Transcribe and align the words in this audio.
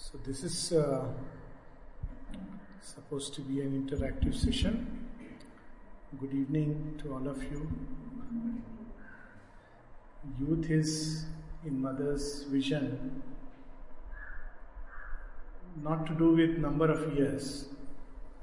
So, 0.00 0.16
this 0.24 0.44
is 0.44 0.72
uh, 0.72 1.06
supposed 2.80 3.34
to 3.34 3.40
be 3.40 3.60
an 3.62 3.72
interactive 3.82 4.32
session. 4.32 5.08
Good 6.20 6.32
evening 6.32 7.00
to 7.02 7.14
all 7.14 7.26
of 7.26 7.42
you. 7.42 7.68
Youth 10.38 10.70
is, 10.70 11.26
in 11.66 11.82
Mother's 11.82 12.44
vision, 12.44 13.22
not 15.82 16.06
to 16.06 16.14
do 16.14 16.30
with 16.30 16.58
number 16.58 16.88
of 16.90 17.12
years. 17.16 17.66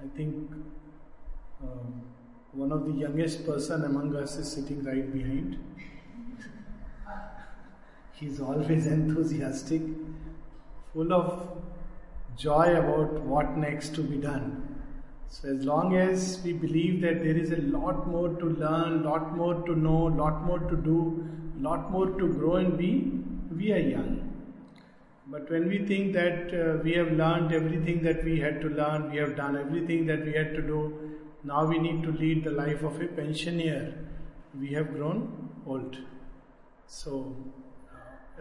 I 0.04 0.10
think 0.18 0.52
um, 1.64 2.02
one 2.52 2.74
of 2.74 2.86
the 2.86 2.92
youngest 2.92 3.46
person 3.46 3.86
among 3.86 4.14
us 4.18 4.36
is 4.36 4.52
sitting 4.52 4.84
right 4.84 5.12
behind. 5.12 5.58
He's 8.12 8.42
always 8.42 8.88
enthusiastic, 8.88 9.82
full 10.96 11.14
of 11.14 11.30
joy 12.38 12.68
about 12.82 13.14
what 13.32 13.58
next 13.58 13.94
to 13.96 14.02
be 14.02 14.18
done. 14.18 14.46
So 15.28 15.50
as 15.50 15.66
long 15.66 15.98
as 15.98 16.40
we 16.44 16.54
believe 16.54 17.02
that 17.02 17.22
there 17.24 17.38
is 17.38 17.52
a 17.52 17.62
lot 17.78 18.08
more 18.08 18.30
to 18.30 18.46
learn, 18.46 19.04
lot 19.04 19.36
more 19.36 19.56
to 19.66 19.76
know, 19.76 20.04
lot 20.22 20.46
more 20.46 20.60
to 20.60 20.78
do, 20.78 21.28
lot 21.60 21.92
more 21.92 22.06
to 22.06 22.28
grow 22.36 22.56
and 22.56 22.78
be, 22.78 23.12
we 23.54 23.74
are 23.74 23.86
young. 23.96 24.14
But 25.28 25.50
when 25.50 25.68
we 25.68 25.80
think 25.86 26.14
that 26.14 26.54
uh, 26.54 26.82
we 26.82 26.94
have 26.94 27.12
learned 27.12 27.52
everything 27.52 28.02
that 28.04 28.24
we 28.24 28.40
had 28.40 28.62
to 28.62 28.70
learn, 28.70 29.12
we 29.12 29.18
have 29.18 29.36
done 29.36 29.58
everything 29.58 30.06
that 30.06 30.24
we 30.24 30.32
had 30.32 30.54
to 30.56 30.62
do, 30.62 31.18
now 31.44 31.66
we 31.66 31.78
need 31.78 32.04
to 32.04 32.12
lead 32.12 32.46
the 32.46 32.52
life 32.52 32.84
of 32.84 33.02
a 33.02 33.08
pensioner, 33.08 33.94
we 34.58 34.72
have 34.74 34.94
grown 34.94 35.50
old. 35.66 35.98
So, 36.88 37.36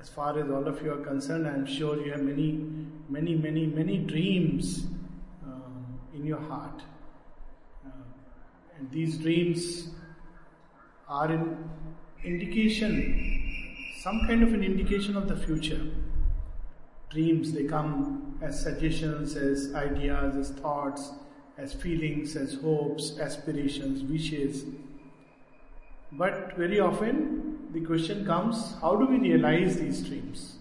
as 0.01 0.09
far 0.09 0.39
as 0.39 0.51
all 0.51 0.67
of 0.67 0.83
you 0.83 0.93
are 0.93 1.05
concerned, 1.05 1.47
I 1.47 1.55
am 1.55 1.67
sure 1.67 2.05
you 2.05 2.13
have 2.13 2.23
many, 2.23 2.61
many, 3.09 3.35
many, 3.35 3.67
many 3.67 3.99
dreams 3.99 4.87
um, 5.45 5.99
in 6.15 6.25
your 6.25 6.41
heart. 6.41 6.83
Uh, 7.87 7.91
and 8.79 8.91
these 8.91 9.19
dreams 9.19 9.89
are 11.09 11.31
an 11.31 11.71
indication, 12.25 13.93
some 14.01 14.21
kind 14.27 14.43
of 14.43 14.53
an 14.53 14.63
indication 14.63 15.17
of 15.17 15.29
the 15.29 15.37
future 15.37 15.81
dreams 17.15 17.53
they 17.53 17.65
come 17.65 18.37
as 18.43 18.61
suggestions 18.61 19.37
as 19.37 19.73
ideas 19.75 20.35
as 20.37 20.51
thoughts 20.59 21.13
as 21.57 21.73
feelings 21.73 22.35
as 22.35 22.55
hopes 22.55 23.19
aspirations 23.21 24.03
wishes 24.03 24.65
but 26.17 26.57
very 26.57 26.81
often 26.81 27.71
the 27.73 27.81
question 27.81 28.25
comes 28.25 28.75
how 28.81 28.95
do 28.97 29.07
we 29.07 29.19
realize 29.19 29.79
these 29.79 30.03
dreams? 30.03 30.57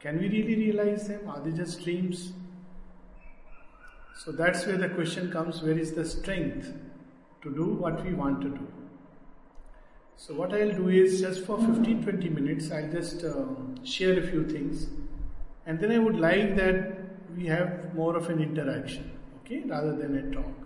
Can 0.00 0.18
we 0.18 0.28
really 0.28 0.56
realize 0.56 1.06
them? 1.08 1.28
Are 1.28 1.40
they 1.40 1.52
just 1.52 1.82
dreams? 1.84 2.32
So 4.16 4.32
that's 4.32 4.66
where 4.66 4.76
the 4.76 4.88
question 4.88 5.30
comes 5.30 5.62
where 5.62 5.78
is 5.78 5.92
the 5.92 6.04
strength 6.04 6.72
to 7.42 7.54
do 7.54 7.64
what 7.64 8.04
we 8.04 8.14
want 8.14 8.40
to 8.42 8.48
do? 8.48 8.66
So 10.16 10.34
what 10.34 10.52
i'll 10.54 10.70
do 10.70 10.88
is 10.88 11.20
just 11.20 11.44
for 11.44 11.58
15 11.58 12.02
20 12.02 12.28
minutes 12.30 12.70
i'll 12.70 12.90
just 12.90 13.24
um, 13.24 13.74
share 13.84 14.18
a 14.18 14.26
few 14.26 14.44
things. 14.48 14.86
And 15.66 15.80
then 15.80 15.92
I 15.92 15.98
would 15.98 16.16
like 16.16 16.56
that 16.56 16.94
we 17.36 17.46
have 17.46 17.94
more 17.94 18.16
of 18.16 18.28
an 18.28 18.40
interaction, 18.40 19.10
okay, 19.40 19.62
rather 19.66 19.96
than 19.96 20.16
a 20.18 20.34
talk. 20.34 20.63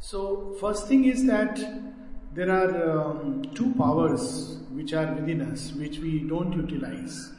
So, 0.00 0.56
first 0.60 0.86
thing 0.88 1.04
is 1.04 1.26
that 1.26 1.58
there 2.34 2.50
are 2.50 2.90
um, 2.90 3.42
two 3.54 3.72
powers 3.74 4.58
which 4.70 4.92
are 4.92 5.12
within 5.14 5.40
us 5.40 5.72
which 5.72 5.98
we 5.98 6.20
don't 6.20 6.52
utilize. 6.52 7.32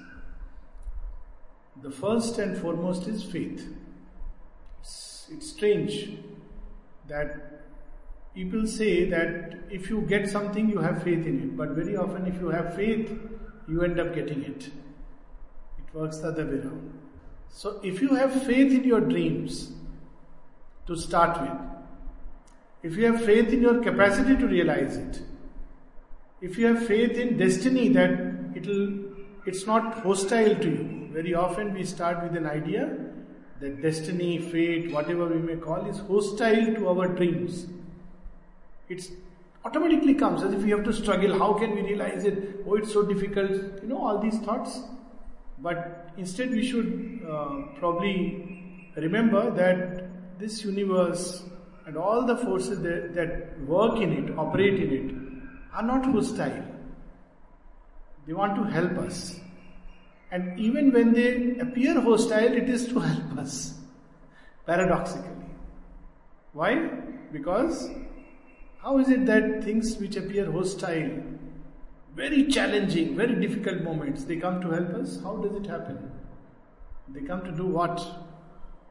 The 1.83 1.91
first 1.91 2.39
and 2.39 2.57
foremost 2.57 3.07
is 3.07 3.23
faith. 3.23 3.67
It's, 4.81 5.27
it's 5.31 5.49
strange 5.51 6.17
that 7.07 7.61
people 8.33 8.65
say 8.65 9.05
that 9.05 9.59
if 9.69 9.89
you 9.89 10.01
get 10.01 10.27
something, 10.29 10.69
you 10.69 10.79
have 10.79 11.03
faith 11.03 11.25
in 11.25 11.41
it, 11.43 11.57
but 11.57 11.69
very 11.69 11.95
often, 11.95 12.25
if 12.25 12.41
you 12.41 12.49
have 12.49 12.75
faith, 12.75 13.11
you 13.67 13.83
end 13.83 13.99
up 13.99 14.15
getting 14.15 14.43
it. 14.43 14.65
It 14.65 15.93
works 15.93 16.17
the 16.17 16.29
other 16.29 16.45
way 16.45 16.59
around. 16.59 16.93
So, 17.49 17.79
if 17.83 18.01
you 18.01 18.09
have 18.15 18.43
faith 18.43 18.71
in 18.71 18.83
your 18.83 19.01
dreams 19.01 19.71
to 20.87 20.95
start 20.95 21.39
with, 21.41 21.76
if 22.87 22.95
you 22.95 23.11
have 23.11 23.23
faith 23.25 23.53
in 23.57 23.61
your 23.61 23.81
capacity 23.83 24.35
to 24.37 24.47
realize 24.47 24.97
it, 24.97 25.21
if 26.41 26.57
you 26.57 26.67
have 26.67 26.85
faith 26.85 27.17
in 27.25 27.37
destiny 27.37 27.89
that 27.89 28.11
it'll 28.55 28.87
it's 29.47 29.65
not 29.65 29.99
hostile 30.03 30.55
to 30.55 30.69
you. 30.69 31.09
Very 31.13 31.33
often 31.33 31.73
we 31.73 31.85
start 31.85 32.21
with 32.21 32.35
an 32.35 32.45
idea 32.45 32.89
that 33.61 33.81
destiny, 33.81 34.37
fate, 34.39 34.91
whatever 34.91 35.25
we 35.25 35.37
may 35.37 35.55
call, 35.55 35.89
is 35.89 35.99
hostile 35.99 36.75
to 36.75 36.89
our 36.89 37.07
dreams. 37.07 37.65
It's 38.89 39.09
automatically 39.63 40.15
comes 40.15 40.43
as 40.43 40.53
if 40.53 40.61
we 40.63 40.69
have 40.71 40.83
to 40.83 40.93
struggle. 40.93 41.37
How 41.39 41.53
can 41.53 41.75
we 41.75 41.81
realize 41.81 42.25
it? 42.25 42.65
Oh, 42.67 42.75
it's 42.75 42.91
so 42.91 43.03
difficult. 43.03 43.51
You 43.51 43.87
know, 43.87 44.05
all 44.05 44.19
these 44.19 44.37
thoughts. 44.39 44.81
But 45.59 46.11
instead, 46.17 46.51
we 46.51 46.65
should 46.65 47.21
uh, 47.27 47.61
probably 47.79 48.91
remember 48.97 49.49
that 49.51 50.39
this 50.39 50.63
universe 50.65 51.43
and 51.87 51.95
all 51.95 52.25
the 52.25 52.35
forces 52.35 52.81
that, 52.81 53.15
that 53.15 53.59
work 53.61 54.01
in 54.01 54.11
it, 54.11 54.37
operate 54.37 54.77
in 54.77 54.91
it, 54.91 55.15
are 55.73 55.83
not 55.83 56.05
hostile. 56.05 56.65
They 58.25 58.33
want 58.33 58.55
to 58.57 58.63
help 58.63 58.97
us. 58.97 59.39
And 60.29 60.59
even 60.59 60.91
when 60.91 61.13
they 61.13 61.57
appear 61.59 61.99
hostile, 62.01 62.57
it 62.61 62.67
is 62.67 62.87
to 62.89 62.99
help 63.11 63.37
us. 63.37 63.73
Paradoxically. 64.65 65.31
Why? 66.51 66.75
Because 67.31 67.89
how 68.83 68.97
is 68.99 69.07
it 69.09 69.25
that 69.25 69.63
things 69.63 69.95
which 69.95 70.17
appear 70.17 70.51
hostile, 70.51 71.09
very 72.15 72.47
challenging, 72.47 73.15
very 73.15 73.35
difficult 73.35 73.83
moments, 73.83 74.25
they 74.25 74.35
come 74.35 74.59
to 74.59 74.71
help 74.71 74.89
us? 74.95 75.21
How 75.23 75.37
does 75.37 75.55
it 75.55 75.67
happen? 75.67 76.11
They 77.07 77.21
come 77.21 77.45
to 77.45 77.51
do 77.51 77.65
what? 77.65 77.97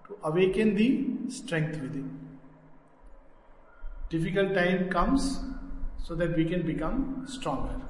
To 0.08 0.16
awaken 0.24 0.74
the 0.76 1.30
strength 1.30 1.78
within. 1.82 2.25
Difficult 4.08 4.54
time 4.54 4.88
comes 4.88 5.40
so 6.02 6.14
that 6.14 6.36
we 6.36 6.44
can 6.44 6.62
become 6.62 7.24
stronger. 7.26 7.80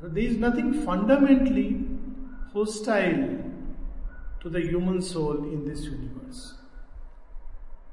There 0.00 0.24
is 0.24 0.36
nothing 0.36 0.72
fundamentally 0.84 1.84
hostile 2.52 3.38
to 4.40 4.48
the 4.48 4.60
human 4.60 5.00
soul 5.00 5.36
in 5.44 5.64
this 5.64 5.84
universe. 5.84 6.54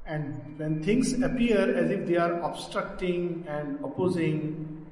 And 0.06 0.58
when 0.58 0.82
things 0.82 1.12
appear 1.22 1.76
as 1.76 1.90
if 1.90 2.06
they 2.08 2.16
are 2.16 2.40
obstructing 2.42 3.44
and 3.46 3.78
opposing 3.84 4.86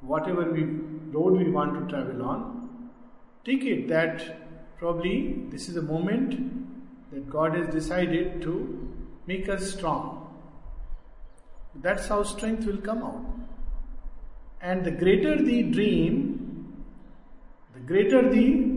whatever 0.00 0.50
we, 0.52 0.62
road 0.62 1.38
we 1.38 1.50
want 1.50 1.74
to 1.74 1.92
travel 1.92 2.22
on, 2.22 2.90
take 3.44 3.64
it 3.64 3.88
that 3.88 4.78
probably 4.78 5.44
this 5.50 5.68
is 5.68 5.76
a 5.76 5.82
moment 5.82 7.10
that 7.12 7.28
God 7.28 7.56
has 7.56 7.66
decided 7.74 8.42
to 8.42 8.94
make 9.26 9.48
us 9.48 9.72
strong. 9.72 10.23
That's 11.82 12.06
how 12.08 12.22
strength 12.22 12.66
will 12.66 12.78
come 12.78 13.02
out. 13.02 13.24
And 14.60 14.84
the 14.84 14.90
greater 14.90 15.36
the 15.42 15.62
dream, 15.64 16.84
the 17.74 17.80
greater 17.80 18.28
the 18.30 18.74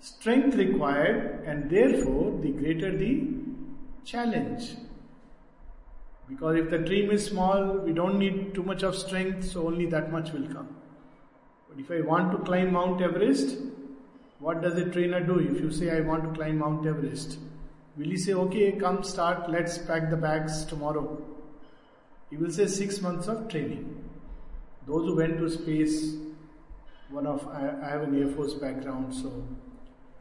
strength 0.00 0.56
required, 0.56 1.44
and 1.46 1.70
therefore 1.70 2.38
the 2.40 2.50
greater 2.50 2.96
the 2.96 3.28
challenge. 4.04 4.74
Because 6.28 6.56
if 6.56 6.70
the 6.70 6.78
dream 6.78 7.10
is 7.10 7.26
small, 7.26 7.78
we 7.78 7.92
don't 7.92 8.18
need 8.18 8.54
too 8.54 8.62
much 8.62 8.82
of 8.82 8.96
strength, 8.96 9.44
so 9.48 9.66
only 9.66 9.86
that 9.86 10.10
much 10.10 10.32
will 10.32 10.46
come. 10.48 10.76
But 11.68 11.78
if 11.78 11.90
I 11.90 12.00
want 12.00 12.32
to 12.32 12.38
climb 12.38 12.72
Mount 12.72 13.00
Everest, 13.00 13.58
what 14.40 14.60
does 14.60 14.74
a 14.74 14.90
trainer 14.90 15.20
do? 15.20 15.38
If 15.38 15.60
you 15.60 15.70
say, 15.70 15.96
I 15.96 16.00
want 16.00 16.24
to 16.24 16.30
climb 16.30 16.58
Mount 16.58 16.86
Everest, 16.86 17.38
will 17.96 18.06
he 18.06 18.16
say, 18.16 18.32
okay, 18.32 18.72
come 18.72 19.04
start, 19.04 19.48
let's 19.48 19.78
pack 19.78 20.10
the 20.10 20.16
bags 20.16 20.64
tomorrow? 20.64 21.22
He 22.32 22.38
will 22.38 22.50
say, 22.50 22.66
six 22.66 23.02
months 23.02 23.28
of 23.28 23.46
training. 23.48 24.02
Those 24.86 25.04
who 25.04 25.16
went 25.16 25.36
to 25.36 25.50
space, 25.50 26.16
one 27.10 27.26
of, 27.26 27.46
I, 27.46 27.74
I 27.84 27.90
have 27.90 28.04
an 28.04 28.18
Air 28.18 28.34
Force 28.34 28.54
background, 28.54 29.14
so 29.14 29.46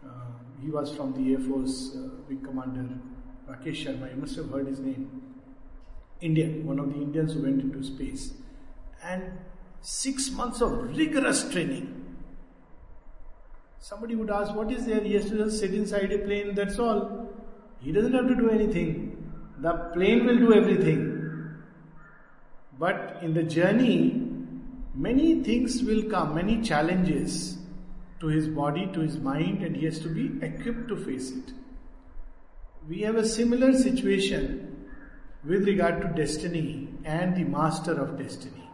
uh, 0.06 0.10
he 0.62 0.70
was 0.70 0.94
from 0.94 1.14
the 1.14 1.32
Air 1.32 1.40
Force 1.40 1.96
uh, 1.96 2.36
Commander 2.46 2.98
Rakesh 3.50 3.86
Sharma, 3.86 4.14
you 4.14 4.20
must 4.20 4.36
have 4.36 4.50
heard 4.50 4.68
his 4.68 4.80
name. 4.80 5.22
Indian, 6.20 6.66
one 6.66 6.80
of 6.80 6.90
the 6.90 7.00
Indians 7.00 7.32
who 7.32 7.44
went 7.44 7.62
into 7.62 7.82
space. 7.82 8.34
And 9.02 9.24
six 9.80 10.32
months 10.32 10.60
of 10.60 10.98
rigorous 10.98 11.50
training. 11.50 12.18
Somebody 13.80 14.16
would 14.16 14.30
ask, 14.30 14.54
What 14.54 14.70
is 14.70 14.86
there? 14.86 15.00
He 15.00 15.14
has 15.14 15.30
to 15.30 15.38
just 15.38 15.60
sit 15.60 15.74
inside 15.74 16.12
a 16.12 16.18
plane, 16.18 16.56
that's 16.56 16.78
all. 16.78 17.30
He 17.80 17.94
doesn't 17.94 18.14
have 18.14 18.28
to 18.28 18.36
do 18.36 18.50
anything. 18.50 19.32
The 19.60 19.72
plane 19.94 20.26
will 20.26 20.38
do 20.38 20.54
everything. 20.54 21.11
But 22.82 23.20
in 23.22 23.36
the 23.36 23.44
journey, 23.44 24.28
many 24.96 25.44
things 25.44 25.84
will 25.84 26.04
come, 26.10 26.36
many 26.36 26.62
challenges. 26.62 27.58
to 28.22 28.28
his 28.28 28.48
body, 28.48 28.86
to 28.94 29.00
his 29.00 29.18
mind, 29.18 29.64
and 29.64 29.76
he 29.76 29.86
has 29.86 30.00
to 30.00 30.10
be 30.16 30.26
equipped 30.48 30.88
to 30.90 30.96
face 30.96 31.32
it. 31.32 31.54
We 32.88 33.00
have 33.02 33.16
a 33.16 33.28
similar 33.28 33.70
situation 33.78 34.90
with 35.44 35.66
regard 35.68 36.02
to 36.02 36.08
destiny 36.10 36.90
and 37.04 37.36
the 37.36 37.44
master 37.44 37.94
of 37.94 38.20
destiny. 38.20 38.70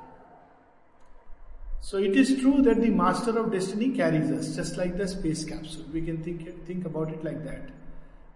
So 1.79 1.97
it 1.97 2.17
is 2.23 2.41
true 2.41 2.61
that 2.63 2.81
the 2.81 2.89
master 2.89 3.37
of 3.39 3.51
destiny 3.53 3.89
carries 3.91 4.29
us, 4.31 4.53
just 4.55 4.75
like 4.75 4.97
the 4.97 5.07
space 5.07 5.45
capsule. 5.45 5.85
We 5.93 6.01
can 6.01 6.21
think, 6.21 6.65
think 6.65 6.85
about 6.85 7.09
it 7.09 7.23
like 7.23 7.45
that. 7.45 7.69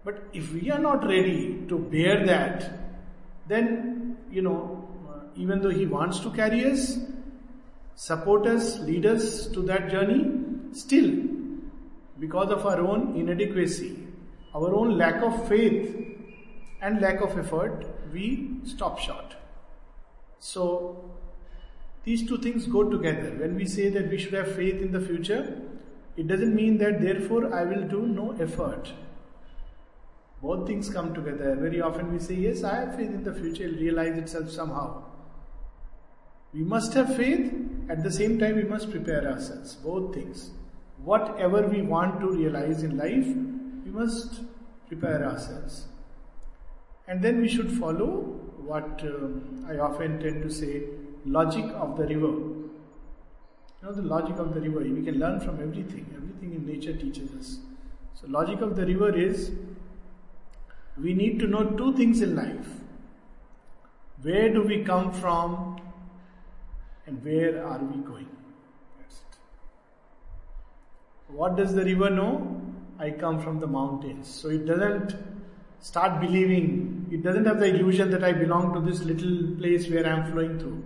But 0.05 0.23
if 0.31 0.53
we 0.53 0.71
are 0.71 0.79
not 0.79 1.03
ready 1.03 1.65
to 1.67 1.77
bear 1.77 2.25
that, 2.25 2.71
then, 3.49 4.15
you 4.31 4.41
know, 4.41 4.87
even 5.35 5.61
though 5.61 5.69
he 5.69 5.85
wants 5.85 6.19
to 6.19 6.31
carry 6.31 6.65
us, 6.65 6.97
support 7.95 8.47
us, 8.47 8.79
lead 8.79 9.05
us 9.05 9.47
to 9.47 9.61
that 9.63 9.89
journey, 9.89 10.31
still, 10.73 11.11
because 12.19 12.51
of 12.51 12.65
our 12.65 12.79
own 12.79 13.15
inadequacy, 13.15 13.97
our 14.53 14.73
own 14.73 14.97
lack 14.97 15.21
of 15.23 15.47
faith 15.47 15.95
and 16.81 17.01
lack 17.01 17.21
of 17.21 17.37
effort, 17.37 17.85
we 18.11 18.57
stop 18.63 18.99
short. 18.99 19.35
So, 20.39 21.11
these 22.03 22.27
two 22.27 22.39
things 22.39 22.65
go 22.65 22.89
together. 22.89 23.31
When 23.37 23.55
we 23.55 23.65
say 23.65 23.89
that 23.89 24.09
we 24.09 24.17
should 24.17 24.33
have 24.33 24.55
faith 24.55 24.81
in 24.81 24.91
the 24.91 24.99
future, 24.99 25.61
it 26.17 26.27
doesn't 26.27 26.55
mean 26.55 26.77
that 26.79 27.01
therefore 27.01 27.53
I 27.53 27.63
will 27.63 27.87
do 27.87 28.07
no 28.07 28.31
effort. 28.39 28.91
Both 30.41 30.67
things 30.67 30.89
come 30.89 31.13
together. 31.13 31.55
Very 31.55 31.81
often 31.81 32.11
we 32.11 32.19
say, 32.19 32.33
Yes, 32.33 32.63
I 32.63 32.75
have 32.81 32.95
faith 32.95 33.11
in 33.11 33.23
the 33.23 33.33
future, 33.33 33.65
it 33.65 33.73
will 33.73 33.79
realize 33.79 34.17
itself 34.17 34.49
somehow. 34.49 35.03
We 36.53 36.63
must 36.63 36.93
have 36.93 37.15
faith, 37.15 37.53
at 37.89 38.03
the 38.03 38.11
same 38.11 38.37
time, 38.37 38.57
we 38.57 38.63
must 38.63 38.91
prepare 38.91 39.25
ourselves. 39.31 39.75
Both 39.75 40.13
things. 40.13 40.51
Whatever 41.03 41.67
we 41.67 41.81
want 41.81 42.19
to 42.19 42.27
realize 42.27 42.83
in 42.83 42.97
life, 42.97 43.25
we 43.85 43.91
must 43.91 44.41
prepare 44.87 45.25
ourselves. 45.25 45.85
And 47.07 47.21
then 47.21 47.41
we 47.41 47.47
should 47.47 47.71
follow 47.71 48.39
what 48.65 49.01
um, 49.03 49.65
I 49.67 49.77
often 49.79 50.19
tend 50.19 50.43
to 50.43 50.49
say 50.49 50.83
logic 51.25 51.65
of 51.73 51.97
the 51.97 52.03
river. 52.03 52.27
You 52.27 52.69
know, 53.83 53.93
the 53.93 54.01
logic 54.01 54.37
of 54.37 54.53
the 54.53 54.61
river, 54.61 54.79
we 54.79 55.03
can 55.03 55.19
learn 55.19 55.39
from 55.39 55.61
everything. 55.61 56.05
Everything 56.15 56.53
in 56.53 56.65
nature 56.65 56.93
teaches 56.93 57.31
us. 57.33 57.59
So, 58.13 58.27
logic 58.27 58.61
of 58.61 58.75
the 58.75 58.85
river 58.85 59.15
is 59.17 59.51
we 60.97 61.13
need 61.13 61.39
to 61.39 61.47
know 61.47 61.63
two 61.63 61.93
things 61.95 62.21
in 62.21 62.35
life. 62.35 62.67
Where 64.21 64.53
do 64.53 64.61
we 64.61 64.83
come 64.83 65.11
from 65.11 65.81
and 67.11 67.23
where 67.25 67.65
are 67.65 67.79
we 67.79 68.01
going? 68.03 68.27
What 71.27 71.55
does 71.55 71.73
the 71.73 71.83
river 71.83 72.09
know? 72.09 72.61
I 72.99 73.11
come 73.11 73.41
from 73.41 73.59
the 73.59 73.67
mountains. 73.67 74.27
So 74.27 74.49
it 74.49 74.65
doesn't 74.65 75.15
start 75.79 76.21
believing, 76.21 77.07
it 77.11 77.23
doesn't 77.23 77.45
have 77.45 77.59
the 77.59 77.65
illusion 77.65 78.11
that 78.11 78.23
I 78.23 78.31
belong 78.31 78.73
to 78.73 78.79
this 78.79 79.01
little 79.03 79.55
place 79.57 79.89
where 79.89 80.05
I 80.05 80.09
am 80.09 80.31
flowing 80.31 80.59
through. 80.59 80.83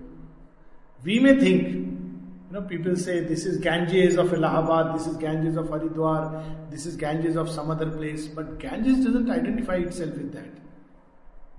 We 1.03 1.19
may 1.19 1.39
think, 1.39 1.67
you 1.67 2.51
know, 2.51 2.61
people 2.61 2.95
say 2.95 3.19
this 3.19 3.45
is 3.45 3.57
Ganges 3.57 4.17
of 4.17 4.33
Allahabad, 4.33 4.95
this 4.95 5.07
is 5.07 5.17
Ganges 5.17 5.57
of 5.57 5.67
Haridwar, 5.67 6.71
this 6.71 6.85
is 6.85 6.95
Ganges 6.95 7.35
of 7.35 7.49
some 7.49 7.69
other 7.69 7.91
place, 7.91 8.27
but 8.27 8.59
Ganges 8.59 9.03
doesn't 9.05 9.29
identify 9.29 9.75
itself 9.75 10.11
with 10.11 10.33
that. 10.33 10.49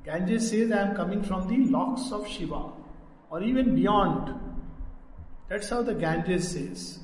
Ganges 0.04 0.50
says 0.50 0.72
I 0.72 0.88
am 0.88 0.96
coming 0.96 1.22
from 1.22 1.46
the 1.48 1.70
locks 1.70 2.10
of 2.12 2.26
Shiva, 2.26 2.72
or 3.30 3.42
even 3.42 3.74
beyond. 3.74 4.45
That's 5.48 5.68
how 5.68 5.82
the 5.82 5.94
Ganges 5.94 6.50
says 6.50 6.98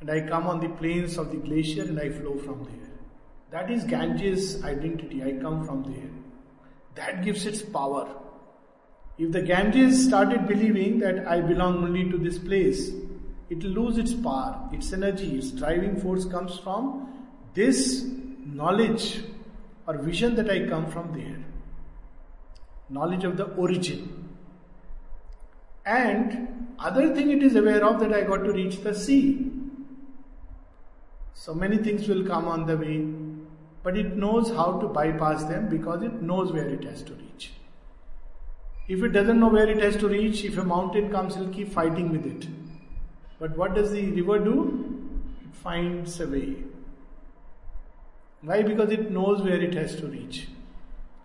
and 0.00 0.10
I 0.10 0.20
come 0.28 0.46
on 0.46 0.60
the 0.60 0.68
plains 0.68 1.16
of 1.16 1.30
the 1.30 1.38
glacier 1.38 1.82
and 1.82 1.98
I 1.98 2.10
flow 2.10 2.38
from 2.38 2.64
there. 2.64 2.90
That 3.50 3.70
is 3.70 3.84
Ganges' 3.84 4.62
identity. 4.62 5.22
I 5.22 5.32
come 5.40 5.66
from 5.66 5.82
there. 5.84 6.10
That 6.94 7.24
gives 7.24 7.46
its 7.46 7.62
power. 7.62 8.08
If 9.18 9.32
the 9.32 9.40
Ganges 9.40 10.06
started 10.06 10.46
believing 10.46 10.98
that 10.98 11.26
I 11.26 11.40
belong 11.40 11.82
only 11.82 12.10
to 12.10 12.18
this 12.18 12.38
place, 12.38 12.90
it 13.48 13.62
will 13.62 13.70
lose 13.70 13.96
its 13.96 14.12
power, 14.12 14.68
its 14.72 14.92
energy, 14.92 15.38
its 15.38 15.50
driving 15.52 15.98
force 16.00 16.24
comes 16.24 16.58
from 16.58 17.28
this 17.54 18.04
knowledge 18.44 19.22
or 19.86 19.96
vision 19.98 20.34
that 20.34 20.50
I 20.50 20.68
come 20.68 20.90
from 20.90 21.12
there. 21.18 21.38
Knowledge 22.90 23.24
of 23.24 23.36
the 23.36 23.44
origin. 23.54 24.15
And 25.86 26.66
other 26.80 27.14
thing 27.14 27.30
it 27.30 27.42
is 27.42 27.54
aware 27.54 27.84
of 27.84 28.00
that 28.00 28.12
I 28.12 28.22
got 28.22 28.38
to 28.38 28.52
reach 28.52 28.80
the 28.80 28.94
sea. 28.94 29.52
So 31.32 31.54
many 31.54 31.76
things 31.78 32.08
will 32.08 32.24
come 32.26 32.48
on 32.48 32.66
the 32.66 32.76
way, 32.76 33.06
but 33.84 33.96
it 33.96 34.16
knows 34.16 34.50
how 34.50 34.80
to 34.80 34.88
bypass 34.88 35.44
them 35.44 35.68
because 35.68 36.02
it 36.02 36.20
knows 36.20 36.52
where 36.52 36.68
it 36.68 36.82
has 36.84 37.02
to 37.04 37.14
reach. 37.14 37.52
If 38.88 39.02
it 39.02 39.10
doesn't 39.10 39.38
know 39.38 39.48
where 39.48 39.68
it 39.68 39.80
has 39.80 39.96
to 39.98 40.08
reach, 40.08 40.44
if 40.44 40.58
a 40.58 40.64
mountain 40.64 41.10
comes, 41.10 41.36
it'll 41.36 41.52
keep 41.52 41.72
fighting 41.72 42.10
with 42.10 42.26
it. 42.26 42.48
But 43.38 43.56
what 43.56 43.74
does 43.74 43.92
the 43.92 44.10
river 44.10 44.38
do? 44.38 44.98
It 45.44 45.54
finds 45.54 46.18
a 46.20 46.26
way. 46.26 46.56
Why? 48.42 48.62
Because 48.62 48.90
it 48.90 49.10
knows 49.10 49.42
where 49.42 49.60
it 49.60 49.74
has 49.74 49.94
to 49.96 50.06
reach. 50.06 50.48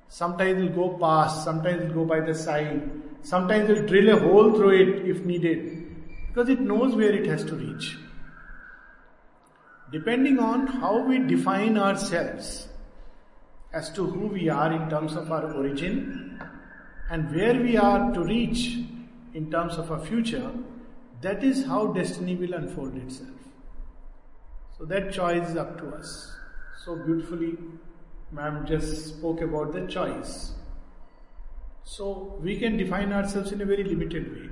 Sometimes 0.09 0.63
it'll 0.63 0.89
go 0.89 0.97
past, 0.97 1.43
sometimes 1.43 1.83
it'll 1.83 1.93
go 1.93 2.05
by 2.05 2.19
the 2.19 2.35
side, 2.35 2.81
sometimes 3.23 3.69
it'll 3.69 3.85
drill 3.85 4.09
a 4.09 4.19
hole 4.19 4.53
through 4.53 4.81
it 4.81 5.09
if 5.09 5.25
needed. 5.25 5.87
Because 6.27 6.49
it 6.49 6.61
knows 6.61 6.95
where 6.95 7.11
it 7.11 7.25
has 7.25 7.43
to 7.45 7.55
reach 7.55 7.97
depending 9.91 10.39
on 10.39 10.67
how 10.67 10.99
we 11.05 11.19
define 11.19 11.77
ourselves 11.77 12.69
as 13.73 13.91
to 13.91 14.05
who 14.05 14.27
we 14.27 14.47
are 14.49 14.71
in 14.71 14.89
terms 14.89 15.15
of 15.15 15.31
our 15.31 15.53
origin 15.53 16.41
and 17.09 17.33
where 17.35 17.55
we 17.55 17.75
are 17.77 18.13
to 18.13 18.23
reach 18.23 18.79
in 19.33 19.51
terms 19.51 19.77
of 19.77 19.91
our 19.91 19.99
future, 19.99 20.51
that 21.21 21.43
is 21.43 21.65
how 21.65 21.87
destiny 21.87 22.35
will 22.35 22.53
unfold 22.53 22.95
itself. 22.95 23.29
So 24.77 24.85
that 24.85 25.11
choice 25.11 25.49
is 25.49 25.57
up 25.57 25.77
to 25.79 25.89
us. 25.89 26.33
So 26.85 26.95
beautifully, 26.95 27.57
ma'am 28.31 28.65
just 28.65 29.07
spoke 29.07 29.41
about 29.41 29.73
the 29.73 29.87
choice. 29.87 30.53
So 31.83 32.37
we 32.41 32.57
can 32.57 32.77
define 32.77 33.11
ourselves 33.11 33.51
in 33.51 33.61
a 33.61 33.65
very 33.65 33.83
limited 33.83 34.33
way. 34.33 34.49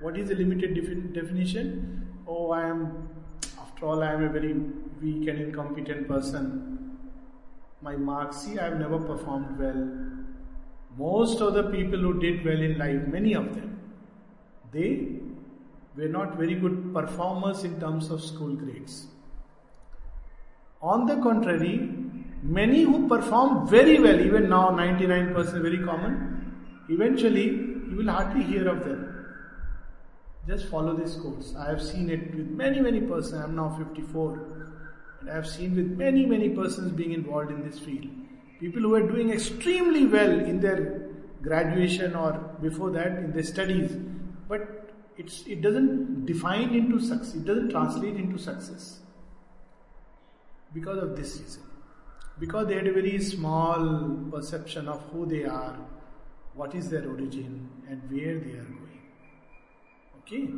What 0.00 0.18
is 0.18 0.28
the 0.28 0.34
limited 0.34 0.74
definition? 1.14 2.08
Oh, 2.26 2.50
I 2.50 2.68
am 2.68 3.08
after 3.76 3.86
all, 3.86 4.02
I 4.02 4.12
am 4.12 4.24
a 4.24 4.28
very 4.30 4.54
weak 5.02 5.28
and 5.28 5.38
incompetent 5.38 6.08
person. 6.08 6.98
My 7.82 7.94
marks, 7.94 8.38
see, 8.38 8.58
I 8.58 8.64
have 8.64 8.78
never 8.78 8.98
performed 8.98 9.58
well. 9.58 9.90
Most 10.96 11.42
of 11.42 11.52
the 11.52 11.64
people 11.64 11.98
who 11.98 12.18
did 12.18 12.42
well 12.44 12.60
in 12.60 12.78
life, 12.78 13.06
many 13.06 13.34
of 13.34 13.54
them, 13.54 13.78
they 14.72 15.08
were 15.94 16.08
not 16.08 16.36
very 16.36 16.54
good 16.54 16.94
performers 16.94 17.64
in 17.64 17.78
terms 17.78 18.10
of 18.10 18.22
school 18.22 18.54
grades. 18.54 19.08
On 20.80 21.04
the 21.04 21.16
contrary, 21.16 21.90
many 22.42 22.82
who 22.82 23.06
perform 23.08 23.68
very 23.68 24.00
well, 24.00 24.18
even 24.18 24.48
now 24.48 24.70
99% 24.70 25.60
very 25.60 25.84
common, 25.84 26.35
eventually 26.88 27.46
you 27.46 27.96
will 27.96 28.10
hardly 28.10 28.42
hear 28.42 28.68
of 28.68 28.84
them. 28.84 29.12
Just 30.46 30.68
follow 30.68 30.94
this 30.94 31.16
course. 31.16 31.54
I 31.58 31.68
have 31.70 31.82
seen 31.82 32.08
it 32.08 32.34
with 32.34 32.48
many, 32.48 32.80
many 32.80 33.00
persons. 33.00 33.34
I 33.34 33.44
am 33.44 33.56
now 33.56 33.76
54. 33.76 34.40
And 35.20 35.30
I 35.30 35.34
have 35.34 35.46
seen 35.46 35.74
with 35.74 35.86
many, 35.98 36.24
many 36.24 36.50
persons 36.50 36.92
being 36.92 37.12
involved 37.12 37.50
in 37.50 37.68
this 37.68 37.78
field. 37.78 38.06
People 38.60 38.82
who 38.82 38.94
are 38.94 39.06
doing 39.06 39.30
extremely 39.30 40.06
well 40.06 40.30
in 40.30 40.60
their 40.60 41.10
graduation 41.42 42.14
or 42.14 42.32
before 42.62 42.90
that 42.92 43.18
in 43.18 43.32
their 43.32 43.42
studies. 43.42 43.90
But 44.48 44.92
it's, 45.16 45.44
it 45.46 45.62
doesn't 45.62 46.26
define 46.26 46.74
into 46.74 47.00
success, 47.00 47.34
it 47.34 47.44
doesn't 47.44 47.70
translate 47.70 48.16
into 48.16 48.38
success. 48.38 49.00
Because 50.72 51.02
of 51.02 51.16
this 51.16 51.40
reason. 51.40 51.62
Because 52.38 52.68
they 52.68 52.74
had 52.74 52.86
a 52.86 52.92
very 52.92 53.18
small 53.20 54.18
perception 54.30 54.88
of 54.88 55.00
who 55.10 55.26
they 55.26 55.44
are, 55.44 55.76
what 56.56 56.74
is 56.74 56.90
their 56.90 57.08
origin, 57.08 57.68
and 57.88 58.02
where 58.10 58.38
they 58.38 58.52
are 58.52 58.64
going. 58.64 59.00
Okay? 60.20 60.48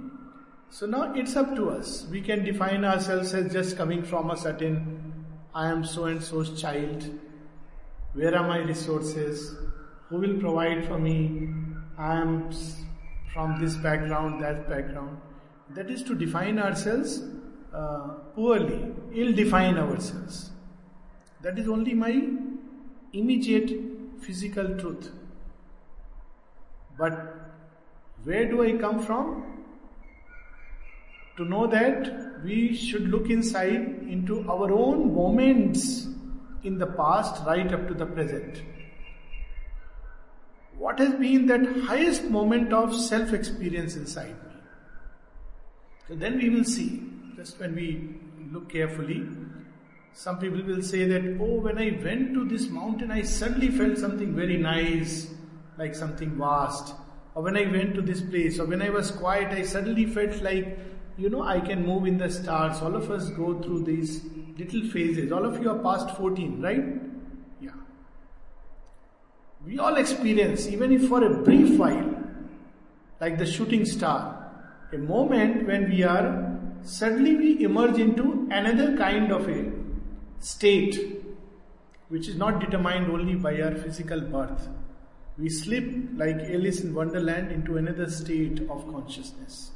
So 0.70 0.86
now 0.86 1.12
it's 1.14 1.34
up 1.36 1.56
to 1.56 1.70
us. 1.70 2.06
We 2.10 2.20
can 2.20 2.44
define 2.44 2.84
ourselves 2.84 3.34
as 3.34 3.52
just 3.52 3.76
coming 3.76 4.02
from 4.02 4.30
a 4.30 4.36
certain, 4.36 5.26
I 5.54 5.70
am 5.70 5.84
so 5.84 6.04
and 6.04 6.22
so's 6.22 6.60
child. 6.60 7.10
Where 8.14 8.36
are 8.36 8.46
my 8.46 8.58
resources? 8.58 9.56
Who 10.08 10.18
will 10.18 10.38
provide 10.38 10.86
for 10.86 10.98
me? 10.98 11.48
I 11.98 12.20
am 12.20 12.50
from 13.32 13.60
this 13.60 13.76
background, 13.76 14.42
that 14.42 14.68
background. 14.68 15.20
That 15.70 15.90
is 15.90 16.02
to 16.04 16.14
define 16.14 16.58
ourselves 16.58 17.22
uh, 17.74 18.08
poorly, 18.34 18.94
ill 19.14 19.32
define 19.32 19.78
ourselves. 19.78 20.50
That 21.42 21.58
is 21.58 21.68
only 21.68 21.94
my 21.94 22.22
immediate 23.12 23.70
physical 24.20 24.76
truth. 24.78 25.10
But 26.98 27.12
where 28.24 28.48
do 28.48 28.64
I 28.64 28.72
come 28.76 29.00
from? 29.00 29.58
to 31.38 31.44
know 31.44 31.66
that 31.68 32.42
we 32.44 32.74
should 32.74 33.08
look 33.08 33.30
inside 33.30 33.76
into 34.14 34.40
our 34.50 34.70
own 34.72 35.14
moments 35.14 36.08
in 36.64 36.78
the 36.78 36.86
past 36.86 37.44
right 37.46 37.72
up 37.72 37.86
to 37.86 37.94
the 37.94 38.06
present. 38.06 38.60
What 40.76 40.98
has 40.98 41.14
been 41.14 41.46
that 41.46 41.64
highest 41.90 42.24
moment 42.24 42.72
of 42.72 42.94
self 42.94 43.32
experience 43.32 43.94
inside 43.96 44.34
me? 44.46 44.56
So 46.08 46.14
then 46.16 46.38
we 46.38 46.50
will 46.50 46.64
see, 46.64 47.02
just 47.36 47.60
when 47.60 47.74
we 47.74 48.16
look 48.52 48.70
carefully, 48.70 49.24
some 50.14 50.38
people 50.38 50.62
will 50.64 50.82
say 50.82 51.04
that, 51.04 51.38
oh, 51.40 51.60
when 51.60 51.78
I 51.78 52.00
went 52.02 52.34
to 52.34 52.48
this 52.48 52.68
mountain, 52.68 53.12
I 53.12 53.22
suddenly 53.22 53.68
felt 53.68 53.98
something 53.98 54.34
very 54.34 54.56
nice, 54.56 55.32
like 55.78 55.94
something 55.94 56.36
vast. 56.36 56.94
Or 57.34 57.42
when 57.42 57.56
I 57.56 57.70
went 57.70 57.94
to 57.94 58.02
this 58.02 58.20
place, 58.20 58.58
or 58.58 58.66
when 58.66 58.82
I 58.82 58.90
was 58.90 59.10
quiet, 59.10 59.52
I 59.52 59.62
suddenly 59.62 60.06
felt 60.06 60.42
like, 60.42 60.78
you 61.16 61.30
know, 61.30 61.42
I 61.42 61.60
can 61.60 61.86
move 61.86 62.06
in 62.06 62.18
the 62.18 62.30
stars. 62.30 62.82
All 62.82 62.94
of 62.94 63.10
us 63.10 63.30
go 63.30 63.60
through 63.62 63.84
these 63.84 64.24
little 64.58 64.82
phases. 64.90 65.30
All 65.32 65.44
of 65.44 65.62
you 65.62 65.70
are 65.70 65.78
past 65.78 66.16
14, 66.16 66.60
right? 66.60 66.84
Yeah. 67.60 67.70
We 69.64 69.78
all 69.78 69.96
experience, 69.96 70.66
even 70.66 70.92
if 70.92 71.08
for 71.08 71.24
a 71.24 71.42
brief 71.42 71.78
while, 71.78 72.14
like 73.20 73.38
the 73.38 73.46
shooting 73.46 73.84
star, 73.84 74.34
a 74.92 74.98
moment 74.98 75.66
when 75.66 75.88
we 75.88 76.02
are 76.02 76.58
suddenly 76.82 77.36
we 77.36 77.64
emerge 77.64 77.98
into 77.98 78.48
another 78.50 78.96
kind 78.96 79.32
of 79.32 79.48
a 79.48 79.70
state 80.40 81.22
which 82.08 82.28
is 82.28 82.36
not 82.36 82.60
determined 82.60 83.10
only 83.10 83.34
by 83.34 83.60
our 83.60 83.74
physical 83.74 84.20
birth. 84.20 84.68
We 85.38 85.48
slip 85.48 85.84
like 86.16 86.36
Alice 86.36 86.80
in 86.80 86.94
Wonderland 86.94 87.52
into 87.52 87.76
another 87.76 88.10
state 88.10 88.60
of 88.68 88.86
consciousness. 88.90 89.70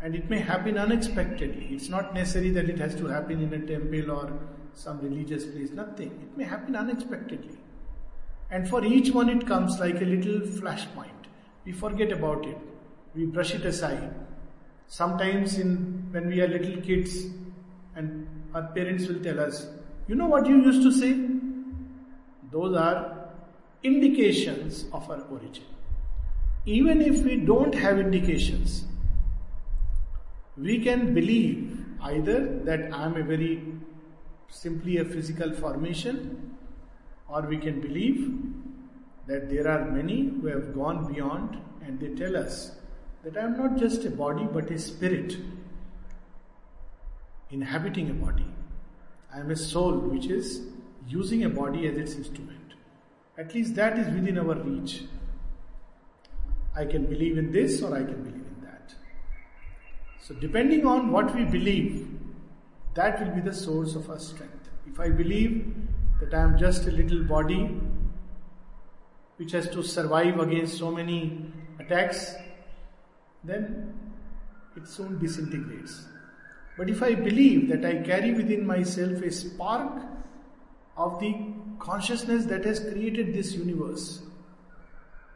And 0.00 0.14
it 0.14 0.30
may 0.30 0.38
happen 0.38 0.78
unexpectedly. 0.78 1.68
It's 1.72 1.88
not 1.88 2.14
necessary 2.14 2.50
that 2.50 2.70
it 2.70 2.78
has 2.78 2.94
to 2.94 3.06
happen 3.06 3.42
in 3.42 3.52
a 3.52 3.66
temple 3.66 4.10
or 4.12 4.32
some 4.72 5.00
religious 5.00 5.44
place. 5.44 5.72
Nothing. 5.72 6.12
It 6.22 6.38
may 6.38 6.44
happen 6.44 6.76
unexpectedly. 6.76 7.58
And 8.50 8.68
for 8.68 8.84
each 8.84 9.10
one, 9.10 9.28
it 9.28 9.46
comes 9.46 9.78
like 9.80 10.00
a 10.00 10.04
little 10.04 10.40
flashpoint. 10.40 11.26
We 11.64 11.72
forget 11.72 12.12
about 12.12 12.46
it. 12.46 12.56
We 13.14 13.26
brush 13.26 13.54
it 13.54 13.64
aside. 13.64 14.14
Sometimes, 14.86 15.58
in 15.58 16.06
when 16.12 16.28
we 16.28 16.40
are 16.40 16.48
little 16.48 16.80
kids, 16.80 17.26
and 17.94 18.26
our 18.54 18.62
parents 18.68 19.06
will 19.06 19.20
tell 19.22 19.40
us, 19.40 19.68
"You 20.08 20.14
know 20.14 20.26
what 20.26 20.46
you 20.46 20.62
used 20.62 20.82
to 20.82 20.92
say?" 20.92 21.28
Those 22.50 22.76
are 22.76 23.19
indications 23.82 24.84
of 24.92 25.10
our 25.10 25.22
origin. 25.30 25.64
Even 26.66 27.00
if 27.00 27.24
we 27.24 27.36
don't 27.36 27.74
have 27.74 27.98
indications, 27.98 28.84
we 30.56 30.82
can 30.82 31.14
believe 31.14 31.84
either 32.02 32.60
that 32.64 32.92
I 32.92 33.04
am 33.04 33.16
a 33.16 33.22
very 33.22 33.62
simply 34.48 34.98
a 34.98 35.04
physical 35.04 35.52
formation, 35.52 36.56
or 37.28 37.42
we 37.42 37.56
can 37.56 37.80
believe 37.80 38.32
that 39.26 39.48
there 39.48 39.68
are 39.68 39.90
many 39.90 40.28
who 40.28 40.48
have 40.48 40.74
gone 40.74 41.12
beyond 41.12 41.56
and 41.82 41.98
they 42.00 42.08
tell 42.08 42.36
us 42.36 42.72
that 43.22 43.36
I 43.36 43.42
am 43.42 43.56
not 43.56 43.78
just 43.78 44.04
a 44.04 44.10
body 44.10 44.46
but 44.52 44.70
a 44.70 44.78
spirit 44.78 45.36
inhabiting 47.50 48.10
a 48.10 48.14
body. 48.14 48.46
I 49.32 49.40
am 49.40 49.50
a 49.50 49.56
soul 49.56 49.98
which 49.98 50.26
is 50.26 50.62
using 51.06 51.44
a 51.44 51.48
body 51.48 51.86
as 51.86 51.96
its 51.96 52.14
instrument. 52.14 52.59
At 53.40 53.54
least 53.54 53.74
that 53.76 53.98
is 53.98 54.06
within 54.12 54.38
our 54.38 54.54
reach. 54.54 55.04
I 56.76 56.84
can 56.84 57.06
believe 57.06 57.38
in 57.38 57.50
this 57.50 57.82
or 57.82 57.94
I 57.96 58.02
can 58.02 58.22
believe 58.22 58.46
in 58.46 58.58
that. 58.64 58.94
So, 60.20 60.34
depending 60.34 60.84
on 60.84 61.10
what 61.10 61.34
we 61.34 61.44
believe, 61.44 62.06
that 62.94 63.18
will 63.18 63.34
be 63.34 63.40
the 63.40 63.54
source 63.54 63.94
of 63.94 64.10
our 64.10 64.18
strength. 64.18 64.68
If 64.86 65.00
I 65.00 65.08
believe 65.08 65.74
that 66.20 66.34
I 66.34 66.42
am 66.42 66.58
just 66.58 66.86
a 66.86 66.90
little 66.90 67.24
body 67.24 67.80
which 69.38 69.52
has 69.52 69.70
to 69.70 69.82
survive 69.82 70.38
against 70.38 70.76
so 70.76 70.90
many 70.90 71.50
attacks, 71.78 72.34
then 73.42 73.94
it 74.76 74.86
soon 74.86 75.18
disintegrates. 75.18 76.04
But 76.76 76.90
if 76.90 77.02
I 77.02 77.14
believe 77.14 77.70
that 77.70 77.86
I 77.86 78.02
carry 78.02 78.34
within 78.34 78.66
myself 78.66 79.22
a 79.22 79.30
spark 79.30 80.02
of 80.98 81.18
the 81.20 81.34
consciousness 81.80 82.44
that 82.44 82.64
has 82.64 82.78
created 82.78 83.34
this 83.34 83.54
universe, 83.54 84.22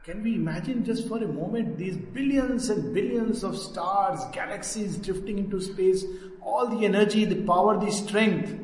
can 0.05 0.23
we 0.23 0.35
imagine 0.35 0.85
just 0.85 1.09
for 1.09 1.17
a 1.17 1.27
moment 1.27 1.79
these 1.79 1.97
billions 1.97 2.69
and 2.69 2.93
billions 2.93 3.43
of 3.43 3.57
stars, 3.57 4.21
galaxies 4.33 4.99
drifting 4.99 5.39
into 5.39 5.61
space, 5.63 6.05
all 6.43 6.69
the 6.69 6.85
energy, 6.85 7.25
the 7.25 7.43
power, 7.43 7.81
the 7.81 7.91
strength? 7.91 8.55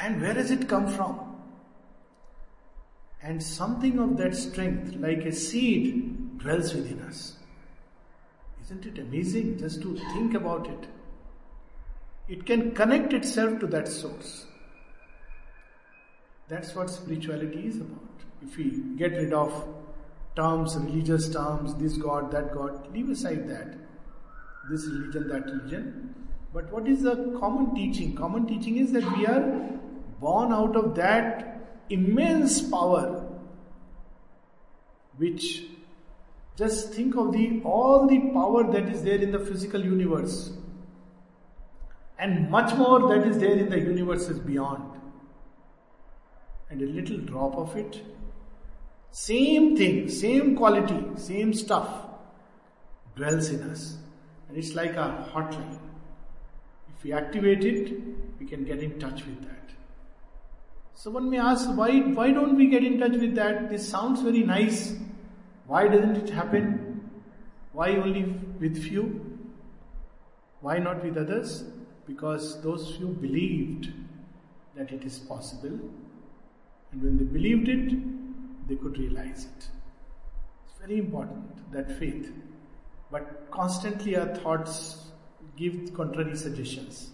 And 0.00 0.22
where 0.22 0.32
has 0.32 0.50
it 0.50 0.68
come 0.68 0.88
from? 0.88 1.36
And 3.22 3.42
something 3.42 3.98
of 3.98 4.16
that 4.16 4.34
strength, 4.34 4.96
like 4.96 5.26
a 5.26 5.32
seed, 5.32 6.38
dwells 6.38 6.74
within 6.74 7.00
us. 7.02 7.36
Isn't 8.64 8.86
it 8.86 8.98
amazing 8.98 9.58
just 9.58 9.82
to 9.82 9.98
think 10.14 10.32
about 10.32 10.66
it? 10.66 10.88
It 12.26 12.46
can 12.46 12.74
connect 12.74 13.12
itself 13.12 13.60
to 13.60 13.66
that 13.66 13.86
source. 13.88 14.46
That's 16.48 16.74
what 16.74 16.90
spirituality 16.90 17.66
is 17.66 17.76
about. 17.76 18.00
If 18.42 18.56
we 18.56 18.70
get 18.96 19.12
rid 19.12 19.32
of 19.32 19.66
terms, 20.36 20.76
religious 20.76 21.28
terms, 21.30 21.74
this 21.76 21.96
God, 21.96 22.30
that 22.32 22.52
God, 22.52 22.92
leave 22.92 23.08
aside 23.08 23.48
that. 23.48 23.74
This 24.70 24.86
religion, 24.86 25.28
that 25.28 25.44
religion. 25.46 26.14
But 26.52 26.70
what 26.72 26.86
is 26.86 27.02
the 27.02 27.36
common 27.38 27.74
teaching? 27.74 28.14
Common 28.14 28.46
teaching 28.46 28.76
is 28.76 28.92
that 28.92 29.04
we 29.16 29.26
are 29.26 29.40
born 30.20 30.52
out 30.52 30.76
of 30.76 30.94
that 30.94 31.54
immense 31.90 32.60
power 32.70 33.24
which 35.16 35.64
just 36.56 36.92
think 36.92 37.16
of 37.16 37.32
the 37.32 37.60
all 37.64 38.06
the 38.06 38.18
power 38.32 38.70
that 38.72 38.88
is 38.88 39.02
there 39.02 39.18
in 39.18 39.32
the 39.32 39.38
physical 39.38 39.84
universe 39.84 40.52
and 42.18 42.50
much 42.50 42.74
more 42.76 43.08
that 43.08 43.26
is 43.26 43.38
there 43.38 43.58
in 43.64 43.68
the 43.68 43.78
universes 43.78 44.38
beyond 44.38 44.93
and 46.74 46.82
a 46.82 46.92
little 46.98 47.18
drop 47.32 47.56
of 47.64 47.76
it 47.76 48.02
same 49.14 49.76
thing, 49.76 50.08
same 50.08 50.56
quality, 50.56 51.00
same 51.14 51.54
stuff 51.54 51.88
dwells 53.14 53.48
in 53.48 53.62
us. 53.70 53.96
And 54.48 54.58
it's 54.58 54.74
like 54.74 54.96
a 54.96 55.28
hotline. 55.32 55.78
If 56.88 57.04
we 57.04 57.12
activate 57.12 57.64
it, 57.64 57.96
we 58.40 58.46
can 58.46 58.64
get 58.64 58.80
in 58.80 58.98
touch 58.98 59.24
with 59.24 59.40
that. 59.42 59.70
So 60.94 61.12
one 61.12 61.30
may 61.30 61.38
ask, 61.38 61.68
why, 61.76 62.00
why 62.00 62.32
don't 62.32 62.56
we 62.56 62.66
get 62.66 62.82
in 62.82 62.98
touch 62.98 63.12
with 63.12 63.36
that? 63.36 63.70
This 63.70 63.88
sounds 63.88 64.20
very 64.20 64.42
nice. 64.42 64.96
Why 65.68 65.86
doesn't 65.86 66.16
it 66.16 66.30
happen? 66.30 67.08
Why 67.72 67.90
only 67.90 68.24
with 68.58 68.82
few? 68.82 69.38
Why 70.60 70.78
not 70.78 71.04
with 71.04 71.16
others? 71.16 71.62
Because 72.04 72.60
those 72.62 72.96
few 72.96 73.10
believed 73.10 73.92
that 74.74 74.90
it 74.90 75.04
is 75.04 75.20
possible. 75.20 75.78
And 76.94 77.02
when 77.02 77.18
they 77.18 77.24
believed 77.24 77.68
it, 77.68 78.68
they 78.68 78.76
could 78.76 78.96
realize 78.98 79.46
it. 79.46 79.68
It's 80.64 80.78
very 80.80 80.98
important, 81.00 81.72
that 81.72 81.98
faith. 81.98 82.32
But 83.10 83.50
constantly 83.50 84.16
our 84.16 84.32
thoughts 84.36 85.08
give 85.56 85.92
contrary 85.92 86.36
suggestions. 86.36 87.10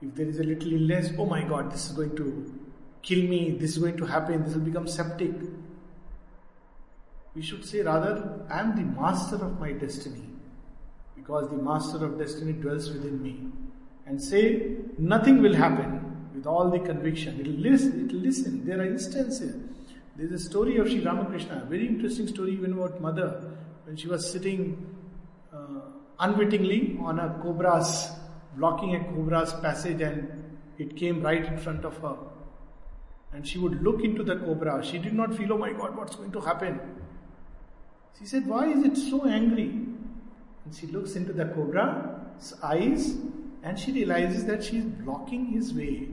If 0.00 0.14
there 0.14 0.26
is 0.26 0.40
a 0.40 0.44
little 0.44 0.72
illness, 0.72 1.10
oh 1.18 1.26
my 1.26 1.42
god, 1.42 1.70
this 1.70 1.90
is 1.90 1.92
going 1.92 2.16
to 2.16 2.54
kill 3.02 3.28
me, 3.28 3.50
this 3.50 3.72
is 3.72 3.78
going 3.78 3.98
to 3.98 4.06
happen, 4.06 4.42
this 4.42 4.54
will 4.54 4.62
become 4.62 4.88
septic. 4.88 5.32
We 7.34 7.42
should 7.42 7.64
say 7.64 7.82
rather, 7.82 8.40
I 8.48 8.60
am 8.60 8.74
the 8.74 9.00
master 9.00 9.36
of 9.36 9.60
my 9.60 9.72
destiny 9.72 10.24
because 11.14 11.50
the 11.50 11.56
master 11.56 12.02
of 12.06 12.18
destiny 12.18 12.52
dwells 12.52 12.90
within 12.90 13.22
me. 13.22 13.48
And 14.06 14.22
say, 14.22 14.76
nothing 14.96 15.42
will 15.42 15.54
happen 15.54 16.07
with 16.38 16.46
all 16.46 16.70
the 16.70 16.78
conviction. 16.78 17.40
It'll 17.40 17.52
listen, 17.52 18.06
it'll 18.06 18.20
listen. 18.20 18.64
There 18.64 18.78
are 18.78 18.86
instances. 18.86 19.56
There's 20.14 20.30
a 20.30 20.38
story 20.38 20.76
of 20.78 20.88
Sri 20.88 21.00
Ramakrishna, 21.00 21.66
very 21.68 21.86
interesting 21.86 22.28
story 22.28 22.52
even 22.52 22.74
about 22.74 23.00
mother, 23.00 23.56
when 23.84 23.96
she 23.96 24.06
was 24.06 24.30
sitting 24.30 24.94
uh, 25.52 25.80
unwittingly 26.20 26.96
on 27.00 27.18
a 27.18 27.40
cobra's, 27.42 28.10
blocking 28.56 28.94
a 28.94 29.04
cobra's 29.04 29.52
passage 29.54 30.00
and 30.00 30.56
it 30.78 30.96
came 30.96 31.22
right 31.22 31.44
in 31.44 31.58
front 31.58 31.84
of 31.84 31.96
her. 31.98 32.16
And 33.32 33.46
she 33.46 33.58
would 33.58 33.82
look 33.82 34.04
into 34.04 34.22
the 34.22 34.36
cobra. 34.36 34.84
She 34.84 34.98
did 34.98 35.14
not 35.14 35.34
feel, 35.34 35.52
oh 35.52 35.58
my 35.58 35.72
god, 35.72 35.96
what's 35.96 36.14
going 36.14 36.30
to 36.32 36.40
happen? 36.40 36.80
She 38.16 38.26
said, 38.26 38.46
why 38.46 38.68
is 38.68 38.84
it 38.84 38.96
so 38.96 39.26
angry? 39.26 39.70
And 40.64 40.74
she 40.74 40.86
looks 40.86 41.16
into 41.16 41.32
the 41.32 41.46
cobra's 41.46 42.54
eyes 42.62 43.16
and 43.64 43.78
she 43.78 43.92
realizes 43.92 44.44
that 44.46 44.62
she 44.62 44.78
is 44.78 44.84
blocking 44.84 45.46
his 45.46 45.74
way. 45.74 46.08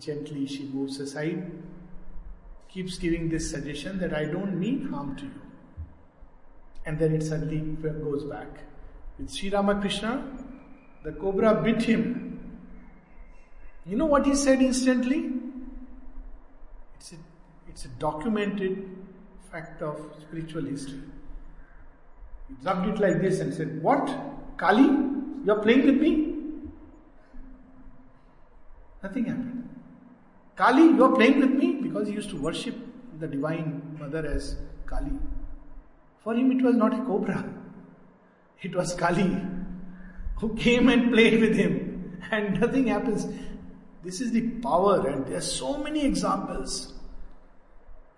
Gently 0.00 0.46
she 0.46 0.64
moves 0.64 0.98
aside, 1.00 1.50
keeps 2.68 2.98
giving 2.98 3.28
this 3.28 3.50
suggestion 3.50 3.98
that 3.98 4.14
I 4.14 4.24
don't 4.24 4.58
mean 4.58 4.88
harm 4.88 5.16
to 5.16 5.24
you. 5.24 5.40
And 6.84 6.98
then 6.98 7.14
it 7.14 7.22
suddenly 7.22 7.60
goes 7.60 8.24
back. 8.24 8.48
With 9.18 9.30
Sri 9.30 9.50
Ramakrishna, 9.50 10.24
the 11.04 11.12
cobra 11.12 11.54
bit 11.62 11.82
him. 11.82 12.58
You 13.84 13.96
know 13.96 14.06
what 14.06 14.26
he 14.26 14.34
said 14.34 14.60
instantly? 14.62 15.32
It's 16.96 17.12
a, 17.12 17.16
it's 17.68 17.84
a 17.84 17.88
documented 17.88 18.88
fact 19.50 19.82
of 19.82 19.98
spiritual 20.20 20.64
history. 20.64 21.02
He 22.48 22.54
rubbed 22.64 22.88
it 22.88 23.00
like 23.00 23.20
this 23.20 23.40
and 23.40 23.52
said, 23.52 23.82
What? 23.82 24.08
Kali? 24.56 24.88
You're 25.44 25.60
playing 25.60 25.86
with 25.86 25.96
me? 25.96 26.34
Nothing 29.02 29.24
happened. 29.24 29.68
Kali, 30.56 30.96
you're 30.96 31.14
playing 31.14 31.40
with 31.40 31.50
me? 31.50 31.74
Because 31.76 32.08
he 32.08 32.14
used 32.14 32.30
to 32.30 32.40
worship 32.40 32.74
the 33.18 33.26
Divine 33.26 33.96
Mother 33.98 34.26
as 34.26 34.56
Kali. 34.86 35.12
For 36.22 36.34
him, 36.34 36.52
it 36.52 36.62
was 36.62 36.76
not 36.76 36.92
a 36.92 37.04
cobra, 37.04 37.44
it 38.60 38.74
was 38.74 38.94
Kali 38.94 39.40
who 40.36 40.54
came 40.56 40.88
and 40.88 41.12
played 41.12 41.40
with 41.40 41.56
him, 41.56 42.20
and 42.30 42.60
nothing 42.60 42.88
happens. 42.88 43.26
This 44.02 44.20
is 44.20 44.32
the 44.32 44.50
power, 44.60 45.06
and 45.06 45.24
there 45.26 45.36
are 45.36 45.40
so 45.40 45.78
many 45.78 46.04
examples. 46.04 46.94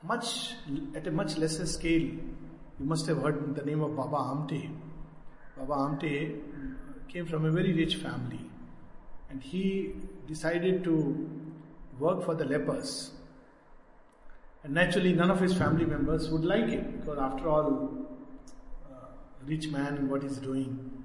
Much 0.03 0.55
at 0.95 1.07
a 1.07 1.11
much 1.11 1.37
lesser 1.37 1.67
scale. 1.67 2.01
You 2.01 2.87
must 2.87 3.07
have 3.07 3.23
heard 3.23 3.55
the 3.55 3.65
name 3.65 3.83
of 3.83 3.95
Baba 3.95 4.17
Amte. 4.17 4.71
Baba 5.57 5.75
Amte 5.75 6.41
came 7.09 7.27
from 7.27 7.45
a 7.45 7.51
very 7.51 7.73
rich 7.75 7.97
family, 7.97 8.41
and 9.31 9.43
he 9.43 9.93
decided 10.27 10.83
to 10.85 11.31
work 11.99 12.25
for 12.25 12.35
the 12.35 12.45
lepers. 12.45 13.11
And 14.63 14.75
naturally, 14.75 15.13
none 15.13 15.31
of 15.31 15.41
his 15.41 15.57
family 15.57 15.85
members 15.85 16.31
would 16.31 16.45
like 16.45 16.69
it 16.69 17.01
because, 17.01 17.19
after 17.19 17.49
all, 17.49 17.91
uh, 18.91 19.07
rich 19.47 19.69
man 19.69 19.97
and 19.97 20.11
what 20.11 20.23
he's 20.23 20.39
doing, 20.39 21.05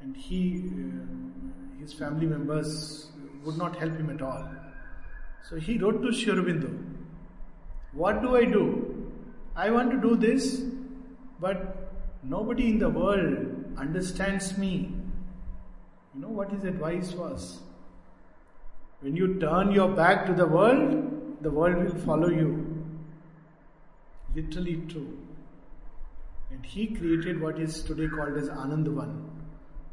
and 0.00 0.16
he, 0.16 0.70
uh, 0.70 1.80
his 1.80 1.92
family 1.92 2.26
members 2.26 3.10
would 3.44 3.58
not 3.58 3.76
help 3.76 3.96
him 3.96 4.10
at 4.10 4.22
all. 4.22 4.48
So 5.48 5.56
he 5.56 5.76
wrote 5.76 6.02
to 6.02 6.12
Sri 6.12 6.32
Aurobindo, 6.32 6.72
What 7.92 8.22
do 8.22 8.36
I 8.36 8.44
do? 8.44 9.12
I 9.54 9.70
want 9.70 9.90
to 9.90 10.00
do 10.00 10.16
this, 10.16 10.62
but 11.38 11.90
nobody 12.22 12.70
in 12.70 12.78
the 12.78 12.88
world 12.88 13.76
understands 13.76 14.56
me. 14.56 14.94
You 16.14 16.20
know 16.22 16.28
what 16.28 16.50
his 16.50 16.64
advice 16.64 17.12
was? 17.12 17.60
When 19.04 19.16
you 19.16 19.38
turn 19.38 19.70
your 19.70 19.90
back 19.90 20.24
to 20.28 20.32
the 20.32 20.46
world, 20.46 21.42
the 21.42 21.50
world 21.50 21.76
will 21.76 21.94
follow 22.04 22.30
you 22.30 22.86
literally 24.34 24.76
true. 24.88 25.18
And 26.50 26.64
he 26.64 26.86
created 26.86 27.38
what 27.38 27.60
is 27.60 27.82
today 27.82 28.08
called 28.08 28.38
as 28.38 28.48
Anandwan. 28.48 29.28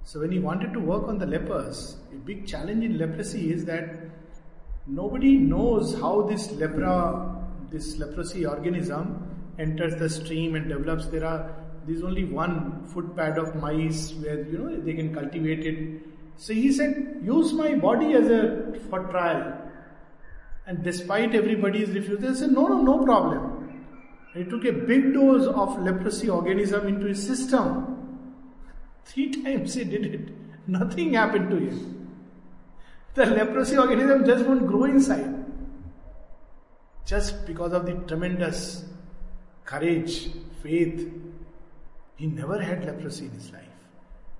So 0.06 0.22
when 0.22 0.32
he 0.32 0.40
wanted 0.40 0.72
to 0.72 0.80
work 0.80 1.10
on 1.10 1.18
the 1.18 1.26
lepers, 1.26 1.98
a 2.14 2.16
big 2.16 2.48
challenge 2.48 2.86
in 2.86 2.98
leprosy 2.98 3.52
is 3.52 3.66
that 3.66 3.96
nobody 4.88 5.36
knows 5.36 5.94
how 6.00 6.22
this 6.22 6.48
lepra, 6.48 7.70
this 7.70 7.98
leprosy 7.98 8.46
organism 8.46 9.28
enters 9.60 9.96
the 9.98 10.10
stream 10.10 10.56
and 10.56 10.70
develops. 10.70 11.08
There 11.08 11.26
are 11.26 11.54
there's 11.86 12.02
only 12.02 12.24
one 12.24 12.88
footpad 12.94 13.38
of 13.38 13.56
mice 13.56 14.14
where 14.14 14.42
you 14.46 14.58
know 14.58 14.80
they 14.80 14.94
can 14.94 15.14
cultivate 15.14 15.66
it. 15.66 16.02
So 16.42 16.54
he 16.54 16.72
said, 16.74 17.20
use 17.22 17.54
my 17.54 17.76
body 17.76 18.14
as 18.14 18.28
a 18.28 18.74
for 18.90 19.04
trial. 19.10 19.62
And 20.66 20.84
despite 20.84 21.36
everybody's 21.36 21.90
refusal, 21.90 22.18
they 22.18 22.34
said, 22.34 22.52
no, 22.52 22.66
no, 22.66 22.82
no 22.82 23.06
problem. 23.06 23.84
He 24.34 24.44
took 24.46 24.66
a 24.66 24.72
big 24.72 25.14
dose 25.14 25.46
of 25.46 25.80
leprosy 25.84 26.30
organism 26.30 26.88
into 26.88 27.06
his 27.06 27.22
system. 27.24 28.32
Three 29.06 29.30
times 29.30 29.76
he 29.76 29.84
did 29.84 30.04
it. 30.04 30.30
Nothing 30.66 31.14
happened 31.14 31.52
to 31.52 31.58
him. 31.58 32.10
The 33.14 33.28
leprosy 33.28 33.78
organism 33.78 34.26
just 34.26 34.44
won't 34.44 34.66
grow 34.66 34.86
inside. 34.86 35.46
Just 37.06 37.46
because 37.46 37.72
of 37.74 37.86
the 37.86 37.94
tremendous 38.08 38.84
courage, 39.64 40.32
faith. 40.64 41.08
He 42.16 42.26
never 42.26 42.60
had 42.60 42.84
leprosy 42.84 43.26
in 43.26 43.32
his 43.34 43.52
life. 43.52 43.78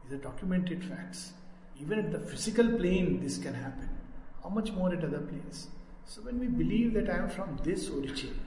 These 0.04 0.14
are 0.14 0.24
documented 0.24 0.84
facts. 0.84 1.34
Even 1.82 2.00
at 2.00 2.12
the 2.12 2.20
physical 2.20 2.68
plane, 2.78 3.20
this 3.22 3.38
can 3.38 3.54
happen. 3.54 3.90
How 4.44 4.50
much 4.50 4.72
more 4.72 4.94
at 4.94 5.04
other 5.04 5.20
planes? 5.20 5.68
So 6.06 6.22
when 6.22 6.40
we 6.40 6.48
believe 6.48 6.94
that 6.94 7.10
I 7.10 7.18
am 7.18 7.30
from 7.30 7.58
this 7.64 7.90
origin, 7.90 8.40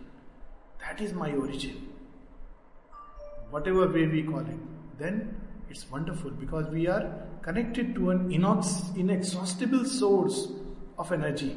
that 0.80 1.00
is 1.00 1.12
my 1.12 1.32
origin. 1.32 1.88
Whatever 3.50 3.88
way 3.88 4.06
we 4.06 4.22
call 4.22 4.40
it, 4.40 4.98
then 4.98 5.36
it's 5.70 5.90
wonderful 5.90 6.30
because 6.30 6.68
we 6.68 6.86
are 6.86 7.10
connected 7.42 7.94
to 7.94 8.10
an 8.10 8.30
inexhaustible 8.30 9.84
source 9.84 10.48
of 10.98 11.10
energy, 11.12 11.56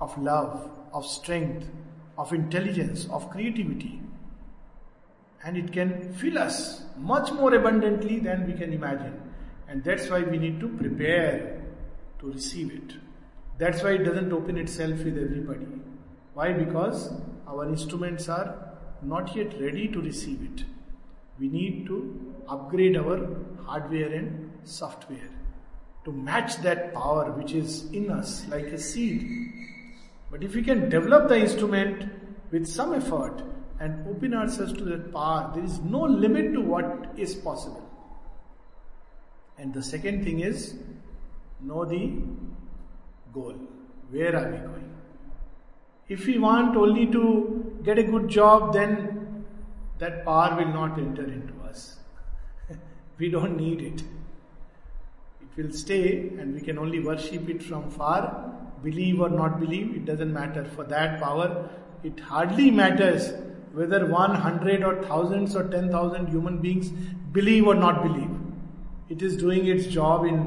of 0.00 0.16
love, 0.18 0.70
of 0.92 1.06
strength, 1.06 1.66
of 2.18 2.32
intelligence, 2.32 3.08
of 3.10 3.30
creativity. 3.30 4.00
And 5.44 5.56
it 5.56 5.72
can 5.72 6.12
fill 6.14 6.38
us 6.38 6.84
much 6.96 7.32
more 7.32 7.54
abundantly 7.54 8.20
than 8.20 8.46
we 8.46 8.52
can 8.52 8.72
imagine. 8.72 9.31
And 9.72 9.82
that's 9.82 10.10
why 10.10 10.20
we 10.20 10.36
need 10.36 10.60
to 10.60 10.68
prepare 10.68 11.62
to 12.18 12.30
receive 12.30 12.72
it. 12.74 12.94
That's 13.56 13.82
why 13.82 13.92
it 13.92 14.04
doesn't 14.04 14.30
open 14.30 14.58
itself 14.58 14.98
with 14.98 15.16
everybody. 15.16 15.66
Why? 16.34 16.52
Because 16.52 17.10
our 17.48 17.66
instruments 17.66 18.28
are 18.28 18.74
not 19.00 19.34
yet 19.34 19.58
ready 19.58 19.88
to 19.88 20.02
receive 20.02 20.42
it. 20.42 20.64
We 21.40 21.48
need 21.48 21.86
to 21.86 22.34
upgrade 22.48 22.98
our 22.98 23.26
hardware 23.64 24.12
and 24.12 24.50
software 24.64 25.30
to 26.04 26.12
match 26.12 26.58
that 26.58 26.92
power 26.92 27.32
which 27.32 27.52
is 27.52 27.90
in 27.92 28.10
us 28.10 28.46
like 28.50 28.66
a 28.66 28.78
seed. 28.78 29.26
But 30.30 30.44
if 30.44 30.54
we 30.54 30.62
can 30.62 30.90
develop 30.90 31.30
the 31.30 31.38
instrument 31.38 32.10
with 32.50 32.66
some 32.66 32.92
effort 32.92 33.40
and 33.80 34.06
open 34.06 34.34
ourselves 34.34 34.74
to 34.74 34.84
that 34.84 35.14
power, 35.14 35.50
there 35.54 35.64
is 35.64 35.78
no 35.78 36.02
limit 36.02 36.52
to 36.52 36.60
what 36.60 37.14
is 37.16 37.34
possible. 37.34 37.88
And 39.62 39.72
the 39.72 39.82
second 39.82 40.24
thing 40.24 40.40
is 40.40 40.74
know 41.60 41.84
the 41.84 42.12
goal. 43.32 43.54
Where 44.10 44.34
are 44.34 44.50
we 44.50 44.58
going? 44.58 44.88
If 46.08 46.26
we 46.26 46.36
want 46.38 46.76
only 46.76 47.06
to 47.12 47.80
get 47.84 47.96
a 47.96 48.02
good 48.02 48.28
job, 48.28 48.72
then 48.72 49.44
that 50.00 50.24
power 50.24 50.56
will 50.56 50.72
not 50.72 50.98
enter 50.98 51.22
into 51.22 51.54
us. 51.68 52.00
we 53.18 53.30
don't 53.30 53.56
need 53.56 53.82
it. 53.82 54.02
It 55.44 55.62
will 55.62 55.72
stay 55.72 56.30
and 56.40 56.54
we 56.56 56.60
can 56.60 56.76
only 56.76 56.98
worship 56.98 57.48
it 57.48 57.62
from 57.62 57.88
far. 57.88 58.52
Believe 58.82 59.20
or 59.20 59.28
not 59.28 59.60
believe, 59.60 59.94
it 59.94 60.04
doesn't 60.06 60.32
matter. 60.32 60.64
For 60.64 60.82
that 60.86 61.20
power, 61.20 61.70
it 62.02 62.18
hardly 62.18 62.72
matters 62.72 63.32
whether 63.72 64.06
one 64.06 64.34
hundred 64.34 64.82
or 64.82 65.00
thousands 65.04 65.54
or 65.54 65.68
ten 65.68 65.88
thousand 65.88 66.26
human 66.26 66.58
beings 66.58 66.88
believe 67.40 67.68
or 67.68 67.76
not 67.76 68.02
believe. 68.02 68.41
It 69.12 69.22
is 69.22 69.36
doing 69.36 69.66
its 69.66 69.86
job 69.86 70.24
in 70.24 70.38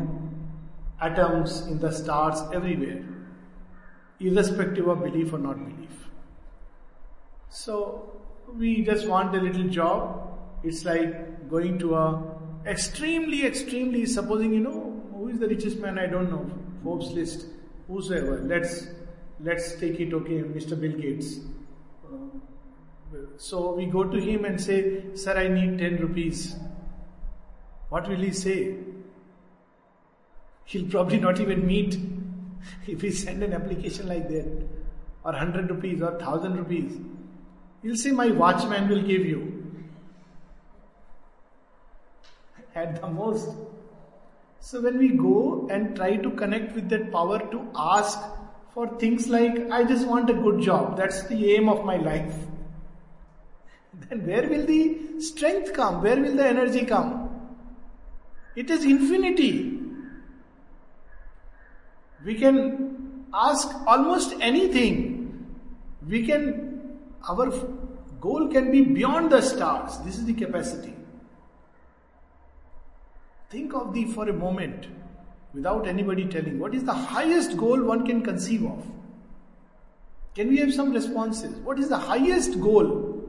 atoms, 0.99 1.67
in 1.67 1.79
the 1.79 1.91
stars, 1.91 2.41
everywhere 2.53 3.03
irrespective 4.19 4.87
of 4.87 5.03
belief 5.03 5.33
or 5.33 5.37
not 5.37 5.57
belief. 5.63 6.07
So 7.49 8.21
we 8.53 8.83
just 8.83 9.07
want 9.07 9.35
a 9.35 9.39
little 9.39 9.67
job. 9.67 10.39
It's 10.63 10.85
like 10.85 11.49
going 11.49 11.79
to 11.79 11.95
a 11.95 12.37
extremely, 12.65 13.45
extremely, 13.45 14.05
supposing 14.05 14.53
you 14.53 14.59
know, 14.59 15.03
who 15.13 15.27
is 15.29 15.39
the 15.39 15.47
richest 15.47 15.79
man? 15.79 15.99
I 15.99 16.07
don't 16.07 16.31
know. 16.31 16.49
Forbes 16.83 17.11
list, 17.11 17.47
whosoever. 17.87 18.41
Let's 18.41 18.87
let's 19.39 19.75
take 19.75 19.99
it. 19.99 20.13
Okay, 20.13 20.41
Mr. 20.41 20.79
Bill 20.79 20.97
Gates. 20.99 21.39
so 23.37 23.73
we 23.75 23.85
go 23.85 24.03
to 24.03 24.19
him 24.19 24.45
and 24.45 24.61
say, 24.61 24.79
"Sir, 25.15 25.37
I 25.37 25.47
need 25.47 25.77
ten 25.79 25.97
rupees." 25.97 26.55
What 27.89 28.07
will 28.07 28.17
he 28.17 28.31
say? 28.31 28.77
He'll 30.65 30.89
probably 30.89 31.19
not 31.19 31.39
even 31.39 31.65
meet 31.65 31.97
if 32.87 33.01
we 33.01 33.11
send 33.11 33.43
an 33.43 33.53
application 33.53 34.07
like 34.07 34.27
that, 34.29 34.45
or 35.23 35.31
100 35.31 35.69
rupees 35.69 36.01
or 36.01 36.11
1000 36.11 36.57
rupees, 36.57 36.97
he'll 37.81 37.95
say, 37.95 38.11
My 38.11 38.27
watchman 38.27 38.89
will 38.89 39.01
give 39.01 39.25
you. 39.25 39.83
At 42.75 43.01
the 43.01 43.07
most. 43.07 43.49
So 44.59 44.81
when 44.81 44.97
we 44.97 45.09
go 45.09 45.67
and 45.69 45.95
try 45.95 46.15
to 46.15 46.31
connect 46.31 46.73
with 46.73 46.89
that 46.89 47.11
power 47.11 47.39
to 47.39 47.67
ask 47.75 48.19
for 48.73 48.87
things 48.97 49.27
like, 49.29 49.69
I 49.71 49.83
just 49.83 50.07
want 50.07 50.29
a 50.29 50.33
good 50.33 50.61
job, 50.61 50.97
that's 50.97 51.23
the 51.27 51.53
aim 51.55 51.69
of 51.69 51.85
my 51.85 51.97
life. 51.97 52.33
Then 54.09 54.25
where 54.25 54.49
will 54.49 54.65
the 54.65 55.21
strength 55.21 55.73
come? 55.73 56.01
Where 56.01 56.19
will 56.19 56.35
the 56.35 56.47
energy 56.47 56.85
come? 56.85 57.24
It 58.55 58.69
is 58.69 58.85
infinity. 58.85 59.79
We 62.23 62.35
can 62.35 63.25
ask 63.33 63.67
almost 63.85 64.35
anything. 64.39 65.55
We 66.07 66.25
can, 66.25 66.97
our 67.27 67.49
goal 68.21 68.47
can 68.47 68.71
be 68.71 68.83
beyond 68.83 69.31
the 69.31 69.41
stars. 69.41 69.97
This 69.99 70.17
is 70.17 70.25
the 70.25 70.33
capacity. 70.33 70.93
Think 73.49 73.73
of 73.73 73.93
the 73.93 74.05
for 74.05 74.27
a 74.29 74.33
moment, 74.33 74.87
without 75.53 75.87
anybody 75.87 76.25
telling, 76.25 76.59
what 76.59 76.73
is 76.73 76.83
the 76.83 76.93
highest 76.93 77.57
goal 77.57 77.83
one 77.83 78.05
can 78.05 78.21
conceive 78.21 78.65
of? 78.65 78.85
Can 80.33 80.49
we 80.49 80.57
have 80.57 80.73
some 80.73 80.91
responses? 80.91 81.55
What 81.59 81.79
is 81.79 81.89
the 81.89 81.97
highest 81.97 82.59
goal? 82.59 83.23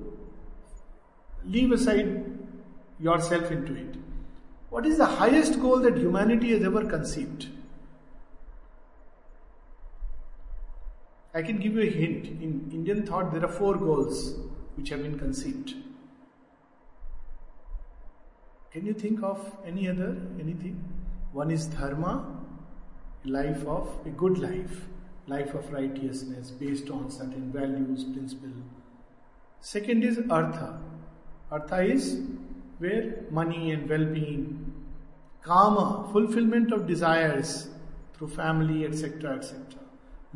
Leave 1.44 1.70
aside 1.70 2.24
yourself 2.98 3.50
into 3.52 3.74
it. 3.74 3.94
What 4.70 4.86
is 4.86 4.98
the 4.98 5.06
highest 5.06 5.60
goal 5.60 5.80
that 5.80 5.96
humanity 5.96 6.50
has 6.50 6.62
ever 6.62 6.84
conceived? 6.84 7.46
I 11.34 11.42
can 11.42 11.58
give 11.58 11.74
you 11.74 11.82
a 11.82 11.90
hint. 11.90 12.26
In 12.26 12.70
Indian 12.72 13.06
thought, 13.06 13.32
there 13.32 13.44
are 13.44 13.52
four 13.52 13.76
goals 13.76 14.34
which 14.76 14.88
have 14.88 15.02
been 15.02 15.18
conceived. 15.18 15.74
Can 18.72 18.86
you 18.86 18.94
think 18.94 19.22
of 19.22 19.56
any 19.66 19.88
other, 19.88 20.16
anything? 20.40 20.82
One 21.32 21.50
is 21.50 21.66
dharma, 21.66 22.26
life 23.24 23.66
of 23.66 23.88
a 24.06 24.10
good 24.10 24.38
life 24.38 24.86
life 25.28 25.54
of 25.54 25.72
righteousness 25.72 26.50
based 26.50 26.90
on 26.90 27.10
certain 27.10 27.50
values, 27.52 28.04
principle. 28.04 28.50
Second 29.60 30.04
is 30.04 30.20
artha. 30.30 30.78
Artha 31.50 31.82
is 31.82 32.20
where 32.78 33.24
money 33.30 33.72
and 33.72 33.88
well-being, 33.88 34.72
kama, 35.42 36.08
fulfillment 36.12 36.72
of 36.72 36.86
desires 36.86 37.68
through 38.14 38.28
family, 38.28 38.84
etc., 38.84 39.36
etc. 39.36 39.60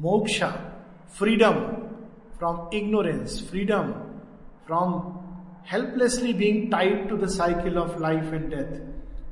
Moksha, 0.01 0.73
freedom 1.09 2.07
from 2.39 2.69
ignorance, 2.73 3.41
freedom 3.41 4.21
from 4.67 5.19
helplessly 5.65 6.33
being 6.33 6.71
tied 6.71 7.09
to 7.09 7.17
the 7.17 7.29
cycle 7.29 7.79
of 7.79 8.01
life 8.01 8.33
and 8.33 8.51
death, 8.51 8.81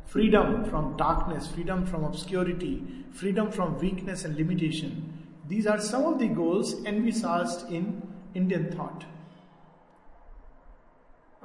freedom 0.07 0.65
from 0.65 0.97
darkness, 0.97 1.49
freedom 1.49 1.87
from 1.87 2.05
obscurity, 2.05 2.83
freedom 3.13 3.51
from 3.51 3.79
weakness 3.79 4.25
and 4.25 4.37
limitation, 4.37 5.19
these 5.49 5.67
are 5.67 5.81
some 5.81 6.05
of 6.05 6.19
the 6.19 6.29
goals 6.29 6.85
envisaged 6.85 7.71
in 7.71 8.03
Indian 8.35 8.71
thought. 8.71 9.05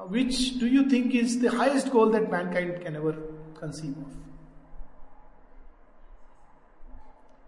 Which 0.10 0.60
do 0.60 0.68
you 0.68 0.90
think 0.90 1.16
is 1.16 1.40
the 1.40 1.50
highest 1.50 1.92
goal 1.92 2.10
that 2.12 2.30
mankind 2.30 2.82
can 2.82 2.96
ever 2.96 3.16
conceive 3.60 3.96
of? 3.98 4.14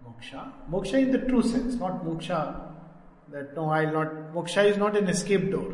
Moksha. 0.07 0.51
Moksha 0.69 1.01
in 1.01 1.11
the 1.11 1.19
true 1.19 1.41
sense, 1.41 1.75
not 1.75 2.05
moksha 2.05 2.71
that 3.29 3.55
no, 3.55 3.69
I'll 3.69 3.91
not. 3.91 4.33
Moksha 4.33 4.65
is 4.69 4.77
not 4.77 4.95
an 4.95 5.07
escape 5.07 5.51
door. 5.51 5.73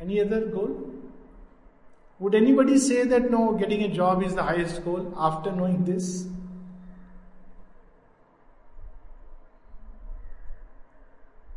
Any 0.00 0.20
other 0.20 0.46
goal? 0.46 0.92
Would 2.20 2.34
anybody 2.34 2.78
say 2.78 3.04
that 3.04 3.30
no, 3.30 3.52
getting 3.52 3.82
a 3.84 3.88
job 3.88 4.22
is 4.22 4.34
the 4.34 4.42
highest 4.42 4.84
goal 4.84 5.12
after 5.16 5.52
knowing 5.52 5.84
this? 5.84 6.26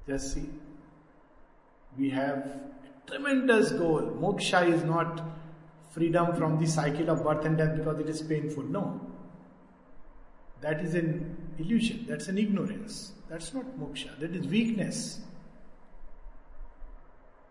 Just 0.08 0.34
see. 0.34 0.50
We 1.98 2.10
have 2.10 2.71
tremendous 3.12 3.72
goal. 3.72 4.02
Moksha 4.20 4.68
is 4.72 4.84
not 4.84 5.22
freedom 5.92 6.34
from 6.36 6.60
the 6.60 6.68
cycle 6.68 7.10
of 7.10 7.24
birth 7.24 7.46
and 7.46 7.58
death 7.58 7.76
because 7.76 8.00
it 8.00 8.10
is 8.10 8.22
painful. 8.22 8.64
No. 8.64 9.00
That 10.62 10.82
is 10.82 10.94
an 10.96 11.36
illusion. 11.58 12.06
That's 12.08 12.28
an 12.28 12.38
ignorance. 12.38 13.12
That's 13.30 13.54
not 13.54 13.66
moksha. 13.80 14.18
That 14.20 14.36
is 14.36 14.48
weakness. 14.48 15.22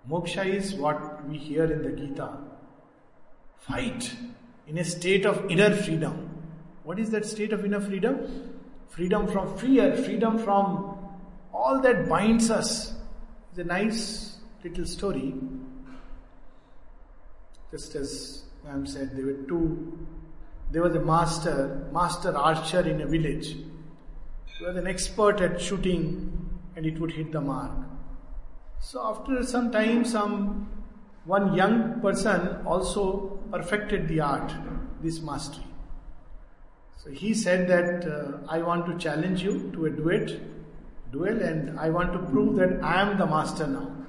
Moksha 0.09 0.46
is 0.46 0.75
what 0.75 1.27
we 1.29 1.37
hear 1.37 1.64
in 1.64 1.83
the 1.83 1.90
Gita. 1.90 2.38
Fight 3.59 4.14
in 4.66 4.79
a 4.79 4.85
state 4.85 5.27
of 5.27 5.51
inner 5.51 5.75
freedom. 5.77 6.29
What 6.85 6.99
is 6.99 7.11
that 7.11 7.27
state 7.27 7.53
of 7.53 7.64
inner 7.64 7.81
freedom? 7.81 8.59
Freedom 8.88 9.27
from 9.27 9.57
fear, 9.59 9.96
freedom 9.96 10.38
from 10.38 10.96
all 11.53 11.81
that 11.81 12.09
binds 12.09 12.51
us. 12.51 12.94
It's 13.51 13.59
a 13.59 13.64
nice 13.64 14.30
little 14.64 14.87
story. 14.87 15.35
Just 17.70 17.94
as 17.94 18.44
ma'am 18.64 18.87
said, 18.87 19.16
there 19.16 19.27
were 19.27 19.42
two, 19.49 20.07
there 20.70 20.83
was 20.83 20.94
a 20.94 21.01
master, 21.01 21.88
master 21.92 22.37
archer 22.37 22.81
in 22.81 23.01
a 23.01 23.07
village. 23.07 23.57
He 24.59 24.64
was 24.64 24.77
an 24.77 24.87
expert 24.87 25.40
at 25.40 25.61
shooting 25.61 26.61
and 26.77 26.85
it 26.85 27.01
would 27.01 27.12
hit 27.12 27.33
the 27.33 27.40
mark. 27.40 27.73
So 28.81 29.01
after 29.03 29.42
some 29.44 29.70
time, 29.70 30.05
some 30.05 30.68
one 31.25 31.55
young 31.55 32.01
person 32.01 32.64
also 32.66 33.38
perfected 33.51 34.09
the 34.09 34.20
art, 34.20 34.53
this 35.03 35.20
mastery. 35.20 35.64
So 37.03 37.11
he 37.11 37.33
said 37.33 37.68
that 37.68 38.11
uh, 38.11 38.38
I 38.49 38.59
want 38.62 38.87
to 38.87 38.99
challenge 38.99 39.42
you 39.42 39.70
to 39.73 39.87
a 39.87 39.90
duet 39.90 40.38
duel 41.12 41.42
and 41.42 41.79
I 41.79 41.90
want 41.90 42.12
to 42.12 42.18
prove 42.18 42.57
that 42.57 42.83
I 42.83 43.01
am 43.01 43.18
the 43.18 43.27
master 43.27 43.66
now. 43.66 44.00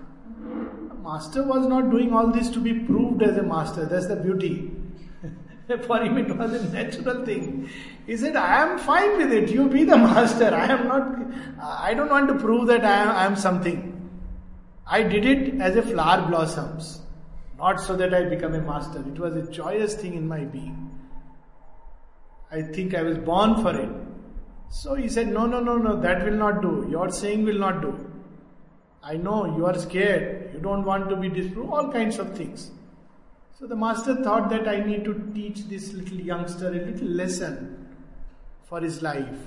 Master 1.03 1.43
was 1.43 1.67
not 1.67 1.89
doing 1.89 2.13
all 2.13 2.31
this 2.31 2.49
to 2.49 2.59
be 2.59 2.73
proved 2.73 3.23
as 3.23 3.37
a 3.37 3.43
master, 3.43 3.85
that's 3.85 4.07
the 4.07 4.15
beauty. 4.15 4.71
For 5.87 6.03
him, 6.03 6.17
it 6.17 6.35
was 6.37 6.53
a 6.53 6.69
natural 6.69 7.25
thing. 7.25 7.69
He 8.05 8.17
said, 8.17 8.35
I 8.35 8.61
am 8.63 8.77
fine 8.77 9.17
with 9.17 9.31
it, 9.31 9.49
you 9.49 9.67
be 9.67 9.83
the 9.83 9.97
master. 9.97 10.53
I 10.53 10.67
am 10.67 10.87
not, 10.87 11.03
I 11.59 11.93
don't 11.93 12.09
want 12.09 12.27
to 12.27 12.35
prove 12.35 12.67
that 12.67 12.85
I 12.85 12.97
am, 13.03 13.09
I 13.09 13.25
am 13.25 13.35
something. 13.35 13.87
I 14.85 15.03
did 15.03 15.25
it 15.25 15.61
as 15.61 15.75
a 15.75 15.81
flower 15.81 16.27
blossoms, 16.27 17.01
not 17.57 17.79
so 17.79 17.95
that 17.95 18.13
I 18.13 18.23
become 18.25 18.53
a 18.53 18.61
master. 18.61 18.99
It 18.99 19.17
was 19.17 19.35
a 19.35 19.49
joyous 19.51 19.95
thing 19.95 20.15
in 20.15 20.27
my 20.27 20.41
being. 20.41 20.89
I 22.51 22.61
think 22.61 22.93
I 22.93 23.01
was 23.01 23.17
born 23.17 23.61
for 23.61 23.75
it. 23.75 23.89
So 24.69 24.95
he 24.95 25.07
said, 25.07 25.27
No, 25.27 25.45
no, 25.45 25.61
no, 25.61 25.77
no, 25.77 25.99
that 26.01 26.25
will 26.25 26.35
not 26.35 26.61
do. 26.61 26.87
Your 26.89 27.09
saying 27.09 27.45
will 27.45 27.59
not 27.59 27.81
do. 27.81 28.10
I 29.03 29.15
know 29.15 29.57
you 29.57 29.65
are 29.65 29.77
scared. 29.77 30.51
You 30.53 30.59
don't 30.59 30.83
want 30.83 31.09
to 31.09 31.15
be 31.15 31.29
disproved, 31.29 31.69
all 31.71 31.91
kinds 31.91 32.19
of 32.19 32.35
things. 32.37 32.71
So 33.57 33.67
the 33.67 33.75
master 33.75 34.23
thought 34.23 34.49
that 34.49 34.67
I 34.67 34.83
need 34.83 35.03
to 35.05 35.31
teach 35.33 35.67
this 35.67 35.93
little 35.93 36.19
youngster 36.19 36.67
a 36.67 36.71
little 36.71 37.07
lesson 37.07 37.87
for 38.67 38.79
his 38.79 39.01
life. 39.01 39.37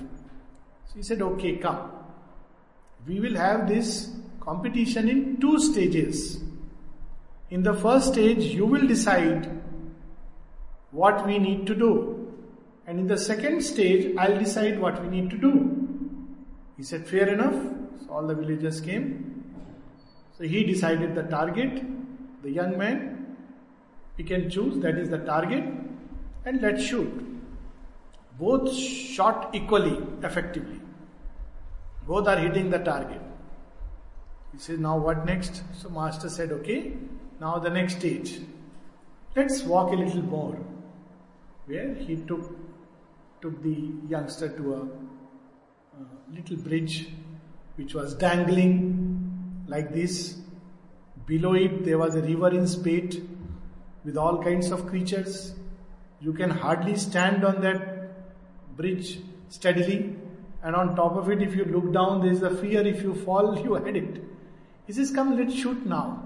So 0.87 0.95
he 0.95 1.03
said, 1.03 1.21
Okay, 1.21 1.57
come. 1.57 1.91
We 3.07 3.19
will 3.19 3.35
have 3.35 3.67
this 3.67 4.11
competition 4.39 5.09
in 5.09 5.37
two 5.41 5.59
stages. 5.59 6.39
In 7.49 7.61
the 7.63 7.73
first 7.73 8.13
stage, 8.13 8.43
you 8.43 8.65
will 8.65 8.87
decide 8.87 9.61
what 10.91 11.25
we 11.25 11.37
need 11.37 11.67
to 11.67 11.75
do. 11.75 12.33
And 12.87 12.99
in 12.99 13.07
the 13.07 13.17
second 13.17 13.61
stage, 13.63 14.15
I'll 14.17 14.37
decide 14.37 14.79
what 14.79 15.01
we 15.01 15.09
need 15.09 15.29
to 15.31 15.37
do. 15.37 15.87
He 16.77 16.83
said, 16.83 17.07
Fair 17.07 17.27
enough. 17.29 17.61
So 18.05 18.13
all 18.13 18.27
the 18.27 18.35
villagers 18.35 18.79
came. 18.81 19.34
So 20.37 20.43
he 20.43 20.63
decided 20.63 21.15
the 21.15 21.23
target. 21.23 21.83
The 22.43 22.51
young 22.51 22.77
man, 22.77 23.37
he 24.17 24.23
can 24.23 24.49
choose, 24.49 24.77
that 24.79 24.97
is 24.97 25.09
the 25.09 25.17
target, 25.19 25.63
and 26.45 26.61
let's 26.61 26.83
shoot. 26.83 27.25
Both 28.37 28.73
shot 28.73 29.49
equally, 29.53 29.97
effectively. 30.21 30.79
Both 32.05 32.27
are 32.27 32.37
hitting 32.37 32.69
the 32.69 32.79
target. 32.79 33.21
He 34.51 34.59
says, 34.59 34.77
Now 34.77 34.97
what 34.97 35.25
next? 35.25 35.63
So 35.73 35.89
Master 35.89 36.29
said, 36.29 36.51
Okay, 36.51 36.93
now 37.39 37.57
the 37.57 37.69
next 37.69 37.97
stage. 37.97 38.41
Let's 39.35 39.63
walk 39.63 39.91
a 39.91 39.95
little 39.95 40.21
more. 40.21 40.57
Where 41.65 41.95
he 41.95 42.17
took 42.17 42.55
took 43.41 43.61
the 43.63 43.91
youngster 44.07 44.49
to 44.49 44.73
a, 44.73 44.81
a 44.81 46.05
little 46.33 46.57
bridge 46.57 47.09
which 47.75 47.93
was 47.93 48.13
dangling 48.15 49.04
like 49.67 49.93
this. 49.93 50.37
Below 51.25 51.53
it, 51.53 51.83
there 51.85 51.97
was 51.97 52.15
a 52.15 52.21
river 52.21 52.49
in 52.49 52.67
spate 52.67 53.21
with 54.03 54.17
all 54.17 54.41
kinds 54.41 54.71
of 54.71 54.87
creatures. 54.87 55.55
You 56.21 56.33
can 56.33 56.49
hardly 56.49 56.95
stand 56.95 57.43
on 57.43 57.61
that 57.61 58.75
bridge 58.77 59.19
steadily. 59.49 60.15
And 60.63 60.75
on 60.75 60.95
top 60.95 61.15
of 61.15 61.29
it, 61.29 61.41
if 61.41 61.55
you 61.55 61.65
look 61.65 61.93
down, 61.93 62.21
there 62.21 62.31
is 62.31 62.41
a 62.41 62.55
fear 62.55 62.85
if 62.85 63.01
you 63.01 63.13
fall, 63.13 63.59
you 63.63 63.73
had 63.75 63.95
it. 63.95 64.23
He 64.87 64.93
says, 64.93 65.11
Come, 65.11 65.37
let's 65.37 65.53
shoot 65.53 65.85
now. 65.85 66.23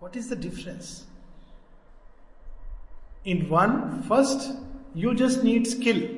What 0.00 0.16
is 0.16 0.28
the 0.28 0.36
difference? 0.36 1.04
In 3.24 3.48
one, 3.48 4.02
first, 4.04 4.50
you 4.94 5.14
just 5.14 5.44
need 5.44 5.66
skill. 5.66 6.08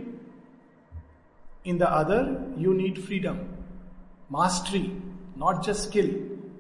In 1.65 1.79
the 1.79 1.91
other, 1.91 2.45
you 2.57 2.75
need 2.75 3.03
freedom. 3.03 3.52
Mastery, 4.33 4.97
not 5.37 5.63
just 5.63 5.89
skill. 5.89 6.11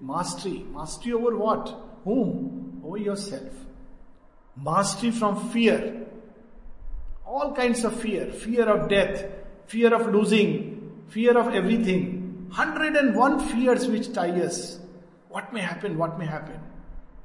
Mastery. 0.02 0.64
Mastery 0.74 1.14
over 1.14 1.37
what? 1.37 1.74
Whom? 2.04 2.82
Over 2.85 2.98
yourself. 2.98 3.52
Mastery 4.56 5.11
from 5.11 5.48
fear. 5.50 6.06
All 7.24 7.54
kinds 7.54 7.85
of 7.85 7.98
fear. 7.98 8.26
Fear 8.26 8.68
of 8.68 8.90
death, 8.90 9.24
fear 9.66 9.94
of 9.94 10.12
losing, 10.14 11.04
fear 11.08 11.38
of 11.38 11.54
everything. 11.54 12.48
101 12.54 13.40
fears 13.48 13.87
which 13.88 14.12
tie 14.12 14.38
us. 14.42 14.78
What 15.30 15.50
may 15.54 15.61
happen? 15.61 15.96
What 15.96 16.18
may 16.18 16.26
happen? 16.26 16.61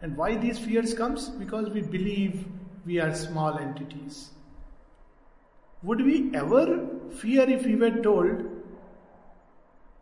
And 0.02 0.16
why 0.16 0.36
these 0.38 0.58
fears 0.58 0.94
comes? 0.94 1.28
Because 1.28 1.70
we 1.72 1.82
believe 1.82 2.46
we 2.86 3.00
are 3.02 3.14
small 3.14 3.58
entities. 3.60 4.30
Would 5.84 6.06
we 6.06 6.34
ever 6.34 6.88
fear 7.18 7.50
if 7.50 7.66
we 7.66 7.76
were 7.76 8.02
told, 8.02 8.57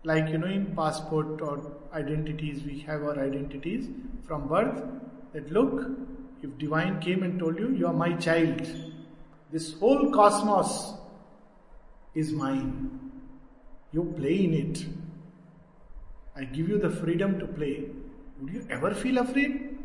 like 0.05 0.29
you 0.29 0.37
know, 0.37 0.47
in 0.47 0.75
passport 0.75 1.41
or 1.41 1.73
identities, 1.93 2.63
we 2.63 2.79
have 2.81 3.01
our 3.01 3.19
identities 3.19 3.87
from 4.27 4.47
birth, 4.47 4.83
that 5.33 5.51
look, 5.51 5.89
if 6.41 6.57
divine 6.57 6.99
came 6.99 7.23
and 7.23 7.39
told 7.39 7.57
you, 7.57 7.71
you 7.71 7.87
are 7.87 7.93
my 7.93 8.13
child, 8.13 8.61
this 9.51 9.73
whole 9.79 10.11
cosmos 10.11 10.93
is 12.13 12.31
mine. 12.31 13.11
You 13.91 14.13
play 14.17 14.43
in 14.43 14.53
it. 14.53 14.85
I 16.35 16.43
give 16.43 16.69
you 16.69 16.77
the 16.77 16.89
freedom 16.89 17.39
to 17.39 17.47
play. 17.47 17.85
Would 18.41 18.53
you 18.53 18.67
ever 18.69 18.93
feel 18.93 19.17
afraid? 19.17 19.77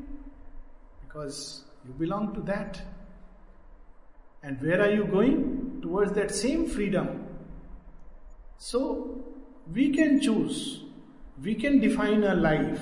Because 1.06 1.64
you 1.86 1.92
belong 1.92 2.34
to 2.34 2.40
that. 2.42 2.80
And 4.42 4.60
where 4.60 4.80
are 4.80 4.90
you 4.90 5.04
going? 5.04 5.80
Towards 5.82 6.12
that 6.12 6.34
same 6.34 6.66
freedom. 6.66 7.26
So, 8.58 9.24
we 9.72 9.90
can 9.90 10.20
choose. 10.20 10.82
We 11.42 11.54
can 11.54 11.80
define 11.80 12.24
our 12.24 12.34
life. 12.34 12.80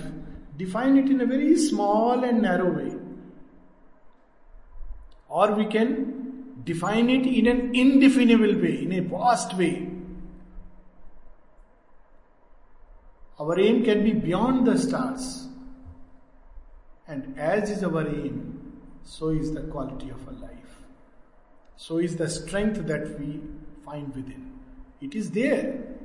Define 0.56 0.98
it 0.98 1.10
in 1.10 1.20
a 1.20 1.26
very 1.26 1.56
small 1.56 2.24
and 2.24 2.42
narrow 2.42 2.70
way. 2.72 2.96
Or 5.28 5.52
we 5.52 5.66
can 5.66 6.54
define 6.64 7.10
it 7.10 7.26
in 7.26 7.46
an 7.46 7.74
indefinable 7.74 8.60
way, 8.60 8.82
in 8.82 8.92
a 8.92 9.00
vast 9.00 9.56
way. 9.56 9.88
Our 13.38 13.58
aim 13.60 13.84
can 13.84 14.02
be 14.02 14.12
beyond 14.12 14.66
the 14.66 14.76
stars. 14.76 15.46
And 17.06 17.38
as 17.38 17.70
is 17.70 17.84
our 17.84 18.06
aim, 18.06 18.80
so 19.04 19.28
is 19.28 19.52
the 19.52 19.62
quality 19.62 20.10
of 20.10 20.26
our 20.26 20.34
life. 20.34 20.82
So 21.76 21.98
is 21.98 22.16
the 22.16 22.28
strength 22.28 22.86
that 22.86 23.18
we 23.18 23.40
find 23.84 24.14
within. 24.14 24.58
It 25.00 25.14
is 25.14 25.30
there, 25.30 25.97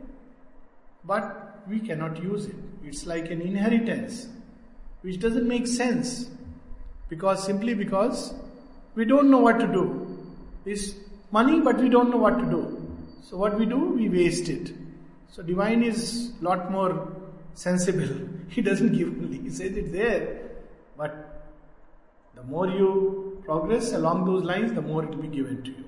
but 1.06 1.64
we 1.68 1.80
cannot 1.80 2.22
use 2.22 2.46
it. 2.46 2.56
It's 2.84 3.06
like 3.06 3.32
an 3.32 3.42
inheritance 3.42 4.28
which 5.02 5.20
doesn't 5.20 5.48
make 5.48 5.68
sense 5.68 6.30
because 7.10 7.44
simply 7.44 7.74
because 7.74 8.34
we 8.96 9.06
don't 9.06 9.30
know 9.30 9.40
what 9.40 9.60
to 9.60 9.68
do. 9.68 9.86
It's 10.66 10.94
money, 11.32 11.60
but 11.60 11.78
we 11.78 11.90
don't 11.90 12.10
know 12.10 12.18
what 12.18 12.38
to 12.40 12.46
do. 12.46 12.62
So 13.22 13.38
what 13.38 13.58
we 13.58 13.66
do, 13.66 13.78
we 13.78 14.10
waste 14.10 14.50
it. 14.50 14.72
So 15.30 15.42
divine 15.42 15.84
is 15.84 16.32
lot 16.42 16.72
more 16.72 17.12
sensible. 17.56 18.30
He 18.50 18.62
doesn't 18.62 18.94
give 18.96 19.08
only. 19.08 19.40
He 19.40 19.50
says 19.50 19.76
it's 19.76 19.92
there. 19.92 20.42
But 20.96 21.50
the 22.36 22.44
more 22.44 22.68
you 22.68 23.42
progress 23.46 23.94
along 23.94 24.26
those 24.26 24.44
lines, 24.44 24.74
the 24.74 24.82
more 24.82 25.04
it 25.04 25.10
will 25.10 25.24
be 25.24 25.28
given 25.28 25.64
to 25.64 25.72
you. 25.72 25.86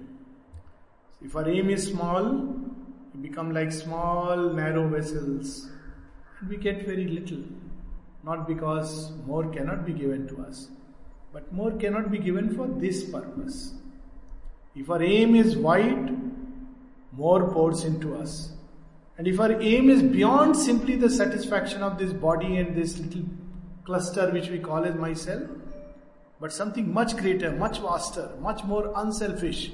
If 1.23 1.36
our 1.36 1.47
aim 1.47 1.69
is 1.69 1.88
small, 1.88 2.25
we 3.15 3.30
become 3.30 3.54
like 3.54 3.71
small, 3.71 4.54
narrow 4.54 4.88
vessels. 4.88 5.69
And 6.39 6.49
we 6.49 6.58
get 6.58 6.86
very 6.86 7.08
little. 7.08 7.43
Not 8.23 8.47
because 8.47 9.12
more 9.25 9.47
cannot 9.49 9.86
be 9.86 9.93
given 9.93 10.28
to 10.30 10.41
us, 10.41 10.67
but 11.32 11.51
more 11.54 11.71
cannot 11.71 12.12
be 12.12 12.17
given 12.17 12.56
for 12.56 12.67
this 12.67 13.04
purpose. 13.04 13.73
If 14.75 14.89
our 14.89 15.01
aim 15.01 15.36
is 15.36 15.56
wide, 15.56 16.17
more 17.12 17.49
pours 17.51 17.84
into 17.84 18.15
us. 18.17 18.51
And 19.17 19.28
if 19.28 19.39
our 19.39 19.62
aim 19.62 19.89
is 19.89 20.01
beyond 20.01 20.58
simply 20.58 20.95
the 20.95 21.10
satisfaction 21.10 21.84
of 21.84 21.97
this 21.97 22.12
body 22.12 22.58
and 22.58 22.75
this 22.75 22.97
little 22.97 23.23
cluster 23.86 24.32
which 24.32 24.49
we 24.49 24.60
call 24.60 24.84
as 24.84 24.95
myself, 24.95 25.43
but 26.41 26.51
something 26.51 26.91
much 26.91 27.15
greater, 27.15 27.51
much 27.51 27.80
vaster, 27.80 28.32
much 28.41 28.63
more 28.63 28.91
unselfish, 28.95 29.71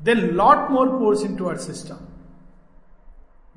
then 0.00 0.36
lot 0.36 0.70
more 0.70 0.86
pours 0.86 1.22
into 1.22 1.48
our 1.48 1.58
system. 1.58 2.06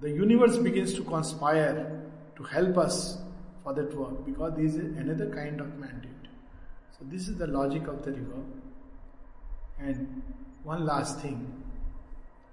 The 0.02 0.10
universe 0.10 0.58
begins 0.58 0.94
to 0.94 1.04
conspire 1.04 2.02
to 2.38 2.44
help 2.44 2.78
us 2.78 3.18
for 3.64 3.74
that 3.74 3.96
work 3.96 4.26
because 4.26 4.54
this 4.56 4.76
is 4.76 4.98
another 4.98 5.30
kind 5.30 5.60
of 5.60 5.78
mandate. 5.78 6.12
So 6.98 7.06
this 7.12 7.28
is 7.28 7.38
the 7.38 7.48
logic 7.48 7.88
of 7.88 8.04
the 8.04 8.12
river. 8.12 8.42
And 9.78 10.22
one 10.64 10.86
last 10.86 11.20
thing. 11.20 11.64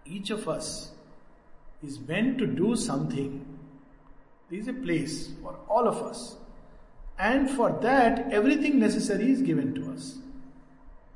Each 0.04 0.30
of 0.30 0.48
us 0.48 0.90
is 1.82 2.00
meant 2.00 2.38
to 2.38 2.46
do 2.46 2.76
something. 2.76 3.44
There 4.50 4.58
is 4.58 4.68
a 4.68 4.72
place 4.72 5.30
for 5.42 5.56
all 5.68 5.88
of 5.88 6.02
us. 6.02 6.36
And 7.18 7.50
for 7.50 7.70
that, 7.82 8.32
everything 8.32 8.78
necessary 8.78 9.30
is 9.30 9.42
given 9.42 9.74
to 9.74 9.92
us. 9.92 10.18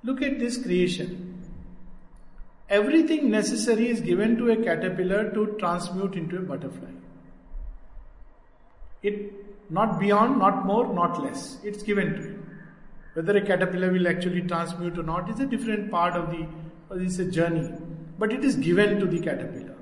Look 0.03 0.23
at 0.23 0.39
this 0.39 0.61
creation. 0.61 1.30
Everything 2.71 3.31
necessary 3.31 3.89
is 3.89 4.01
given 4.01 4.37
to 4.37 4.51
a 4.53 4.57
caterpillar 4.57 5.31
to 5.31 5.57
transmute 5.59 6.15
into 6.15 6.39
a 6.39 6.41
butterfly. 6.41 6.91
It 9.03 9.33
not 9.71 9.99
beyond, 9.99 10.39
not 10.39 10.67
more, 10.67 10.93
not 10.93 11.21
less. 11.23 11.59
It's 11.65 11.83
given 11.83 12.15
to 12.15 12.31
it. 12.31 12.37
Whether 13.15 13.37
a 13.39 13.45
caterpillar 13.45 13.91
will 13.91 14.07
actually 14.07 14.43
transmute 14.43 14.99
or 14.99 15.03
not 15.03 15.29
is 15.31 15.41
a 15.41 15.47
different 15.47 15.91
part 15.91 16.15
of 16.15 16.31
the, 16.31 16.47
it's 16.97 17.19
a 17.19 17.25
journey. 17.25 17.73
But 18.19 18.33
it 18.33 18.45
is 18.45 18.57
given 18.57 19.01
to 19.01 19.07
the 19.07 19.21
caterpillar. 19.21 19.77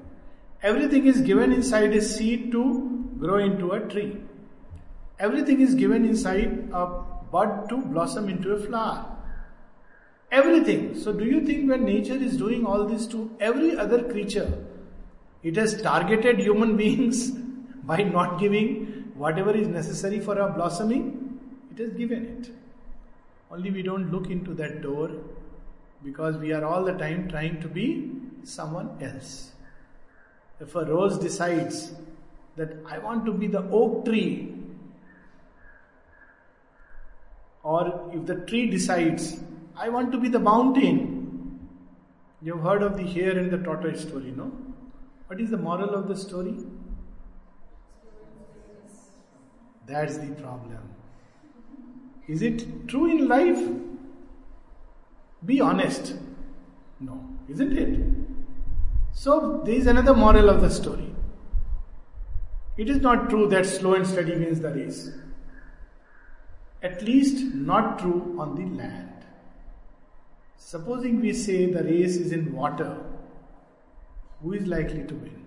Everything 0.63 1.07
is 1.07 1.21
given 1.21 1.53
inside 1.53 1.95
a 1.95 2.01
seed 2.01 2.51
to 2.53 3.15
grow 3.19 3.37
into 3.37 3.73
a 3.73 3.81
tree. 3.81 4.17
Everything 5.19 5.61
is 5.61 5.75
given 5.75 6.05
inside 6.05 6.71
a 6.73 6.87
bud 7.33 7.69
to 7.69 7.77
blossom 7.79 8.29
into 8.29 8.53
a 8.53 8.61
flower. 8.61 9.18
Everything. 10.31 10.99
So, 10.99 11.13
do 11.13 11.25
you 11.25 11.41
think 11.47 11.71
when 11.71 11.85
nature 11.85 12.15
is 12.15 12.37
doing 12.37 12.67
all 12.67 12.85
this 12.85 13.07
to 13.09 13.31
every 13.41 13.77
other 13.77 14.03
creature, 14.03 14.67
it 15.43 15.57
has 15.57 15.81
targeted 15.81 16.41
human 16.41 16.77
beings 16.83 17.31
by 17.31 18.03
not 18.03 18.39
giving 18.39 19.13
whatever 19.15 19.53
is 19.57 19.69
necessary 19.69 20.21
for 20.21 20.41
our 20.41 20.51
blossoming? 20.51 21.41
It 21.71 21.79
has 21.79 21.93
given 21.93 22.27
it. 22.27 22.51
Only 23.51 23.71
we 23.71 23.83
don't 23.83 24.11
look 24.13 24.31
into 24.31 24.53
that 24.55 24.83
door 24.83 25.11
because 26.05 26.37
we 26.37 26.53
are 26.53 26.65
all 26.65 26.85
the 26.85 26.93
time 26.93 27.29
trying 27.29 27.61
to 27.63 27.69
be 27.69 28.13
someone 28.45 28.99
else. 29.01 29.53
If 30.61 30.75
a 30.75 30.85
rose 30.85 31.19
decides 31.19 31.93
that 32.57 32.77
I 32.87 32.99
want 32.99 33.25
to 33.27 33.33
be 33.33 33.47
the 33.47 33.63
oak 33.71 34.05
tree, 34.05 34.55
or 37.63 38.11
if 38.13 38.27
the 38.27 38.37
tree 38.47 38.69
decides, 38.71 39.41
I 39.81 39.89
want 39.89 40.11
to 40.13 40.19
be 40.19 40.29
the 40.29 40.41
mountain. 40.41 41.61
You've 42.43 42.63
heard 42.63 42.83
of 42.83 42.97
the 42.97 43.05
hare 43.05 43.39
and 43.39 43.51
the 43.51 43.59
tortoise 43.59 44.03
story, 44.03 44.33
no? 44.37 44.51
What 45.29 45.41
is 45.41 45.51
the 45.51 45.57
moral 45.57 45.95
of 45.95 46.09
the 46.09 46.17
story? 46.17 46.57
That's 49.87 50.19
the 50.19 50.33
problem. 50.43 50.95
Is 52.27 52.43
it 52.43 52.89
true 52.89 53.07
in 53.07 53.29
life? 53.29 53.59
Be 55.47 55.61
honest. 55.61 56.15
No, 57.01 57.25
isn't 57.49 57.79
it? 57.79 58.01
So, 59.13 59.63
there 59.65 59.75
is 59.75 59.87
another 59.87 60.15
moral 60.15 60.49
of 60.49 60.61
the 60.61 60.71
story. 60.71 61.15
It 62.77 62.89
is 62.89 63.01
not 63.01 63.31
true 63.31 63.49
that 63.49 63.67
slow 63.67 63.95
and 63.95 64.07
steady 64.07 64.33
wins 64.33 64.61
the 64.61 64.71
race. 64.71 65.11
At 66.83 67.03
least, 67.03 67.55
not 67.55 67.99
true 67.99 68.37
on 68.39 68.55
the 68.55 68.77
land. 68.77 69.08
Supposing 70.59 71.21
we 71.21 71.33
say 71.33 71.73
the 71.73 71.83
race 71.83 72.17
is 72.17 72.33
in 72.33 72.53
water, 72.53 72.99
who 74.43 74.53
is 74.53 74.67
likely 74.67 75.05
to 75.05 75.15
win? 75.15 75.45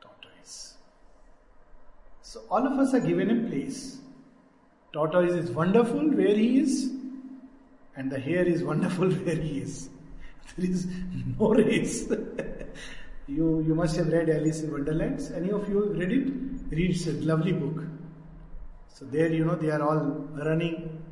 Tortoise. 0.00 0.74
So, 2.22 2.42
all 2.50 2.66
of 2.66 2.78
us 2.78 2.94
are 2.94 3.00
given 3.00 3.30
a 3.30 3.48
place. 3.48 3.98
Tortoise 4.92 5.34
is 5.34 5.50
wonderful 5.50 6.08
where 6.10 6.34
he 6.34 6.60
is, 6.60 6.90
and 7.96 8.10
the 8.10 8.18
hare 8.18 8.46
is 8.46 8.62
wonderful 8.62 9.10
where 9.24 9.36
he 9.36 9.58
is. 9.58 9.90
There 10.56 10.70
is 10.70 10.86
no 11.38 11.52
race. 11.52 12.08
you, 13.28 13.62
you 13.66 13.74
must 13.74 13.96
have 13.96 14.08
read 14.08 14.30
Alice 14.30 14.62
in 14.62 14.72
Wonderland. 14.72 15.30
Any 15.34 15.50
of 15.50 15.68
you 15.68 15.92
read 15.92 16.12
it? 16.12 16.32
Read 16.70 17.06
a 17.06 17.12
lovely 17.26 17.52
book. 17.52 17.84
So 18.94 19.04
there, 19.04 19.30
you 19.30 19.44
know, 19.44 19.54
they 19.54 19.70
are 19.70 19.82
all 19.82 20.00
running. 20.44 21.04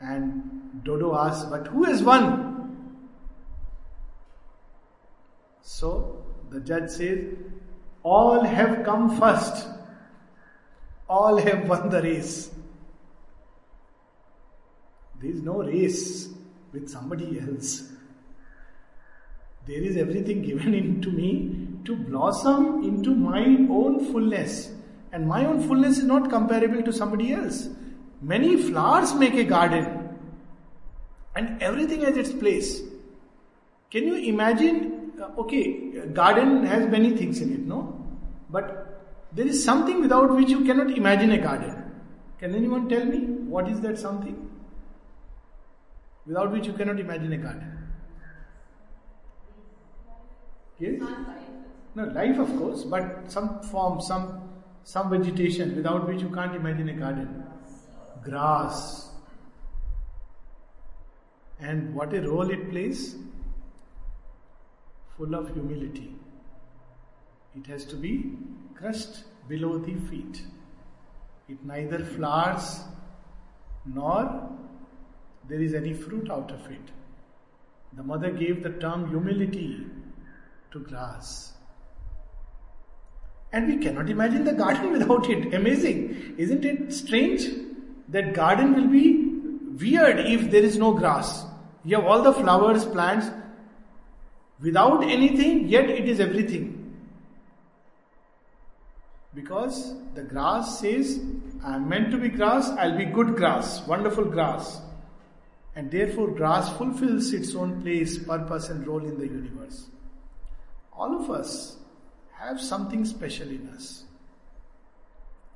And 0.00 0.82
Dodo 0.82 1.14
asks, 1.16 1.44
but 1.44 1.66
who 1.66 1.84
has 1.84 2.02
won? 2.02 2.50
So 5.62 6.24
the 6.50 6.60
judge 6.60 6.90
says, 6.90 7.36
all 8.02 8.42
have 8.42 8.84
come 8.84 9.18
first. 9.18 9.68
All 11.08 11.36
have 11.36 11.68
won 11.68 11.90
the 11.90 12.02
race. 12.02 12.50
There 15.20 15.30
is 15.30 15.42
no 15.42 15.62
race 15.62 16.28
with 16.72 16.88
somebody 16.88 17.40
else. 17.40 17.92
There 19.66 19.82
is 19.82 19.96
everything 19.96 20.42
given 20.42 20.74
into 20.82 21.10
me 21.10 21.68
to 21.84 21.94
blossom 21.94 22.82
into 22.82 23.14
my 23.14 23.44
own 23.68 24.10
fullness. 24.12 24.72
And 25.12 25.26
my 25.26 25.44
own 25.44 25.66
fullness 25.66 25.98
is 25.98 26.04
not 26.04 26.30
comparable 26.30 26.82
to 26.82 26.92
somebody 26.92 27.32
else. 27.32 27.68
Many 28.20 28.56
flowers 28.62 29.14
make 29.14 29.34
a 29.34 29.44
garden, 29.44 29.96
And 31.34 31.62
everything 31.62 32.00
has 32.02 32.16
its 32.16 32.32
place. 32.32 32.82
Can 33.90 34.06
you 34.06 34.16
imagine? 34.30 35.12
Uh, 35.20 35.42
okay, 35.42 36.06
garden 36.12 36.66
has 36.66 36.86
many 36.94 37.10
things 37.16 37.40
in 37.40 37.52
it, 37.52 37.60
no? 37.60 37.80
But 38.50 38.72
there 39.32 39.46
is 39.46 39.62
something 39.64 40.00
without 40.00 40.34
which 40.34 40.50
you 40.50 40.64
cannot 40.64 40.90
imagine 40.90 41.30
a 41.32 41.38
garden. 41.38 41.84
Can 42.40 42.54
anyone 42.54 42.88
tell 42.88 43.04
me 43.04 43.20
what 43.54 43.68
is 43.68 43.80
that 43.82 43.98
something? 43.98 44.50
Without 46.26 46.50
which 46.52 46.66
you 46.66 46.72
cannot 46.72 46.98
imagine 46.98 47.32
a 47.32 47.38
garden. 47.38 47.78
Yes? 50.78 51.00
No, 51.94 52.04
life 52.04 52.38
of 52.38 52.56
course, 52.56 52.84
but 52.84 53.30
some 53.30 53.62
form, 53.62 54.00
some 54.00 54.42
some 54.82 55.10
vegetation 55.10 55.76
without 55.76 56.08
which 56.08 56.22
you 56.22 56.30
can't 56.30 56.54
imagine 56.56 56.88
a 56.88 56.94
garden. 56.94 57.44
Grass. 58.22 59.10
And 61.58 61.94
what 61.94 62.14
a 62.14 62.22
role 62.22 62.50
it 62.50 62.70
plays? 62.70 63.16
Full 65.16 65.34
of 65.34 65.52
humility. 65.52 66.14
It 67.56 67.66
has 67.66 67.84
to 67.86 67.96
be 67.96 68.32
crushed 68.74 69.24
below 69.48 69.78
the 69.78 69.94
feet. 70.08 70.42
It 71.48 71.64
neither 71.64 72.04
flowers 72.04 72.80
nor 73.84 74.48
there 75.48 75.60
is 75.60 75.74
any 75.74 75.92
fruit 75.92 76.30
out 76.30 76.50
of 76.50 76.70
it. 76.70 76.92
The 77.94 78.02
mother 78.02 78.30
gave 78.30 78.62
the 78.62 78.70
term 78.70 79.08
humility 79.08 79.84
to 80.70 80.78
grass. 80.78 81.52
And 83.52 83.66
we 83.66 83.78
cannot 83.78 84.08
imagine 84.08 84.44
the 84.44 84.52
garden 84.52 84.92
without 84.98 85.28
it. 85.28 85.52
Amazing. 85.52 86.36
Isn't 86.38 86.64
it 86.64 86.92
strange? 86.92 87.48
That 88.10 88.34
garden 88.34 88.74
will 88.74 88.88
be 88.88 89.30
weird 89.84 90.20
if 90.20 90.50
there 90.50 90.62
is 90.62 90.76
no 90.76 90.92
grass. 90.92 91.44
You 91.84 91.96
have 91.96 92.06
all 92.06 92.22
the 92.22 92.32
flowers, 92.32 92.84
plants, 92.84 93.30
without 94.60 95.02
anything, 95.04 95.68
yet 95.68 95.88
it 95.88 96.08
is 96.08 96.20
everything. 96.20 96.76
Because 99.34 99.94
the 100.14 100.22
grass 100.22 100.80
says, 100.80 101.20
I 101.64 101.76
am 101.76 101.88
meant 101.88 102.10
to 102.10 102.18
be 102.18 102.28
grass, 102.28 102.68
I'll 102.70 102.98
be 102.98 103.04
good 103.04 103.36
grass, 103.36 103.86
wonderful 103.86 104.24
grass. 104.24 104.80
And 105.76 105.90
therefore, 105.90 106.32
grass 106.32 106.68
fulfills 106.76 107.32
its 107.32 107.54
own 107.54 107.80
place, 107.80 108.18
purpose, 108.18 108.70
and 108.70 108.84
role 108.86 109.04
in 109.04 109.18
the 109.18 109.26
universe. 109.26 109.86
All 110.92 111.22
of 111.22 111.30
us 111.30 111.76
have 112.32 112.60
something 112.60 113.04
special 113.04 113.48
in 113.48 113.68
us. 113.68 114.04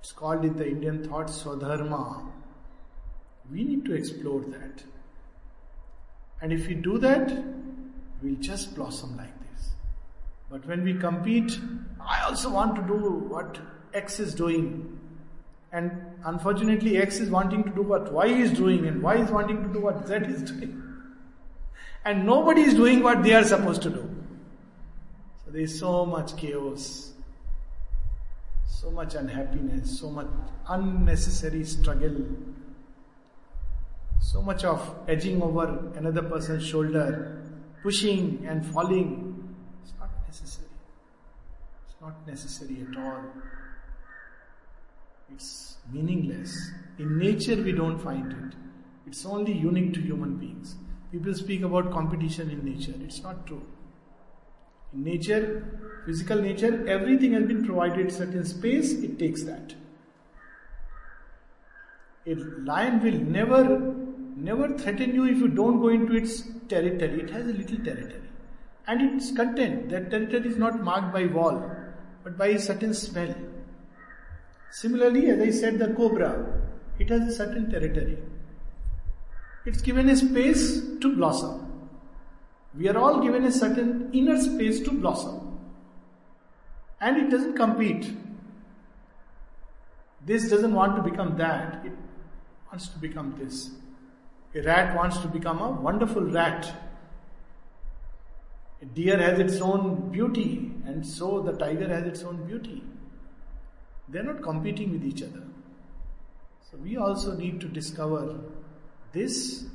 It's 0.00 0.12
called 0.12 0.44
in 0.44 0.56
the 0.56 0.68
Indian 0.68 1.02
thought 1.02 1.26
Swadharma. 1.26 2.30
We 3.50 3.64
need 3.64 3.84
to 3.86 3.94
explore 3.94 4.40
that. 4.40 4.82
And 6.40 6.52
if 6.52 6.66
we 6.68 6.74
do 6.74 6.98
that, 6.98 7.32
we'll 8.22 8.36
just 8.36 8.74
blossom 8.74 9.16
like 9.16 9.32
this. 9.50 9.70
But 10.50 10.66
when 10.66 10.84
we 10.84 10.94
compete, 10.94 11.58
I 12.00 12.22
also 12.24 12.50
want 12.50 12.76
to 12.76 12.82
do 12.82 12.98
what 13.28 13.58
X 13.92 14.20
is 14.20 14.34
doing. 14.34 14.98
And 15.72 15.90
unfortunately, 16.24 16.98
X 16.98 17.18
is 17.18 17.30
wanting 17.30 17.64
to 17.64 17.70
do 17.70 17.82
what 17.82 18.12
Y 18.12 18.26
is 18.26 18.52
doing, 18.52 18.86
and 18.86 19.02
Y 19.02 19.16
is 19.16 19.30
wanting 19.30 19.62
to 19.62 19.68
do 19.72 19.80
what 19.80 20.06
Z 20.06 20.14
is 20.14 20.42
doing. 20.42 20.80
And 22.06 22.26
nobody 22.26 22.60
is 22.60 22.74
doing 22.74 23.02
what 23.02 23.22
they 23.22 23.32
are 23.32 23.44
supposed 23.44 23.80
to 23.82 23.88
do. 23.88 24.14
So 25.44 25.50
there 25.50 25.62
is 25.62 25.78
so 25.78 26.04
much 26.04 26.36
chaos, 26.36 27.12
so 28.66 28.90
much 28.90 29.14
unhappiness, 29.14 30.00
so 30.00 30.10
much 30.10 30.26
unnecessary 30.68 31.64
struggle, 31.64 32.26
so 34.32 34.40
much 34.40 34.64
of 34.64 34.80
edging 35.06 35.42
over 35.42 35.92
another 35.96 36.22
person's 36.22 36.66
shoulder, 36.66 37.42
pushing 37.82 38.44
and 38.48 38.64
falling. 38.64 39.54
It's 39.82 39.92
not 40.00 40.10
necessary. 40.26 40.68
It's 41.86 41.96
not 42.00 42.26
necessary 42.26 42.86
at 42.88 42.96
all. 42.96 43.24
It's 45.30 45.76
meaningless. 45.92 46.56
In 46.98 47.18
nature, 47.18 47.56
we 47.56 47.72
don't 47.72 47.98
find 47.98 48.32
it. 48.32 48.56
It's 49.06 49.26
only 49.26 49.52
unique 49.52 49.92
to 49.94 50.00
human 50.00 50.36
beings. 50.36 50.76
People 51.12 51.34
speak 51.34 51.62
about 51.62 51.92
competition 51.92 52.50
in 52.50 52.64
nature. 52.64 52.94
It's 53.04 53.22
not 53.22 53.46
true. 53.46 53.62
In 54.94 55.04
nature, 55.04 55.80
physical 56.06 56.40
nature, 56.40 56.88
everything 56.88 57.34
has 57.34 57.44
been 57.44 57.64
provided 57.64 58.10
certain 58.10 58.44
space, 58.44 58.92
it 58.92 59.18
takes 59.18 59.42
that. 59.44 59.74
A 62.26 62.34
lion 62.34 63.02
will 63.02 63.18
never, 63.18 63.94
never 64.44 64.68
threaten 64.78 65.14
you 65.14 65.24
if 65.24 65.38
you 65.38 65.48
don't 65.48 65.80
go 65.80 65.88
into 65.88 66.14
its 66.14 66.42
territory. 66.68 67.22
It 67.22 67.30
has 67.30 67.46
a 67.46 67.52
little 67.52 67.78
territory. 67.84 68.20
And 68.86 69.00
it's 69.16 69.32
content. 69.32 69.88
That 69.90 70.10
territory 70.10 70.48
is 70.48 70.56
not 70.56 70.82
marked 70.82 71.12
by 71.12 71.26
wall, 71.26 71.70
but 72.22 72.36
by 72.36 72.48
a 72.48 72.58
certain 72.58 72.92
smell. 72.92 73.34
Similarly, 74.70 75.30
as 75.30 75.40
I 75.40 75.50
said, 75.50 75.78
the 75.78 75.88
cobra, 75.94 76.30
it 76.98 77.08
has 77.08 77.28
a 77.28 77.34
certain 77.34 77.70
territory. 77.70 78.18
It's 79.64 79.80
given 79.80 80.08
a 80.08 80.16
space 80.16 80.82
to 81.00 81.14
blossom. 81.16 81.88
We 82.76 82.88
are 82.88 82.98
all 82.98 83.22
given 83.22 83.44
a 83.44 83.52
certain 83.52 84.10
inner 84.12 84.40
space 84.40 84.80
to 84.80 84.90
blossom. 84.90 85.58
And 87.00 87.16
it 87.16 87.30
doesn't 87.30 87.54
compete. 87.56 88.12
This 90.26 90.50
doesn't 90.50 90.74
want 90.74 90.96
to 90.96 91.02
become 91.02 91.36
that, 91.38 91.84
it 91.84 91.92
wants 92.70 92.88
to 92.88 92.98
become 92.98 93.34
this. 93.38 93.70
A 94.54 94.62
rat 94.62 94.94
wants 94.94 95.18
to 95.18 95.28
become 95.28 95.60
a 95.60 95.70
wonderful 95.70 96.22
rat. 96.22 96.72
A 98.80 98.84
deer 98.84 99.18
has 99.18 99.40
its 99.40 99.60
own 99.60 100.10
beauty, 100.10 100.72
and 100.84 101.04
so 101.04 101.40
the 101.40 101.52
tiger 101.52 101.88
has 101.88 102.06
its 102.06 102.22
own 102.22 102.44
beauty. 102.46 102.82
They're 104.08 104.22
not 104.22 104.42
competing 104.42 104.92
with 104.92 105.04
each 105.04 105.22
other. 105.22 105.42
So 106.70 106.76
we 106.76 106.96
also 106.96 107.34
need 107.36 107.60
to 107.62 107.68
discover 107.68 108.38
this 109.12 109.66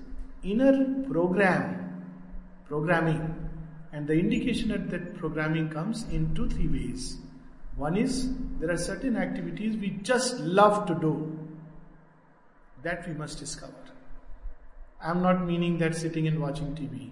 inner 0.44 1.04
program, 1.10 2.06
programming. 2.68 3.50
And 3.92 4.08
the 4.08 4.14
indication 4.14 4.70
that 4.70 4.90
that 4.92 5.18
programming 5.18 5.70
comes 5.70 6.04
in 6.12 6.36
two, 6.36 6.48
three 6.48 6.68
ways. 6.68 7.18
One 7.76 7.98
is 7.98 8.30
there 8.60 8.70
are 8.70 8.78
certain 8.78 9.18
activities 9.18 9.76
we 9.78 9.90
just 10.04 10.40
love 10.40 10.86
to 10.88 10.96
do. 10.96 11.38
That 12.84 13.08
we 13.08 13.14
must 13.14 13.40
discover. 13.40 13.74
I'm 15.02 15.22
not 15.22 15.46
meaning 15.46 15.78
that 15.78 15.96
sitting 15.96 16.28
and 16.28 16.40
watching 16.40 16.76
TV. 16.76 17.10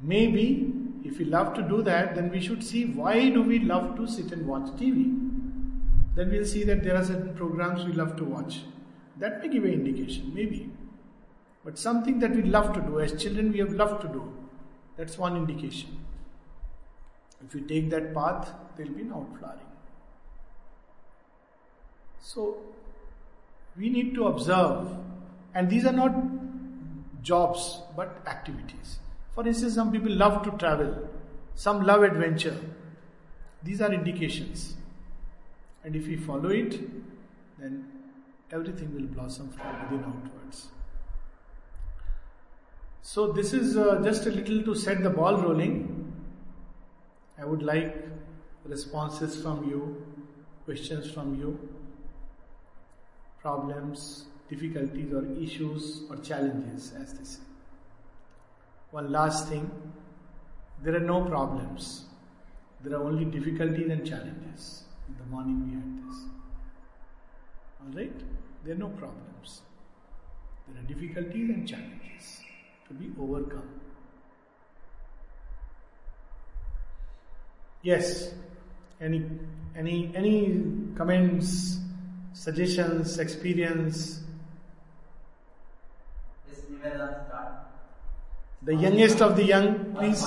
Maybe 0.00 0.72
if 1.04 1.18
we 1.18 1.24
love 1.24 1.54
to 1.54 1.62
do 1.62 1.82
that, 1.82 2.14
then 2.14 2.30
we 2.30 2.40
should 2.40 2.62
see 2.62 2.84
why 2.84 3.30
do 3.30 3.42
we 3.42 3.60
love 3.60 3.96
to 3.96 4.06
sit 4.06 4.32
and 4.32 4.46
watch 4.46 4.68
TV. 4.72 5.04
Then 6.14 6.30
we'll 6.30 6.44
see 6.46 6.64
that 6.64 6.82
there 6.82 6.96
are 6.96 7.04
certain 7.04 7.34
programs 7.34 7.84
we 7.84 7.92
love 7.92 8.16
to 8.16 8.24
watch. 8.24 8.60
That 9.18 9.40
may 9.40 9.48
give 9.48 9.64
an 9.64 9.72
indication, 9.72 10.32
maybe. 10.34 10.70
But 11.64 11.78
something 11.78 12.18
that 12.20 12.34
we 12.34 12.42
love 12.42 12.74
to 12.74 12.80
do, 12.80 13.00
as 13.00 13.20
children 13.20 13.52
we 13.52 13.58
have 13.58 13.72
loved 13.72 14.02
to 14.02 14.08
do, 14.08 14.32
that's 14.96 15.18
one 15.18 15.36
indication. 15.36 15.98
If 17.44 17.54
we 17.54 17.62
take 17.62 17.90
that 17.90 18.14
path, 18.14 18.52
there'll 18.76 18.92
be 18.92 19.02
an 19.02 19.12
outflowering. 19.12 19.60
So, 22.20 22.56
we 23.76 23.88
need 23.88 24.14
to 24.14 24.26
observe, 24.26 24.88
and 25.56 25.70
these 25.70 25.86
are 25.86 25.92
not 25.92 26.14
jobs 27.22 27.80
but 27.96 28.22
activities. 28.26 28.98
For 29.34 29.46
instance, 29.46 29.74
some 29.74 29.90
people 29.90 30.12
love 30.12 30.42
to 30.44 30.50
travel, 30.58 31.08
some 31.54 31.82
love 31.82 32.02
adventure. 32.02 32.56
These 33.62 33.80
are 33.80 33.90
indications. 33.92 34.76
And 35.82 35.96
if 35.96 36.06
we 36.06 36.16
follow 36.16 36.50
it, 36.50 36.78
then 37.58 37.88
everything 38.52 38.94
will 38.94 39.06
blossom 39.06 39.48
from 39.48 39.82
within 39.82 40.04
outwards. 40.04 40.68
So, 43.00 43.32
this 43.32 43.54
is 43.54 43.78
uh, 43.78 44.02
just 44.04 44.26
a 44.26 44.30
little 44.30 44.62
to 44.62 44.74
set 44.74 45.02
the 45.02 45.10
ball 45.10 45.40
rolling. 45.40 46.12
I 47.38 47.46
would 47.46 47.62
like 47.62 47.96
responses 48.64 49.40
from 49.42 49.68
you, 49.70 50.04
questions 50.66 51.10
from 51.10 51.34
you, 51.40 51.58
problems, 53.40 54.26
difficulties, 54.48 55.12
or 55.12 55.24
issues 55.40 56.02
or 56.10 56.16
challenges, 56.16 56.92
as 57.00 57.12
they 57.14 57.24
say. 57.24 57.40
One 58.90 59.10
last 59.12 59.48
thing 59.48 59.70
there 60.82 60.94
are 60.94 61.00
no 61.00 61.24
problems, 61.24 62.04
there 62.82 62.98
are 62.98 63.02
only 63.02 63.24
difficulties 63.24 63.90
and 63.90 64.06
challenges. 64.06 64.82
In 65.08 65.16
the 65.18 65.24
morning, 65.30 65.64
we 65.66 65.74
had 65.74 66.08
this. 66.08 66.24
Alright? 67.82 68.20
There 68.64 68.74
are 68.74 68.78
no 68.78 68.88
problems, 68.88 69.62
there 70.68 70.82
are 70.82 70.86
difficulties 70.86 71.50
and 71.50 71.66
challenges 71.68 72.40
to 72.88 72.94
be 72.94 73.10
overcome. 73.20 73.68
Yes. 77.82 78.34
Any 79.00 79.24
any 79.76 80.10
any 80.14 80.58
comments, 80.96 81.78
suggestions, 82.32 83.18
experience? 83.18 84.25
This 86.82 87.00
The 88.62 88.74
youngest 88.74 89.20
of 89.22 89.36
the 89.36 89.44
young, 89.44 89.94
please. 89.94 90.24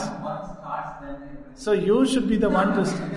So 1.55 1.71
you 1.73 2.05
should 2.05 2.27
be 2.29 2.37
the 2.37 2.49
one 2.49 2.75
to 2.75 2.85
start. 2.85 3.11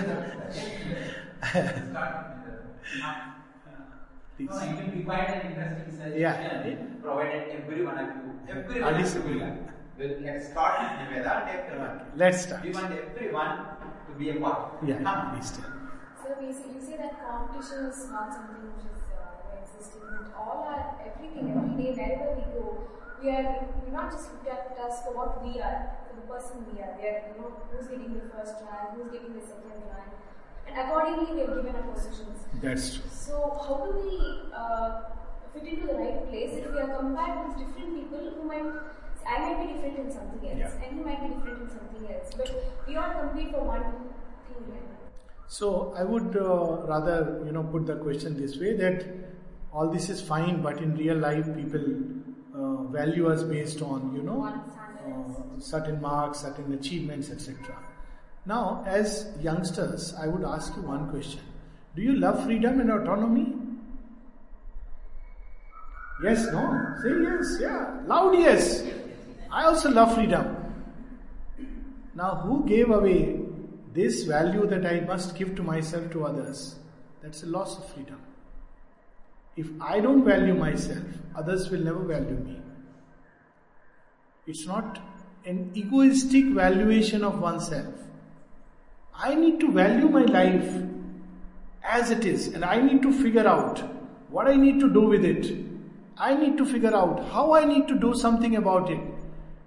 please. 4.36 4.50
No, 4.50 4.58
it 4.58 4.76
will 4.76 4.92
divide 4.98 5.28
an 5.30 5.50
interesting 5.52 5.96
session 5.96 6.18
Yeah. 6.18 6.76
provided 7.02 7.42
every 7.56 7.84
one 7.84 7.98
of 7.98 8.08
you, 8.08 8.32
every 8.48 8.82
I 8.82 8.84
one 8.86 8.94
of 8.94 9.00
disagree. 9.02 9.38
you. 9.38 9.68
Well, 9.98 10.14
let's 10.24 10.48
start 10.50 10.74
with 10.80 10.92
Niveda 11.00 11.32
and 11.40 11.50
everyone. 11.56 12.00
Let's 12.16 12.42
start. 12.46 12.62
We 12.64 12.70
want 12.72 12.92
everyone 12.92 13.52
to 14.08 14.12
be 14.18 14.30
a 14.30 14.34
part. 14.40 14.72
Yeah, 14.86 15.02
Come. 15.02 15.30
please 15.36 15.50
tell. 15.52 15.70
So 16.22 16.34
we 16.40 16.46
you 16.48 16.80
say 16.80 16.96
that 16.96 17.14
competition 17.22 17.86
is 17.92 18.08
not 18.10 18.32
something 18.34 18.62
which 18.72 18.84
is 18.88 19.02
uh, 19.14 19.60
existing, 19.60 20.02
but 20.10 20.34
all 20.38 20.64
our 20.66 20.80
everything, 21.06 21.52
every 21.54 21.74
day, 21.82 21.90
wherever 22.00 22.28
we 22.40 22.44
go, 22.56 22.66
we 23.22 23.30
are 23.30 23.66
we 23.84 23.92
not 23.92 24.10
just 24.12 24.32
look 24.32 24.46
at 24.54 24.78
us 24.86 25.02
for 25.04 25.14
what 25.16 25.42
we 25.44 25.60
are, 25.60 25.96
for 26.08 26.14
the 26.20 26.26
person 26.32 26.64
we 26.72 26.80
are. 26.82 26.92
We 27.00 27.08
are, 27.08 27.18
you 27.28 27.34
know, 27.40 27.50
who's 27.70 27.86
getting 27.88 28.14
the 28.14 28.26
first 28.34 28.54
rank, 28.68 28.96
who's 28.96 29.10
getting 29.12 29.34
the 29.34 29.44
second 29.46 29.82
rank, 29.92 30.10
and 30.66 30.78
accordingly 30.78 31.34
we 31.36 31.42
are 31.42 31.56
given 31.62 31.76
our 31.76 31.88
positions. 31.94 32.38
That's 32.60 32.94
true. 32.94 33.10
So 33.10 33.36
how 33.66 33.76
do 33.86 33.92
we 34.00 34.18
uh, 34.54 35.02
fit 35.54 35.64
into 35.74 35.86
the 35.86 35.94
right 35.94 36.28
place 36.28 36.52
if 36.64 36.72
we 36.72 36.78
are 36.80 36.96
compared 36.98 37.48
with 37.48 37.58
different 37.66 37.94
people 38.00 38.30
who 38.36 38.48
might 38.48 38.72
I 39.24 39.38
might 39.38 39.58
be 39.66 39.72
different 39.72 39.98
in 40.00 40.10
something 40.12 40.48
else, 40.50 40.58
Yeah. 40.58 40.84
and 40.84 40.98
he 40.98 41.04
might 41.04 41.20
be 41.22 41.28
different 41.34 41.62
in 41.62 41.70
something 41.70 42.12
else, 42.14 42.30
but 42.36 42.50
we 42.88 42.96
all 42.96 43.12
compete 43.20 43.52
for 43.52 43.62
one 43.62 43.82
thing. 43.82 44.64
Right? 44.72 44.88
So 45.46 45.94
I 45.96 46.02
would 46.02 46.36
uh, 46.36 46.86
rather, 46.88 47.40
you 47.46 47.52
know, 47.52 47.62
put 47.62 47.86
the 47.86 47.96
question 47.96 48.40
this 48.40 48.58
way 48.58 48.74
that 48.78 49.04
all 49.72 49.88
this 49.90 50.08
is 50.10 50.20
fine, 50.20 50.60
but 50.60 50.78
in 50.78 50.96
real 50.96 51.16
life, 51.16 51.46
people 51.54 51.84
uh, 52.54 52.82
value 52.84 53.28
us 53.28 53.42
based 53.42 53.82
on, 53.82 54.14
you 54.14 54.22
know, 54.22 54.44
uh, 54.44 55.60
certain 55.60 56.00
marks, 56.00 56.40
certain 56.40 56.72
achievements, 56.74 57.30
etc. 57.30 57.76
Now, 58.46 58.84
as 58.86 59.32
youngsters, 59.40 60.14
I 60.14 60.26
would 60.26 60.44
ask 60.44 60.74
you 60.76 60.82
one 60.82 61.08
question: 61.10 61.40
Do 61.96 62.02
you 62.02 62.14
love 62.14 62.44
freedom 62.44 62.80
and 62.80 62.90
autonomy? 62.90 63.54
Yes, 66.22 66.46
no. 66.52 66.94
Say 67.02 67.20
yes, 67.22 67.56
yeah. 67.60 68.00
Loud 68.06 68.38
yes. 68.38 68.84
I 69.50 69.64
also 69.64 69.90
love 69.90 70.14
freedom. 70.14 70.56
Now, 72.14 72.36
who 72.36 72.64
gave 72.66 72.90
away 72.90 73.40
this 73.92 74.22
value 74.24 74.66
that 74.68 74.86
I 74.86 75.00
must 75.00 75.34
give 75.34 75.56
to 75.56 75.62
myself 75.62 76.10
to 76.12 76.24
others? 76.24 76.76
That's 77.22 77.42
a 77.42 77.46
loss 77.46 77.76
of 77.78 77.86
freedom. 77.92 78.20
If 79.56 79.68
I 79.80 80.00
don't 80.00 80.24
value 80.24 80.54
myself, 80.54 81.04
others 81.34 81.70
will 81.70 81.80
never 81.80 82.00
value 82.00 82.36
me. 82.36 82.60
It's 84.46 84.66
not 84.66 84.98
an 85.44 85.70
egoistic 85.74 86.46
valuation 86.46 87.22
of 87.22 87.40
oneself. 87.40 87.94
I 89.14 89.34
need 89.34 89.60
to 89.60 89.70
value 89.70 90.08
my 90.08 90.22
life 90.22 90.82
as 91.84 92.10
it 92.10 92.24
is, 92.24 92.48
and 92.48 92.64
I 92.64 92.80
need 92.80 93.02
to 93.02 93.12
figure 93.12 93.46
out 93.46 93.82
what 94.30 94.48
I 94.48 94.56
need 94.56 94.80
to 94.80 94.92
do 94.92 95.02
with 95.02 95.24
it. 95.24 95.54
I 96.16 96.34
need 96.34 96.56
to 96.58 96.64
figure 96.64 96.94
out 96.94 97.28
how 97.30 97.54
I 97.54 97.64
need 97.64 97.88
to 97.88 97.98
do 97.98 98.14
something 98.14 98.56
about 98.56 98.90
it. 98.90 99.00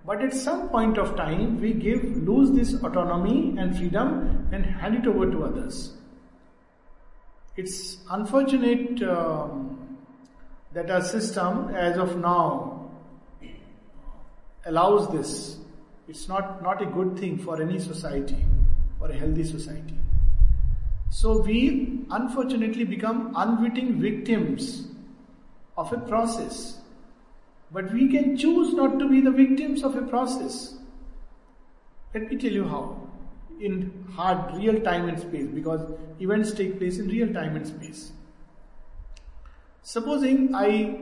But 0.05 0.21
at 0.23 0.33
some 0.33 0.69
point 0.69 0.97
of 0.97 1.15
time, 1.15 1.59
we 1.59 1.73
give 1.73 2.03
lose 2.27 2.51
this 2.51 2.73
autonomy 2.81 3.55
and 3.57 3.77
freedom 3.77 4.47
and 4.51 4.65
hand 4.65 4.95
it 4.95 5.07
over 5.07 5.29
to 5.29 5.43
others. 5.43 5.93
It's 7.57 7.97
unfortunate 8.09 9.01
um, 9.03 9.97
that 10.73 10.91
our 10.91 11.01
system, 11.01 11.69
as 11.69 11.97
of 11.97 12.17
now, 12.17 12.91
allows 14.65 15.09
this. 15.11 15.57
It's 16.07 16.27
not, 16.27 16.61
not 16.61 16.81
a 16.81 16.85
good 16.85 17.17
thing 17.17 17.37
for 17.37 17.61
any 17.61 17.79
society, 17.79 18.45
for 18.99 19.09
a 19.09 19.13
healthy 19.13 19.45
society. 19.45 19.97
So 21.09 21.41
we 21.41 22.05
unfortunately 22.11 22.83
become 22.83 23.31
unwitting 23.37 24.01
victims 24.01 24.87
of 25.77 25.93
a 25.93 25.97
process. 25.97 26.79
But 27.71 27.91
we 27.93 28.09
can 28.09 28.37
choose 28.37 28.73
not 28.73 28.99
to 28.99 29.09
be 29.09 29.21
the 29.21 29.31
victims 29.31 29.83
of 29.83 29.95
a 29.95 30.01
process. 30.01 30.75
Let 32.13 32.29
me 32.29 32.37
tell 32.37 32.51
you 32.51 32.67
how. 32.67 33.04
In 33.59 34.05
hard, 34.13 34.55
real 34.55 34.81
time 34.81 35.07
and 35.07 35.19
space, 35.19 35.47
because 35.47 35.81
events 36.19 36.51
take 36.51 36.77
place 36.77 36.99
in 36.99 37.07
real 37.07 37.33
time 37.33 37.55
and 37.55 37.65
space. 37.65 38.11
Supposing 39.81 40.53
I 40.53 40.97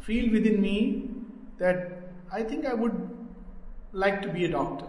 feel 0.00 0.30
within 0.32 0.60
me 0.60 1.10
that 1.58 2.12
I 2.32 2.42
think 2.42 2.64
I 2.66 2.74
would 2.74 3.10
like 3.92 4.22
to 4.22 4.28
be 4.28 4.44
a 4.44 4.48
doctor. 4.48 4.86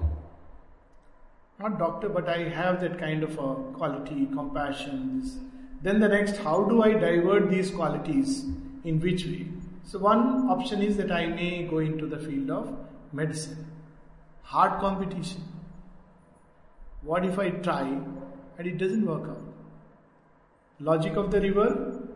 Not 1.60 1.78
doctor, 1.78 2.08
but 2.08 2.30
I 2.30 2.48
have 2.48 2.80
that 2.82 2.98
kind 2.98 3.24
of 3.24 3.32
a 3.38 3.56
quality, 3.74 4.28
compassion. 4.28 5.20
This. 5.22 5.38
Then 5.82 6.00
the 6.00 6.08
next, 6.08 6.38
how 6.38 6.64
do 6.64 6.84
I 6.84 6.94
divert 6.94 7.50
these 7.50 7.70
qualities? 7.70 8.46
In 8.86 9.00
which 9.02 9.26
way? 9.26 9.48
So 9.84 10.00
one 10.00 10.50
option 10.50 10.82
is 10.82 10.96
that 10.98 11.12
I 11.12 11.28
may 11.28 11.64
go 11.64 11.80
into 11.80 12.06
the 12.06 12.18
field 12.18 12.50
of 12.50 12.78
medicine. 13.12 13.66
Hard 14.44 14.80
competition. 14.80 15.44
What 17.02 17.26
if 17.26 17.40
I 17.40 17.50
try 17.50 17.82
and 17.84 18.68
it 18.68 18.78
doesn't 18.78 19.06
work 19.06 19.30
out? 19.30 19.42
Logic 20.80 21.16
of 21.16 21.32
the 21.32 21.42
river, 21.42 22.08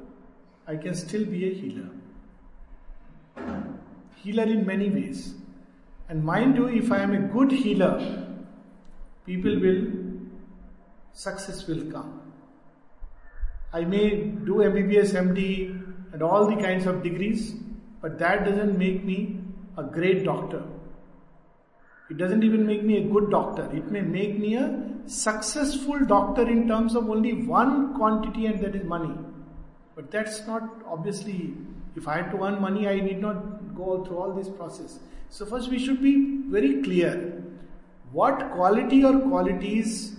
I 0.68 0.76
can 0.76 0.94
still 0.94 1.26
be 1.26 1.50
a 1.50 1.54
healer. 1.54 1.90
Healer 4.18 4.44
in 4.44 4.66
many 4.66 4.90
ways. 4.90 5.36
And 6.10 6.24
mind 6.24 6.56
you, 6.56 6.68
if 6.68 6.92
I 6.92 7.00
am 7.00 7.14
a 7.14 7.20
good 7.20 7.52
healer, 7.52 8.28
people 9.26 9.60
will, 9.60 9.88
success 11.14 11.66
will 11.68 11.92
come. 11.92 12.22
I 13.74 13.86
may 13.86 14.10
do 14.22 14.56
MBBS, 14.56 15.14
MD, 15.14 16.14
and 16.14 16.22
all 16.22 16.48
the 16.48 16.62
kinds 16.62 16.86
of 16.86 17.02
degrees, 17.02 17.56
but 18.02 18.20
that 18.20 18.46
doesn't 18.46 18.78
make 18.78 19.04
me 19.04 19.40
a 19.78 19.84
great 19.84 20.24
doctor. 20.24 20.62
It 22.10 22.18
doesn't 22.18 22.44
even 22.44 22.66
make 22.66 22.84
me 22.84 22.98
a 22.98 23.10
good 23.10 23.30
doctor. 23.30 23.70
It 23.74 23.90
may 23.90 24.02
make 24.02 24.38
me 24.38 24.56
a 24.56 24.90
successful 25.06 26.00
doctor 26.06 26.42
in 26.42 26.68
terms 26.68 26.96
of 26.96 27.10
only 27.10 27.34
one 27.34 27.96
quantity, 27.96 28.46
and 28.46 28.60
that 28.62 28.76
is 28.76 28.84
money. 28.84 29.16
But 29.96 30.12
that's 30.12 30.46
not 30.46 30.64
obviously, 30.86 31.54
if 31.96 32.08
I 32.08 32.18
had 32.18 32.32
to 32.32 32.44
earn 32.44 32.62
money, 32.62 32.88
I 32.88 33.00
need 33.00 33.22
not 33.22 33.76
go 33.76 34.04
through 34.04 34.18
all 34.18 34.34
this 34.34 34.50
process. 34.50 35.00
So, 35.30 35.46
first, 35.46 35.70
we 35.70 35.80
should 35.80 36.02
be 36.02 36.42
very 36.48 36.82
clear 36.84 37.44
what 38.12 38.52
quality 38.52 39.04
or 39.04 39.20
qualities 39.20 40.16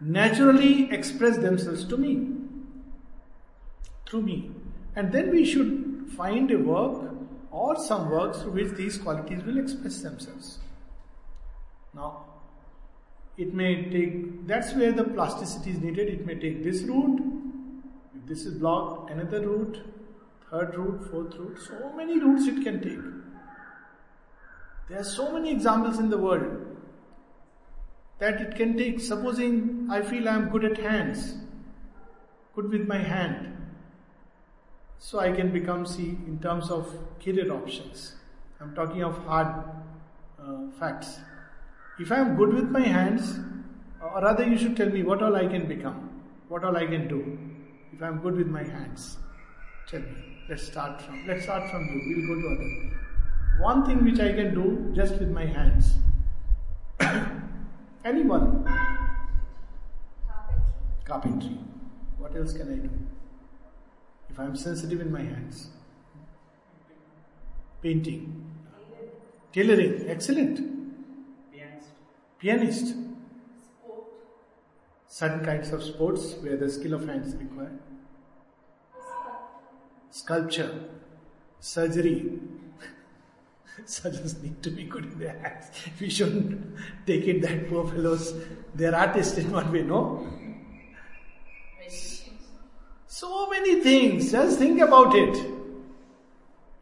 naturally 0.00 0.92
express 0.92 1.38
themselves 1.38 1.84
to 1.86 1.96
me 1.96 2.36
through 4.06 4.22
me. 4.22 4.50
And 4.94 5.12
then 5.12 5.30
we 5.30 5.44
should 5.44 6.10
find 6.16 6.50
a 6.50 6.58
work 6.58 7.12
or 7.50 7.76
some 7.76 8.10
works 8.10 8.42
through 8.42 8.52
which 8.52 8.72
these 8.76 8.98
qualities 8.98 9.42
will 9.44 9.58
express 9.58 10.02
themselves. 10.02 10.58
Now, 11.96 12.24
it 13.38 13.54
may 13.54 13.84
take, 13.90 14.46
that's 14.46 14.74
where 14.74 14.92
the 14.92 15.04
plasticity 15.04 15.70
is 15.70 15.80
needed. 15.80 16.08
It 16.08 16.26
may 16.26 16.34
take 16.34 16.62
this 16.62 16.82
route, 16.82 17.22
if 18.14 18.26
this 18.26 18.44
is 18.44 18.58
blocked, 18.58 19.10
another 19.10 19.40
route, 19.40 19.78
third 20.50 20.76
route, 20.76 21.10
fourth 21.10 21.34
route, 21.36 21.58
so 21.66 21.92
many 21.96 22.20
routes 22.20 22.46
it 22.46 22.62
can 22.62 22.82
take. 22.82 23.00
There 24.90 25.00
are 25.00 25.04
so 25.04 25.32
many 25.32 25.50
examples 25.50 25.98
in 25.98 26.10
the 26.10 26.18
world 26.18 26.76
that 28.18 28.40
it 28.40 28.56
can 28.56 28.76
take. 28.76 29.00
Supposing 29.00 29.88
I 29.90 30.02
feel 30.02 30.28
I 30.28 30.34
am 30.34 30.50
good 30.50 30.64
at 30.64 30.76
hands, 30.78 31.34
good 32.54 32.70
with 32.70 32.86
my 32.86 32.98
hand, 32.98 33.56
so 34.98 35.18
I 35.18 35.32
can 35.32 35.50
become, 35.50 35.86
see, 35.86 36.10
in 36.26 36.38
terms 36.40 36.70
of 36.70 36.94
career 37.24 37.50
options. 37.52 38.14
I'm 38.60 38.74
talking 38.74 39.02
of 39.02 39.16
hard 39.24 39.64
uh, 40.38 40.70
facts. 40.78 41.18
If 41.98 42.12
I 42.12 42.16
am 42.16 42.36
good 42.36 42.52
with 42.52 42.70
my 42.70 42.80
hands, 42.80 43.38
or 44.02 44.20
rather, 44.20 44.44
you 44.44 44.58
should 44.58 44.76
tell 44.76 44.90
me 44.90 45.02
what 45.02 45.22
all 45.22 45.34
I 45.34 45.46
can 45.46 45.66
become, 45.66 46.10
what 46.48 46.62
all 46.62 46.76
I 46.76 46.86
can 46.86 47.08
do. 47.08 47.38
If 47.92 48.02
I 48.02 48.08
am 48.08 48.18
good 48.20 48.36
with 48.36 48.48
my 48.48 48.62
hands, 48.62 49.16
tell 49.88 50.00
me. 50.00 50.26
Let's 50.48 50.62
start 50.64 51.00
from. 51.02 51.26
Let's 51.26 51.42
start 51.44 51.70
from 51.70 51.84
you. 51.86 52.28
We'll 52.28 52.36
go 52.36 52.42
to 52.42 52.54
other. 52.54 53.62
One 53.62 53.84
thing 53.86 54.04
which 54.04 54.20
I 54.20 54.32
can 54.32 54.54
do 54.54 54.92
just 54.94 55.18
with 55.18 55.30
my 55.30 55.46
hands. 55.46 55.94
Anyone? 58.04 58.64
Carpentry. 60.24 60.60
Carpentry. 61.04 61.58
What 62.18 62.36
else 62.36 62.52
can 62.52 62.72
I 62.72 62.76
do? 62.76 62.90
If 64.30 64.38
I'm 64.38 64.54
sensitive 64.54 65.00
in 65.00 65.10
my 65.10 65.22
hands. 65.22 65.70
Painting. 67.82 68.44
Tailoring. 69.52 70.08
Excellent. 70.08 70.75
Pianist. 72.38 72.94
Certain 75.08 75.44
kinds 75.44 75.72
of 75.72 75.82
sports 75.82 76.34
where 76.42 76.56
the 76.56 76.68
skill 76.68 76.94
of 76.94 77.08
hands 77.08 77.34
required. 77.36 77.78
Sculpture. 80.10 80.80
Surgery. 81.60 82.38
Surgeons 83.84 84.42
need 84.42 84.62
to 84.62 84.70
be 84.70 84.84
good 84.84 85.04
in 85.04 85.18
their 85.18 85.38
hands. 85.38 85.66
We 86.00 86.10
shouldn't 86.10 86.76
take 87.06 87.26
it 87.26 87.42
that 87.42 87.68
poor 87.68 87.86
fellows, 87.86 88.34
they're 88.74 88.94
artists 88.94 89.38
in 89.38 89.50
one 89.50 89.72
way, 89.72 89.82
no? 89.82 90.26
So 93.06 93.48
many 93.48 93.80
things, 93.80 94.32
just 94.32 94.58
think 94.58 94.78
about 94.80 95.14
it. 95.14 95.52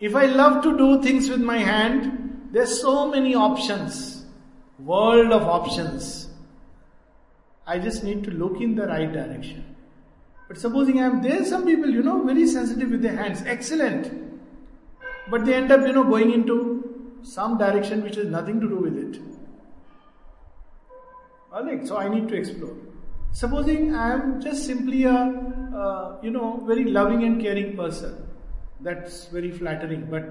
If 0.01 0.17
I 0.17 0.27
love 0.27 0.65
to 0.65 0.77
do 0.77 1.01
things 1.01 1.29
with 1.29 1.41
my 1.41 1.59
hand, 1.59 2.49
there's 2.51 2.81
so 2.81 3.09
many 3.09 3.37
options. 3.37 4.14
World 4.85 5.33
of 5.33 5.43
options. 5.43 6.29
I 7.67 7.79
just 7.79 8.05
need 8.05 8.25
to 8.25 8.31
look 8.31 8.61
in 8.61 8.75
the 8.75 8.87
right 8.87 9.11
direction. 9.11 9.75
But 10.49 10.59
supposing 10.59 11.01
I 11.01 11.07
am 11.07 11.23
there, 11.23 11.45
some 11.45 11.65
people, 11.65 11.89
you 11.89 12.03
know, 12.03 12.23
very 12.23 12.47
sensitive 12.47 12.91
with 12.91 13.03
their 13.03 13.17
hands, 13.17 13.43
excellent. 13.47 14.13
But 15.31 15.47
they 15.47 15.55
end 15.55 15.73
up, 15.73 15.87
you 15.87 15.93
know, 15.93 16.05
going 16.05 16.33
into 16.33 17.19
some 17.23 17.57
direction 17.57 18.03
which 18.03 18.17
has 18.17 18.27
nothing 18.27 18.61
to 18.61 18.69
do 18.69 18.77
with 18.77 18.97
it. 18.99 19.21
Alright, 21.51 21.87
so 21.87 21.97
I 21.97 22.09
need 22.09 22.29
to 22.29 22.35
explore. 22.35 22.77
Supposing 23.33 23.95
I 23.95 24.13
am 24.13 24.43
just 24.43 24.67
simply 24.67 25.05
a, 25.05 25.15
uh, 25.15 26.19
you 26.23 26.31
know, 26.31 26.63
very 26.67 26.85
loving 26.85 27.25
and 27.25 27.41
caring 27.41 27.77
person. 27.77 28.29
That's 28.81 29.27
very 29.29 29.51
flattering, 29.51 30.07
but 30.11 30.25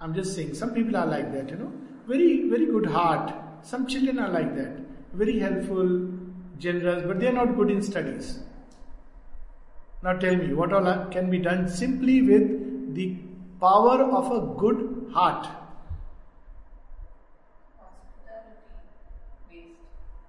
I'm 0.00 0.14
just 0.14 0.34
saying, 0.36 0.54
some 0.54 0.72
people 0.72 0.96
are 0.96 1.06
like 1.06 1.32
that, 1.32 1.50
you 1.50 1.56
know. 1.56 1.72
Very, 2.06 2.48
very 2.48 2.66
good 2.66 2.86
heart. 2.86 3.34
Some 3.62 3.86
children 3.86 4.18
are 4.18 4.28
like 4.28 4.56
that. 4.56 4.78
Very 5.12 5.38
helpful, 5.38 6.10
generous, 6.58 7.04
but 7.06 7.20
they 7.20 7.28
are 7.28 7.32
not 7.32 7.56
good 7.56 7.70
in 7.70 7.82
studies. 7.82 8.40
Now 10.02 10.14
tell 10.14 10.36
me, 10.36 10.54
what 10.54 10.72
all 10.72 11.06
can 11.10 11.30
be 11.30 11.38
done 11.38 11.68
simply 11.68 12.22
with 12.22 12.94
the 12.94 13.16
power 13.60 14.02
of 14.02 14.32
a 14.32 14.54
good 14.58 15.10
heart? 15.12 15.46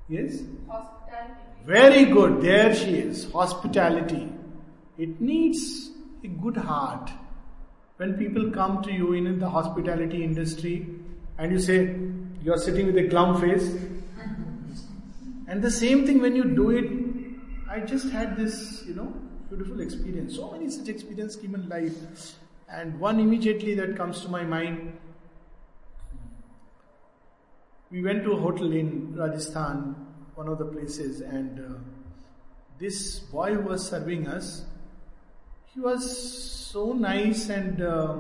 Yes? 0.10 0.42
Hospitality. 0.68 1.42
Very 1.66 2.06
good. 2.06 2.42
There 2.42 2.76
she 2.76 2.96
is. 2.96 3.32
Hospitality. 3.32 4.30
It 4.98 5.22
needs 5.22 5.90
a 6.24 6.28
good 6.28 6.58
heart. 6.58 7.10
When 7.96 8.18
people 8.18 8.52
come 8.52 8.84
to 8.84 8.92
you 8.92 9.14
in 9.14 9.40
the 9.40 9.50
hospitality 9.50 10.24
industry 10.24 10.86
and 11.38 11.54
you 11.54 11.60
say, 11.60 11.96
you're 12.44 12.58
sitting 12.58 12.88
with 12.88 12.98
a 12.98 13.08
glum 13.08 13.40
face, 13.40 13.76
and 15.48 15.62
the 15.62 15.72
same 15.72 16.06
thing 16.06 16.22
when 16.22 16.36
you 16.36 16.44
do 16.44 16.70
it, 16.72 16.90
I 17.70 17.80
just 17.82 18.10
had 18.10 18.38
this, 18.38 18.84
you 18.88 18.96
know, 18.96 19.14
beautiful 19.50 19.82
experience. 19.82 20.36
So 20.36 20.52
many 20.52 20.70
such 20.70 20.88
experiences 20.88 21.42
came 21.42 21.56
in 21.56 21.68
life. 21.68 21.94
And 22.70 23.00
one 23.00 23.20
immediately 23.20 23.76
that 23.76 23.98
comes 23.98 24.22
to 24.22 24.30
my 24.30 24.44
mind. 24.44 24.98
We 27.90 28.02
went 28.02 28.24
to 28.24 28.32
a 28.32 28.38
hotel 28.38 28.72
in 28.72 29.14
Rajasthan, 29.14 29.96
one 30.36 30.48
of 30.48 30.58
the 30.58 30.66
places, 30.66 31.20
and 31.20 31.60
uh, 31.60 31.78
this 32.80 33.20
boy 33.20 33.56
who 33.56 33.62
was 33.62 33.88
serving 33.88 34.28
us, 34.28 34.64
he 35.66 35.82
was 35.82 36.02
so 36.72 36.94
nice 36.94 37.50
and 37.50 37.82
uh, 37.82 38.18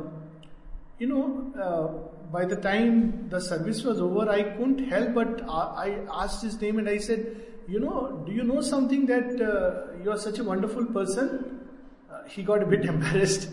you 1.01 1.07
know, 1.07 1.51
uh, 1.59 1.87
by 2.31 2.45
the 2.45 2.55
time 2.55 3.27
the 3.29 3.41
service 3.41 3.81
was 3.83 3.99
over, 3.99 4.29
I 4.29 4.43
couldn't 4.43 4.87
help 4.87 5.15
but 5.15 5.41
I 5.49 5.97
asked 6.13 6.43
his 6.43 6.61
name 6.61 6.77
and 6.77 6.87
I 6.87 6.99
said, 6.99 7.37
you 7.67 7.79
know, 7.79 8.23
do 8.27 8.31
you 8.31 8.43
know 8.43 8.61
something 8.61 9.07
that 9.07 9.41
uh, 9.41 9.97
you 10.03 10.11
are 10.11 10.19
such 10.19 10.37
a 10.37 10.43
wonderful 10.43 10.85
person? 10.85 11.67
Uh, 12.11 12.23
he 12.27 12.43
got 12.43 12.61
a 12.61 12.67
bit 12.67 12.85
embarrassed. 12.93 13.49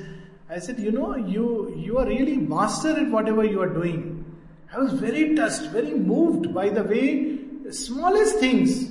I 0.51 0.59
said, 0.59 0.79
you 0.79 0.93
know, 0.93 1.17
you, 1.17 1.75
you 1.75 1.97
are 1.97 2.07
really 2.07 2.37
master 2.37 2.91
at 2.91 3.11
whatever 3.11 3.45
you 3.45 3.63
are 3.63 3.73
doing. 3.73 4.27
I 4.71 4.81
was 4.81 4.93
very 4.93 5.35
touched, 5.35 5.71
very 5.71 5.95
moved 5.95 6.53
by 6.53 6.69
the 6.69 6.83
way, 6.85 7.39
smallest 7.71 8.41
things. 8.41 8.91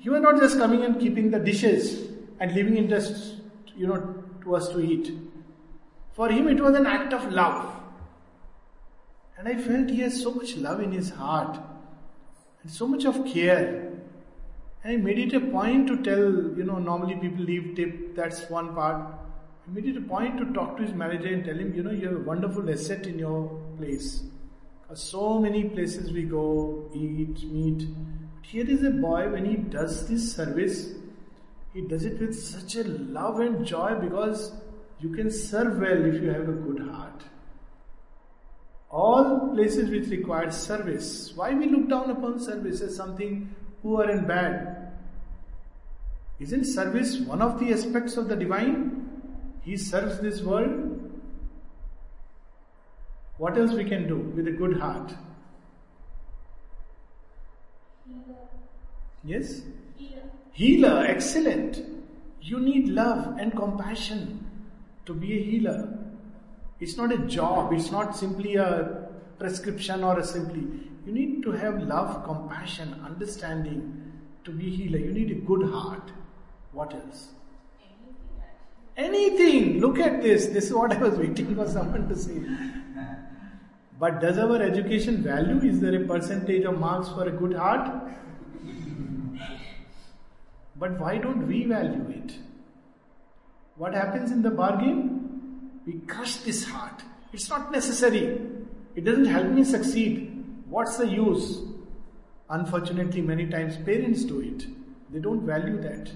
You 0.00 0.14
are 0.14 0.20
not 0.20 0.38
just 0.38 0.58
coming 0.58 0.84
and 0.84 1.00
keeping 1.00 1.32
the 1.32 1.40
dishes 1.40 2.08
and 2.38 2.54
leaving 2.54 2.76
it 2.76 2.88
just, 2.88 3.40
you 3.76 3.88
know, 3.88 4.24
to 4.42 4.54
us 4.54 4.68
to 4.68 4.80
eat. 4.80 5.12
For 6.12 6.28
him, 6.28 6.46
it 6.46 6.60
was 6.60 6.76
an 6.76 6.86
act 6.86 7.12
of 7.12 7.32
love. 7.32 7.79
And 9.40 9.48
I 9.48 9.56
felt 9.56 9.88
he 9.88 10.00
has 10.00 10.22
so 10.22 10.34
much 10.34 10.54
love 10.56 10.80
in 10.80 10.92
his 10.92 11.08
heart 11.08 11.58
and 12.62 12.70
so 12.70 12.86
much 12.86 13.06
of 13.06 13.24
care. 13.24 13.90
And 14.84 14.92
I 14.92 14.96
made 14.96 15.18
it 15.18 15.32
a 15.32 15.40
point 15.40 15.86
to 15.86 16.02
tell, 16.02 16.20
you 16.58 16.62
know, 16.62 16.78
normally 16.78 17.14
people 17.14 17.44
leave 17.44 17.74
tip, 17.74 18.14
that's 18.14 18.50
one 18.50 18.74
part. 18.74 18.96
I 19.66 19.72
made 19.72 19.86
it 19.86 19.96
a 19.96 20.02
point 20.02 20.36
to 20.36 20.52
talk 20.52 20.76
to 20.76 20.82
his 20.82 20.92
manager 20.92 21.28
and 21.28 21.42
tell 21.42 21.56
him, 21.56 21.74
you 21.74 21.82
know, 21.82 21.90
you 21.90 22.08
have 22.08 22.16
a 22.16 22.24
wonderful 22.24 22.70
asset 22.70 23.06
in 23.06 23.18
your 23.18 23.48
place. 23.78 24.24
Because 24.82 25.02
so 25.02 25.38
many 25.38 25.70
places 25.70 26.12
we 26.12 26.24
go, 26.24 26.90
eat, 26.94 27.42
meet. 27.50 27.88
But 27.88 28.46
here 28.46 28.68
is 28.68 28.84
a 28.84 28.90
boy, 28.90 29.30
when 29.30 29.46
he 29.46 29.56
does 29.56 30.06
this 30.06 30.34
service, 30.36 30.92
he 31.72 31.80
does 31.80 32.04
it 32.04 32.20
with 32.20 32.38
such 32.38 32.76
a 32.76 32.84
love 32.84 33.40
and 33.40 33.64
joy 33.64 33.94
because 33.94 34.52
you 35.00 35.08
can 35.08 35.30
serve 35.30 35.78
well 35.78 36.04
if 36.04 36.22
you 36.22 36.28
have 36.28 36.46
a 36.46 36.52
good 36.52 36.86
heart. 36.90 37.22
All 38.90 39.50
places 39.54 39.88
which 39.88 40.08
require 40.08 40.50
service. 40.50 41.32
Why 41.36 41.54
we 41.54 41.66
look 41.68 41.88
down 41.88 42.10
upon 42.10 42.40
service 42.40 42.80
as 42.80 42.96
something 42.96 43.54
poor 43.82 44.04
and 44.04 44.26
bad. 44.26 44.92
Isn't 46.40 46.64
service 46.64 47.20
one 47.20 47.42
of 47.42 47.60
the 47.60 47.72
aspects 47.72 48.16
of 48.16 48.28
the 48.28 48.36
divine? 48.36 49.08
He 49.62 49.76
serves 49.76 50.18
this 50.20 50.42
world. 50.42 50.96
What 53.38 53.56
else 53.56 53.72
we 53.72 53.84
can 53.84 54.08
do 54.08 54.16
with 54.16 54.48
a 54.48 54.50
good 54.50 54.78
heart? 54.78 55.14
Yes? 59.22 59.62
Healer, 60.52 61.06
excellent. 61.06 61.82
You 62.40 62.58
need 62.58 62.88
love 62.88 63.36
and 63.38 63.54
compassion 63.54 64.46
to 65.06 65.14
be 65.14 65.38
a 65.38 65.42
healer. 65.42 65.99
It's 66.80 66.96
not 66.96 67.12
a 67.12 67.18
job, 67.18 67.72
it's 67.72 67.90
not 67.90 68.16
simply 68.16 68.56
a 68.56 69.08
prescription 69.38 70.02
or 70.02 70.18
a 70.18 70.24
simply. 70.24 70.66
You 71.06 71.12
need 71.12 71.42
to 71.42 71.52
have 71.52 71.82
love, 71.82 72.24
compassion, 72.24 73.00
understanding 73.04 74.12
to 74.44 74.50
be 74.50 74.70
healer. 74.70 74.98
You 74.98 75.12
need 75.12 75.30
a 75.30 75.34
good 75.34 75.68
heart. 75.70 76.10
What 76.72 76.94
else? 76.94 77.28
Anything. 78.96 79.80
Look 79.80 79.98
at 79.98 80.22
this. 80.22 80.46
This 80.46 80.66
is 80.66 80.74
what 80.74 80.92
I 80.92 80.98
was 80.98 81.14
waiting 81.14 81.54
for 81.54 81.68
someone 81.68 82.08
to 82.08 82.16
say. 82.16 82.42
But 83.98 84.20
does 84.20 84.38
our 84.38 84.60
education 84.62 85.22
value? 85.22 85.58
Is 85.58 85.80
there 85.80 86.02
a 86.02 86.06
percentage 86.06 86.64
of 86.64 86.78
marks 86.78 87.08
for 87.08 87.28
a 87.28 87.30
good 87.30 87.54
heart? 87.54 87.90
But 90.76 90.98
why 90.98 91.18
don't 91.18 91.46
we 91.46 91.64
value 91.64 92.08
it? 92.08 92.34
What 93.76 93.94
happens 93.94 94.30
in 94.30 94.40
the 94.42 94.50
bargain? 94.50 95.19
We 95.86 96.00
crush 96.00 96.36
this 96.36 96.64
heart. 96.64 97.02
It's 97.32 97.48
not 97.48 97.72
necessary. 97.72 98.40
It 98.94 99.04
doesn't 99.04 99.26
help 99.26 99.46
me 99.48 99.64
succeed. 99.64 100.44
What's 100.68 100.96
the 100.96 101.06
use? 101.06 101.62
Unfortunately, 102.48 103.20
many 103.20 103.46
times 103.46 103.76
parents 103.76 104.24
do 104.24 104.40
it. 104.40 104.66
They 105.10 105.20
don't 105.20 105.46
value 105.46 105.80
that. 105.80 106.10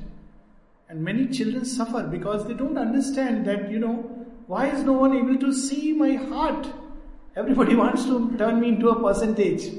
And 0.88 1.02
many 1.02 1.26
children 1.28 1.64
suffer 1.64 2.02
because 2.02 2.46
they 2.46 2.54
don't 2.54 2.76
understand 2.76 3.46
that, 3.46 3.70
you 3.70 3.78
know, 3.78 4.26
why 4.46 4.68
is 4.68 4.82
no 4.84 4.92
one 4.92 5.16
able 5.16 5.38
to 5.38 5.52
see 5.52 5.92
my 5.92 6.14
heart? 6.14 6.66
Everybody 7.36 7.74
wants 7.82 8.04
to 8.04 8.36
turn 8.36 8.60
me 8.60 8.68
into 8.68 8.90
a 8.90 9.02
percentage. 9.02 9.72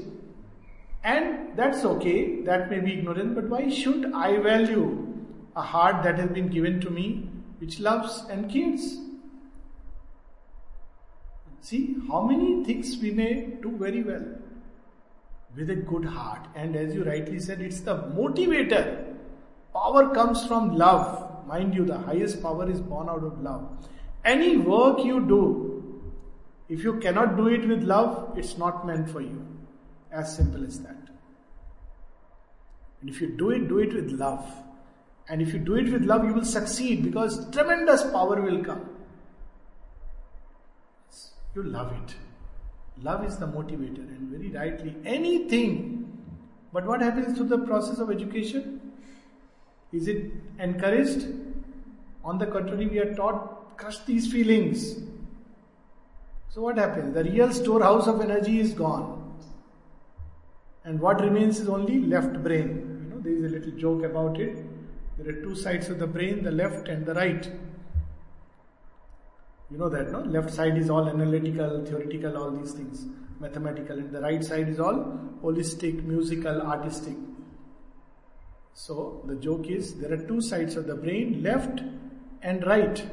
And 1.04 1.56
that's 1.56 1.84
okay, 1.84 2.42
that 2.42 2.68
may 2.68 2.80
be 2.80 2.94
ignorant, 2.94 3.34
but 3.34 3.48
why 3.48 3.68
should 3.68 4.12
I 4.12 4.38
value 4.38 5.06
a 5.54 5.62
heart 5.62 6.02
that 6.02 6.18
has 6.18 6.30
been 6.30 6.48
given 6.48 6.80
to 6.80 6.90
me 6.90 7.30
which 7.58 7.78
loves 7.78 8.24
and 8.28 8.50
cares? 8.50 8.98
See 11.60 11.96
how 12.08 12.22
many 12.22 12.64
things 12.64 12.96
we 13.02 13.10
may 13.10 13.46
do 13.62 13.76
very 13.76 14.02
well 14.02 14.24
with 15.56 15.70
a 15.70 15.76
good 15.76 16.04
heart. 16.04 16.46
And 16.54 16.76
as 16.76 16.94
you 16.94 17.04
rightly 17.04 17.40
said, 17.40 17.60
it's 17.60 17.80
the 17.80 17.96
motivator. 17.96 19.14
Power 19.72 20.14
comes 20.14 20.46
from 20.46 20.76
love. 20.76 21.46
Mind 21.46 21.74
you, 21.74 21.84
the 21.84 21.98
highest 21.98 22.42
power 22.42 22.70
is 22.70 22.80
born 22.80 23.08
out 23.08 23.24
of 23.24 23.40
love. 23.40 23.68
Any 24.24 24.56
work 24.56 25.04
you 25.04 25.20
do, 25.26 26.02
if 26.68 26.82
you 26.82 26.98
cannot 26.98 27.36
do 27.36 27.48
it 27.48 27.66
with 27.66 27.82
love, 27.82 28.36
it's 28.36 28.58
not 28.58 28.86
meant 28.86 29.08
for 29.08 29.20
you. 29.20 29.46
As 30.10 30.36
simple 30.36 30.64
as 30.64 30.80
that. 30.80 30.96
And 33.00 33.10
if 33.10 33.20
you 33.20 33.28
do 33.28 33.50
it, 33.50 33.68
do 33.68 33.78
it 33.78 33.94
with 33.94 34.10
love. 34.12 34.44
And 35.28 35.42
if 35.42 35.52
you 35.52 35.58
do 35.58 35.74
it 35.74 35.92
with 35.92 36.04
love, 36.04 36.24
you 36.24 36.32
will 36.32 36.44
succeed 36.44 37.02
because 37.02 37.50
tremendous 37.50 38.02
power 38.04 38.40
will 38.40 38.64
come. 38.64 38.95
You 41.56 41.62
love 41.62 41.90
it. 41.92 42.14
Love 43.02 43.24
is 43.24 43.38
the 43.38 43.46
motivator, 43.46 44.06
and 44.14 44.28
very 44.30 44.50
rightly, 44.50 44.94
anything. 45.06 46.06
But 46.70 46.84
what 46.84 47.00
happens 47.00 47.36
to 47.38 47.44
the 47.44 47.56
process 47.56 47.98
of 47.98 48.10
education? 48.10 48.92
Is 49.90 50.06
it 50.06 50.32
encouraged? 50.58 51.26
On 52.22 52.36
the 52.36 52.46
contrary, 52.46 52.86
we 52.86 52.98
are 52.98 53.14
taught 53.14 53.78
crush 53.78 53.98
these 54.00 54.30
feelings. 54.30 54.96
So 56.50 56.60
what 56.60 56.76
happens? 56.76 57.14
The 57.14 57.24
real 57.24 57.50
storehouse 57.52 58.06
of 58.06 58.20
energy 58.20 58.60
is 58.60 58.74
gone. 58.74 59.38
And 60.84 61.00
what 61.00 61.22
remains 61.22 61.58
is 61.58 61.70
only 61.70 62.00
left 62.00 62.42
brain. 62.42 63.08
You 63.08 63.14
know, 63.14 63.20
there 63.22 63.32
is 63.32 63.50
a 63.50 63.54
little 63.54 63.72
joke 63.72 64.04
about 64.04 64.38
it. 64.38 64.62
There 65.16 65.34
are 65.34 65.40
two 65.40 65.56
sides 65.56 65.88
of 65.88 65.98
the 66.00 66.06
brain, 66.06 66.42
the 66.42 66.50
left 66.50 66.88
and 66.88 67.06
the 67.06 67.14
right. 67.14 67.50
You 69.70 69.78
know 69.78 69.88
that, 69.88 70.12
no? 70.12 70.20
Left 70.20 70.52
side 70.52 70.78
is 70.78 70.90
all 70.90 71.08
analytical, 71.08 71.84
theoretical, 71.84 72.36
all 72.38 72.50
these 72.52 72.72
things, 72.72 73.04
mathematical, 73.40 73.98
and 73.98 74.12
the 74.12 74.20
right 74.20 74.44
side 74.44 74.68
is 74.68 74.78
all 74.78 75.18
holistic, 75.42 76.04
musical, 76.04 76.62
artistic. 76.62 77.16
So 78.74 79.22
the 79.26 79.34
joke 79.34 79.66
is 79.66 79.94
there 79.94 80.12
are 80.12 80.18
two 80.18 80.40
sides 80.40 80.76
of 80.76 80.86
the 80.86 80.94
brain, 80.94 81.42
left 81.42 81.80
and 82.42 82.64
right. 82.66 83.04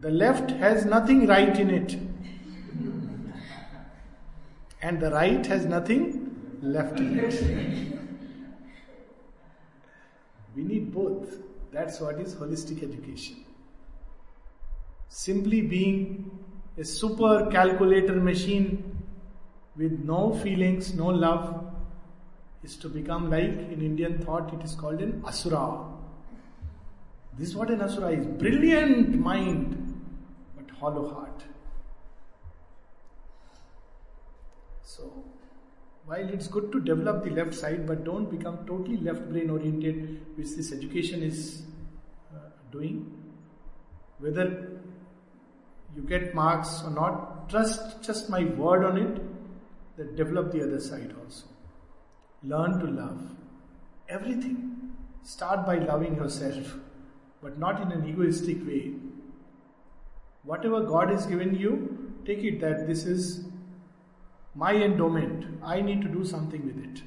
The 0.00 0.10
left 0.10 0.50
has 0.52 0.86
nothing 0.86 1.26
right 1.26 1.58
in 1.58 1.70
it, 1.70 1.98
and 4.80 5.00
the 5.00 5.10
right 5.10 5.44
has 5.46 5.66
nothing 5.66 6.58
left 6.62 6.98
in 6.98 7.18
it. 7.18 7.98
We 10.56 10.62
need 10.62 10.92
both. 10.94 11.36
That's 11.70 12.00
what 12.00 12.18
is 12.20 12.34
holistic 12.34 12.82
education. 12.82 13.43
Simply 15.16 15.60
being 15.60 16.28
a 16.76 16.82
super 16.82 17.48
calculator 17.48 18.14
machine 18.16 19.00
with 19.76 19.92
no 20.00 20.34
feelings, 20.42 20.92
no 20.92 21.06
love, 21.06 21.66
is 22.64 22.74
to 22.78 22.88
become 22.88 23.30
like 23.30 23.44
in 23.74 23.80
Indian 23.80 24.18
thought, 24.18 24.52
it 24.52 24.64
is 24.64 24.74
called 24.74 25.00
an 25.00 25.22
asura. 25.24 25.84
This 27.38 27.50
is 27.50 27.54
what 27.54 27.70
an 27.70 27.80
asura 27.80 28.10
is 28.10 28.26
brilliant 28.26 29.14
mind, 29.14 30.02
but 30.56 30.68
hollow 30.80 31.08
heart. 31.14 31.44
So, 34.82 35.12
while 36.06 36.28
it's 36.28 36.48
good 36.48 36.72
to 36.72 36.80
develop 36.80 37.22
the 37.22 37.30
left 37.30 37.54
side, 37.54 37.86
but 37.86 38.02
don't 38.02 38.28
become 38.36 38.66
totally 38.66 38.96
left 38.96 39.30
brain 39.30 39.48
oriented, 39.48 40.26
which 40.34 40.56
this 40.56 40.72
education 40.72 41.22
is 41.22 41.62
uh, 42.34 42.48
doing. 42.72 43.12
Whether 44.18 44.80
you 45.94 46.02
get 46.02 46.34
marks 46.34 46.82
or 46.82 46.90
not, 46.90 47.48
trust 47.48 48.02
just 48.02 48.28
my 48.28 48.44
word 48.44 48.84
on 48.84 48.98
it, 48.98 49.22
that 49.96 50.16
develop 50.16 50.50
the 50.52 50.62
other 50.62 50.80
side 50.80 51.14
also. 51.22 51.46
Learn 52.42 52.78
to 52.80 52.86
love 52.86 53.30
everything. 54.08 54.92
Start 55.22 55.64
by 55.64 55.78
loving 55.78 56.16
yourself, 56.16 56.74
but 57.42 57.58
not 57.58 57.80
in 57.80 57.92
an 57.92 58.06
egoistic 58.08 58.66
way. 58.66 58.94
Whatever 60.42 60.82
God 60.82 61.10
has 61.10 61.26
given 61.26 61.54
you, 61.54 62.12
take 62.26 62.40
it 62.40 62.60
that 62.60 62.86
this 62.86 63.04
is 63.04 63.46
my 64.54 64.74
endowment. 64.74 65.46
I 65.62 65.80
need 65.80 66.02
to 66.02 66.08
do 66.08 66.24
something 66.24 66.66
with 66.66 66.78
it. 66.84 67.02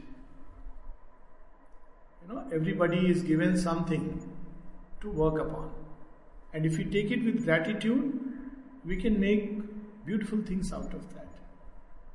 You 2.22 2.34
know, 2.34 2.44
everybody 2.54 3.10
is 3.10 3.22
given 3.22 3.58
something 3.58 4.28
to 5.02 5.12
work 5.12 5.40
upon. 5.40 5.72
And 6.54 6.66
if 6.66 6.80
you 6.80 6.86
take 6.86 7.12
it 7.12 7.24
with 7.24 7.46
gratitude, 7.46 8.27
we 8.88 8.96
can 8.96 9.20
make 9.20 9.46
beautiful 10.06 10.42
things 10.42 10.72
out 10.72 10.94
of 10.94 11.14
that. 11.14 11.28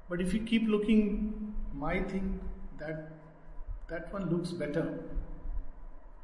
But 0.09 0.21
if 0.21 0.33
you 0.33 0.41
keep 0.41 0.69
looking, 0.69 1.55
my 1.75 2.01
thing, 2.03 2.41
that 2.79 3.11
that 3.89 4.13
one 4.13 4.31
looks 4.31 4.51
better, 4.51 4.85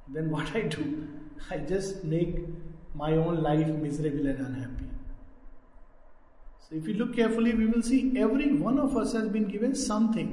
then 0.08 0.30
what 0.36 0.54
I 0.56 0.62
do, 0.62 1.08
I 1.50 1.58
just 1.58 2.04
make 2.04 2.36
my 2.94 3.12
own 3.12 3.42
life 3.42 3.66
miserable 3.66 4.26
and 4.26 4.46
unhappy. 4.46 4.86
So 6.68 6.76
if 6.76 6.86
you 6.88 6.94
look 6.94 7.14
carefully, 7.16 7.54
we 7.54 7.66
will 7.66 7.82
see 7.82 8.00
every 8.18 8.52
one 8.52 8.78
of 8.78 8.96
us 8.96 9.12
has 9.12 9.28
been 9.28 9.48
given 9.48 9.74
something. 9.74 10.32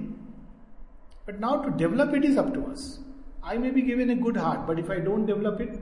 But 1.26 1.40
now 1.40 1.58
to 1.62 1.72
develop 1.72 2.14
it 2.14 2.26
is 2.26 2.38
up 2.38 2.54
to 2.54 2.66
us. 2.68 3.00
I 3.44 3.58
may 3.58 3.70
be 3.70 3.82
given 3.82 4.10
a 4.10 4.16
good 4.16 4.38
heart, 4.38 4.66
but 4.68 4.80
if 4.80 4.90
I 4.90 5.00
don't 5.00 5.26
develop 5.26 5.62
it, 5.62 5.80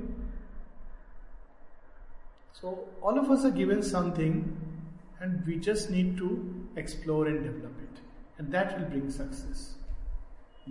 so 2.54 2.88
all 3.02 3.20
of 3.20 3.30
us 3.30 3.44
are 3.44 3.52
given 3.52 3.82
something 3.84 4.56
and 5.20 5.46
we 5.46 5.58
just 5.58 5.90
need 5.90 6.18
to 6.18 6.68
explore 6.76 7.28
and 7.28 7.44
develop 7.44 7.74
it. 7.82 8.02
And 8.38 8.52
that 8.52 8.80
will 8.80 8.88
bring 8.88 9.10
success. 9.10 9.76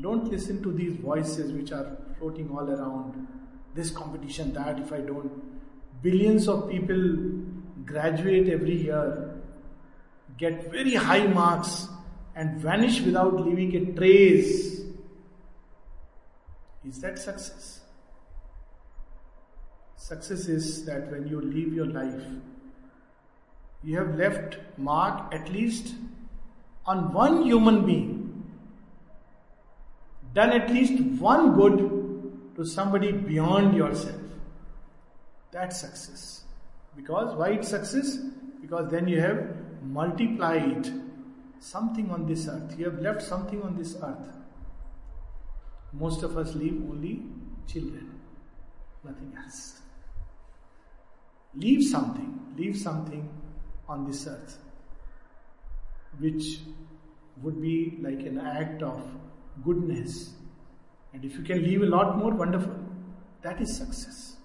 Don't 0.00 0.30
listen 0.30 0.62
to 0.62 0.72
these 0.72 0.96
voices 0.96 1.52
which 1.52 1.72
are 1.72 1.96
floating 2.18 2.50
all 2.50 2.68
around. 2.70 3.28
This 3.74 3.90
competition, 3.90 4.52
that 4.54 4.78
if 4.78 4.92
I 4.92 4.98
don't. 4.98 6.02
Billions 6.02 6.48
of 6.48 6.70
people 6.70 7.42
graduate 7.84 8.48
every 8.48 8.82
year 8.82 9.34
get 10.38 10.70
very 10.70 10.94
high 10.94 11.26
marks 11.26 11.88
and 12.34 12.58
vanish 12.60 13.00
without 13.00 13.34
leaving 13.44 13.76
a 13.76 13.92
trace. 13.92 14.80
Is 16.84 17.00
that 17.00 17.18
success? 17.18 17.81
Success 20.02 20.48
is 20.48 20.84
that 20.84 21.12
when 21.12 21.28
you 21.28 21.40
leave 21.40 21.72
your 21.72 21.86
life, 21.86 22.22
you 23.84 23.96
have 23.96 24.16
left 24.16 24.56
mark 24.76 25.32
at 25.32 25.48
least 25.52 25.94
on 26.84 27.12
one 27.12 27.44
human 27.44 27.86
being, 27.86 28.42
done 30.34 30.50
at 30.50 30.68
least 30.70 31.00
one 31.20 31.54
good 31.54 32.56
to 32.56 32.64
somebody 32.64 33.12
beyond 33.12 33.76
yourself. 33.76 34.16
That's 35.52 35.78
success. 35.80 36.42
Because 36.96 37.36
why 37.36 37.50
it's 37.50 37.68
success? 37.68 38.16
Because 38.60 38.90
then 38.90 39.06
you 39.06 39.20
have 39.20 39.54
multiplied 39.84 40.90
something 41.60 42.10
on 42.10 42.26
this 42.26 42.48
earth. 42.48 42.74
You 42.76 42.86
have 42.86 42.98
left 42.98 43.22
something 43.22 43.62
on 43.62 43.76
this 43.76 43.94
earth. 44.02 44.36
Most 45.92 46.24
of 46.24 46.36
us 46.36 46.56
leave 46.56 46.82
only 46.90 47.22
children, 47.68 48.18
nothing 49.04 49.32
else. 49.44 49.81
Leave 51.54 51.84
something, 51.84 52.40
leave 52.56 52.76
something 52.76 53.28
on 53.88 54.06
this 54.06 54.26
earth 54.26 54.58
which 56.18 56.60
would 57.42 57.60
be 57.60 57.98
like 58.00 58.20
an 58.20 58.38
act 58.38 58.82
of 58.82 59.02
goodness. 59.64 60.34
And 61.12 61.24
if 61.24 61.36
you 61.36 61.42
can 61.42 61.62
leave 61.62 61.82
a 61.82 61.86
lot 61.86 62.18
more, 62.18 62.32
wonderful. 62.32 62.74
That 63.42 63.60
is 63.60 63.76
success. 63.76 64.36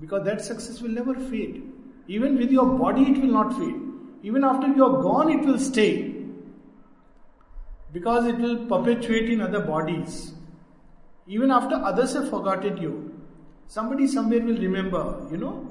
Because 0.00 0.24
that 0.24 0.40
success 0.40 0.80
will 0.80 0.90
never 0.90 1.14
fade. 1.14 1.62
Even 2.08 2.36
with 2.36 2.50
your 2.50 2.66
body, 2.78 3.02
it 3.02 3.18
will 3.18 3.32
not 3.32 3.56
fade. 3.58 3.74
Even 4.22 4.44
after 4.44 4.68
you 4.68 4.84
are 4.84 5.02
gone, 5.02 5.30
it 5.30 5.44
will 5.46 5.58
stay. 5.58 6.14
Because 7.92 8.26
it 8.26 8.38
will 8.38 8.66
perpetuate 8.66 9.30
in 9.30 9.40
other 9.40 9.60
bodies. 9.60 10.32
Even 11.26 11.50
after 11.50 11.76
others 11.76 12.14
have 12.14 12.30
forgotten 12.30 12.78
you, 12.78 13.14
somebody 13.66 14.06
somewhere 14.06 14.40
will 14.40 14.56
remember, 14.56 15.26
you 15.30 15.36
know, 15.36 15.68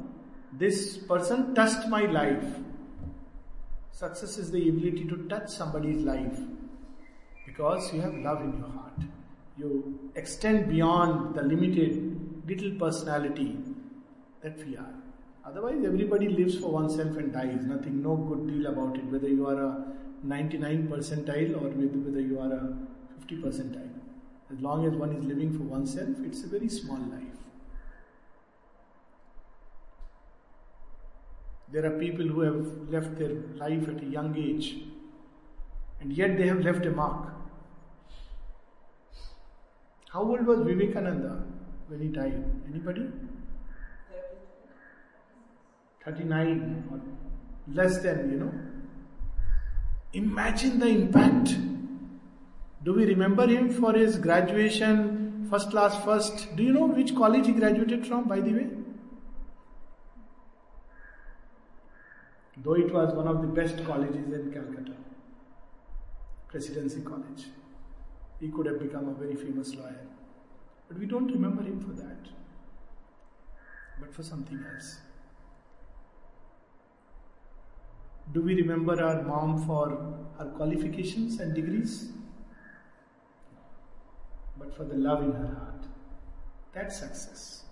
this 0.53 0.97
person 0.97 1.55
touched 1.55 1.87
my 1.87 2.05
life. 2.05 2.43
Success 3.91 4.37
is 4.37 4.51
the 4.51 4.69
ability 4.69 5.05
to 5.05 5.17
touch 5.29 5.49
somebody's 5.49 6.03
life 6.03 6.37
because 7.45 7.93
you 7.93 8.01
have 8.01 8.13
love 8.15 8.41
in 8.41 8.57
your 8.57 8.69
heart. 8.69 8.99
You 9.57 10.11
extend 10.15 10.69
beyond 10.69 11.35
the 11.35 11.43
limited 11.43 12.47
little 12.47 12.71
personality 12.79 13.57
that 14.41 14.57
we 14.65 14.75
are. 14.75 14.93
Otherwise, 15.45 15.83
everybody 15.85 16.29
lives 16.29 16.57
for 16.57 16.71
oneself 16.71 17.17
and 17.17 17.33
dies. 17.33 17.65
Nothing, 17.65 18.01
no 18.01 18.15
good 18.15 18.47
deal 18.47 18.67
about 18.67 18.97
it, 18.97 19.05
whether 19.05 19.27
you 19.27 19.47
are 19.47 19.61
a 19.61 19.85
99 20.23 20.87
percentile 20.87 21.55
or 21.55 21.69
whether 21.69 22.21
you 22.21 22.39
are 22.39 22.53
a 22.53 22.77
50 23.19 23.35
percentile. 23.37 23.89
As 24.51 24.59
long 24.59 24.85
as 24.85 24.93
one 24.93 25.13
is 25.13 25.23
living 25.23 25.57
for 25.57 25.63
oneself, 25.63 26.09
it's 26.23 26.43
a 26.43 26.47
very 26.47 26.69
small 26.69 26.97
life. 26.97 27.40
There 31.71 31.85
are 31.85 31.97
people 31.99 32.27
who 32.27 32.41
have 32.41 32.89
left 32.89 33.17
their 33.17 33.33
life 33.55 33.87
at 33.87 34.03
a 34.03 34.05
young 34.05 34.35
age 34.37 34.75
and 36.01 36.11
yet 36.11 36.37
they 36.37 36.47
have 36.47 36.61
left 36.61 36.85
a 36.85 36.91
mark. 36.91 37.29
How 40.09 40.21
old 40.21 40.45
was 40.45 40.59
Vivekananda 40.61 41.43
when 41.87 42.01
he 42.01 42.07
died? 42.07 42.43
Anybody? 42.69 43.07
39 46.03 46.83
or 46.91 46.99
less 47.73 47.99
than, 47.99 48.31
you 48.31 48.37
know. 48.37 48.51
Imagine 50.13 50.79
the 50.79 50.87
impact. 50.87 51.55
Do 52.83 52.93
we 52.95 53.05
remember 53.05 53.47
him 53.47 53.69
for 53.69 53.93
his 53.93 54.17
graduation, 54.17 55.47
first 55.49 55.69
class 55.69 56.03
first? 56.03 56.53
Do 56.57 56.63
you 56.63 56.73
know 56.73 56.87
which 56.87 57.15
college 57.15 57.45
he 57.45 57.53
graduated 57.53 58.05
from, 58.05 58.27
by 58.27 58.41
the 58.41 58.51
way? 58.51 58.67
Though 62.63 62.73
it 62.73 62.93
was 62.93 63.13
one 63.13 63.27
of 63.27 63.41
the 63.41 63.47
best 63.47 63.83
colleges 63.85 64.31
in 64.33 64.51
Calcutta, 64.53 64.93
Presidency 66.47 67.01
College. 67.01 67.45
He 68.39 68.49
could 68.49 68.65
have 68.67 68.79
become 68.79 69.07
a 69.07 69.13
very 69.13 69.35
famous 69.35 69.73
lawyer. 69.75 70.07
But 70.87 70.99
we 70.99 71.05
don't 71.05 71.31
remember 71.31 71.63
him 71.63 71.79
for 71.79 71.93
that, 72.01 72.27
but 73.99 74.13
for 74.13 74.23
something 74.23 74.63
else. 74.73 74.97
Do 78.33 78.41
we 78.41 78.55
remember 78.55 79.01
our 79.03 79.23
mom 79.23 79.65
for 79.65 79.89
her 80.37 80.45
qualifications 80.55 81.39
and 81.39 81.55
degrees? 81.55 82.11
But 84.57 84.75
for 84.75 84.83
the 84.83 84.95
love 84.95 85.23
in 85.23 85.31
her 85.31 85.47
heart. 85.47 85.85
That's 86.73 86.99
success. 86.99 87.63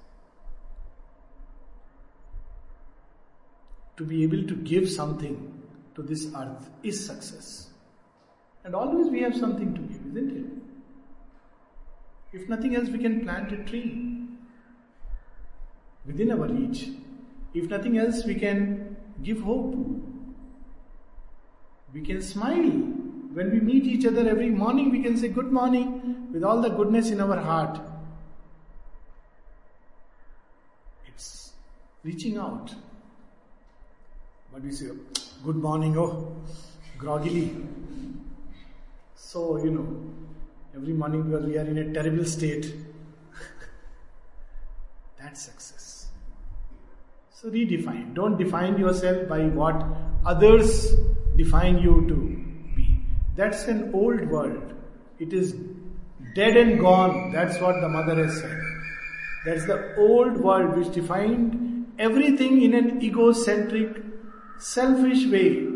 To 3.99 4.05
be 4.05 4.23
able 4.23 4.47
to 4.47 4.55
give 4.55 4.89
something 4.89 5.61
to 5.95 6.01
this 6.01 6.27
earth 6.33 6.69
is 6.83 7.05
success. 7.05 7.69
And 8.63 8.73
always 8.73 9.09
we 9.09 9.21
have 9.21 9.35
something 9.35 9.75
to 9.75 9.81
give, 9.81 10.15
isn't 10.15 10.37
it? 10.37 10.45
If 12.31 12.47
nothing 12.47 12.77
else, 12.77 12.87
we 12.87 12.99
can 12.99 13.25
plant 13.25 13.51
a 13.51 13.57
tree 13.65 14.25
within 16.05 16.31
our 16.31 16.47
reach. 16.47 16.91
If 17.53 17.69
nothing 17.69 17.97
else, 17.97 18.23
we 18.23 18.35
can 18.35 18.95
give 19.21 19.41
hope. 19.41 19.75
We 21.93 22.01
can 22.01 22.21
smile. 22.21 22.71
When 23.33 23.51
we 23.51 23.59
meet 23.59 23.83
each 23.83 24.05
other 24.05 24.29
every 24.29 24.49
morning, 24.49 24.91
we 24.91 25.03
can 25.03 25.17
say 25.17 25.27
good 25.27 25.51
morning 25.51 26.29
with 26.31 26.45
all 26.45 26.61
the 26.61 26.69
goodness 26.69 27.09
in 27.09 27.19
our 27.19 27.37
heart. 27.37 27.81
It's 31.05 31.51
reaching 32.03 32.37
out. 32.37 32.73
But 34.51 34.63
we 34.63 34.71
say, 34.71 34.87
good 35.43 35.55
morning, 35.55 35.97
oh, 35.97 36.35
groggily. 36.97 37.55
So, 39.15 39.57
you 39.63 39.71
know, 39.71 39.87
every 40.75 40.93
morning 40.93 41.23
because 41.23 41.45
we 41.45 41.57
are 41.57 41.65
in 41.65 41.77
a 41.77 41.93
terrible 41.93 42.25
state. 42.25 42.73
That's 45.19 45.41
success. 45.41 46.07
So 47.31 47.49
redefine. 47.49 48.13
Don't 48.15 48.37
define 48.37 48.77
yourself 48.77 49.29
by 49.29 49.45
what 49.45 49.81
others 50.25 50.93
define 51.37 51.77
you 51.77 52.05
to 52.09 52.15
be. 52.75 52.99
That's 53.35 53.63
an 53.65 53.91
old 53.93 54.27
world. 54.29 54.73
It 55.19 55.31
is 55.31 55.55
dead 56.35 56.57
and 56.57 56.79
gone. 56.79 57.31
That's 57.31 57.61
what 57.61 57.79
the 57.79 57.87
mother 57.87 58.15
has 58.25 58.41
said. 58.41 58.59
That's 59.45 59.65
the 59.65 59.95
old 59.95 60.37
world 60.37 60.77
which 60.77 60.91
defined 60.93 61.93
everything 61.97 62.61
in 62.61 62.73
an 62.73 63.01
egocentric, 63.01 64.01
selfish 64.59 65.25
way. 65.27 65.67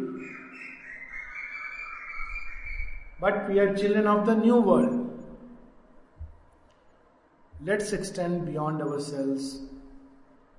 But 3.20 3.48
we 3.50 3.60
are 3.60 3.74
children 3.76 4.06
of 4.06 4.26
the 4.26 4.36
new 4.36 4.60
world. 4.60 5.10
Let's 7.64 7.94
extend 7.94 8.46
beyond 8.46 8.82
ourselves 8.82 9.62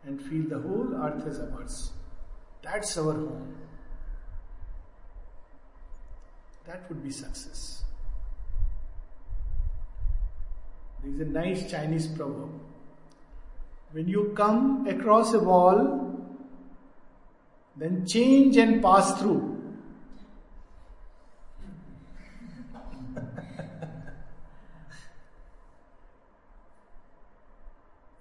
and 0.05 0.20
feel 0.22 0.49
the 0.49 0.59
whole 0.59 0.95
earth 0.95 1.27
as 1.27 1.39
ours. 1.41 1.93
That's 2.62 2.97
our 2.97 3.12
home. 3.12 3.57
That 6.66 6.89
would 6.89 7.03
be 7.03 7.11
success. 7.11 7.85
There 11.03 11.12
is 11.12 11.20
a 11.20 11.27
nice 11.27 11.70
Chinese 11.70 12.07
proverb. 12.07 12.49
When 13.93 14.09
you 14.09 14.33
come 14.35 14.87
across 14.89 15.35
a 15.35 15.41
wall, 15.41 16.13
then 17.77 18.07
change 18.07 18.57
and 18.57 18.83
pass 18.83 19.20
through. 19.20 19.51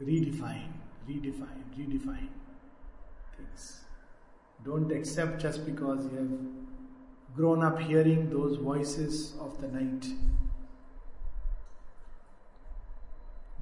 redefine, 0.01 0.71
redefine, 1.07 1.63
redefine 1.77 2.29
things. 3.37 3.81
Don't 4.63 4.91
accept 4.91 5.41
just 5.41 5.65
because 5.65 6.05
you 6.05 6.17
have 6.17 6.31
grown 7.35 7.63
up 7.63 7.79
hearing 7.79 8.29
those 8.29 8.57
voices 8.57 9.33
of 9.39 9.59
the 9.61 9.67
night. 9.67 10.05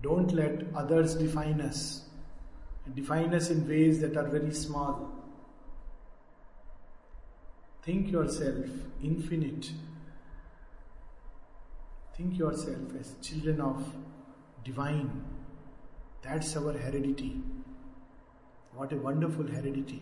Don't 0.02 0.34
let 0.34 0.64
others 0.76 1.16
define 1.16 1.62
us 1.62 2.06
define 2.96 3.34
us 3.34 3.50
in 3.50 3.68
ways 3.68 4.00
that 4.02 4.18
are 4.18 4.28
very 4.28 4.54
small. 4.54 5.11
Think 7.84 8.12
yourself 8.12 8.66
infinite. 9.04 9.72
Think 12.16 12.38
yourself 12.38 12.96
as 13.00 13.16
children 13.22 13.60
of 13.62 13.84
divine. 14.64 15.24
That's 16.22 16.56
our 16.56 16.74
heredity. 16.74 17.42
What 18.76 18.94
a 18.94 18.98
wonderful 18.98 19.46
heredity. 19.46 20.02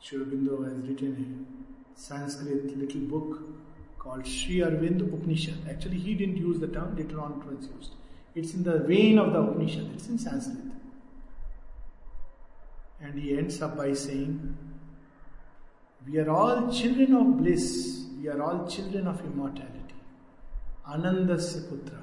Sri 0.00 0.18
Aurobindo 0.18 0.64
has 0.64 0.88
written 0.88 1.46
a 1.94 1.98
Sanskrit 1.98 2.76
little 2.76 3.00
book 3.02 3.40
called 3.98 4.26
Sri 4.26 4.56
Arvind 4.56 5.00
Upanishad. 5.00 5.54
Actually, 5.70 5.98
he 5.98 6.14
didn't 6.14 6.36
use 6.36 6.58
the 6.58 6.66
term, 6.66 6.96
later 6.96 7.20
on 7.20 7.40
it 7.40 7.56
was 7.56 7.68
used. 7.76 7.92
It's 8.34 8.52
in 8.52 8.64
the 8.64 8.80
vein 8.80 9.18
of 9.18 9.32
the 9.32 9.40
Upanishad, 9.40 9.90
it's 9.94 10.08
in 10.08 10.18
Sanskrit. 10.18 10.71
And 13.02 13.18
he 13.18 13.36
ends 13.36 13.60
up 13.60 13.76
by 13.76 13.92
saying, 13.92 14.56
We 16.06 16.18
are 16.18 16.30
all 16.30 16.72
children 16.72 17.14
of 17.14 17.38
bliss, 17.38 18.06
we 18.20 18.28
are 18.28 18.40
all 18.40 18.68
children 18.68 19.08
of 19.08 19.20
immortality. 19.20 19.94
Anandasya 20.88 21.68
putra, 21.68 22.00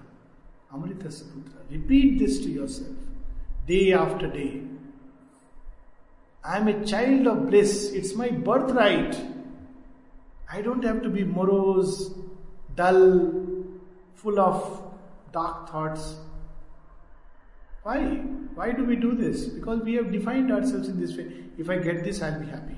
Amritasya 0.73 1.23
putra. 1.31 1.59
Repeat 1.71 2.19
this 2.19 2.39
to 2.39 2.49
yourself 2.49 2.95
day 3.65 3.93
after 3.93 4.27
day. 4.27 4.61
I 6.43 6.57
am 6.57 6.67
a 6.67 6.85
child 6.85 7.27
of 7.27 7.49
bliss, 7.49 7.91
it's 7.91 8.15
my 8.15 8.29
birthright. 8.29 9.19
I 10.51 10.61
don't 10.61 10.83
have 10.83 11.01
to 11.03 11.09
be 11.09 11.23
morose, 11.23 12.13
dull, 12.75 13.31
full 14.15 14.39
of 14.39 14.81
dark 15.31 15.69
thoughts. 15.69 16.15
Why? 17.83 18.21
Why 18.59 18.73
do 18.73 18.83
we 18.83 18.97
do 18.97 19.15
this? 19.15 19.45
Because 19.45 19.79
we 19.83 19.93
have 19.93 20.11
defined 20.11 20.51
ourselves 20.51 20.89
in 20.89 20.99
this 20.99 21.15
way. 21.15 21.27
If 21.57 21.69
I 21.69 21.77
get 21.77 22.03
this, 22.03 22.21
I'll 22.21 22.37
be 22.37 22.45
happy. 22.45 22.75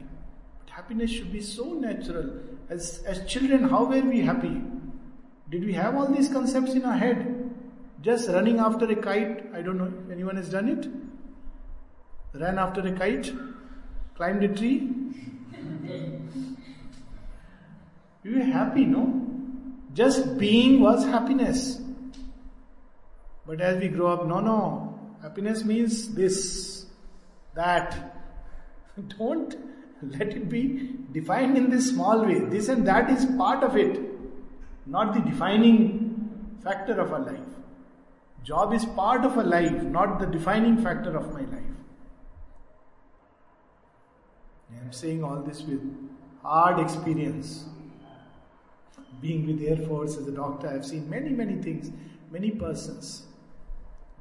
But 0.60 0.70
happiness 0.70 1.10
should 1.10 1.34
be 1.34 1.42
so 1.42 1.74
natural. 1.74 2.34
As, 2.70 3.02
as 3.08 3.26
children, 3.26 3.64
how 3.64 3.86
were 3.86 4.02
we 4.02 4.22
happy? 4.22 4.62
Did 5.50 5.66
we 5.66 5.74
have 5.74 5.96
all 5.96 6.06
these 6.06 6.28
concepts 6.28 6.76
in 6.76 6.86
our 6.86 6.96
head? 6.96 7.50
Just 8.04 8.30
running 8.30 8.60
after 8.60 8.86
a 8.86 8.96
kite? 8.96 9.52
I 9.56 9.64
don't 9.64 9.80
know 9.80 9.86
if 9.86 10.12
anyone 10.12 10.36
has 10.36 10.50
done 10.50 10.70
it. 10.70 10.88
Ran 12.40 12.60
after 12.60 12.82
a 12.82 12.92
kite? 12.92 13.34
Climbed 14.16 14.44
a 14.44 14.50
tree? 14.50 14.88
We 18.24 18.36
were 18.36 18.44
happy, 18.44 18.86
no? 18.86 19.20
Just 19.96 20.38
being 20.38 20.80
was 20.80 21.04
happiness. 21.06 21.82
But 23.48 23.62
as 23.62 23.82
we 23.82 23.88
grow 23.88 24.14
up, 24.14 24.28
no, 24.28 24.42
no. 24.42 24.91
Happiness 25.22 25.64
means 25.64 26.14
this, 26.14 26.86
that. 27.54 28.18
Don't 29.18 29.56
let 30.02 30.30
it 30.30 30.50
be 30.50 30.96
defined 31.12 31.58
in 31.58 31.70
this 31.70 31.90
small 31.90 32.26
way. 32.26 32.40
This 32.40 32.70
and 32.70 32.86
that 32.88 33.10
is 33.10 33.26
part 33.38 33.64
of 33.64 33.78
it, 33.78 34.00
not 34.86 35.14
the 35.14 35.22
defining 35.22 36.58
factor 36.64 37.00
of 37.00 37.14
our 37.14 37.20
life. 37.20 37.40
Job 38.44 38.74
is 38.74 38.86
part 38.86 39.24
of 39.24 39.38
a 39.38 39.44
life, 39.44 39.84
not 39.84 40.20
the 40.20 40.26
defining 40.26 40.82
factor 40.82 41.16
of 41.16 41.32
my 41.34 41.42
life. 41.42 41.64
I 44.74 44.80
am 44.84 44.92
saying 44.92 45.24
all 45.24 45.42
this 45.42 45.62
with 45.62 45.82
hard 46.42 46.80
experience 46.80 47.66
being 49.22 49.46
with 49.46 49.62
Air 49.62 49.78
Force 49.88 50.18
as 50.18 50.28
a 50.28 50.32
doctor, 50.32 50.68
I've 50.68 50.86
seen 50.86 51.08
many, 51.10 51.30
many 51.30 51.62
things, 51.62 51.92
many 52.32 52.52
persons. 52.52 53.28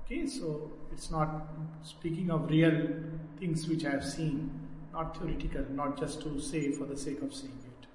Okay, 0.04 0.26
so 0.26 0.70
it's 0.92 1.10
not 1.10 1.48
speaking 1.82 2.30
of 2.30 2.50
real 2.50 2.88
things 3.38 3.66
which 3.68 3.84
I 3.84 3.90
have 3.90 4.04
seen, 4.04 4.50
not 4.92 5.16
theoretical, 5.16 5.64
not 5.70 5.98
just 5.98 6.20
to 6.22 6.40
say 6.40 6.72
for 6.72 6.84
the 6.84 6.96
sake 6.96 7.22
of 7.22 7.32
saying 7.34 7.58
it. 7.64 7.86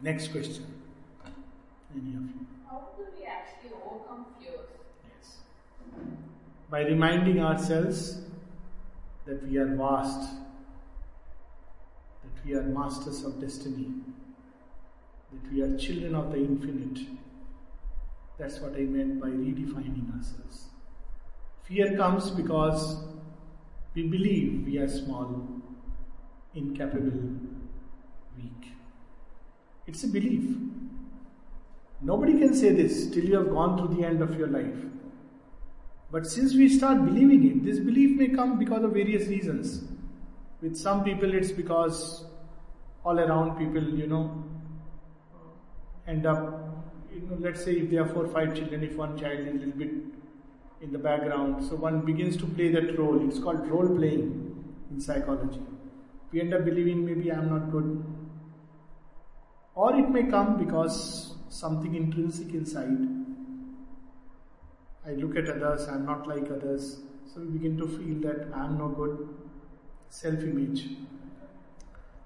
Next 0.00 0.28
question. 0.28 0.66
Any 1.94 2.14
of 2.16 2.22
you? 2.22 2.46
How 2.68 2.88
do 2.96 3.04
we 3.16 3.24
actually 3.24 3.72
overcome 3.84 4.26
fears? 4.40 4.60
Yes. 5.04 5.36
By 6.70 6.82
reminding 6.82 7.40
ourselves 7.40 8.22
that 9.26 9.46
we 9.46 9.58
are 9.58 9.76
vast, 9.76 10.30
that 12.22 12.44
we 12.46 12.54
are 12.54 12.62
masters 12.62 13.24
of 13.24 13.40
destiny, 13.40 13.90
that 15.32 15.52
we 15.52 15.60
are 15.62 15.76
children 15.76 16.14
of 16.14 16.32
the 16.32 16.38
infinite. 16.38 17.06
That's 18.38 18.58
what 18.58 18.74
I 18.74 18.80
meant 18.80 19.20
by 19.20 19.28
redefining 19.28 20.16
ourselves. 20.16 20.71
Fear 21.64 21.96
comes 21.96 22.30
because 22.30 22.96
we 23.94 24.02
believe 24.08 24.66
we 24.66 24.78
are 24.78 24.88
small, 24.88 25.46
incapable, 26.54 27.22
weak. 28.36 28.72
It's 29.86 30.02
a 30.04 30.08
belief. 30.08 30.56
Nobody 32.00 32.38
can 32.38 32.54
say 32.54 32.72
this 32.72 33.06
till 33.10 33.24
you 33.24 33.36
have 33.36 33.50
gone 33.50 33.78
through 33.78 33.96
the 33.96 34.04
end 34.04 34.22
of 34.22 34.36
your 34.36 34.48
life. 34.48 34.74
But 36.10 36.26
since 36.26 36.54
we 36.54 36.68
start 36.68 37.04
believing 37.04 37.46
it, 37.46 37.64
this 37.64 37.78
belief 37.78 38.18
may 38.18 38.28
come 38.28 38.58
because 38.58 38.82
of 38.82 38.92
various 38.92 39.28
reasons. 39.28 39.84
With 40.60 40.76
some 40.76 41.04
people, 41.04 41.32
it's 41.32 41.52
because 41.52 42.24
all 43.04 43.18
around 43.18 43.56
people, 43.56 43.82
you 43.82 44.06
know, 44.06 44.44
end 46.06 46.26
up, 46.26 46.38
you 47.14 47.20
know, 47.20 47.36
let's 47.38 47.64
say 47.64 47.72
if 47.72 47.90
there 47.90 48.02
are 48.02 48.08
four 48.08 48.24
or 48.24 48.28
five 48.28 48.54
children, 48.54 48.82
if 48.82 48.94
one 48.96 49.18
child 49.18 49.40
is 49.40 49.46
a 49.46 49.50
little 49.52 49.72
bit 49.72 49.90
in 50.82 50.92
the 50.92 50.98
background, 50.98 51.64
so 51.64 51.76
one 51.76 52.00
begins 52.00 52.36
to 52.36 52.44
play 52.44 52.68
that 52.70 52.98
role. 52.98 53.26
It's 53.26 53.38
called 53.38 53.66
role 53.68 53.88
playing 53.96 54.64
in 54.90 55.00
psychology. 55.00 55.62
We 56.32 56.40
end 56.40 56.52
up 56.52 56.64
believing 56.64 57.04
maybe 57.06 57.30
I'm 57.30 57.48
not 57.48 57.70
good. 57.70 58.04
Or 59.74 59.94
it 59.94 60.10
may 60.10 60.24
come 60.24 60.58
because 60.58 61.34
something 61.48 61.94
intrinsic 61.94 62.52
inside. 62.52 62.98
I 65.06 65.12
look 65.12 65.36
at 65.36 65.48
others, 65.48 65.88
I'm 65.88 66.04
not 66.04 66.26
like 66.26 66.50
others. 66.50 67.00
So 67.32 67.40
we 67.40 67.58
begin 67.58 67.78
to 67.78 67.86
feel 67.86 68.20
that 68.28 68.48
I'm 68.54 68.76
no 68.78 68.88
good. 68.88 69.28
Self 70.10 70.42
image. 70.42 70.88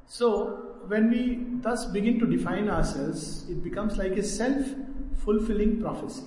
So, 0.09 0.77
when 0.87 1.11
we 1.11 1.45
thus 1.63 1.85
begin 1.87 2.19
to 2.21 2.27
define 2.27 2.69
ourselves, 2.69 3.49
it 3.49 3.63
becomes 3.63 3.97
like 3.97 4.13
a 4.13 4.23
self 4.23 4.67
fulfilling 5.25 5.81
prophecy. 5.81 6.23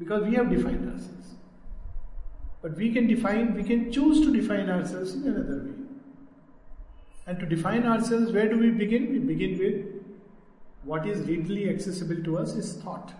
Because 0.00 0.24
we 0.24 0.34
have 0.34 0.50
defined 0.50 0.90
ourselves. 0.90 1.34
But 2.62 2.76
we 2.76 2.92
can 2.92 3.06
define, 3.06 3.54
we 3.54 3.62
can 3.62 3.92
choose 3.92 4.26
to 4.26 4.32
define 4.32 4.68
ourselves 4.68 5.14
in 5.14 5.22
another 5.28 5.64
way. 5.64 5.74
And 7.26 7.38
to 7.38 7.46
define 7.46 7.86
ourselves, 7.86 8.32
where 8.32 8.48
do 8.48 8.58
we 8.58 8.70
begin? 8.70 9.12
We 9.12 9.18
begin 9.18 9.58
with 9.58 10.02
what 10.82 11.06
is 11.06 11.20
readily 11.28 11.68
accessible 11.68 12.22
to 12.24 12.38
us 12.38 12.54
is 12.54 12.76
thought. 12.78 13.12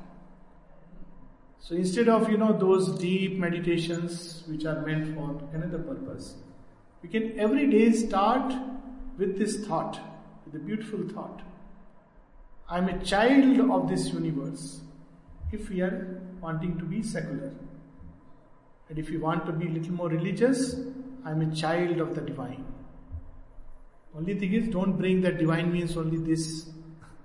So 1.60 1.74
instead 1.74 2.08
of 2.08 2.30
you 2.30 2.38
know 2.38 2.52
those 2.52 2.98
deep 2.98 3.38
meditations 3.38 4.42
which 4.48 4.64
are 4.64 4.80
meant 4.80 5.14
for 5.14 5.38
another 5.52 5.78
purpose, 5.78 6.34
we 7.02 7.08
can 7.08 7.38
every 7.38 7.70
day 7.70 7.92
start 7.92 8.52
with 9.18 9.38
this 9.38 9.66
thought, 9.66 10.00
with 10.46 10.54
a 10.60 10.64
beautiful 10.64 11.06
thought. 11.08 11.42
I 12.68 12.78
am 12.78 12.88
a 12.88 13.04
child 13.04 13.70
of 13.70 13.88
this 13.88 14.08
universe. 14.12 14.80
If 15.52 15.68
we 15.68 15.82
are 15.82 16.20
wanting 16.40 16.78
to 16.78 16.84
be 16.84 17.02
secular, 17.02 17.52
and 18.88 18.98
if 18.98 19.10
you 19.10 19.20
want 19.20 19.46
to 19.46 19.52
be 19.52 19.66
a 19.66 19.70
little 19.70 19.92
more 19.92 20.08
religious, 20.08 20.74
I 21.24 21.30
am 21.30 21.42
a 21.42 21.54
child 21.54 22.00
of 22.00 22.14
the 22.14 22.20
divine. 22.20 22.64
Only 24.16 24.34
thing 24.34 24.52
is, 24.52 24.68
don't 24.68 24.98
bring 24.98 25.20
that 25.20 25.38
divine 25.38 25.72
means 25.72 25.96
only 25.96 26.18
this. 26.18 26.70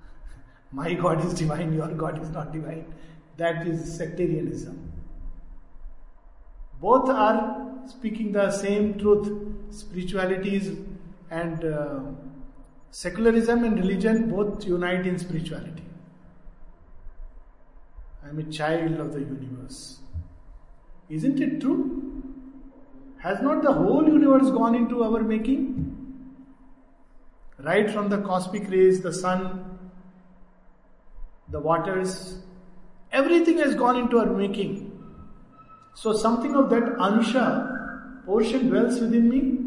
My 0.72 0.94
God 0.94 1.26
is 1.26 1.34
divine, 1.34 1.74
your 1.74 1.88
God 1.88 2.22
is 2.22 2.30
not 2.30 2.54
divine. 2.54 2.94
That 3.38 3.66
is 3.68 3.98
sectarianism. 3.98 4.92
Both 6.80 7.10
are 7.10 7.72
speaking 7.88 8.32
the 8.32 8.52
same 8.52 9.00
truth. 9.00 9.32
Spiritualities 9.72 10.78
and 11.32 11.66
uh, 11.66 12.00
secularism 12.92 13.64
and 13.64 13.78
religion 13.78 14.30
both 14.30 14.66
unite 14.66 15.08
in 15.08 15.18
spirituality. 15.18 15.85
I 18.26 18.30
am 18.30 18.40
a 18.40 18.44
child 18.44 19.00
of 19.00 19.14
the 19.14 19.20
universe. 19.20 20.00
Isn't 21.10 21.40
it 21.40 21.62
true? 21.62 22.24
Has 23.20 23.42
not 23.42 23.62
the 23.62 23.72
whole 23.72 24.08
universe 24.08 24.50
gone 24.52 24.74
into 24.74 25.04
our 25.04 25.22
making? 25.22 25.92
Right 27.60 27.90
from 27.90 28.10
the 28.10 28.22
cosmic 28.22 28.70
rays, 28.70 29.02
the 29.02 29.14
sun, 29.14 29.80
the 31.50 31.60
waters, 31.60 32.40
everything 33.12 33.60
has 33.60 33.76
gone 33.76 33.98
into 33.98 34.20
our 34.20 34.26
making. 34.26 34.92
So 35.94 36.12
something 36.14 36.56
of 36.56 36.70
that 36.72 36.84
ansha 36.98 38.26
portion 38.26 38.70
dwells 38.70 39.00
within 39.00 39.30
me. 39.30 39.60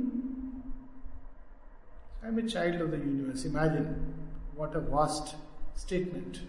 I 2.23 2.29
am 2.29 2.39
a 2.39 2.43
child 2.43 2.81
of 2.81 2.91
the 2.91 2.99
universe. 2.99 3.45
Imagine 3.45 4.15
what 4.55 4.75
a 4.75 4.81
vast 4.81 5.37
statement. 5.75 6.41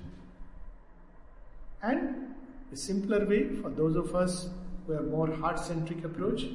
And 1.82 2.36
a 2.72 2.76
simpler 2.76 3.26
way 3.26 3.56
for 3.56 3.70
those 3.70 3.96
of 3.96 4.16
us 4.16 4.50
who 4.86 4.94
have 4.94 5.06
more 5.06 5.34
heart-centric 5.34 6.04
approach, 6.04 6.46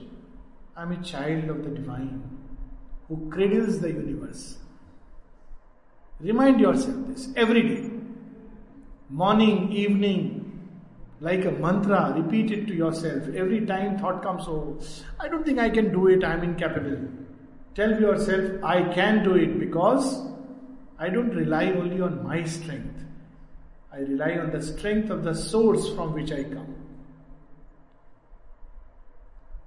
I 0.77 0.83
am 0.83 0.93
a 0.93 1.03
child 1.03 1.49
of 1.49 1.65
the 1.65 1.71
divine 1.71 2.23
who 3.09 3.31
cradles 3.31 3.81
the 3.81 3.89
universe. 3.89 4.59
Remind 6.21 6.61
yourself 6.61 6.97
this 7.09 7.29
every 7.37 7.63
day. 7.63 7.91
Morning, 9.11 9.73
evening, 9.73 10.69
like 11.21 11.45
a 11.45 11.53
mantra, 11.53 12.15
repeat 12.17 12.51
it 12.51 12.67
to 12.67 12.75
yourself. 12.75 13.23
Every 13.35 13.65
time 13.65 13.99
thought 13.99 14.23
comes, 14.23 14.45
oh, 14.47 14.79
I 15.21 15.29
don't 15.29 15.45
think 15.45 15.59
I 15.59 15.71
can 15.71 15.93
do 15.93 16.09
it, 16.09 16.25
I'm 16.25 16.43
incapable. 16.43 17.09
Tell 17.75 18.01
yourself, 18.01 18.63
I 18.63 18.83
can 18.95 19.25
do 19.25 19.35
it 19.35 19.59
because 19.59 20.27
I 20.99 21.09
don't 21.09 21.31
rely 21.31 21.67
only 21.73 22.01
on 22.01 22.23
my 22.23 22.45
strength. 22.45 23.04
I 23.95 23.99
rely 23.99 24.39
on 24.39 24.51
the 24.51 24.61
strength 24.61 25.11
of 25.11 25.23
the 25.23 25.35
source 25.35 25.89
from 25.95 26.15
which 26.15 26.33
I 26.33 26.43
come. 26.43 26.75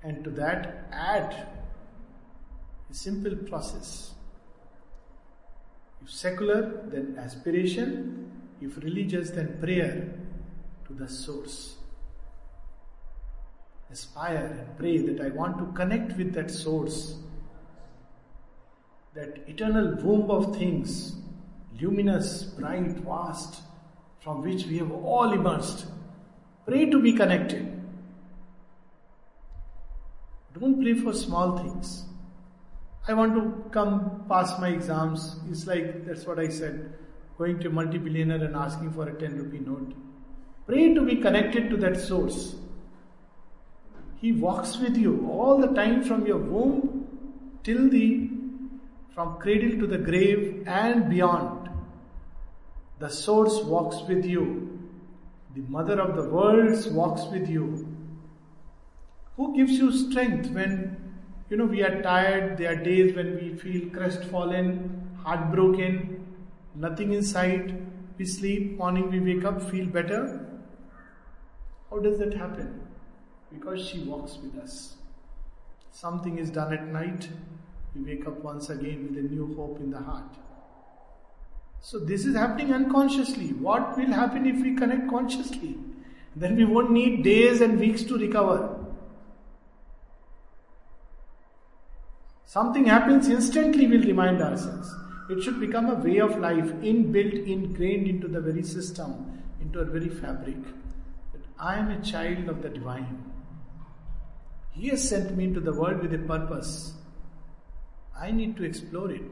And 0.03 0.21
to 0.25 0.29
that, 0.31 0.89
add 0.91 1.47
a 2.89 2.93
simple 2.93 3.35
process. 3.35 4.11
If 6.01 6.11
secular, 6.11 6.83
then 6.87 7.15
aspiration. 7.17 8.31
If 8.59 8.75
religious, 8.77 9.29
then 9.29 9.59
prayer 9.61 10.13
to 10.87 10.93
the 10.93 11.07
source. 11.07 11.77
Aspire 13.89 14.57
and 14.59 14.77
pray 14.77 14.97
that 14.97 15.21
I 15.21 15.29
want 15.29 15.57
to 15.59 15.65
connect 15.73 16.17
with 16.17 16.33
that 16.33 16.51
source, 16.51 17.15
that 19.13 19.37
eternal 19.47 19.95
womb 20.03 20.29
of 20.29 20.57
things, 20.57 21.15
luminous, 21.79 22.43
bright, 22.43 22.97
vast, 22.97 23.61
from 24.27 24.41
which 24.41 24.65
we 24.65 24.77
have 24.77 24.91
all 24.91 25.31
emerged. 25.31 25.85
Pray 26.65 26.85
to 26.93 27.01
be 27.01 27.13
connected. 27.13 27.65
Don't 30.59 30.81
pray 30.81 30.95
for 30.95 31.13
small 31.13 31.57
things. 31.57 32.03
I 33.07 33.13
want 33.13 33.35
to 33.35 33.69
come 33.69 34.25
pass 34.27 34.59
my 34.59 34.67
exams. 34.67 35.37
It's 35.49 35.65
like, 35.65 36.05
that's 36.05 36.25
what 36.25 36.39
I 36.39 36.49
said, 36.49 36.93
going 37.37 37.59
to 37.59 37.69
a 37.69 37.71
multi 37.71 37.99
billionaire 37.99 38.43
and 38.43 38.53
asking 38.53 38.91
for 38.91 39.07
a 39.07 39.13
10 39.13 39.37
rupee 39.37 39.59
note. 39.59 39.93
Pray 40.65 40.93
to 40.93 41.05
be 41.05 41.15
connected 41.15 41.69
to 41.69 41.77
that 41.77 41.97
source. 41.97 42.55
He 44.17 44.33
walks 44.33 44.75
with 44.77 44.97
you 44.97 45.25
all 45.31 45.57
the 45.57 45.73
time 45.73 46.03
from 46.03 46.27
your 46.27 46.39
womb 46.39 47.07
till 47.63 47.87
the 47.89 48.29
from 49.15 49.37
cradle 49.37 49.79
to 49.79 49.87
the 49.87 49.97
grave 49.97 50.65
and 50.67 51.09
beyond. 51.09 51.67
The 52.99 53.09
source 53.09 53.63
walks 53.63 53.97
with 54.07 54.25
you. 54.25 54.79
The 55.55 55.61
mother 55.61 55.99
of 56.01 56.15
the 56.15 56.27
worlds 56.29 56.87
walks 56.87 57.25
with 57.31 57.47
you. 57.47 57.87
Who 59.35 59.55
gives 59.55 59.73
you 59.73 59.91
strength 59.91 60.49
when 60.49 60.97
you 61.49 61.57
know 61.57 61.65
we 61.65 61.83
are 61.83 62.01
tired? 62.01 62.57
There 62.57 62.71
are 62.71 62.83
days 62.83 63.15
when 63.15 63.35
we 63.35 63.55
feel 63.55 63.89
crestfallen, 63.89 65.09
heartbroken, 65.23 66.25
nothing 66.73 67.13
in 67.13 67.23
sight. 67.23 67.73
We 68.17 68.25
sleep, 68.25 68.77
morning 68.77 69.11
we 69.11 69.19
wake 69.19 69.45
up, 69.45 69.61
feel 69.69 69.85
better. 69.85 70.47
How 71.91 71.99
does 71.99 72.17
that 72.17 72.33
happen? 72.33 72.81
Because 73.53 73.87
she 73.87 73.99
walks 73.99 74.37
with 74.41 74.57
us. 74.57 74.95
Something 75.91 76.39
is 76.39 76.49
done 76.49 76.73
at 76.73 76.87
night, 76.87 77.29
we 77.95 78.01
wake 78.01 78.27
up 78.27 78.43
once 78.43 78.69
again 78.69 79.07
with 79.07 79.17
a 79.17 79.27
new 79.27 79.55
hope 79.55 79.79
in 79.79 79.91
the 79.91 79.99
heart. 79.99 80.35
So, 81.81 81.99
this 81.99 82.25
is 82.25 82.35
happening 82.35 82.73
unconsciously. 82.73 83.49
What 83.53 83.97
will 83.97 84.11
happen 84.11 84.45
if 84.45 84.61
we 84.61 84.75
connect 84.75 85.09
consciously? 85.09 85.77
Then 86.35 86.55
we 86.55 86.65
won't 86.65 86.91
need 86.91 87.23
days 87.23 87.61
and 87.61 87.79
weeks 87.79 88.03
to 88.03 88.17
recover. 88.17 88.77
Something 92.45 92.85
happens 92.85 93.27
instantly, 93.27 93.87
we'll 93.87 94.03
remind 94.03 94.41
ourselves. 94.41 94.93
It 95.29 95.43
should 95.43 95.59
become 95.59 95.89
a 95.89 95.95
way 95.95 96.19
of 96.19 96.39
life, 96.39 96.71
inbuilt, 96.81 97.45
ingrained 97.45 98.07
into 98.07 98.27
the 98.27 98.39
very 98.39 98.63
system, 98.63 99.43
into 99.59 99.79
our 99.79 99.85
very 99.85 100.09
fabric. 100.09 100.57
I 101.59 101.75
am 101.75 101.89
a 101.89 102.01
child 102.01 102.47
of 102.49 102.61
the 102.61 102.69
divine. 102.69 103.31
He 104.71 104.89
has 104.89 105.07
sent 105.09 105.35
me 105.35 105.43
into 105.43 105.59
the 105.59 105.73
world 105.73 106.01
with 106.01 106.13
a 106.13 106.19
purpose. 106.19 106.93
I 108.17 108.31
need 108.31 108.55
to 108.57 108.63
explore 108.63 109.11
it. 109.11 109.23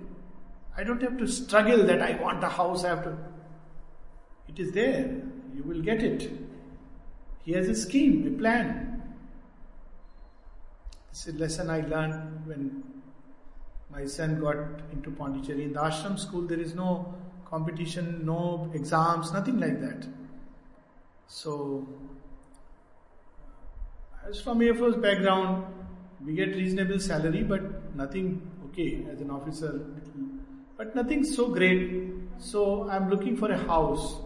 I 0.77 0.83
don't 0.83 1.01
have 1.01 1.17
to 1.17 1.27
struggle 1.27 1.83
that 1.85 2.01
I 2.01 2.21
want 2.21 2.43
a 2.43 2.49
house, 2.49 2.83
I 2.83 2.89
have 2.89 3.03
to. 3.03 3.17
It 4.47 4.59
is 4.59 4.71
there. 4.71 5.21
You 5.55 5.63
will 5.63 5.81
get 5.81 6.03
it. 6.03 6.29
He 7.43 7.53
has 7.53 7.69
a 7.69 7.75
scheme, 7.75 8.27
a 8.27 8.37
plan. 8.37 9.03
This 11.11 11.27
is 11.27 11.35
a 11.35 11.37
lesson 11.37 11.69
I 11.69 11.81
learned 11.81 12.45
when 12.45 12.83
my 13.91 14.05
son 14.05 14.39
got 14.39 14.57
into 14.91 15.11
Pondicherry. 15.11 15.63
In 15.63 15.73
the 15.73 15.79
ashram 15.79 16.19
school, 16.19 16.41
there 16.41 16.59
is 16.59 16.75
no 16.75 17.13
competition, 17.45 18.25
no 18.25 18.69
exams, 18.73 19.31
nothing 19.31 19.59
like 19.59 19.79
that. 19.79 20.05
So 21.27 21.87
as 24.27 24.41
from 24.41 24.61
Air 24.61 24.75
Force 24.75 24.95
background. 24.95 25.65
We 26.25 26.33
get 26.33 26.55
reasonable 26.55 26.99
salary, 26.99 27.43
but 27.43 27.95
nothing 27.95 28.41
okay 28.69 29.05
as 29.11 29.21
an 29.21 29.29
officer, 29.29 29.85
but 30.77 30.95
nothing 30.95 31.23
so 31.23 31.49
great. 31.49 32.11
So 32.37 32.89
I'm 32.89 33.09
looking 33.09 33.37
for 33.37 33.51
a 33.51 33.57
house. 33.57 34.17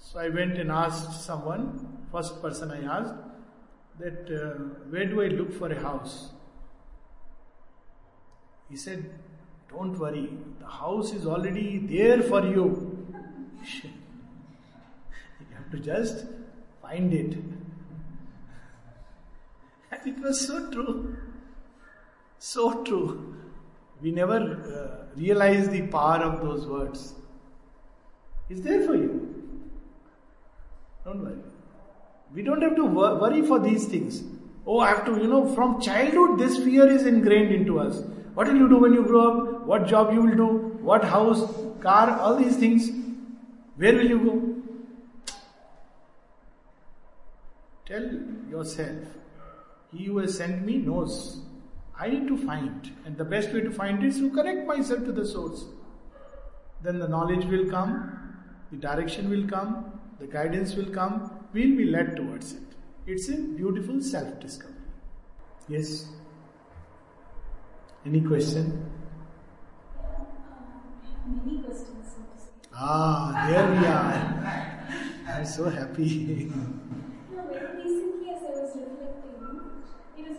So 0.00 0.18
I 0.20 0.28
went 0.28 0.58
and 0.58 0.70
asked 0.70 1.24
someone. 1.24 2.06
First 2.12 2.40
person 2.40 2.70
I 2.70 2.82
asked 2.98 3.14
that 3.98 4.30
uh, 4.30 4.54
where 4.90 5.04
do 5.06 5.20
I 5.22 5.26
look 5.26 5.52
for 5.52 5.70
a 5.70 5.80
house? 5.80 6.30
He 8.70 8.76
said, 8.76 9.10
Don't 9.70 9.98
worry, 9.98 10.30
the 10.60 10.66
house 10.66 11.12
is 11.12 11.26
already 11.26 11.78
there 11.78 12.22
for 12.22 12.44
you. 12.46 13.06
you 13.82 13.90
have 15.56 15.70
to 15.70 15.78
just 15.78 16.26
find 16.80 17.12
it. 17.12 17.36
And 19.90 20.06
it 20.06 20.20
was 20.22 20.46
so 20.46 20.70
true. 20.70 21.16
So 22.38 22.84
true. 22.84 23.34
We 24.02 24.12
never 24.12 24.36
uh, 24.36 25.07
realize 25.18 25.68
the 25.68 25.82
power 25.82 26.18
of 26.18 26.40
those 26.40 26.66
words. 26.66 27.14
It's 28.48 28.60
there 28.60 28.82
for 28.86 28.94
you. 28.94 29.12
Don't 31.04 31.22
worry. 31.24 31.38
We 32.34 32.42
don't 32.42 32.62
have 32.62 32.76
to 32.76 32.84
wor- 32.84 33.16
worry 33.18 33.42
for 33.42 33.58
these 33.58 33.86
things. 33.86 34.22
Oh, 34.66 34.80
I 34.80 34.88
have 34.88 35.04
to, 35.06 35.12
you 35.12 35.26
know, 35.26 35.54
from 35.54 35.80
childhood, 35.80 36.38
this 36.38 36.58
fear 36.62 36.86
is 36.86 37.06
ingrained 37.06 37.52
into 37.52 37.80
us. 37.80 38.02
What 38.34 38.48
will 38.48 38.56
you 38.56 38.68
do 38.68 38.76
when 38.78 38.92
you 38.92 39.02
grow 39.02 39.22
up? 39.28 39.62
What 39.66 39.86
job 39.86 40.12
you 40.12 40.22
will 40.22 40.36
do? 40.36 40.46
What 40.82 41.04
house, 41.04 41.40
car, 41.80 42.18
all 42.20 42.36
these 42.36 42.56
things. 42.56 42.90
Where 43.76 43.94
will 43.94 44.08
you 44.08 44.18
go? 44.18 45.34
Tell 47.86 48.02
yourself, 48.50 48.98
He 49.90 50.04
who 50.04 50.18
has 50.18 50.36
sent 50.36 50.64
me 50.66 50.76
knows. 50.76 51.40
I 51.98 52.08
need 52.08 52.28
to 52.28 52.36
find. 52.36 52.90
And 53.04 53.16
the 53.16 53.24
best 53.24 53.52
way 53.52 53.60
to 53.60 53.70
find 53.70 54.04
is 54.04 54.18
to 54.18 54.30
connect 54.30 54.66
myself 54.66 55.04
to 55.04 55.12
the 55.12 55.26
source. 55.26 55.64
Then 56.82 56.98
the 56.98 57.08
knowledge 57.08 57.44
will 57.46 57.68
come, 57.68 58.36
the 58.70 58.76
direction 58.76 59.28
will 59.28 59.46
come, 59.48 60.00
the 60.20 60.26
guidance 60.26 60.74
will 60.76 60.90
come, 60.90 61.30
we'll 61.52 61.76
be 61.76 61.84
led 61.84 62.14
towards 62.16 62.52
it. 62.52 62.62
It's 63.06 63.28
a 63.28 63.36
beautiful 63.36 64.00
self 64.00 64.38
discovery. 64.38 64.74
Yes? 65.68 66.06
Any 68.06 68.20
question? 68.20 68.90
Many 71.26 71.58
questions, 71.62 72.14
so 72.14 72.22
to 72.22 72.40
say. 72.40 72.50
Ah, 72.74 73.46
there 73.48 73.70
we 73.70 73.86
are. 73.86 75.36
I'm 75.36 75.44
so 75.44 75.68
happy. 75.68 76.52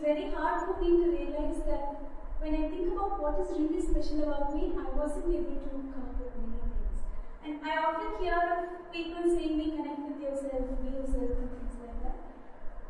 very 0.10 0.32
hard 0.34 0.66
for 0.66 0.82
me 0.82 0.90
to 0.98 1.10
realize 1.14 1.62
that 1.70 2.02
when 2.42 2.54
I 2.58 2.66
think 2.70 2.90
about 2.94 3.22
what 3.22 3.38
is 3.42 3.54
really 3.54 3.78
special 3.78 4.26
about 4.26 4.56
me, 4.56 4.74
I 4.74 4.90
wasn't 4.98 5.30
able 5.30 5.62
to 5.62 5.70
come 5.70 6.02
up 6.02 6.18
with 6.18 6.34
many 6.34 6.58
things. 6.66 6.98
And 7.46 7.62
I 7.62 7.78
often 7.78 8.18
hear 8.18 8.34
of 8.34 8.90
people 8.90 9.22
saying, 9.22 9.54
"Be 9.62 9.68
connect 9.78 10.02
with 10.10 10.18
yourself, 10.26 10.66
be 10.82 10.90
yourself," 10.98 11.38
and 11.42 11.52
things 11.54 11.78
like 11.84 11.98
that. 12.02 12.18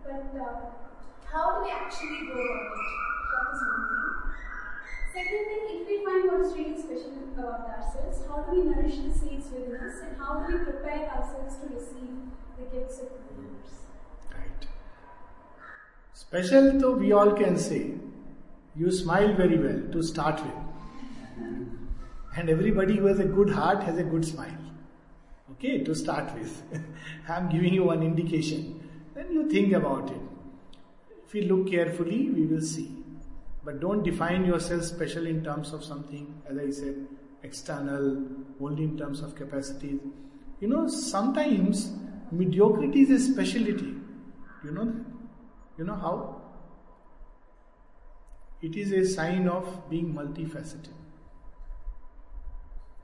But 0.06 0.28
uh, 0.46 0.56
how 1.28 1.44
do 1.52 1.68
we 1.68 1.72
actually 1.76 2.24
go 2.32 2.40
about 2.40 2.80
it? 2.80 2.96
That 3.34 3.52
is 3.52 3.68
one 3.68 3.84
thing. 3.92 4.08
Second 5.12 5.44
thing, 5.50 5.64
if 5.76 5.88
we 5.92 5.98
find 6.06 6.32
what 6.32 6.46
is 6.48 6.56
really 6.56 6.78
special 6.80 7.20
about 7.36 7.68
ourselves, 7.76 8.24
how 8.30 8.48
do 8.48 8.56
we 8.56 8.64
nourish 8.72 9.04
the 9.04 9.12
seeds 9.12 9.52
within 9.52 9.76
us, 9.76 10.00
and 10.08 10.16
how 10.24 10.40
do 10.40 10.54
we 10.54 10.64
prepare 10.64 11.04
ourselves 11.18 11.60
to 11.60 11.76
receive 11.76 12.32
the 12.56 12.66
gifts 12.72 13.04
of? 13.04 13.12
Right. 13.12 13.29
Special, 16.20 16.78
though, 16.78 16.96
we 16.96 17.14
all 17.14 17.32
can 17.32 17.58
say. 17.58 17.94
You 18.76 18.92
smile 18.92 19.34
very 19.36 19.58
well 19.58 19.82
to 19.94 20.04
start 20.04 20.42
with. 20.44 21.48
And 22.36 22.50
everybody 22.50 22.98
who 22.98 23.06
has 23.06 23.20
a 23.20 23.26
good 23.26 23.50
heart 23.50 23.84
has 23.84 23.98
a 23.98 24.04
good 24.04 24.26
smile. 24.26 24.58
Okay, 25.52 25.82
to 25.84 25.96
start 25.96 26.34
with. 26.38 26.62
I'm 27.30 27.48
giving 27.50 27.74
you 27.74 27.86
one 27.86 28.04
indication. 28.04 28.82
Then 29.16 29.32
you 29.32 29.50
think 29.50 29.72
about 29.72 30.12
it. 30.12 30.22
If 31.26 31.34
we 31.34 31.44
look 31.44 31.72
carefully, 31.72 32.30
we 32.30 32.46
will 32.46 32.62
see. 32.62 32.92
But 33.64 33.80
don't 33.80 34.04
define 34.04 34.46
yourself 34.46 34.84
special 34.84 35.26
in 35.26 35.42
terms 35.42 35.72
of 35.72 35.86
something, 35.86 36.42
as 36.50 36.58
I 36.58 36.70
said, 36.70 37.08
external, 37.44 38.26
only 38.60 38.84
in 38.84 38.98
terms 38.98 39.22
of 39.22 39.36
capacities. 39.36 40.02
You 40.60 40.68
know, 40.68 40.90
sometimes 40.90 41.94
mediocrity 42.30 43.04
is 43.04 43.10
a 43.10 43.34
speciality. 43.34 43.96
You 44.66 44.72
know 44.72 44.84
that? 44.84 45.19
You 45.80 45.86
know 45.86 45.96
how? 45.96 46.42
It 48.62 48.76
is 48.76 48.92
a 48.92 49.06
sign 49.08 49.48
of 49.48 49.90
being 49.90 50.14
multifaceted. 50.14 50.98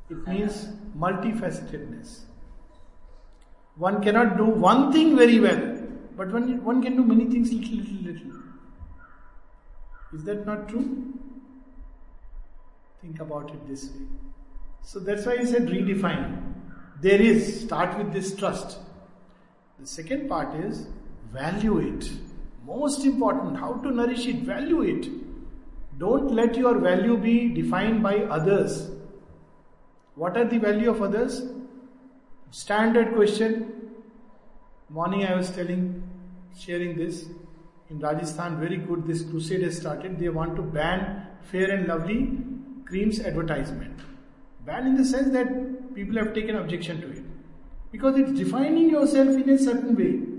It 0.10 0.28
means 0.28 0.68
multifacetedness. 0.98 2.26
One 3.78 4.04
cannot 4.04 4.36
do 4.36 4.44
one 4.44 4.92
thing 4.92 5.16
very 5.16 5.40
well, 5.40 5.78
but 6.18 6.34
one, 6.34 6.62
one 6.66 6.82
can 6.82 6.98
do 6.98 7.04
many 7.04 7.26
things 7.30 7.54
little, 7.54 7.78
little, 7.78 8.12
little. 8.12 8.42
Is 10.14 10.26
that 10.26 10.46
not 10.46 10.68
true? 10.68 11.14
Think 13.02 13.22
about 13.22 13.52
it 13.52 13.68
this 13.70 13.86
way. 13.86 14.06
So 14.82 15.00
that's 15.00 15.26
why 15.26 15.38
I 15.40 15.46
said 15.46 15.68
redefine. 15.68 16.54
There 17.02 17.22
is, 17.22 17.62
start 17.62 17.98
with 17.98 18.12
this 18.12 18.36
trust. 18.36 18.80
The 19.80 19.88
second 19.88 20.28
part 20.28 20.54
is 20.56 20.88
value 21.32 21.78
it. 21.80 22.10
Most 22.66 23.06
important, 23.06 23.58
how 23.58 23.74
to 23.74 23.92
nourish 23.92 24.26
it, 24.26 24.38
value 24.38 24.82
it. 24.82 25.08
Don't 26.00 26.32
let 26.34 26.58
your 26.58 26.80
value 26.80 27.16
be 27.16 27.50
defined 27.50 28.02
by 28.02 28.18
others. 28.24 28.90
What 30.16 30.36
are 30.36 30.46
the 30.46 30.58
value 30.58 30.90
of 30.90 31.02
others? 31.02 31.44
Standard 32.50 33.14
question. 33.14 33.92
Morning 34.90 35.26
I 35.26 35.36
was 35.36 35.52
telling, 35.52 36.04
sharing 36.58 36.98
this. 36.98 37.26
In 37.90 38.00
Rajasthan, 38.00 38.60
very 38.60 38.78
good, 38.78 39.06
this 39.06 39.22
crusade 39.22 39.62
has 39.62 39.78
started. 39.78 40.18
They 40.20 40.30
want 40.30 40.56
to 40.56 40.64
ban 40.64 41.28
fair 41.44 41.70
and 41.70 41.88
lovely 41.88 42.38
creams 42.86 43.20
advertisement. 43.20 44.00
Ban 44.66 44.88
in 44.88 44.96
the 44.96 45.06
sense 45.06 45.32
that 45.34 45.94
people 45.94 46.18
have 46.18 46.34
taken 46.34 46.56
objection 46.56 47.00
to 47.02 47.12
it. 47.12 47.24
Because 47.92 48.18
it's 48.18 48.32
defining 48.32 48.90
yourself 48.90 49.30
in 49.30 49.50
a 49.50 49.58
certain 49.60 49.96
way. 49.96 50.35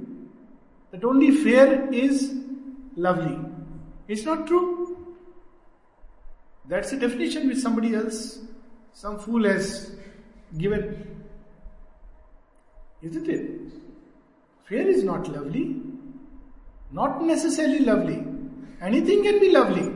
That 0.96 1.04
only 1.04 1.30
fair 1.30 1.92
is 1.92 2.34
lovely. 2.96 3.38
It's 4.08 4.24
not 4.24 4.46
true. 4.46 5.14
That's 6.64 6.90
a 6.92 6.98
definition 6.98 7.48
which 7.48 7.58
somebody 7.58 7.94
else, 7.94 8.38
some 8.94 9.18
fool 9.18 9.44
has 9.44 9.94
given. 10.56 11.22
Isn't 13.02 13.28
it? 13.28 13.60
Fair 14.64 14.88
is 14.88 15.04
not 15.04 15.28
lovely. 15.28 15.82
Not 16.90 17.22
necessarily 17.22 17.80
lovely. 17.80 18.26
Anything 18.80 19.22
can 19.22 19.38
be 19.38 19.50
lovely. 19.50 19.92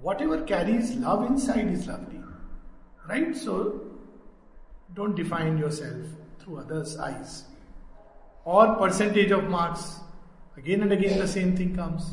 Whatever 0.00 0.42
carries 0.42 0.94
love 0.94 1.26
inside 1.26 1.66
is 1.66 1.88
lovely. 1.88 2.20
Right? 3.08 3.36
So, 3.36 3.80
don't 4.94 5.16
define 5.16 5.58
yourself 5.58 6.06
through 6.38 6.58
others' 6.58 6.96
eyes. 6.96 7.44
Or 8.44 8.76
percentage 8.76 9.30
of 9.30 9.44
marks. 9.44 10.00
Again 10.56 10.82
and 10.82 10.92
again 10.92 11.18
the 11.18 11.28
same 11.28 11.56
thing 11.56 11.74
comes. 11.74 12.10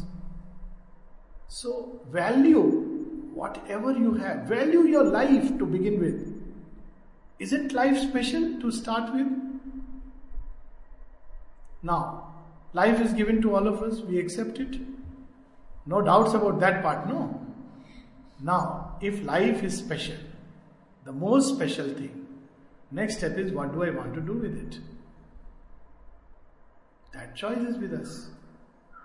So, 1.47 1.99
value 2.09 2.91
whatever 3.33 3.91
you 3.91 4.13
have. 4.13 4.43
Value 4.47 4.83
your 4.83 5.03
life 5.03 5.57
to 5.57 5.65
begin 5.65 5.99
with. 5.99 6.41
Isn't 7.39 7.73
life 7.73 7.97
special 7.97 8.59
to 8.61 8.71
start 8.71 9.13
with? 9.13 9.27
Now, 11.83 12.35
life 12.73 13.01
is 13.01 13.13
given 13.13 13.41
to 13.41 13.55
all 13.55 13.67
of 13.67 13.81
us, 13.81 14.01
we 14.01 14.19
accept 14.19 14.59
it. 14.59 14.79
No 15.85 16.01
doubts 16.01 16.33
about 16.33 16.59
that 16.59 16.83
part, 16.83 17.07
no. 17.07 17.41
Now, 18.39 18.97
if 19.01 19.23
life 19.23 19.63
is 19.63 19.77
special, 19.77 20.17
the 21.05 21.11
most 21.11 21.55
special 21.55 21.87
thing, 21.89 22.27
next 22.91 23.17
step 23.17 23.37
is 23.37 23.51
what 23.51 23.73
do 23.73 23.83
I 23.83 23.89
want 23.89 24.13
to 24.13 24.21
do 24.21 24.33
with 24.33 24.57
it? 24.57 24.79
That 27.13 27.35
choice 27.35 27.57
is 27.57 27.77
with 27.77 27.93
us. 27.93 28.29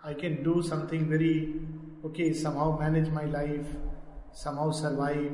I 0.05 0.15
can 0.15 0.45
do 0.45 0.63
something 0.63 1.09
very, 1.09 1.61
okay, 2.05 2.33
somehow 2.33 2.79
manage 2.79 3.11
my 3.11 3.25
life, 3.25 3.67
somehow 4.33 4.71
survive, 4.71 5.33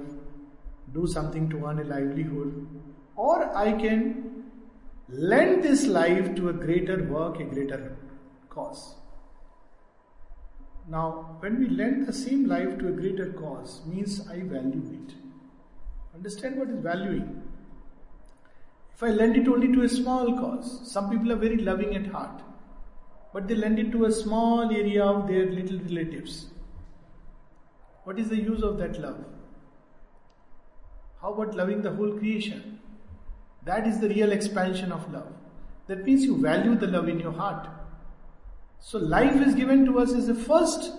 do 0.94 1.06
something 1.06 1.50
to 1.50 1.66
earn 1.66 1.80
a 1.80 1.84
livelihood, 1.84 2.66
or 3.16 3.54
I 3.54 3.72
can 3.72 4.44
lend 5.08 5.62
this 5.62 5.86
life 5.86 6.34
to 6.36 6.48
a 6.48 6.52
greater 6.52 7.04
work, 7.04 7.40
a 7.40 7.44
greater 7.44 7.96
cause. 8.48 8.94
Now, 10.88 11.36
when 11.40 11.58
we 11.60 11.68
lend 11.68 12.06
the 12.06 12.12
same 12.12 12.46
life 12.46 12.78
to 12.78 12.88
a 12.88 12.92
greater 12.92 13.32
cause, 13.34 13.82
means 13.86 14.26
I 14.28 14.40
value 14.40 14.82
it. 14.92 15.14
Understand 16.14 16.58
what 16.58 16.70
is 16.70 16.80
valuing? 16.82 17.42
If 18.94 19.02
I 19.02 19.10
lend 19.10 19.36
it 19.36 19.48
only 19.48 19.72
to 19.72 19.82
a 19.82 19.88
small 19.88 20.38
cause, 20.38 20.90
some 20.90 21.10
people 21.10 21.32
are 21.32 21.36
very 21.36 21.58
loving 21.58 21.94
at 21.94 22.06
heart. 22.06 22.42
But 23.32 23.48
they 23.48 23.54
lend 23.54 23.78
it 23.78 23.92
to 23.92 24.04
a 24.04 24.12
small 24.12 24.70
area 24.70 25.04
of 25.04 25.26
their 25.26 25.46
little 25.46 25.78
relatives. 25.78 26.46
What 28.04 28.18
is 28.18 28.28
the 28.28 28.36
use 28.36 28.62
of 28.62 28.78
that 28.78 29.00
love? 29.00 29.24
How 31.20 31.32
about 31.32 31.54
loving 31.54 31.82
the 31.82 31.92
whole 31.92 32.18
creation? 32.18 32.80
That 33.64 33.86
is 33.86 34.00
the 34.00 34.08
real 34.08 34.32
expansion 34.32 34.90
of 34.90 35.10
love. 35.12 35.32
That 35.86 36.04
means 36.04 36.24
you 36.24 36.36
value 36.36 36.74
the 36.74 36.88
love 36.88 37.08
in 37.08 37.20
your 37.20 37.32
heart. 37.32 37.68
So, 38.80 38.98
life 38.98 39.36
is 39.46 39.54
given 39.54 39.84
to 39.86 40.00
us 40.00 40.12
as 40.12 40.26
the 40.26 40.34
first 40.34 40.92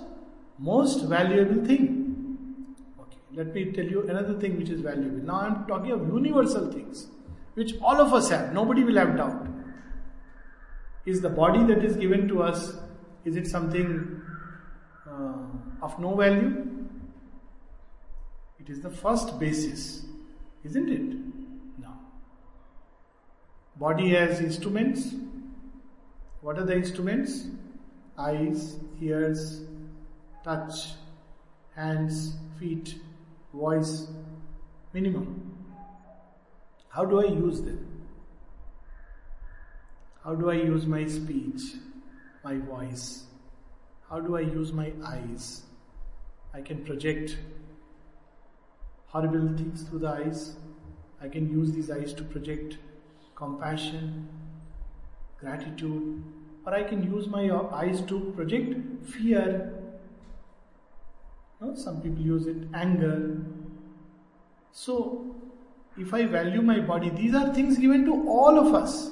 most 0.57 1.03
valuable 1.03 1.65
thing. 1.65 2.75
Okay, 2.99 3.17
let 3.33 3.53
me 3.53 3.71
tell 3.73 3.85
you 3.85 4.07
another 4.07 4.39
thing 4.39 4.57
which 4.57 4.69
is 4.69 4.79
valuable. 4.79 5.25
Now, 5.25 5.41
I 5.41 5.47
am 5.47 5.65
talking 5.67 5.91
of 5.91 6.07
universal 6.07 6.71
things 6.71 7.07
which 7.55 7.73
all 7.81 7.99
of 7.99 8.13
us 8.13 8.29
have, 8.29 8.53
nobody 8.53 8.83
will 8.83 8.95
have 8.95 9.17
doubt. 9.17 9.47
Is 11.05 11.21
the 11.21 11.29
body 11.29 11.63
that 11.65 11.83
is 11.83 11.97
given 11.97 12.27
to 12.29 12.43
us, 12.43 12.75
is 13.25 13.35
it 13.35 13.47
something 13.47 14.21
uh, 15.09 15.33
of 15.81 15.99
no 15.99 16.15
value? 16.15 16.67
It 18.59 18.69
is 18.69 18.79
the 18.79 18.89
first 18.89 19.37
basis, 19.39 20.05
isn't 20.63 20.89
it? 20.89 21.01
No. 21.81 21.89
Body 23.75 24.11
has 24.11 24.39
instruments. 24.39 25.13
What 26.39 26.57
are 26.57 26.65
the 26.65 26.75
instruments? 26.75 27.47
Eyes, 28.17 28.77
ears, 29.01 29.61
touch, 30.43 30.93
hands, 31.75 32.37
feet, 32.59 32.95
voice, 33.53 34.07
minimum. 34.93 35.53
How 36.87 37.03
do 37.03 37.19
I 37.19 37.25
use 37.25 37.61
them? 37.61 37.92
How 40.23 40.33
do 40.33 40.49
I 40.49 40.53
use 40.53 40.85
my 40.85 41.05
speech, 41.05 41.61
my 42.45 42.57
voice? 42.57 43.25
How 44.09 44.21
do 44.21 44.37
I 44.37 44.41
use 44.41 44.71
my 44.71 44.93
eyes? 45.05 45.63
I 46.53 46.61
can 46.61 46.85
project 46.85 47.37
horrible 49.07 49.49
things 49.57 49.83
through 49.83 49.99
the 49.99 50.07
eyes. 50.07 50.55
I 51.21 51.27
can 51.27 51.49
use 51.49 51.73
these 51.73 51.91
eyes 51.91 52.13
to 52.13 52.23
project 52.23 52.77
compassion, 53.35 54.29
gratitude, 55.41 56.23
or 56.65 56.73
I 56.73 56.83
can 56.83 57.03
use 57.03 57.27
my 57.27 57.49
eyes 57.73 57.99
to 58.03 58.31
project 58.33 59.05
fear. 59.05 59.73
No, 61.59 61.75
some 61.75 62.01
people 62.01 62.23
use 62.23 62.47
it, 62.47 62.57
anger. 62.73 63.41
So, 64.71 65.35
if 65.97 66.13
I 66.13 66.25
value 66.27 66.61
my 66.61 66.79
body, 66.79 67.09
these 67.09 67.35
are 67.35 67.53
things 67.53 67.77
given 67.77 68.05
to 68.05 68.25
all 68.29 68.57
of 68.57 68.73
us. 68.73 69.11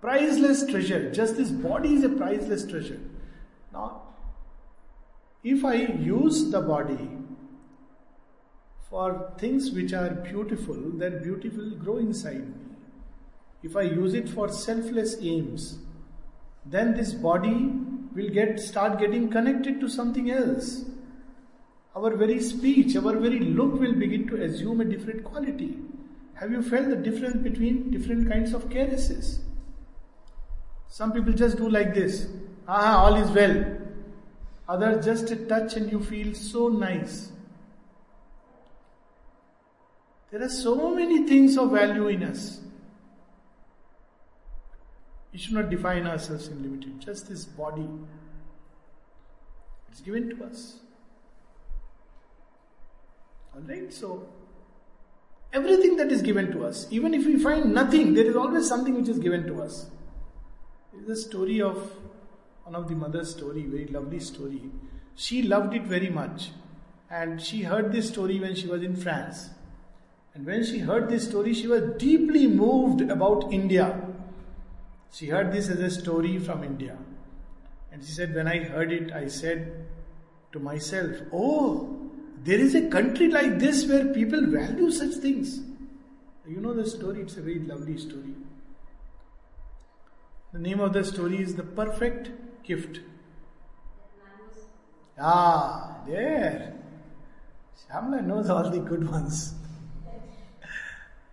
Priceless 0.00 0.66
treasure. 0.66 1.10
Just 1.10 1.36
this 1.36 1.50
body 1.50 1.94
is 1.94 2.04
a 2.04 2.08
priceless 2.08 2.66
treasure. 2.66 3.00
Now, 3.72 4.02
if 5.42 5.64
I 5.64 5.74
use 5.74 6.50
the 6.50 6.60
body 6.60 7.10
for 8.90 9.32
things 9.38 9.70
which 9.70 9.92
are 9.92 10.10
beautiful, 10.10 10.76
then 10.94 11.22
beauty 11.22 11.48
will 11.48 11.70
grow 11.70 11.96
inside 11.98 12.48
me. 12.48 12.54
If 13.62 13.76
I 13.76 13.82
use 13.82 14.14
it 14.14 14.28
for 14.28 14.48
selfless 14.48 15.16
aims, 15.20 15.78
then 16.64 16.94
this 16.94 17.12
body 17.12 17.72
will 18.14 18.28
get 18.28 18.60
start 18.60 18.98
getting 18.98 19.30
connected 19.30 19.80
to 19.80 19.88
something 19.88 20.30
else. 20.30 20.84
Our 21.94 22.14
very 22.14 22.40
speech, 22.40 22.94
our 22.96 23.16
very 23.16 23.40
look 23.40 23.80
will 23.80 23.94
begin 23.94 24.28
to 24.28 24.42
assume 24.42 24.80
a 24.80 24.84
different 24.84 25.24
quality. 25.24 25.78
Have 26.34 26.50
you 26.50 26.62
felt 26.62 26.90
the 26.90 26.96
difference 26.96 27.36
between 27.36 27.90
different 27.90 28.28
kinds 28.28 28.52
of 28.52 28.68
caresses? 28.68 29.40
Some 30.96 31.12
people 31.12 31.34
just 31.34 31.58
do 31.58 31.68
like 31.68 31.92
this. 31.92 32.26
Ah, 32.66 33.04
all 33.04 33.16
is 33.16 33.30
well. 33.30 33.54
Others 34.66 35.04
just 35.04 35.30
a 35.30 35.36
touch 35.36 35.74
and 35.76 35.92
you 35.92 36.02
feel 36.02 36.32
so 36.32 36.68
nice. 36.68 37.30
There 40.30 40.42
are 40.42 40.48
so 40.48 40.94
many 40.94 41.26
things 41.26 41.58
of 41.58 41.72
value 41.72 42.08
in 42.08 42.22
us. 42.22 42.60
We 45.34 45.38
should 45.38 45.52
not 45.52 45.68
define 45.68 46.06
ourselves 46.06 46.48
in 46.48 46.62
limited. 46.62 46.98
Just 46.98 47.28
this 47.28 47.44
body. 47.44 47.86
It's 49.90 50.00
given 50.00 50.30
to 50.30 50.44
us. 50.46 50.78
Alright, 53.54 53.92
so 53.92 54.26
everything 55.52 55.98
that 55.98 56.10
is 56.10 56.22
given 56.22 56.50
to 56.52 56.64
us, 56.64 56.86
even 56.90 57.12
if 57.12 57.26
we 57.26 57.38
find 57.38 57.74
nothing, 57.74 58.14
there 58.14 58.24
is 58.24 58.34
always 58.34 58.66
something 58.66 58.94
which 58.94 59.10
is 59.10 59.18
given 59.18 59.46
to 59.46 59.60
us. 59.60 59.90
Is 61.02 61.08
a 61.08 61.16
story 61.16 61.60
of 61.60 61.92
one 62.64 62.74
of 62.74 62.88
the 62.88 62.94
mother's 62.94 63.30
story, 63.30 63.62
very 63.62 63.86
lovely 63.86 64.18
story. 64.20 64.62
She 65.14 65.42
loved 65.42 65.74
it 65.74 65.82
very 65.82 66.10
much. 66.10 66.50
And 67.10 67.40
she 67.40 67.62
heard 67.62 67.92
this 67.92 68.08
story 68.08 68.40
when 68.40 68.54
she 68.54 68.66
was 68.66 68.82
in 68.82 68.96
France. 68.96 69.50
And 70.34 70.44
when 70.44 70.64
she 70.64 70.78
heard 70.78 71.08
this 71.08 71.28
story, 71.28 71.54
she 71.54 71.66
was 71.66 71.82
deeply 71.98 72.46
moved 72.46 73.02
about 73.02 73.52
India. 73.52 74.00
She 75.12 75.26
heard 75.26 75.52
this 75.52 75.68
as 75.68 75.78
a 75.78 75.90
story 75.90 76.38
from 76.38 76.64
India. 76.64 76.98
And 77.92 78.04
she 78.04 78.12
said, 78.12 78.34
When 78.34 78.48
I 78.48 78.64
heard 78.64 78.92
it, 78.92 79.12
I 79.12 79.28
said 79.28 79.86
to 80.52 80.58
myself, 80.58 81.16
Oh, 81.32 82.10
there 82.42 82.58
is 82.58 82.74
a 82.74 82.88
country 82.88 83.28
like 83.28 83.58
this 83.58 83.86
where 83.86 84.12
people 84.12 84.44
value 84.46 84.90
such 84.90 85.14
things. 85.14 85.60
You 86.46 86.60
know 86.60 86.74
the 86.74 86.88
story, 86.88 87.22
it's 87.22 87.36
a 87.36 87.40
very 87.40 87.60
lovely 87.60 87.96
story. 87.98 88.34
The 90.52 90.58
name 90.58 90.80
of 90.80 90.92
the 90.92 91.04
story 91.04 91.42
is 91.42 91.56
The 91.56 91.62
Perfect 91.62 92.30
Gift. 92.62 93.00
Ah, 95.18 95.98
there. 96.06 96.74
Shamla 97.88 98.24
knows 98.24 98.48
all 98.48 98.70
the 98.70 98.78
good 98.78 99.10
ones. 99.10 99.54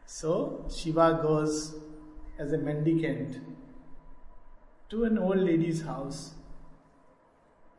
So 0.05 0.65
Shiva 0.73 1.19
goes 1.21 1.75
as 2.37 2.53
a 2.53 2.57
mendicant 2.57 3.39
to 4.89 5.03
an 5.03 5.17
old 5.17 5.37
lady's 5.37 5.81
house 5.81 6.33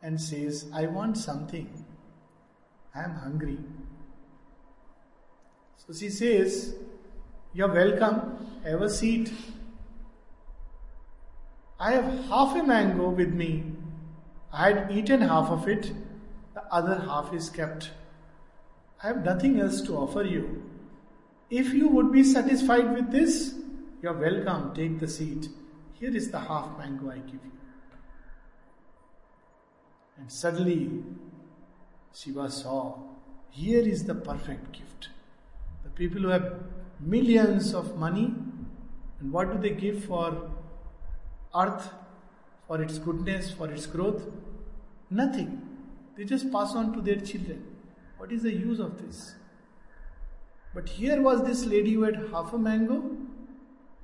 and 0.01 0.19
says, 0.19 0.69
I 0.73 0.85
want 0.87 1.17
something. 1.17 1.85
I 2.93 3.03
am 3.03 3.15
hungry. 3.15 3.57
So 5.77 5.93
she 5.93 6.09
says, 6.09 6.75
You're 7.53 7.73
welcome, 7.73 8.61
have 8.63 8.81
a 8.81 8.89
seat. 8.89 9.31
I 11.79 11.91
have 11.91 12.25
half 12.25 12.55
a 12.55 12.63
mango 12.63 13.09
with 13.09 13.33
me. 13.33 13.63
I 14.51 14.71
had 14.71 14.91
eaten 14.91 15.21
half 15.21 15.49
of 15.49 15.67
it, 15.67 15.91
the 16.53 16.63
other 16.71 16.99
half 16.99 17.33
is 17.33 17.49
kept. 17.49 17.91
I 19.03 19.07
have 19.07 19.25
nothing 19.25 19.59
else 19.59 19.81
to 19.81 19.97
offer 19.97 20.23
you. 20.23 20.63
If 21.49 21.73
you 21.73 21.89
would 21.89 22.11
be 22.11 22.23
satisfied 22.23 22.93
with 22.93 23.11
this, 23.11 23.55
you 24.01 24.09
are 24.09 24.13
welcome, 24.13 24.73
take 24.73 24.99
the 24.99 25.07
seat. 25.07 25.49
Here 25.99 26.15
is 26.15 26.31
the 26.31 26.39
half 26.39 26.77
mango 26.77 27.11
I 27.11 27.17
give 27.17 27.33
you. 27.33 27.51
And 30.17 30.31
suddenly, 30.31 31.03
Shiva 32.13 32.49
saw, 32.49 32.97
here 33.49 33.85
is 33.85 34.05
the 34.05 34.15
perfect 34.15 34.71
gift. 34.71 35.09
The 35.83 35.89
people 35.89 36.21
who 36.21 36.29
have 36.29 36.53
millions 37.01 37.73
of 37.73 37.97
money, 37.97 38.33
and 39.19 39.31
what 39.33 39.51
do 39.51 39.57
they 39.57 39.75
give 39.75 40.05
for 40.05 40.49
earth, 41.55 41.89
for 42.67 42.81
its 42.81 42.97
goodness, 42.97 43.51
for 43.51 43.71
its 43.71 43.85
growth? 43.85 44.23
Nothing. 45.09 45.61
They 46.17 46.23
just 46.23 46.51
pass 46.51 46.73
on 46.75 46.93
to 46.93 47.01
their 47.01 47.17
children. 47.17 47.63
What 48.17 48.31
is 48.31 48.43
the 48.43 48.53
use 48.53 48.79
of 48.79 49.01
this? 49.05 49.35
But 50.73 50.89
here 50.89 51.21
was 51.21 51.43
this 51.43 51.65
lady 51.65 51.93
who 51.93 52.03
had 52.03 52.27
half 52.31 52.53
a 52.53 52.57
mango. 52.57 53.03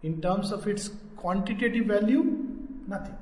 In 0.04 0.22
terms 0.22 0.52
of 0.52 0.68
its 0.68 0.90
quantitative 1.16 1.86
value, 1.86 2.24
nothing. 2.88 3.18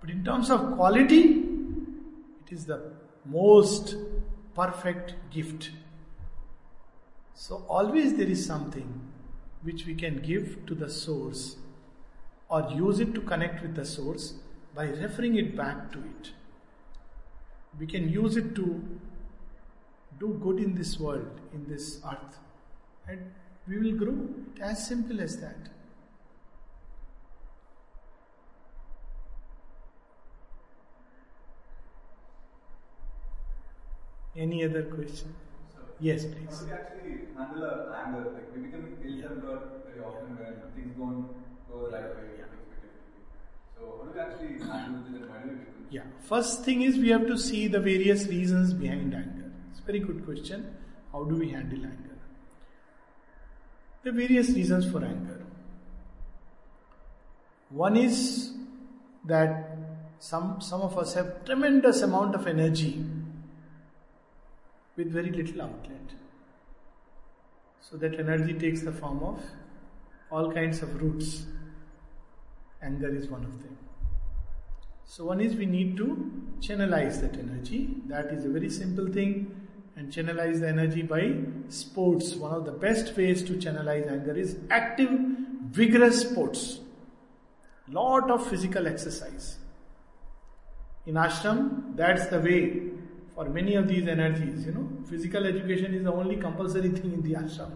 But 0.00 0.10
in 0.10 0.24
terms 0.24 0.50
of 0.50 0.74
quality, 0.74 1.44
it 2.46 2.52
is 2.52 2.66
the 2.66 2.92
most 3.24 3.96
perfect 4.54 5.14
gift. 5.30 5.70
So, 7.34 7.64
always 7.68 8.16
there 8.16 8.26
is 8.26 8.44
something 8.44 9.08
which 9.62 9.86
we 9.86 9.94
can 9.94 10.16
give 10.16 10.66
to 10.66 10.74
the 10.74 10.88
source 10.88 11.56
or 12.48 12.68
use 12.70 13.00
it 13.00 13.14
to 13.14 13.20
connect 13.20 13.62
with 13.62 13.74
the 13.74 13.84
source 13.84 14.34
by 14.74 14.84
referring 14.86 15.36
it 15.36 15.56
back 15.56 15.92
to 15.92 15.98
it. 15.98 16.32
We 17.78 17.86
can 17.86 18.08
use 18.08 18.36
it 18.36 18.54
to 18.56 18.82
do 20.18 20.28
good 20.42 20.58
in 20.58 20.74
this 20.74 20.98
world, 20.98 21.40
in 21.52 21.66
this 21.68 22.00
earth, 22.04 22.38
and 23.06 23.32
we 23.68 23.78
will 23.78 23.96
grow. 23.96 24.28
It 24.56 24.62
as 24.62 24.86
simple 24.86 25.20
as 25.20 25.36
that. 25.40 25.68
Any 34.36 34.64
other 34.64 34.84
question? 34.84 35.34
Yes, 36.00 36.24
please. 36.24 36.48
How 36.48 36.60
do 36.60 36.66
we 36.66 36.72
actually 36.72 37.18
handle 37.36 37.92
anger? 37.92 38.30
Like 38.32 38.54
we 38.54 38.62
become 38.62 38.96
ill-tempered 39.04 39.60
very 39.84 40.00
often 40.04 40.38
when 40.38 40.54
things 40.76 40.96
don't 40.96 41.28
how 44.60 44.86
do 44.86 45.20
Yeah. 45.90 46.02
First 46.20 46.64
thing 46.64 46.82
is 46.82 46.98
we 46.98 47.08
have 47.08 47.26
to 47.26 47.38
see 47.38 47.68
the 47.68 47.80
various 47.80 48.26
reasons 48.26 48.74
behind 48.74 49.14
anger. 49.14 49.50
It's 49.70 49.80
a 49.80 49.82
very 49.82 50.00
good 50.00 50.24
question. 50.24 50.76
How 51.12 51.24
do 51.24 51.34
we 51.36 51.50
handle 51.50 51.84
anger? 51.84 52.08
Are 54.06 54.12
various 54.12 54.48
reasons 54.50 54.90
for 54.90 55.04
anger. 55.04 55.44
One 57.68 57.96
is 57.96 58.52
that 59.26 59.76
some 60.18 60.60
some 60.60 60.80
of 60.80 60.96
us 60.96 61.14
have 61.14 61.44
tremendous 61.44 62.00
amount 62.02 62.34
of 62.34 62.46
energy 62.46 63.04
with 64.96 65.12
very 65.12 65.30
little 65.30 65.62
outlet. 65.62 66.14
So 67.80 67.96
that 67.98 68.18
energy 68.18 68.54
takes 68.54 68.82
the 68.82 68.92
form 68.92 69.22
of 69.22 69.42
all 70.30 70.52
kinds 70.52 70.82
of 70.82 71.02
roots. 71.02 71.46
Anger 72.82 73.14
is 73.14 73.28
one 73.28 73.44
of 73.44 73.62
them. 73.62 73.76
So, 75.04 75.24
one 75.24 75.40
is 75.40 75.56
we 75.56 75.66
need 75.66 75.96
to 75.96 76.30
channelize 76.60 77.20
that 77.20 77.38
energy. 77.38 77.94
That 78.06 78.26
is 78.26 78.44
a 78.44 78.48
very 78.48 78.70
simple 78.70 79.08
thing. 79.08 79.68
And 79.96 80.12
channelize 80.12 80.60
the 80.60 80.68
energy 80.68 81.02
by 81.02 81.34
sports. 81.70 82.34
One 82.34 82.52
of 82.52 82.64
the 82.64 82.72
best 82.72 83.16
ways 83.16 83.42
to 83.44 83.54
channelize 83.54 84.10
anger 84.10 84.36
is 84.36 84.56
active, 84.70 85.10
vigorous 85.62 86.20
sports. 86.20 86.78
Lot 87.90 88.30
of 88.30 88.46
physical 88.46 88.86
exercise. 88.86 89.56
In 91.06 91.14
ashram, 91.14 91.96
that's 91.96 92.26
the 92.26 92.38
way 92.38 92.82
for 93.34 93.48
many 93.48 93.74
of 93.76 93.88
these 93.88 94.06
energies. 94.06 94.66
You 94.66 94.72
know, 94.72 94.88
physical 95.08 95.46
education 95.46 95.94
is 95.94 96.04
the 96.04 96.12
only 96.12 96.36
compulsory 96.36 96.90
thing 96.90 97.12
in 97.14 97.22
the 97.22 97.32
ashram. 97.32 97.70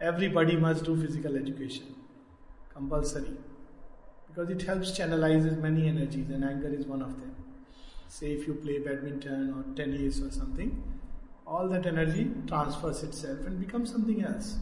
Everybody 0.00 0.56
must 0.56 0.84
do 0.84 0.96
physical 0.96 1.36
education, 1.36 1.94
compulsory. 2.74 3.36
Because 4.28 4.50
it 4.50 4.62
helps 4.62 4.98
channelizes 4.98 5.58
many 5.58 5.88
energies 5.88 6.30
and 6.30 6.44
anger 6.44 6.68
is 6.68 6.86
one 6.86 7.02
of 7.02 7.20
them. 7.20 7.34
Say 8.08 8.32
if 8.32 8.46
you 8.46 8.54
play 8.54 8.78
badminton 8.78 9.54
or 9.54 9.76
tennis 9.76 10.20
or 10.20 10.30
something 10.30 10.82
all 11.46 11.68
that 11.68 11.86
energy 11.86 12.30
transfers 12.46 13.02
itself 13.02 13.38
and 13.46 13.60
becomes 13.60 13.90
something 13.90 14.22
else. 14.24 14.56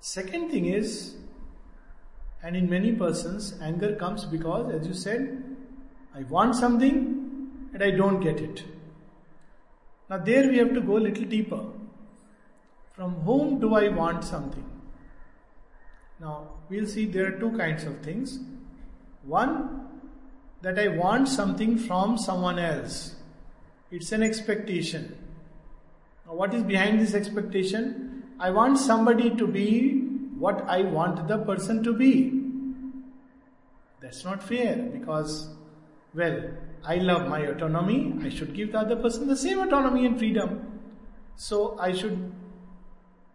Second 0.00 0.50
thing 0.50 0.66
is 0.66 1.14
and 2.42 2.56
in 2.56 2.68
many 2.68 2.92
persons 2.92 3.54
anger 3.62 3.94
comes 3.94 4.24
because 4.24 4.72
as 4.74 4.86
you 4.86 4.94
said 4.94 5.44
i 6.14 6.22
want 6.36 6.56
something 6.56 6.96
and 7.72 7.82
i 7.82 7.90
don't 7.90 8.20
get 8.20 8.40
it. 8.40 8.64
Now 10.10 10.18
there 10.18 10.48
we 10.48 10.58
have 10.58 10.74
to 10.74 10.80
go 10.80 10.98
a 10.98 11.04
little 11.08 11.24
deeper. 11.24 11.64
From 12.96 13.14
whom 13.26 13.60
do 13.60 13.74
i 13.74 13.88
want 13.88 14.24
something 14.24 14.68
now, 16.22 16.46
we'll 16.68 16.86
see 16.86 17.04
there 17.06 17.26
are 17.26 17.38
two 17.38 17.50
kinds 17.58 17.82
of 17.82 17.98
things. 17.98 18.38
One, 19.24 19.88
that 20.62 20.78
I 20.78 20.86
want 20.86 21.28
something 21.28 21.76
from 21.76 22.16
someone 22.16 22.60
else. 22.60 23.16
It's 23.90 24.12
an 24.12 24.22
expectation. 24.22 25.18
Now, 26.24 26.34
what 26.34 26.54
is 26.54 26.62
behind 26.62 27.00
this 27.00 27.14
expectation? 27.14 28.22
I 28.38 28.50
want 28.50 28.78
somebody 28.78 29.34
to 29.34 29.48
be 29.48 29.98
what 30.38 30.64
I 30.68 30.82
want 30.82 31.26
the 31.26 31.38
person 31.38 31.82
to 31.82 31.92
be. 31.92 32.40
That's 34.00 34.24
not 34.24 34.42
fair 34.42 34.76
because, 34.76 35.48
well, 36.14 36.40
I 36.84 36.96
love 36.96 37.28
my 37.28 37.40
autonomy. 37.40 38.14
I 38.22 38.28
should 38.28 38.54
give 38.54 38.70
the 38.72 38.78
other 38.78 38.96
person 38.96 39.26
the 39.26 39.36
same 39.36 39.58
autonomy 39.58 40.06
and 40.06 40.16
freedom. 40.16 40.80
So, 41.34 41.76
I 41.80 41.92
should 41.92 42.32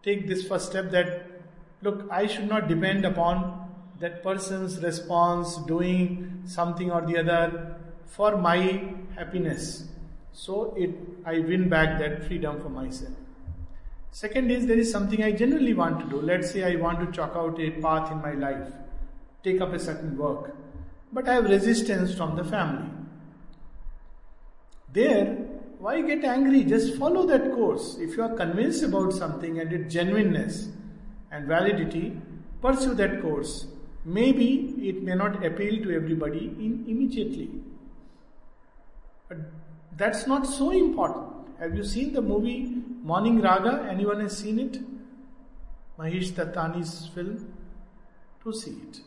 take 0.03 0.27
this 0.27 0.47
first 0.47 0.67
step 0.67 0.91
that 0.91 1.36
look, 1.81 2.07
I 2.11 2.27
should 2.27 2.47
not 2.47 2.67
depend 2.67 3.05
upon 3.05 3.69
that 3.99 4.23
person's 4.23 4.81
response 4.83 5.57
doing 5.65 6.43
something 6.45 6.91
or 6.91 7.01
the 7.01 7.17
other 7.17 7.75
for 8.05 8.37
my 8.37 8.93
happiness. 9.15 9.87
So 10.33 10.73
it 10.77 10.91
I 11.25 11.39
win 11.39 11.67
back 11.67 11.99
that 11.99 12.25
freedom 12.27 12.61
for 12.61 12.69
myself. 12.69 13.13
Second 14.11 14.51
is 14.51 14.65
there 14.65 14.77
is 14.77 14.91
something 14.91 15.23
I 15.23 15.31
generally 15.31 15.73
want 15.73 15.99
to 15.99 16.05
do. 16.09 16.21
Let's 16.21 16.51
say 16.51 16.63
I 16.63 16.79
want 16.79 16.99
to 16.99 17.11
chalk 17.11 17.35
out 17.35 17.59
a 17.59 17.71
path 17.71 18.11
in 18.11 18.21
my 18.21 18.33
life, 18.33 18.71
take 19.43 19.61
up 19.61 19.73
a 19.73 19.79
certain 19.79 20.17
work, 20.17 20.55
but 21.11 21.27
I 21.27 21.35
have 21.35 21.45
resistance 21.45 22.13
from 22.13 22.35
the 22.35 22.43
family. 22.43 22.89
There, 24.93 25.35
why 25.79 26.01
get 26.01 26.23
angry? 26.23 26.63
Just 26.63 26.95
follow 26.95 27.25
that 27.27 27.53
course. 27.53 27.97
If 27.99 28.15
you 28.15 28.23
are 28.23 28.35
convinced 28.35 28.83
about 28.83 29.13
something 29.13 29.59
and 29.59 29.71
its 29.71 29.93
genuineness, 29.93 30.69
and 31.31 31.47
validity, 31.47 32.19
pursue 32.61 32.93
that 32.95 33.21
course. 33.21 33.67
Maybe 34.05 34.75
it 34.89 35.03
may 35.03 35.15
not 35.15 35.45
appeal 35.45 35.83
to 35.83 35.95
everybody 35.95 36.45
in 36.59 36.85
immediately. 36.87 37.49
But 39.27 39.37
that's 39.97 40.27
not 40.27 40.47
so 40.47 40.71
important. 40.71 41.27
Have 41.59 41.75
you 41.75 41.83
seen 41.83 42.13
the 42.13 42.21
movie 42.21 42.83
Morning 43.03 43.41
Raga? 43.41 43.87
Anyone 43.89 44.21
has 44.21 44.37
seen 44.37 44.59
it? 44.59 44.79
Mahesh 45.99 46.31
Dattani's 46.31 47.07
film? 47.07 47.53
To 48.43 48.53
see 48.53 48.71
it. 48.71 49.01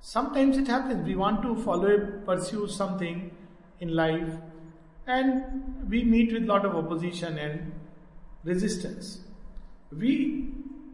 Sometimes 0.00 0.56
it 0.56 0.66
happens. 0.66 1.06
We 1.06 1.14
want 1.14 1.42
to 1.42 1.54
follow, 1.62 1.98
pursue 2.24 2.66
something 2.66 3.30
in 3.80 3.94
life, 3.94 4.32
and 5.06 5.88
we 5.88 6.02
meet 6.02 6.32
with 6.32 6.44
lot 6.44 6.64
of 6.64 6.74
opposition 6.74 7.38
and 7.38 7.72
resistance 8.42 9.20
we 9.92 10.48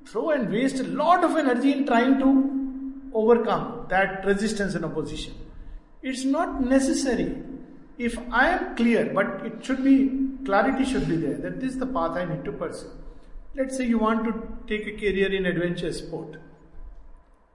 throw 0.07 0.31
and 0.31 0.51
waste 0.51 0.81
a 0.81 0.85
lot 0.85 1.25
of 1.25 1.37
energy 1.37 1.73
in 1.73 1.87
trying 1.87 2.19
to 2.19 3.11
overcome 3.15 3.87
that 3.89 4.25
resistance 4.25 4.75
and 4.75 4.85
opposition. 4.85 5.35
It's 6.03 6.25
not 6.25 6.62
necessary. 6.62 7.43
If 7.97 8.19
I 8.31 8.49
am 8.51 8.77
clear, 8.77 9.11
but 9.15 9.47
it 9.47 9.65
should 9.65 9.83
be, 9.85 10.11
clarity 10.45 10.85
should 10.85 11.09
be 11.09 11.16
there 11.16 11.37
that 11.39 11.61
this 11.61 11.73
is 11.73 11.79
the 11.79 11.87
path 11.87 12.16
I 12.16 12.25
need 12.25 12.45
to 12.45 12.53
pursue. 12.53 12.91
Let's 13.55 13.77
say 13.77 13.87
you 13.87 13.99
want 13.99 14.25
to 14.25 14.33
take 14.66 14.87
a 14.87 14.99
career 14.99 15.33
in 15.33 15.47
adventure 15.47 15.93
sport, 15.93 16.37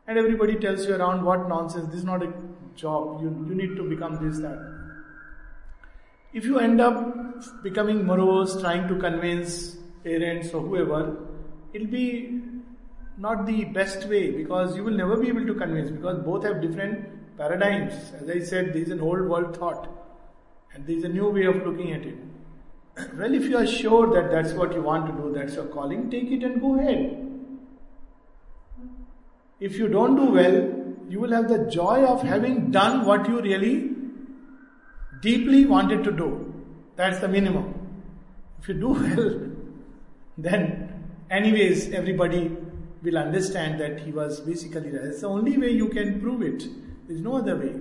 and 0.07 0.17
everybody 0.17 0.55
tells 0.55 0.87
you 0.87 0.95
around 0.95 1.23
what 1.23 1.49
nonsense, 1.49 1.87
this 1.87 1.97
is 1.97 2.05
not 2.05 2.23
a 2.23 2.33
job, 2.75 3.21
you, 3.21 3.27
you 3.49 3.55
need 3.55 3.75
to 3.75 3.83
become 3.83 4.25
this, 4.25 4.39
that. 4.39 4.57
If 6.31 6.45
you 6.45 6.59
end 6.59 6.79
up 6.79 7.63
becoming 7.63 8.05
morose, 8.05 8.61
trying 8.61 8.87
to 8.87 8.95
convince 8.95 9.75
parents 10.03 10.53
or 10.53 10.61
whoever, 10.61 11.17
it'll 11.73 11.87
be 11.87 12.41
not 13.17 13.45
the 13.45 13.65
best 13.65 14.07
way 14.07 14.31
because 14.31 14.75
you 14.75 14.83
will 14.83 14.93
never 14.93 15.17
be 15.17 15.27
able 15.27 15.45
to 15.45 15.53
convince 15.53 15.89
because 15.91 16.19
both 16.23 16.43
have 16.43 16.61
different 16.61 17.37
paradigms. 17.37 17.93
As 18.19 18.29
I 18.29 18.39
said, 18.39 18.73
there 18.73 18.81
is 18.81 18.91
an 18.91 19.01
old 19.01 19.21
world 19.21 19.57
thought 19.57 19.87
and 20.73 20.85
there 20.87 20.95
is 20.95 21.03
a 21.03 21.09
new 21.09 21.29
way 21.29 21.45
of 21.45 21.55
looking 21.65 21.91
at 21.93 22.05
it. 22.05 22.17
Well, 23.17 23.33
if 23.33 23.43
you 23.43 23.57
are 23.57 23.67
sure 23.67 24.13
that 24.13 24.31
that's 24.31 24.53
what 24.53 24.73
you 24.73 24.81
want 24.81 25.07
to 25.07 25.21
do, 25.21 25.33
that's 25.33 25.55
your 25.55 25.65
calling, 25.65 26.09
take 26.09 26.31
it 26.31 26.43
and 26.43 26.61
go 26.61 26.79
ahead. 26.79 27.25
If 29.59 29.77
you 29.77 29.87
don't 29.87 30.15
do 30.15 30.31
well, 30.31 30.79
you 31.09 31.19
will 31.19 31.31
have 31.31 31.49
the 31.49 31.69
joy 31.69 32.05
of 32.05 32.21
having 32.21 32.71
done 32.71 33.05
what 33.05 33.27
you 33.27 33.41
really 33.41 33.91
deeply 35.21 35.65
wanted 35.65 36.03
to 36.05 36.11
do. 36.11 36.53
That's 36.95 37.19
the 37.19 37.27
minimum. 37.27 37.73
If 38.61 38.69
you 38.69 38.75
do 38.75 38.89
well, 38.93 39.51
then 40.37 40.88
anyways 41.29 41.91
everybody 41.91 42.55
will 43.01 43.17
understand 43.17 43.79
that 43.79 44.01
he 44.01 44.11
was 44.11 44.39
basically 44.41 44.91
right. 44.91 45.05
It's 45.05 45.21
the 45.21 45.27
only 45.27 45.57
way 45.57 45.69
you 45.71 45.89
can 45.89 46.19
prove 46.19 46.41
it. 46.41 46.63
There's 47.07 47.21
no 47.21 47.37
other 47.37 47.55
way. 47.55 47.75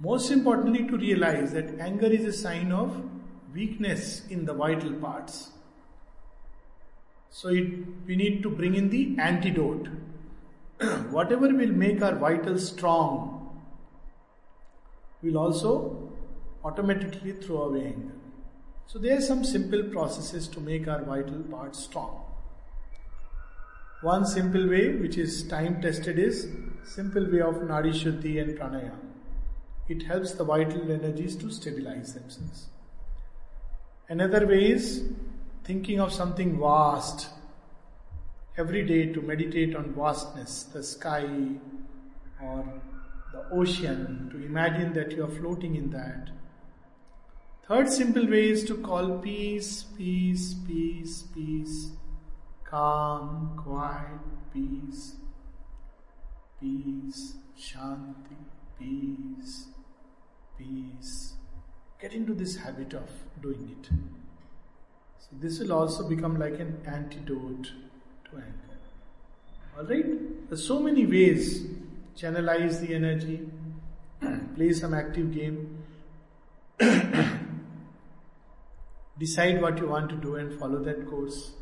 Most 0.00 0.30
importantly, 0.30 0.86
to 0.88 0.96
realize 0.96 1.52
that 1.52 1.78
anger 1.78 2.06
is 2.06 2.24
a 2.24 2.32
sign 2.32 2.72
of 2.72 3.02
weakness 3.54 4.26
in 4.28 4.44
the 4.44 4.52
vital 4.52 4.92
parts. 4.94 5.50
So 7.30 7.48
it, 7.48 7.66
we 8.06 8.16
need 8.16 8.42
to 8.42 8.50
bring 8.50 8.74
in 8.74 8.90
the 8.90 9.16
antidote. 9.18 9.88
Whatever 11.10 11.48
will 11.48 11.72
make 11.72 12.02
our 12.02 12.14
vitals 12.14 12.68
strong 12.68 13.50
will 15.22 15.38
also 15.38 16.12
automatically 16.64 17.32
throw 17.32 17.62
away 17.62 17.86
anger. 17.86 18.23
So 18.86 18.98
there 18.98 19.16
are 19.18 19.20
some 19.20 19.44
simple 19.44 19.82
processes 19.84 20.46
to 20.48 20.60
make 20.60 20.86
our 20.86 21.02
vital 21.02 21.42
parts 21.50 21.82
strong. 21.82 22.24
One 24.02 24.26
simple 24.26 24.68
way, 24.68 24.94
which 24.94 25.16
is 25.16 25.48
time 25.48 25.80
tested, 25.80 26.18
is 26.18 26.48
simple 26.84 27.24
way 27.30 27.40
of 27.40 27.54
Nadi 27.54 27.92
Shuddhi 27.92 28.40
and 28.40 28.58
Pranayama. 28.58 28.98
It 29.88 30.02
helps 30.02 30.32
the 30.32 30.44
vital 30.44 30.90
energies 30.92 31.36
to 31.36 31.50
stabilize 31.50 32.14
themselves. 32.14 32.68
Another 34.08 34.46
way 34.46 34.70
is 34.70 35.08
thinking 35.64 36.00
of 36.00 36.12
something 36.12 36.58
vast 36.60 37.28
every 38.58 38.84
day 38.86 39.12
to 39.12 39.22
meditate 39.22 39.74
on 39.74 39.94
vastness, 39.94 40.64
the 40.64 40.82
sky 40.82 41.26
or 42.42 42.64
the 43.32 43.48
ocean, 43.50 44.28
to 44.30 44.44
imagine 44.44 44.92
that 44.92 45.12
you 45.12 45.24
are 45.24 45.30
floating 45.40 45.74
in 45.74 45.90
that. 45.90 46.28
Third 47.66 47.88
simple 47.88 48.26
way 48.26 48.50
is 48.50 48.62
to 48.64 48.74
call 48.76 49.18
peace, 49.20 49.84
peace, 49.96 50.54
peace, 50.66 51.22
peace, 51.34 51.92
calm, 52.62 53.54
quiet, 53.56 54.20
peace. 54.52 55.16
peace, 56.60 57.36
shanti, 57.58 58.36
peace, 58.78 59.68
peace. 60.58 61.34
Get 62.00 62.12
into 62.12 62.34
this 62.34 62.56
habit 62.56 62.92
of 62.92 63.08
doing 63.40 63.76
it. 63.78 63.88
So 65.18 65.28
this 65.40 65.58
will 65.58 65.72
also 65.72 66.06
become 66.06 66.38
like 66.38 66.60
an 66.60 66.82
antidote 66.86 67.72
to 68.26 68.36
anger. 68.36 68.76
Alright? 69.78 70.48
There's 70.50 70.66
so 70.66 70.80
many 70.80 71.06
ways. 71.06 71.64
Channelize 72.14 72.80
the 72.86 72.94
energy, 72.94 73.40
play 74.54 74.72
some 74.74 74.92
active 74.92 75.34
game, 75.34 75.82
decide 79.18 79.62
what 79.62 79.78
you 79.78 79.88
want 79.88 80.10
to 80.10 80.16
do 80.16 80.36
and 80.36 80.58
follow 80.58 80.82
that 80.84 81.06
course. 81.08 81.52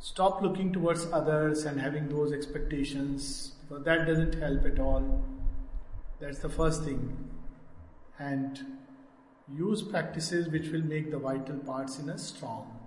Stop 0.00 0.42
looking 0.42 0.72
towards 0.72 1.06
others 1.12 1.64
and 1.64 1.80
having 1.80 2.08
those 2.08 2.32
expectations 2.32 3.52
because 3.62 3.84
that 3.84 4.06
doesn't 4.06 4.34
help 4.34 4.64
at 4.64 4.78
all. 4.78 5.24
That's 6.20 6.40
the 6.40 6.48
first 6.48 6.84
thing. 6.84 7.30
And 8.18 8.60
use 9.48 9.82
practices 9.82 10.48
which 10.48 10.68
will 10.68 10.82
make 10.82 11.10
the 11.10 11.18
vital 11.18 11.56
parts 11.58 11.98
in 11.98 12.10
us 12.10 12.24
strong. 12.24 12.78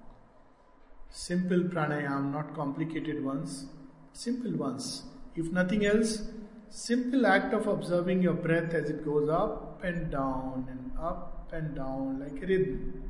Simple 1.09 1.59
pranayam, 1.59 2.31
not 2.31 2.53
complicated 2.53 3.23
ones, 3.23 3.65
simple 4.13 4.51
ones. 4.51 5.03
If 5.35 5.51
nothing 5.51 5.85
else, 5.85 6.21
simple 6.69 7.25
act 7.25 7.53
of 7.53 7.67
observing 7.67 8.21
your 8.21 8.33
breath 8.33 8.73
as 8.73 8.89
it 8.89 9.05
goes 9.05 9.29
up 9.29 9.81
and 9.83 10.11
down 10.11 10.67
and 10.69 10.91
up 10.99 11.34
and 11.51 11.76
down 11.76 12.19
like 12.19 12.41
a 12.43 12.45
rhythm. 12.45 13.03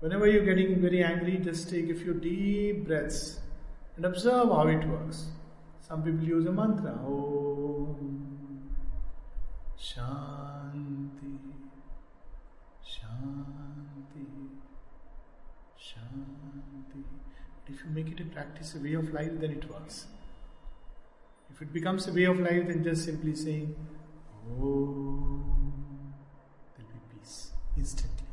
Whenever 0.00 0.26
you're 0.26 0.44
getting 0.44 0.80
very 0.80 1.02
angry, 1.04 1.38
just 1.38 1.68
take 1.68 1.90
a 1.90 1.94
few 1.94 2.14
deep 2.14 2.86
breaths 2.86 3.40
and 3.96 4.04
observe 4.04 4.48
how 4.48 4.66
it 4.66 4.86
works. 4.88 5.26
Some 5.86 6.02
people 6.02 6.24
use 6.24 6.46
a 6.46 6.52
mantra. 6.52 6.92
Om 6.92 8.20
Shanti 9.78 11.38
Shanti 12.82 14.26
Shanti. 15.78 17.04
If 17.68 17.84
you 17.84 17.90
make 17.92 18.08
it 18.08 18.20
a 18.20 18.24
practice, 18.24 18.74
a 18.74 18.78
way 18.78 18.94
of 18.94 19.12
life, 19.12 19.32
then 19.40 19.50
it 19.50 19.70
works. 19.70 20.06
If 21.52 21.60
it 21.60 21.72
becomes 21.72 22.06
a 22.08 22.12
way 22.12 22.24
of 22.24 22.38
life, 22.40 22.68
then 22.68 22.82
just 22.82 23.04
simply 23.04 23.34
saying 23.34 23.74
Om, 24.60 25.49
instantly. 27.80 28.28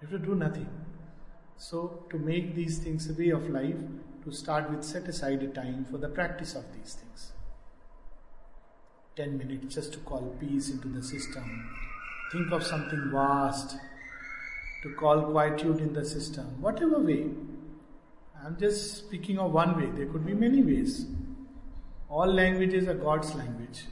You 0.00 0.08
have 0.08 0.20
to 0.20 0.26
do 0.26 0.34
nothing. 0.34 0.68
So, 1.56 2.04
to 2.10 2.18
make 2.18 2.54
these 2.54 2.78
things 2.78 3.08
a 3.08 3.14
way 3.14 3.30
of 3.30 3.48
life, 3.48 3.76
to 4.24 4.32
start 4.32 4.70
with, 4.70 4.84
set 4.84 5.08
aside 5.08 5.42
a 5.42 5.48
time 5.48 5.86
for 5.90 5.96
the 5.96 6.08
practice 6.08 6.54
of 6.54 6.64
these 6.74 6.94
things. 6.94 7.32
10 9.16 9.38
minutes 9.38 9.74
just 9.74 9.94
to 9.94 9.98
call 10.00 10.36
peace 10.38 10.68
into 10.70 10.88
the 10.88 11.02
system. 11.02 11.70
Think 12.30 12.52
of 12.52 12.62
something 12.62 13.10
vast 13.10 13.76
to 14.82 14.94
call 14.94 15.22
quietude 15.30 15.80
in 15.80 15.94
the 15.94 16.04
system. 16.04 16.60
Whatever 16.60 16.98
way. 16.98 17.30
I'm 18.44 18.58
just 18.58 18.98
speaking 18.98 19.38
of 19.38 19.52
one 19.52 19.76
way, 19.80 19.86
there 19.96 20.06
could 20.06 20.26
be 20.26 20.34
many 20.34 20.62
ways. 20.62 21.06
All 22.10 22.26
languages 22.26 22.86
are 22.86 22.94
God's 22.94 23.34
language, 23.34 23.84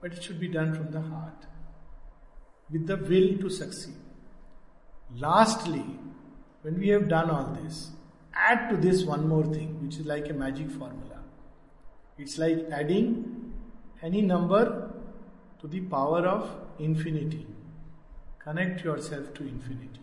but 0.00 0.12
it 0.12 0.22
should 0.22 0.38
be 0.38 0.48
done 0.48 0.74
from 0.74 0.92
the 0.92 1.00
heart 1.00 1.49
with 2.72 2.86
the 2.86 2.96
will 2.96 3.38
to 3.38 3.50
succeed. 3.50 3.94
Lastly, 5.16 5.84
when 6.62 6.78
we 6.78 6.88
have 6.88 7.08
done 7.08 7.30
all 7.30 7.56
this, 7.62 7.90
add 8.34 8.68
to 8.70 8.76
this 8.76 9.02
one 9.04 9.28
more 9.28 9.44
thing, 9.44 9.82
which 9.82 9.96
is 9.96 10.06
like 10.06 10.28
a 10.28 10.32
magic 10.32 10.70
formula. 10.70 11.18
It's 12.18 12.38
like 12.38 12.66
adding 12.70 13.52
any 14.02 14.22
number 14.22 14.90
to 15.60 15.66
the 15.66 15.80
power 15.80 16.26
of 16.26 16.50
infinity. 16.78 17.46
Connect 18.38 18.84
yourself 18.84 19.34
to 19.34 19.42
infinity. 19.42 20.00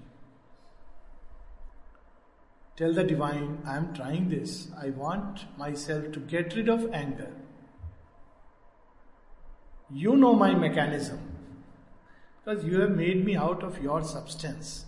Tell 2.75 2.93
the 2.93 3.03
divine, 3.03 3.59
I 3.65 3.77
am 3.77 3.93
trying 3.93 4.29
this. 4.29 4.67
I 4.79 4.89
want 4.91 5.45
myself 5.57 6.11
to 6.11 6.19
get 6.19 6.55
rid 6.55 6.69
of 6.69 6.91
anger. 6.93 7.31
You 9.89 10.15
know 10.15 10.33
my 10.33 10.53
mechanism 10.53 11.36
because 12.47 12.63
you 12.63 12.79
have 12.79 12.91
made 12.91 13.25
me 13.25 13.35
out 13.35 13.61
of 13.61 13.81
your 13.83 14.01
substance. 14.01 14.85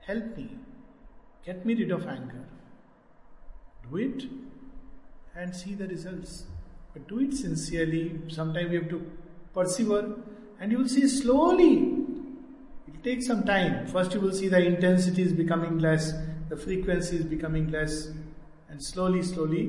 Help 0.00 0.36
me. 0.36 0.58
Get 1.42 1.64
me 1.64 1.74
rid 1.74 1.90
of 1.90 2.06
anger. 2.06 2.44
Do 3.88 3.96
it 3.96 4.24
and 5.34 5.56
see 5.56 5.72
the 5.72 5.86
results. 5.86 6.44
But 6.92 7.08
do 7.08 7.20
it 7.20 7.32
sincerely. 7.32 8.20
Sometimes 8.28 8.72
you 8.72 8.80
have 8.80 8.90
to 8.90 9.10
persevere 9.54 10.16
and 10.60 10.70
you 10.70 10.78
will 10.78 10.88
see 10.88 11.08
slowly. 11.08 11.94
It 12.86 12.94
will 12.94 13.02
take 13.02 13.22
some 13.22 13.44
time. 13.44 13.86
First, 13.86 14.12
you 14.12 14.20
will 14.20 14.32
see 14.32 14.48
the 14.48 14.62
intensity 14.62 15.22
is 15.22 15.32
becoming 15.32 15.78
less, 15.78 16.12
the 16.50 16.58
frequency 16.58 17.16
is 17.16 17.24
becoming 17.24 17.70
less, 17.70 18.08
and 18.68 18.82
slowly, 18.82 19.22
slowly, 19.22 19.68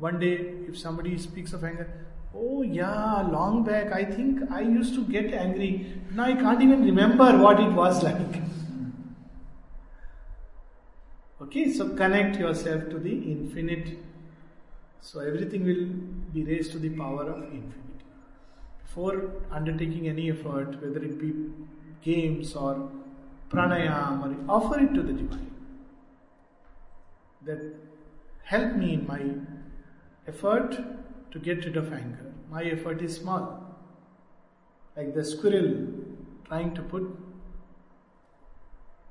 one 0.00 0.18
day, 0.18 0.54
if 0.66 0.76
somebody 0.76 1.16
speaks 1.18 1.52
of 1.52 1.62
anger, 1.62 1.88
oh 2.34 2.62
yeah, 2.62 3.22
long 3.22 3.64
back, 3.64 3.92
I 3.92 4.04
think 4.04 4.50
I 4.50 4.60
used 4.60 4.94
to 4.94 5.04
get 5.04 5.32
angry. 5.32 6.00
Now 6.12 6.24
I 6.24 6.34
can't 6.34 6.62
even 6.62 6.84
remember 6.84 7.36
what 7.38 7.60
it 7.60 7.72
was 7.72 8.02
like. 8.10 8.42
Okay, 11.42 11.72
so 11.72 11.88
connect 11.96 12.36
yourself 12.38 12.88
to 12.90 12.98
the 12.98 13.12
infinite. 13.32 13.98
So 15.00 15.20
everything 15.20 15.64
will 15.64 15.86
be 16.34 16.44
raised 16.44 16.72
to 16.72 16.78
the 16.78 16.90
power 16.90 17.24
of 17.30 17.42
infinity. 17.44 18.04
Before 18.82 19.32
undertaking 19.50 20.08
any 20.08 20.30
effort, 20.30 20.80
whether 20.82 21.02
it 21.02 21.18
be 21.18 21.32
games 22.02 22.54
or 22.54 22.90
pranayam, 23.50 24.22
or 24.24 24.52
offer 24.54 24.80
it 24.80 24.94
to 24.94 25.02
the 25.02 25.12
divine. 25.12 25.50
That 27.42 27.74
help 28.44 28.74
me 28.74 28.94
in 28.94 29.06
my 29.06 29.22
effort 30.28 30.76
to 31.32 31.38
get 31.38 31.64
rid 31.64 31.76
of 31.76 31.92
anger. 31.92 32.32
My 32.50 32.64
effort 32.64 33.02
is 33.02 33.16
small. 33.16 33.66
Like 34.96 35.14
the 35.14 35.24
squirrel 35.24 35.86
trying 36.46 36.74
to 36.74 36.82
put 36.82 37.08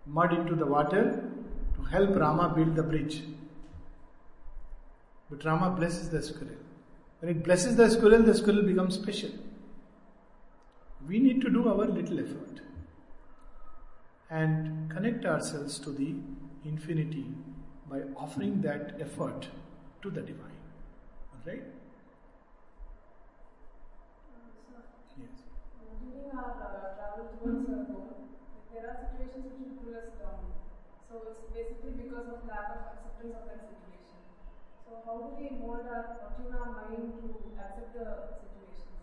mud 0.05 0.33
into 0.33 0.55
the 0.55 0.65
water 0.65 1.23
to 1.75 1.83
help 1.83 2.15
Rama 2.15 2.53
build 2.55 2.75
the 2.75 2.83
bridge. 2.83 3.21
But 5.29 5.45
Rama 5.45 5.69
blesses 5.69 6.09
the 6.09 6.21
squirrel. 6.21 6.57
When 7.19 7.31
it 7.31 7.43
blesses 7.43 7.75
the 7.75 7.89
squirrel, 7.89 8.23
the 8.23 8.33
squirrel 8.33 8.63
becomes 8.63 8.95
special. 8.95 9.31
We 11.07 11.19
need 11.19 11.41
to 11.41 11.49
do 11.49 11.67
our 11.69 11.85
little 11.85 12.19
effort 12.19 12.61
and 14.29 14.89
connect 14.91 15.25
ourselves 15.25 15.79
to 15.79 15.91
the 15.91 16.15
infinity 16.65 17.25
by 17.89 18.01
offering 18.15 18.61
that 18.61 18.95
effort 18.99 19.47
to 20.01 20.09
the 20.09 20.21
divine. 20.21 20.59
Alright? 21.33 21.63
Yes. 25.17 25.29
During 26.29 26.43
our 26.43 26.51
uh, 26.61 26.95
travel 26.95 27.25
towards 27.39 27.69
our 27.69 27.83
goal, 27.85 28.13
there 28.73 28.85
are 28.89 28.97
situations 29.01 29.45
which 29.45 29.59
will 29.59 29.77
pull 29.81 29.95
us 29.97 30.09
down. 30.21 30.45
So 31.09 31.21
it's 31.29 31.41
basically 31.53 32.03
because 32.03 32.27
of 32.27 32.45
lack 32.47 32.69
of 32.69 32.81
acceptance 32.93 33.33
of 33.33 33.45
that 33.49 33.61
situation. 33.65 34.19
So 34.85 35.01
how 35.05 35.17
do 35.17 35.41
we 35.41 35.57
mold 35.57 35.85
our 35.89 36.29
tune 36.37 36.53
our 36.53 36.69
mind 36.69 37.13
to 37.21 37.29
accept 37.57 37.93
the 37.93 38.05
situations? 38.37 38.93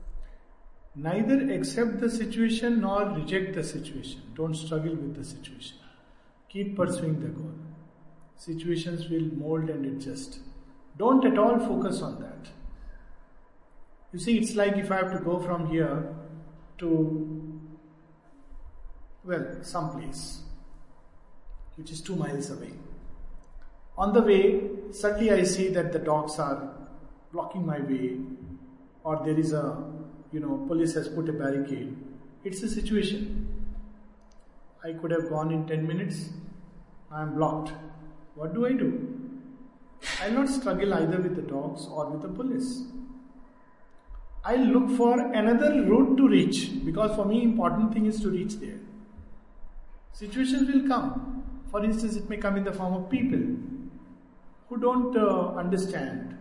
Neither 0.95 1.53
accept 1.53 2.01
the 2.01 2.11
situation 2.11 2.81
nor 2.81 3.09
reject 3.11 3.55
the 3.55 3.65
situation. 3.65 4.23
Don't 4.35 4.55
struggle 4.55 4.95
with 4.95 5.17
the 5.17 5.25
situation. 5.25 5.79
Keep 6.49 6.77
pursuing 6.77 7.21
the 7.21 7.29
goal. 7.29 7.55
Situations 8.37 9.09
will 9.09 9.27
mold 9.35 9.69
and 9.69 9.85
adjust. 9.87 10.39
Don't 10.97 11.25
at 11.25 11.39
all 11.39 11.59
focus 11.59 12.03
on 12.03 12.21
that. 12.21 12.53
You 14.13 14.21
see, 14.21 14.39
it's 14.39 14.55
like 14.55 14.77
if 14.77 14.93
I 14.93 14.97
have 14.97 15.13
to 15.13 15.19
go 15.19 15.41
from 15.41 15.67
here 15.67 16.16
to, 16.79 17.61
well, 19.25 19.47
some 19.63 19.91
place 19.91 20.43
which 21.77 21.91
is 21.91 22.01
two 22.01 22.17
miles 22.17 22.51
away. 22.51 22.73
On 23.99 24.13
the 24.13 24.23
way, 24.23 24.71
suddenly 24.93 25.31
I 25.31 25.43
see 25.45 25.69
that 25.69 25.93
the 25.93 25.99
dogs 25.99 26.39
are 26.39 26.75
blocking 27.33 27.65
my 27.65 27.81
way, 27.81 28.19
or 29.05 29.23
there 29.25 29.39
is 29.39 29.53
a, 29.53 29.85
you 30.33 30.41
know, 30.41 30.65
police 30.67 30.95
has 30.95 31.09
put 31.09 31.29
a 31.29 31.33
barricade. 31.33 31.97
It's 32.45 32.63
a 32.63 32.69
situation. 32.69 33.49
I 34.85 34.93
could 34.93 35.11
have 35.11 35.29
gone 35.29 35.51
in 35.53 35.67
10 35.67 35.87
minutes, 35.87 36.31
I 37.11 37.23
am 37.23 37.35
blocked. 37.35 37.73
What 38.35 38.55
do 38.55 38.67
I 38.67 38.73
do? 38.73 39.17
I'll 40.23 40.33
not 40.33 40.49
struggle 40.49 40.95
either 40.95 41.19
with 41.19 41.37
the 41.37 41.43
dogs 41.43 41.87
or 41.87 42.11
with 42.11 42.23
the 42.23 42.29
police. 42.29 42.83
I'll 44.49 44.67
look 44.75 44.91
for 44.97 45.19
another 45.19 45.71
route 45.83 46.17
to 46.19 46.29
reach 46.29 46.59
because 46.85 47.15
for 47.17 47.25
me 47.25 47.43
important 47.43 47.93
thing 47.93 48.07
is 48.07 48.21
to 48.21 48.31
reach 48.31 48.55
there. 48.61 48.79
Situations 50.13 50.71
will 50.73 50.87
come. 50.89 51.43
For 51.71 51.85
instance, 51.85 52.17
it 52.17 52.31
may 52.31 52.37
come 52.37 52.57
in 52.57 52.65
the 52.65 52.73
form 52.73 52.95
of 52.95 53.11
people 53.11 53.45
who 54.69 54.77
don't 54.79 55.17
uh, 55.17 55.55
understand 55.57 56.37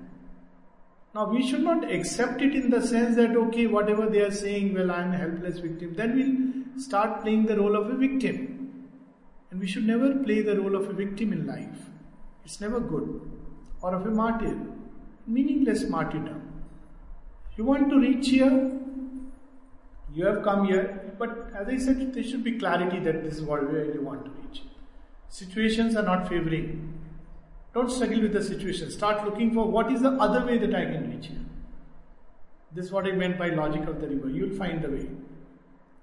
Now, 1.15 1.30
we 1.30 1.48
should 1.48 1.64
not 1.64 1.90
accept 1.90 2.41
it 2.41 2.53
in 2.53 2.69
the 2.69 2.86
sense 2.86 3.15
that, 3.15 3.38
okay, 3.38 3.68
whatever 3.68 4.07
they 4.07 4.19
are 4.19 4.32
saying, 4.32 4.73
well, 4.73 4.91
I'm 4.91 5.14
a 5.14 5.18
helpless 5.18 5.60
victim. 5.60 5.94
Then 5.94 6.15
we'll 6.18 6.82
start 6.84 7.22
playing 7.22 7.45
the 7.45 7.57
role 7.57 7.77
of 7.77 7.90
a 7.90 7.95
victim. 7.95 8.90
And 9.49 9.61
we 9.61 9.65
should 9.65 9.88
never 9.88 10.14
play 10.26 10.41
the 10.41 10.60
role 10.60 10.76
of 10.76 10.90
a 10.90 10.94
victim 10.94 11.32
in 11.32 11.48
life. 11.48 11.86
It's 12.44 12.60
never 12.60 12.82
good. 12.82 13.22
Or 13.82 13.95
of 13.95 14.06
a 14.06 14.11
martyr. 14.11 14.57
Meaningless 15.26 15.88
martyrdom. 15.90 16.41
You 17.57 17.64
want 17.64 17.90
to 17.90 17.99
reach 17.99 18.30
here? 18.30 18.72
You 20.14 20.26
have 20.26 20.44
come 20.44 20.68
here. 20.68 21.14
But 21.18 21.52
as 21.56 21.68
I 21.68 21.77
said, 21.77 22.14
there 22.14 22.23
should 22.23 22.44
be 22.44 22.57
clarity 22.60 22.99
that 22.99 23.23
this 23.23 23.36
is 23.36 23.41
what 23.44 23.72
where 23.72 23.86
you 23.86 24.02
want 24.02 24.26
to 24.26 24.32
reach. 24.32 24.64
Situations 25.30 25.95
are 25.95 26.03
not 26.03 26.27
favoring. 26.27 26.94
Don't 27.73 27.91
struggle 27.91 28.22
with 28.22 28.34
the 28.34 28.44
situation. 28.44 28.91
Start 28.91 29.26
looking 29.26 29.53
for 29.53 29.65
what 29.65 29.91
is 29.91 30.02
the 30.02 30.11
other 30.11 30.45
way 30.45 30.57
that 30.57 30.73
I 30.73 30.86
can 30.86 31.11
reach 31.11 31.27
here. 31.27 31.40
This 32.73 32.86
is 32.86 32.91
what 32.91 33.06
I 33.06 33.11
meant 33.11 33.38
by 33.38 33.49
logic 33.49 33.88
of 33.88 34.02
the 34.02 34.07
river. 34.07 34.30
You'll 34.30 34.56
find 34.57 34.82
the 34.82 34.90
way. 34.90 35.07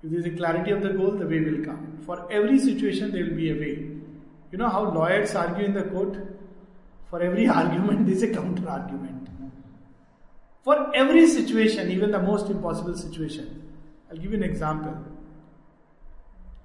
If 0.03 0.11
there 0.11 0.20
is 0.20 0.27
a 0.27 0.31
clarity 0.31 0.70
of 0.70 0.83
the 0.83 0.91
goal, 0.91 1.12
the 1.12 1.27
way 1.27 1.41
will 1.41 1.65
come. 1.65 1.99
For 2.05 2.31
every 2.33 2.59
situation, 2.59 3.12
there 3.12 3.24
will 3.24 3.37
be 3.37 3.51
a 3.51 3.55
way. 3.55 3.74
You 4.51 4.59
know 4.59 4.69
how 4.69 4.91
lawyers 4.91 5.35
argue 5.35 5.65
in 5.65 5.74
the 5.74 5.85
court? 5.85 6.16
For 7.09 7.20
every 7.23 7.47
argument, 7.61 8.07
there 8.07 8.15
is 8.15 8.23
a 8.23 8.29
counter 8.29 8.69
argument. 8.69 9.22
For 10.62 10.94
every 10.94 11.26
situation, 11.26 11.90
even 11.90 12.12
the 12.12 12.20
most 12.20 12.48
impossible 12.48 12.97
situation. 12.97 13.62
I'll 14.09 14.16
give 14.16 14.30
you 14.30 14.36
an 14.36 14.44
example. 14.44 14.97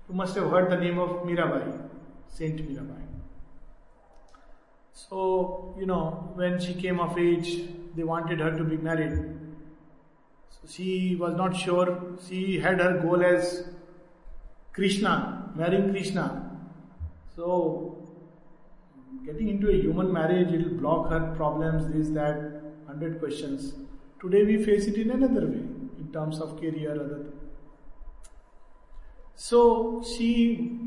You 0.07 0.15
must 0.15 0.35
have 0.35 0.49
heard 0.51 0.69
the 0.69 0.77
name 0.77 0.99
of 0.99 1.09
Mirabai, 1.23 1.89
Saint 2.29 2.57
Mirabai. 2.57 3.01
So, 4.93 5.75
you 5.79 5.85
know, 5.85 6.31
when 6.35 6.59
she 6.59 6.73
came 6.73 6.99
of 6.99 7.17
age, 7.17 7.63
they 7.95 8.03
wanted 8.03 8.39
her 8.39 8.55
to 8.55 8.63
be 8.63 8.77
married. 8.77 9.13
So 10.49 10.67
she 10.69 11.15
was 11.15 11.35
not 11.35 11.55
sure. 11.55 12.17
She 12.27 12.59
had 12.59 12.79
her 12.79 12.99
goal 12.99 13.23
as 13.23 13.67
Krishna, 14.73 15.51
marrying 15.55 15.91
Krishna. 15.91 16.51
So, 17.35 18.07
getting 19.25 19.49
into 19.49 19.69
a 19.69 19.81
human 19.81 20.13
marriage, 20.13 20.51
it 20.53 20.63
will 20.63 20.77
block 20.77 21.09
her 21.09 21.33
problems, 21.35 21.91
this, 21.91 22.09
that, 22.09 22.61
hundred 22.85 23.19
questions. 23.19 23.73
Today 24.19 24.43
we 24.43 24.63
face 24.63 24.87
it 24.87 24.95
in 24.95 25.11
another 25.11 25.45
way, 25.45 25.63
in 25.99 26.09
terms 26.11 26.39
of 26.41 26.59
career, 26.59 26.91
other. 26.91 27.25
So 29.35 30.03
she, 30.03 30.79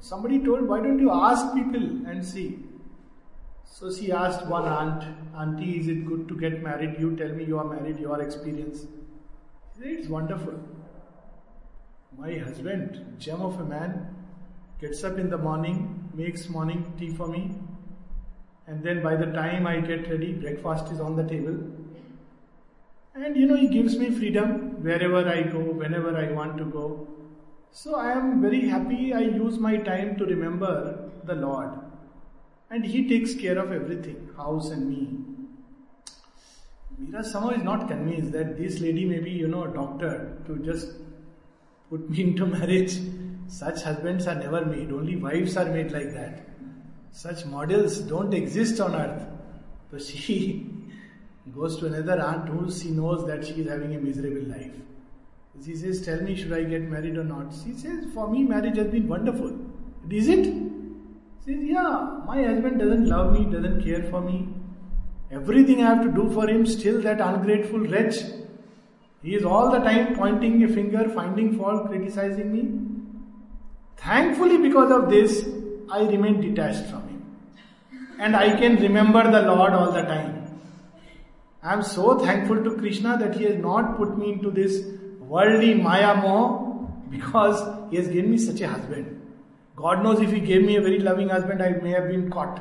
somebody 0.00 0.40
told, 0.44 0.68
why 0.68 0.80
don't 0.80 0.98
you 0.98 1.10
ask 1.10 1.54
people 1.54 1.82
and 2.06 2.24
see? 2.24 2.58
So 3.64 3.92
she 3.92 4.10
asked 4.10 4.46
one 4.46 4.66
aunt, 4.66 5.04
Auntie, 5.36 5.78
is 5.78 5.88
it 5.88 6.06
good 6.06 6.26
to 6.28 6.36
get 6.36 6.62
married? 6.62 6.96
You 6.98 7.16
tell 7.16 7.28
me 7.28 7.44
you 7.44 7.58
are 7.58 7.64
married, 7.64 8.00
your 8.00 8.20
experience. 8.20 8.86
It's 9.80 10.08
wonderful. 10.08 10.54
My 12.18 12.34
husband, 12.34 13.16
gem 13.18 13.40
of 13.40 13.58
a 13.60 13.64
man, 13.64 14.14
gets 14.80 15.02
up 15.04 15.18
in 15.18 15.30
the 15.30 15.38
morning, 15.38 16.10
makes 16.14 16.48
morning 16.48 16.92
tea 16.98 17.14
for 17.14 17.28
me, 17.28 17.52
and 18.66 18.82
then 18.82 19.02
by 19.02 19.16
the 19.16 19.26
time 19.26 19.66
I 19.66 19.80
get 19.80 20.08
ready, 20.10 20.32
breakfast 20.32 20.92
is 20.92 21.00
on 21.00 21.16
the 21.16 21.24
table. 21.24 21.58
And 23.14 23.36
you 23.36 23.46
know, 23.46 23.56
he 23.56 23.68
gives 23.68 23.96
me 23.98 24.10
freedom 24.10 24.82
wherever 24.82 25.28
I 25.28 25.42
go, 25.42 25.60
whenever 25.60 26.16
I 26.16 26.32
want 26.32 26.56
to 26.58 26.64
go. 26.64 27.08
So 27.70 27.96
I 27.96 28.12
am 28.12 28.40
very 28.40 28.68
happy. 28.68 29.12
I 29.12 29.20
use 29.20 29.58
my 29.58 29.76
time 29.76 30.16
to 30.16 30.24
remember 30.24 31.10
the 31.24 31.34
Lord 31.34 31.70
and 32.72 32.86
he 32.86 33.06
takes 33.06 33.34
care 33.34 33.58
of 33.58 33.70
everything, 33.70 34.30
house 34.36 34.70
and 34.70 34.88
me. 34.88 35.08
Mira 36.98 37.22
somehow 37.22 37.50
is 37.50 37.62
not 37.62 37.86
convinced 37.86 38.32
that 38.32 38.56
this 38.56 38.80
lady 38.80 39.04
may 39.04 39.18
be, 39.18 39.30
you 39.30 39.46
know, 39.46 39.64
a 39.64 39.68
doctor 39.68 40.38
to 40.46 40.56
just 40.58 40.92
put 41.90 42.08
me 42.08 42.22
into 42.22 42.46
marriage. 42.46 42.98
Such 43.46 43.82
husbands 43.82 44.26
are 44.26 44.36
never 44.36 44.64
made, 44.64 44.90
only 44.90 45.16
wives 45.16 45.56
are 45.58 45.66
made 45.66 45.92
like 45.92 46.12
that. 46.14 46.48
Such 47.10 47.44
models 47.44 47.98
don't 47.98 48.32
exist 48.32 48.80
on 48.80 48.94
earth. 48.94 49.22
So 49.90 49.98
she 49.98 50.70
goes 51.50 51.76
to 51.78 51.86
another 51.86 52.20
aunt 52.20 52.48
who 52.48 52.70
she 52.70 52.90
knows 52.90 53.26
that 53.26 53.44
she 53.44 53.54
is 53.54 53.68
having 53.68 53.94
a 53.94 53.98
miserable 53.98 54.48
life. 54.48 54.74
She 55.64 55.74
says, 55.74 56.04
Tell 56.04 56.20
me, 56.20 56.34
should 56.34 56.52
I 56.52 56.64
get 56.64 56.82
married 56.82 57.18
or 57.18 57.24
not? 57.24 57.52
She 57.52 57.74
says, 57.74 58.06
For 58.14 58.28
me, 58.28 58.44
marriage 58.44 58.76
has 58.76 58.88
been 58.88 59.08
wonderful. 59.08 59.58
Is 60.10 60.28
it? 60.28 60.44
She 61.44 61.54
says, 61.54 61.64
yeah, 61.64 62.20
my 62.26 62.42
husband 62.42 62.78
doesn't 62.78 63.06
love 63.06 63.32
me, 63.32 63.44
doesn't 63.52 63.84
care 63.84 64.02
for 64.04 64.20
me. 64.20 64.48
Everything 65.30 65.82
I 65.82 65.94
have 65.94 66.02
to 66.04 66.12
do 66.12 66.30
for 66.32 66.48
him, 66.48 66.66
still 66.66 67.00
that 67.02 67.20
ungrateful 67.20 67.80
wretch. 67.80 68.16
He 69.22 69.34
is 69.34 69.44
all 69.44 69.70
the 69.70 69.78
time 69.78 70.14
pointing 70.14 70.62
a 70.64 70.68
finger, 70.68 71.08
finding 71.08 71.58
fault, 71.58 71.86
criticizing 71.86 72.52
me. 72.52 72.78
Thankfully, 73.96 74.58
because 74.58 74.90
of 74.90 75.10
this, 75.10 75.48
I 75.90 76.02
remain 76.02 76.40
detached 76.40 76.86
from 76.90 77.08
him. 77.08 77.36
And 78.18 78.36
I 78.36 78.56
can 78.56 78.76
remember 78.76 79.22
the 79.30 79.42
Lord 79.42 79.72
all 79.72 79.92
the 79.92 80.02
time. 80.02 80.41
I 81.62 81.72
am 81.72 81.82
so 81.82 82.18
thankful 82.18 82.62
to 82.64 82.76
Krishna 82.76 83.16
that 83.18 83.36
he 83.36 83.44
has 83.44 83.56
not 83.56 83.96
put 83.96 84.18
me 84.18 84.32
into 84.32 84.50
this 84.50 84.84
worldly 85.20 85.74
Maya 85.74 86.16
Moh 86.16 86.90
because 87.08 87.90
he 87.90 87.96
has 87.96 88.08
given 88.08 88.30
me 88.30 88.38
such 88.38 88.60
a 88.60 88.68
husband. 88.68 89.22
God 89.76 90.02
knows 90.02 90.20
if 90.20 90.30
He 90.30 90.40
gave 90.40 90.62
me 90.64 90.76
a 90.76 90.80
very 90.80 90.98
loving 90.98 91.28
husband, 91.28 91.62
I 91.62 91.70
may 91.70 91.90
have 91.90 92.08
been 92.08 92.30
caught. 92.30 92.60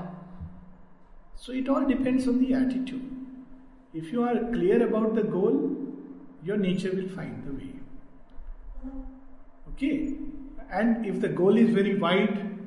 So 1.36 1.52
it 1.52 1.68
all 1.68 1.86
depends 1.86 2.28
on 2.28 2.40
the 2.40 2.54
attitude. 2.54 3.08
If 3.94 4.12
you 4.12 4.24
are 4.24 4.40
clear 4.52 4.88
about 4.88 5.16
the 5.16 5.24
goal, 5.24 5.76
your 6.44 6.58
nature 6.58 6.92
will 6.94 7.10
find 7.10 7.44
the 7.46 7.54
way. 7.54 7.74
Okay? 9.74 10.16
And 10.72 11.06
if 11.06 11.20
the 11.20 11.28
goal 11.28 11.58
is 11.58 11.70
very 11.72 11.98
wide, 11.98 12.58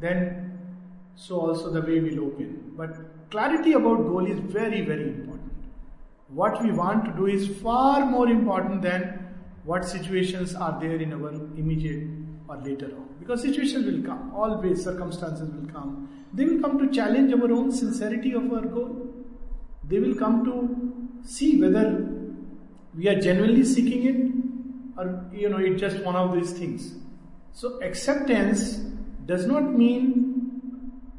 then 0.00 0.58
so 1.14 1.40
also 1.40 1.70
the 1.70 1.80
way 1.80 2.00
will 2.00 2.24
open. 2.24 2.72
But 2.76 3.30
clarity 3.30 3.72
about 3.72 3.98
goal 3.98 4.26
is 4.26 4.38
very, 4.40 4.80
very 4.80 5.04
important. 5.04 5.31
What 6.34 6.62
we 6.62 6.72
want 6.72 7.04
to 7.04 7.12
do 7.12 7.26
is 7.26 7.48
far 7.58 8.06
more 8.06 8.28
important 8.28 8.82
than 8.82 9.34
what 9.64 9.84
situations 9.84 10.54
are 10.54 10.80
there 10.80 10.96
in 10.96 11.12
our 11.12 11.30
immediate 11.30 12.08
or 12.48 12.56
later 12.56 12.86
on. 12.96 13.08
Because 13.20 13.42
situations 13.42 13.86
will 13.86 14.02
come, 14.02 14.32
always 14.34 14.82
circumstances 14.82 15.48
will 15.50 15.70
come. 15.70 16.08
They 16.32 16.44
will 16.44 16.60
come 16.60 16.78
to 16.78 16.90
challenge 16.90 17.32
our 17.32 17.52
own 17.52 17.70
sincerity 17.70 18.32
of 18.32 18.50
our 18.52 18.62
goal. 18.62 19.14
They 19.84 19.98
will 19.98 20.14
come 20.14 20.44
to 20.44 21.28
see 21.28 21.60
whether 21.60 22.08
we 22.96 23.08
are 23.08 23.20
genuinely 23.20 23.64
seeking 23.64 24.06
it 24.06 24.98
or 24.98 25.24
you 25.32 25.48
know 25.48 25.58
it's 25.58 25.80
just 25.80 26.02
one 26.04 26.16
of 26.16 26.34
these 26.34 26.52
things. 26.52 26.94
So 27.52 27.78
acceptance 27.82 28.76
does 29.26 29.46
not 29.46 29.72
mean 29.72 30.60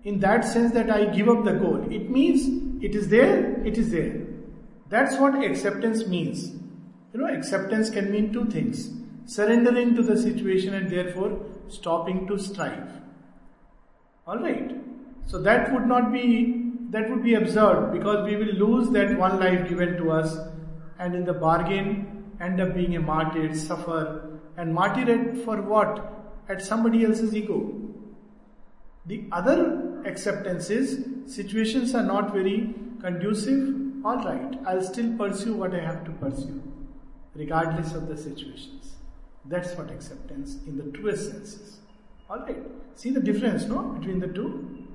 in 0.03 0.19
that 0.19 0.43
sense 0.43 0.73
that 0.73 0.89
I 0.89 1.05
give 1.05 1.29
up 1.29 1.45
the 1.45 1.53
goal. 1.53 1.85
It 1.89 2.09
means 2.09 2.83
it 2.83 2.95
is 2.95 3.07
there, 3.07 3.65
it 3.65 3.77
is 3.77 3.91
there. 3.91 4.22
That's 4.93 5.17
what 5.17 5.43
acceptance 5.43 6.05
means. 6.05 6.49
You 7.13 7.21
know, 7.21 7.25
acceptance 7.25 7.89
can 7.89 8.11
mean 8.11 8.31
two 8.31 8.45
things 8.45 8.91
surrendering 9.25 9.95
to 9.95 10.03
the 10.03 10.15
situation 10.15 10.75
and 10.75 10.87
therefore 10.87 11.39
stopping 11.67 12.27
to 12.27 12.37
strive. 12.37 12.89
Alright? 14.27 14.75
So 15.25 15.41
that 15.41 15.73
would 15.73 15.87
not 15.87 16.11
be, 16.13 16.73
that 16.91 17.09
would 17.09 17.23
be 17.23 17.33
absurd 17.33 17.91
because 17.91 18.23
we 18.29 18.35
will 18.35 18.53
lose 18.53 18.91
that 18.91 19.17
one 19.17 19.39
life 19.39 19.67
given 19.67 19.97
to 19.97 20.11
us 20.11 20.37
and 20.99 21.15
in 21.15 21.25
the 21.25 21.33
bargain 21.33 22.25
end 22.39 22.61
up 22.61 22.75
being 22.75 22.95
a 22.95 22.99
martyr, 22.99 23.55
suffer 23.55 24.39
and 24.57 24.75
martyred 24.75 25.39
for 25.39 25.59
what? 25.61 26.07
At 26.49 26.61
somebody 26.61 27.03
else's 27.03 27.33
ego. 27.33 27.73
The 29.07 29.23
other 29.31 30.03
acceptance 30.05 30.69
is 30.69 31.03
situations 31.25 31.95
are 31.95 32.03
not 32.03 32.31
very 32.31 32.75
conducive. 33.01 33.83
Alright, 34.03 34.59
I'll 34.65 34.81
still 34.81 35.15
pursue 35.17 35.53
what 35.55 35.73
I 35.73 35.79
have 35.79 36.03
to 36.03 36.11
pursue, 36.11 36.61
regardless 37.35 37.93
of 37.93 38.09
the 38.09 38.17
situations. 38.17 38.95
That's 39.45 39.77
what 39.77 39.91
acceptance 39.91 40.57
in 40.67 40.77
the 40.77 40.97
truest 40.97 41.31
sense 41.31 41.53
is. 41.53 41.79
Alright. 42.29 42.63
See 42.95 43.11
the 43.11 43.21
difference, 43.21 43.63
no? 43.63 43.81
Between 43.81 44.19
the 44.19 44.27
two? 44.27 44.85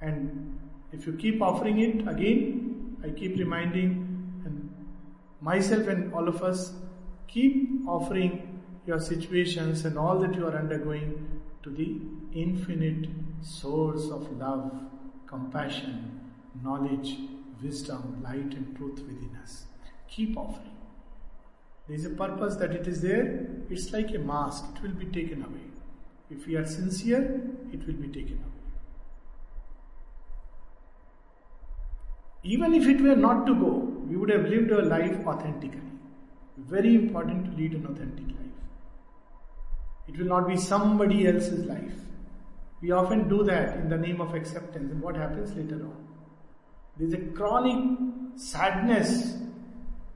And 0.00 0.58
if 0.92 1.06
you 1.06 1.12
keep 1.12 1.40
offering 1.40 1.78
it 1.78 2.08
again, 2.08 2.96
I 3.04 3.10
keep 3.10 3.38
reminding 3.38 4.42
and 4.44 4.74
myself 5.40 5.86
and 5.86 6.12
all 6.12 6.26
of 6.26 6.42
us 6.42 6.72
keep 7.28 7.86
offering 7.86 8.60
your 8.86 8.98
situations 8.98 9.84
and 9.84 9.96
all 9.96 10.18
that 10.18 10.34
you 10.34 10.46
are 10.48 10.56
undergoing 10.56 11.40
to 11.62 11.70
the 11.70 12.00
infinite 12.34 13.08
source 13.40 14.10
of 14.10 14.36
love, 14.36 14.72
compassion, 15.26 16.21
knowledge, 16.62 17.16
wisdom, 17.62 18.20
light, 18.22 18.54
and 18.54 18.76
truth 18.76 19.00
within 19.00 19.36
us. 19.42 19.64
Keep 20.08 20.36
offering. 20.36 20.76
There 21.88 21.96
is 21.96 22.04
a 22.04 22.10
purpose 22.10 22.56
that 22.56 22.72
it 22.72 22.86
is 22.86 23.00
there. 23.00 23.46
It's 23.70 23.92
like 23.92 24.14
a 24.14 24.18
mask, 24.18 24.64
it 24.76 24.82
will 24.82 24.94
be 24.94 25.06
taken 25.06 25.42
away. 25.42 25.66
If 26.30 26.46
we 26.46 26.56
are 26.56 26.66
sincere, 26.66 27.42
it 27.72 27.86
will 27.86 27.94
be 27.94 28.08
taken 28.08 28.38
away. 28.38 28.52
Even 32.44 32.74
if 32.74 32.86
it 32.88 33.00
were 33.00 33.16
not 33.16 33.46
to 33.46 33.54
go, 33.54 33.70
we 34.08 34.16
would 34.16 34.30
have 34.30 34.46
lived 34.46 34.72
our 34.72 34.82
life 34.82 35.26
authentically. 35.26 35.80
Very 36.56 36.94
important 36.94 37.44
to 37.46 37.56
lead 37.56 37.72
an 37.72 37.86
authentic 37.86 38.26
life. 38.26 38.36
It 40.08 40.18
will 40.18 40.26
not 40.26 40.48
be 40.48 40.56
somebody 40.56 41.26
else's 41.26 41.64
life. 41.66 41.94
We 42.80 42.90
often 42.90 43.28
do 43.28 43.44
that 43.44 43.76
in 43.76 43.88
the 43.88 43.96
name 43.96 44.20
of 44.20 44.34
acceptance, 44.34 44.90
and 44.90 45.00
what 45.00 45.14
happens 45.16 45.54
later 45.54 45.76
on? 45.76 46.01
There's 46.96 47.14
a 47.14 47.18
chronic 47.18 47.98
sadness 48.36 49.36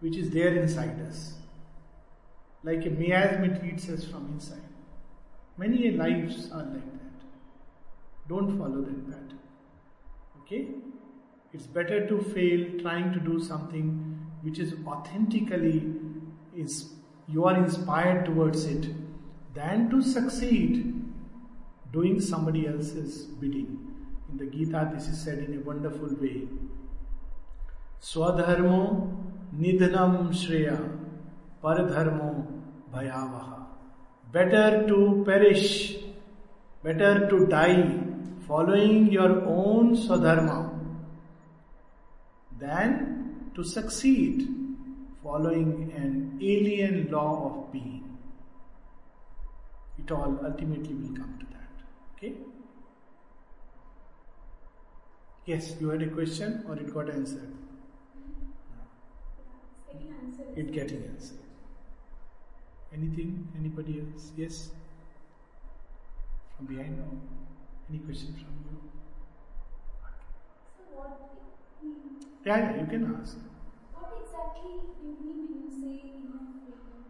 which 0.00 0.16
is 0.16 0.30
there 0.30 0.54
inside 0.56 1.00
us. 1.08 1.34
Like 2.62 2.84
a 2.84 2.90
miasm, 2.90 3.44
it 3.44 3.64
eats 3.64 3.88
us 3.88 4.04
from 4.04 4.28
inside. 4.32 4.60
Many 5.56 5.90
lives 5.92 6.50
are 6.52 6.64
like 6.64 6.92
that. 6.92 8.28
Don't 8.28 8.58
follow 8.58 8.82
that 8.82 9.06
pattern. 9.06 9.38
Okay? 10.42 10.68
It's 11.52 11.66
better 11.66 12.06
to 12.06 12.20
fail 12.20 12.80
trying 12.80 13.12
to 13.12 13.20
do 13.20 13.40
something 13.40 14.20
which 14.42 14.58
is 14.58 14.74
authentically 14.86 15.94
is 16.54 16.90
you 17.28 17.44
are 17.44 17.56
inspired 17.56 18.24
towards 18.26 18.64
it 18.66 18.88
than 19.54 19.88
to 19.90 20.02
succeed 20.02 21.02
doing 21.92 22.20
somebody 22.20 22.66
else's 22.66 23.24
bidding. 23.24 23.85
In 24.30 24.38
the 24.38 24.46
Gita, 24.46 24.90
this 24.94 25.08
is 25.08 25.22
said 25.22 25.38
in 25.38 25.58
a 25.58 25.60
wonderful 25.60 26.08
way. 26.20 26.48
Swadharmo 28.02 29.14
nidhanam 29.56 30.30
shreya 30.30 30.78
paradharmo 31.62 32.46
bhayavaha. 32.92 33.66
Better 34.32 34.86
to 34.88 35.22
perish, 35.26 35.96
better 36.82 37.28
to 37.28 37.46
die 37.46 38.00
following 38.46 39.10
your 39.10 39.44
own 39.46 39.96
swadharma 39.96 40.58
than 42.58 43.50
to 43.54 43.64
succeed 43.64 44.48
following 45.22 45.92
an 45.96 46.38
alien 46.40 47.08
law 47.10 47.30
of 47.46 47.72
being. 47.72 48.18
It 49.98 50.10
all 50.10 50.38
ultimately 50.44 50.94
will 50.94 51.16
come 51.16 51.38
to 51.40 51.46
that. 51.46 51.72
Okay? 52.16 52.34
Yes, 55.46 55.76
you 55.80 55.88
had 55.88 56.02
a 56.02 56.08
question 56.10 56.62
or 56.68 56.76
it 56.76 56.92
got 56.92 57.08
answered? 57.08 57.50
Second 59.86 60.14
answer 60.22 60.42
is 60.50 60.58
It 60.58 60.72
getting 60.72 61.04
answered. 61.04 61.38
Anything? 62.92 63.46
Anybody 63.56 64.00
else? 64.00 64.32
Yes? 64.36 64.70
From 66.56 66.66
behind? 66.66 66.98
No? 66.98 67.20
Any 67.88 67.98
question 68.00 68.32
from 68.34 68.54
you? 68.64 68.90
So 70.76 70.82
what 70.96 71.18
Yeah, 72.44 72.58
yeah, 72.58 72.80
you 72.80 72.86
can 72.86 73.14
ask. 73.20 73.36
what 73.92 74.12
exactly 74.22 74.78
do 75.00 75.06
you 75.06 75.14
mean 75.20 75.38
when 75.50 75.60
you 75.66 75.70
say 75.70 75.94
inner 76.16 76.38
freedom? 76.54 77.04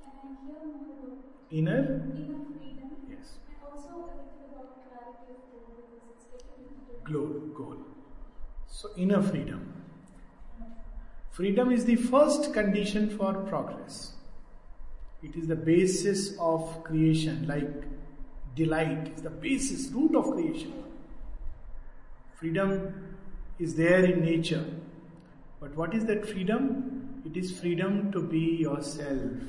Can 0.00 0.12
I 0.16 0.28
hear 0.42 0.62
more 0.64 0.96
about 0.96 1.50
Inner? 1.50 1.80
inner 2.16 2.40
freedom? 2.48 2.90
Yes. 3.10 3.36
And 3.48 3.58
also 3.62 3.90
a 3.90 4.16
little 4.16 4.48
about 4.48 4.88
clarity 4.88 5.28
of 5.36 5.40
goal 5.52 5.74
because 5.76 6.16
it's 6.16 6.26
getting 6.32 6.64
into 6.72 6.92
Goal, 7.04 7.52
goal. 7.54 7.69
So, 8.80 8.88
inner 8.96 9.22
freedom. 9.22 9.74
Freedom 11.32 11.70
is 11.70 11.84
the 11.84 11.96
first 11.96 12.54
condition 12.54 13.10
for 13.10 13.34
progress. 13.34 14.14
It 15.22 15.36
is 15.36 15.46
the 15.48 15.54
basis 15.54 16.34
of 16.38 16.82
creation, 16.82 17.46
like 17.46 17.68
delight 18.56 19.12
is 19.14 19.20
the 19.20 19.28
basis, 19.28 19.88
root 19.88 20.14
of 20.14 20.30
creation. 20.30 20.72
Freedom 22.36 22.94
is 23.58 23.74
there 23.74 24.02
in 24.02 24.24
nature. 24.24 24.64
But 25.60 25.76
what 25.76 25.92
is 25.92 26.06
that 26.06 26.26
freedom? 26.26 27.20
It 27.26 27.36
is 27.36 27.52
freedom 27.60 28.10
to 28.12 28.22
be 28.22 28.56
yourself. 28.64 29.42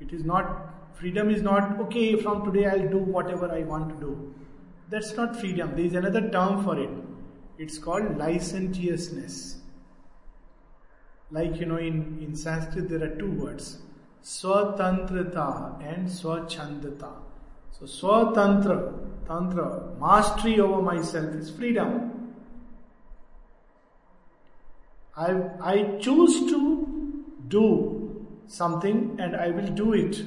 It 0.00 0.12
is 0.12 0.24
not, 0.24 0.74
freedom 0.94 1.30
is 1.30 1.42
not, 1.42 1.78
okay, 1.82 2.20
from 2.20 2.44
today 2.44 2.66
I'll 2.66 2.90
do 2.90 2.98
whatever 2.98 3.48
I 3.52 3.60
want 3.60 3.90
to 3.90 4.00
do. 4.04 4.34
That's 4.90 5.14
not 5.14 5.36
freedom. 5.36 5.76
There 5.76 5.84
is 5.84 5.94
another 5.94 6.28
term 6.30 6.64
for 6.64 6.76
it. 6.80 6.90
It's 7.58 7.78
called 7.78 8.16
licentiousness. 8.16 9.56
Like, 11.30 11.56
you 11.60 11.66
know, 11.66 11.76
in, 11.76 12.18
in 12.22 12.34
Sanskrit 12.36 12.88
there 12.88 13.02
are 13.02 13.16
two 13.16 13.30
words. 13.32 13.78
Swatantrata 14.22 15.82
and 15.84 16.08
Swachandata. 16.08 17.12
So 17.72 17.86
Swatantra, 17.86 19.26
Tantra, 19.26 19.94
mastery 20.00 20.60
over 20.60 20.82
myself 20.82 21.34
is 21.34 21.50
freedom. 21.50 22.34
I, 25.16 25.32
I 25.60 25.98
choose 26.00 26.50
to 26.50 27.24
do 27.48 28.26
something 28.46 29.16
and 29.18 29.34
I 29.36 29.50
will 29.50 29.68
do 29.68 29.92
it. 29.92 30.22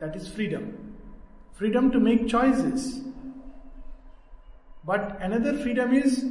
That 0.00 0.16
is 0.16 0.28
freedom. 0.28 0.94
Freedom 1.52 1.90
to 1.90 2.00
make 2.00 2.28
choices. 2.28 3.02
But 4.88 5.18
another 5.20 5.52
freedom 5.52 5.92
is 5.92 6.24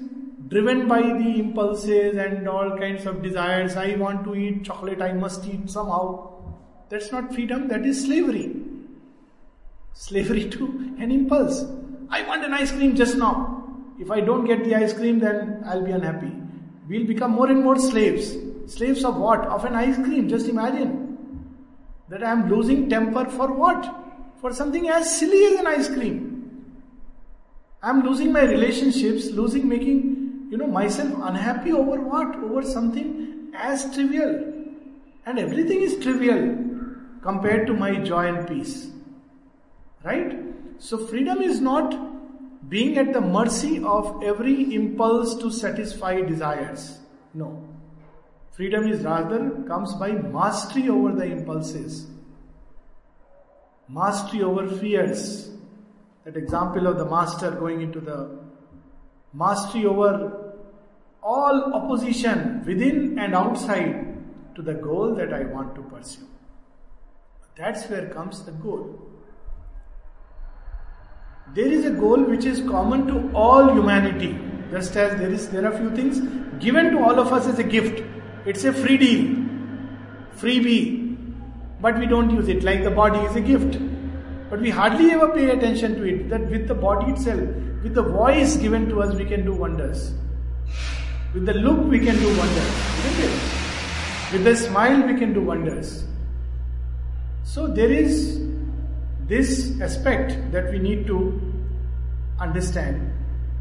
driven 0.47 0.88
by 0.88 1.01
the 1.01 1.39
impulses 1.41 2.17
and 2.17 2.49
all 2.49 2.75
kinds 2.75 3.05
of 3.05 3.21
desires. 3.21 3.75
I 3.77 3.93
want 3.97 4.23
to 4.23 4.34
eat 4.34 4.63
chocolate, 4.65 4.99
I 4.99 5.13
must 5.13 5.45
eat 5.45 5.69
somehow. 5.69 6.31
That's 6.89 7.11
not 7.11 7.35
freedom, 7.35 7.67
that 7.67 7.85
is 7.85 8.05
slavery. 8.05 8.55
Slavery 9.93 10.49
to 10.49 10.65
an 10.97 11.11
impulse. 11.11 11.65
I 12.09 12.23
want 12.23 12.45
an 12.45 12.55
ice 12.55 12.71
cream 12.71 12.95
just 12.95 13.15
now. 13.15 13.63
If 13.99 14.09
I 14.09 14.21
don't 14.21 14.45
get 14.45 14.63
the 14.63 14.73
ice 14.73 14.93
cream, 14.93 15.19
then 15.19 15.61
I'll 15.63 15.85
be 15.85 15.91
unhappy. 15.91 16.31
We'll 16.89 17.05
become 17.05 17.34
more 17.34 17.51
and 17.51 17.63
more 17.63 17.77
slaves. 17.77 18.35
Slaves 18.65 19.05
of 19.05 19.17
what? 19.17 19.45
Of 19.45 19.65
an 19.65 19.75
ice 19.75 19.97
cream. 19.97 20.27
Just 20.27 20.47
imagine 20.47 21.15
that 22.09 22.23
I 22.23 22.31
am 22.31 22.49
losing 22.49 22.89
temper 22.89 23.25
for 23.25 23.53
what? 23.53 23.88
For 24.41 24.51
something 24.51 24.89
as 24.89 25.19
silly 25.19 25.43
as 25.45 25.59
an 25.59 25.67
ice 25.67 25.89
cream. 25.89 26.36
I'm 27.81 28.01
losing 28.01 28.31
my 28.31 28.43
relationships, 28.43 29.27
losing 29.27 29.67
making, 29.67 30.47
you 30.49 30.57
know, 30.57 30.67
myself 30.67 31.13
unhappy 31.21 31.71
over 31.71 31.99
what? 32.01 32.35
Over 32.35 32.63
something 32.63 33.51
as 33.55 33.93
trivial. 33.93 34.53
And 35.25 35.39
everything 35.39 35.81
is 35.81 35.97
trivial 35.99 36.57
compared 37.21 37.67
to 37.67 37.73
my 37.73 37.95
joy 37.95 38.27
and 38.27 38.47
peace. 38.47 38.89
Right? 40.03 40.39
So 40.79 40.97
freedom 40.97 41.41
is 41.41 41.59
not 41.59 42.69
being 42.69 42.97
at 42.97 43.13
the 43.13 43.21
mercy 43.21 43.83
of 43.83 44.23
every 44.23 44.73
impulse 44.73 45.35
to 45.35 45.51
satisfy 45.51 46.21
desires. 46.21 46.99
No. 47.33 47.63
Freedom 48.51 48.87
is 48.87 49.01
rather 49.01 49.51
comes 49.67 49.93
by 49.93 50.11
mastery 50.11 50.89
over 50.89 51.13
the 51.13 51.25
impulses. 51.25 52.07
Mastery 53.87 54.41
over 54.41 54.67
fears. 54.67 55.49
That 56.27 56.35
example 56.35 56.87
of 56.87 56.97
the 56.97 57.05
master 57.05 57.51
going 57.51 57.79
into 57.79 58.01
the 58.01 58.37
mastery 59.33 59.85
over 59.85 60.55
all 61.23 61.73
opposition 61.73 62.65
within 62.65 63.17
and 63.17 63.33
outside 63.33 64.13
to 64.55 64.61
the 64.61 64.73
goal 64.73 65.15
that 65.15 65.31
I 65.31 65.43
want 65.45 65.73
to 65.75 65.81
pursue. 65.83 66.27
That's 67.55 67.85
where 67.85 68.09
comes 68.09 68.43
the 68.43 68.51
goal. 68.51 68.99
There 71.53 71.71
is 71.71 71.85
a 71.85 71.91
goal 71.91 72.21
which 72.21 72.43
is 72.43 72.59
common 72.69 73.07
to 73.07 73.33
all 73.33 73.73
humanity. 73.73 74.37
Just 74.69 74.97
as 74.97 75.17
there 75.17 75.31
is 75.31 75.47
there 75.47 75.65
are 75.65 75.77
few 75.77 75.95
things 75.95 76.19
given 76.59 76.91
to 76.91 77.05
all 77.05 77.21
of 77.21 77.31
us 77.31 77.47
as 77.47 77.57
a 77.57 77.63
gift. 77.63 78.03
It's 78.45 78.65
a 78.65 78.73
free 78.73 78.97
deal. 78.97 79.45
Freebie. 80.35 81.17
But 81.79 81.97
we 81.97 82.05
don't 82.05 82.31
use 82.31 82.49
it 82.49 82.63
like 82.63 82.83
the 82.83 82.91
body 82.91 83.19
is 83.19 83.37
a 83.37 83.39
gift. 83.39 83.79
But 84.49 84.61
we 84.61 84.69
hardly 84.69 85.11
ever 85.11 85.29
pay 85.29 85.49
attention 85.49 85.95
to 85.95 86.03
it. 86.03 86.29
That 86.29 86.49
with 86.49 86.67
the 86.67 86.75
body 86.75 87.11
itself, 87.11 87.41
with 87.83 87.93
the 87.93 88.03
voice 88.03 88.57
given 88.57 88.87
to 88.89 89.01
us, 89.01 89.15
we 89.15 89.25
can 89.25 89.43
do 89.45 89.53
wonders. 89.53 90.13
With 91.33 91.45
the 91.45 91.53
look, 91.53 91.87
we 91.87 91.99
can 91.99 92.15
do 92.15 92.27
wonders. 92.37 92.71
With 94.31 94.43
the 94.43 94.55
smile, 94.55 95.05
we 95.05 95.17
can 95.17 95.33
do 95.33 95.41
wonders. 95.41 96.03
So 97.43 97.67
there 97.67 97.91
is 97.91 98.41
this 99.27 99.79
aspect 99.81 100.51
that 100.51 100.71
we 100.71 100.79
need 100.79 101.07
to 101.07 101.41
understand. 102.39 103.11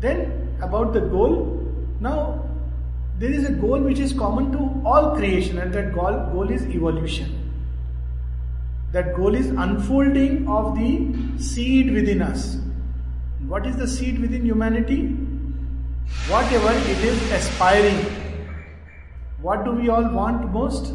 Then 0.01 0.57
about 0.61 0.93
the 0.93 1.01
goal, 1.01 1.63
now 2.01 2.45
there 3.19 3.31
is 3.31 3.49
a 3.49 3.53
goal 3.53 3.81
which 3.81 3.99
is 3.99 4.13
common 4.13 4.53
to 4.53 4.87
all 4.87 5.17
creation, 5.17 5.59
and 5.59 5.73
that 5.73 5.93
goal, 5.95 6.31
goal 6.33 6.51
is 6.51 6.63
evolution. 6.67 7.46
That 8.93 9.15
goal 9.15 9.35
is 9.35 9.47
unfolding 9.49 10.49
of 10.49 10.77
the 10.77 11.39
seed 11.39 11.93
within 11.93 12.23
us. 12.23 12.59
What 13.47 13.67
is 13.67 13.77
the 13.77 13.87
seed 13.87 14.19
within 14.21 14.45
humanity? 14.45 15.09
Whatever 16.29 16.73
it 16.73 17.05
is 17.05 17.33
aspiring. 17.33 17.99
What 19.43 19.65
do 19.65 19.73
we 19.73 19.89
all 19.89 20.09
want 20.09 20.53
most? 20.53 20.95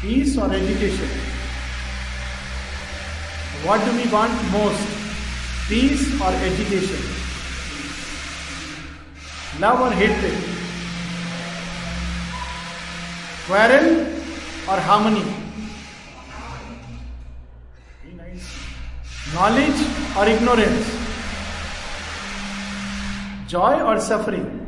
Peace 0.00 0.36
or 0.36 0.52
education? 0.52 1.08
What 3.64 3.82
do 3.84 3.96
we 3.96 4.06
want 4.12 4.32
most? 4.52 4.86
Peace 5.68 6.20
or 6.20 6.32
education? 6.48 6.98
Love 9.60 9.80
or 9.80 9.90
hatred? 9.92 10.34
Quarrel 13.46 14.06
or 14.68 14.80
harmony? 14.80 15.24
Very 18.02 18.14
nice. 18.16 18.46
Knowledge 19.32 19.80
or 20.16 20.26
ignorance? 20.28 20.86
Joy 23.48 23.80
or 23.80 23.98
suffering? 23.98 24.60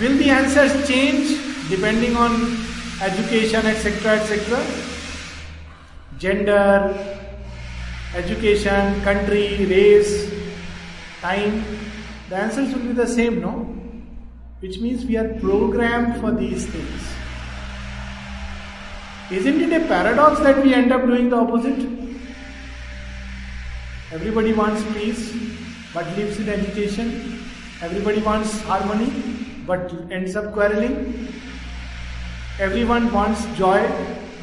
Will 0.00 0.16
the 0.18 0.30
answers 0.30 0.86
change 0.86 1.40
depending 1.68 2.16
on 2.16 2.56
education, 3.02 3.66
etc., 3.66 4.20
etc.? 4.20 4.64
Gender, 6.18 7.16
education, 8.14 9.00
country, 9.02 9.66
race, 9.66 10.30
time, 11.20 11.64
the 12.28 12.36
answers 12.36 12.72
will 12.74 12.82
be 12.82 12.92
the 12.92 13.06
same, 13.06 13.40
no? 13.40 13.52
Which 14.60 14.78
means 14.78 15.04
we 15.04 15.16
are 15.16 15.28
programmed 15.40 16.20
for 16.20 16.30
these 16.30 16.66
things. 16.66 17.15
Isn't 19.28 19.60
it 19.60 19.82
a 19.82 19.84
paradox 19.88 20.38
that 20.40 20.62
we 20.62 20.72
end 20.72 20.92
up 20.92 21.04
doing 21.04 21.30
the 21.30 21.36
opposite? 21.36 21.80
Everybody 24.12 24.52
wants 24.52 24.84
peace 24.92 25.34
but 25.92 26.06
lives 26.16 26.38
in 26.38 26.48
agitation. 26.48 27.44
Everybody 27.82 28.22
wants 28.22 28.60
harmony 28.62 29.10
but 29.66 29.92
ends 30.12 30.36
up 30.36 30.52
quarreling. 30.52 31.28
Everyone 32.60 33.12
wants 33.12 33.44
joy 33.56 33.90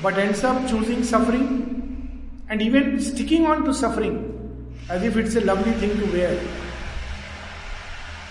but 0.01 0.17
ends 0.17 0.43
up 0.43 0.67
choosing 0.67 1.01
suffering 1.01 2.43
and 2.49 2.61
even 2.61 2.99
sticking 2.99 3.45
on 3.45 3.63
to 3.63 3.73
suffering 3.73 4.17
as 4.89 5.01
if 5.01 5.15
it's 5.15 5.37
a 5.37 5.41
lovely 5.41 5.71
thing 5.73 5.97
to 5.97 6.05
wear. 6.11 6.37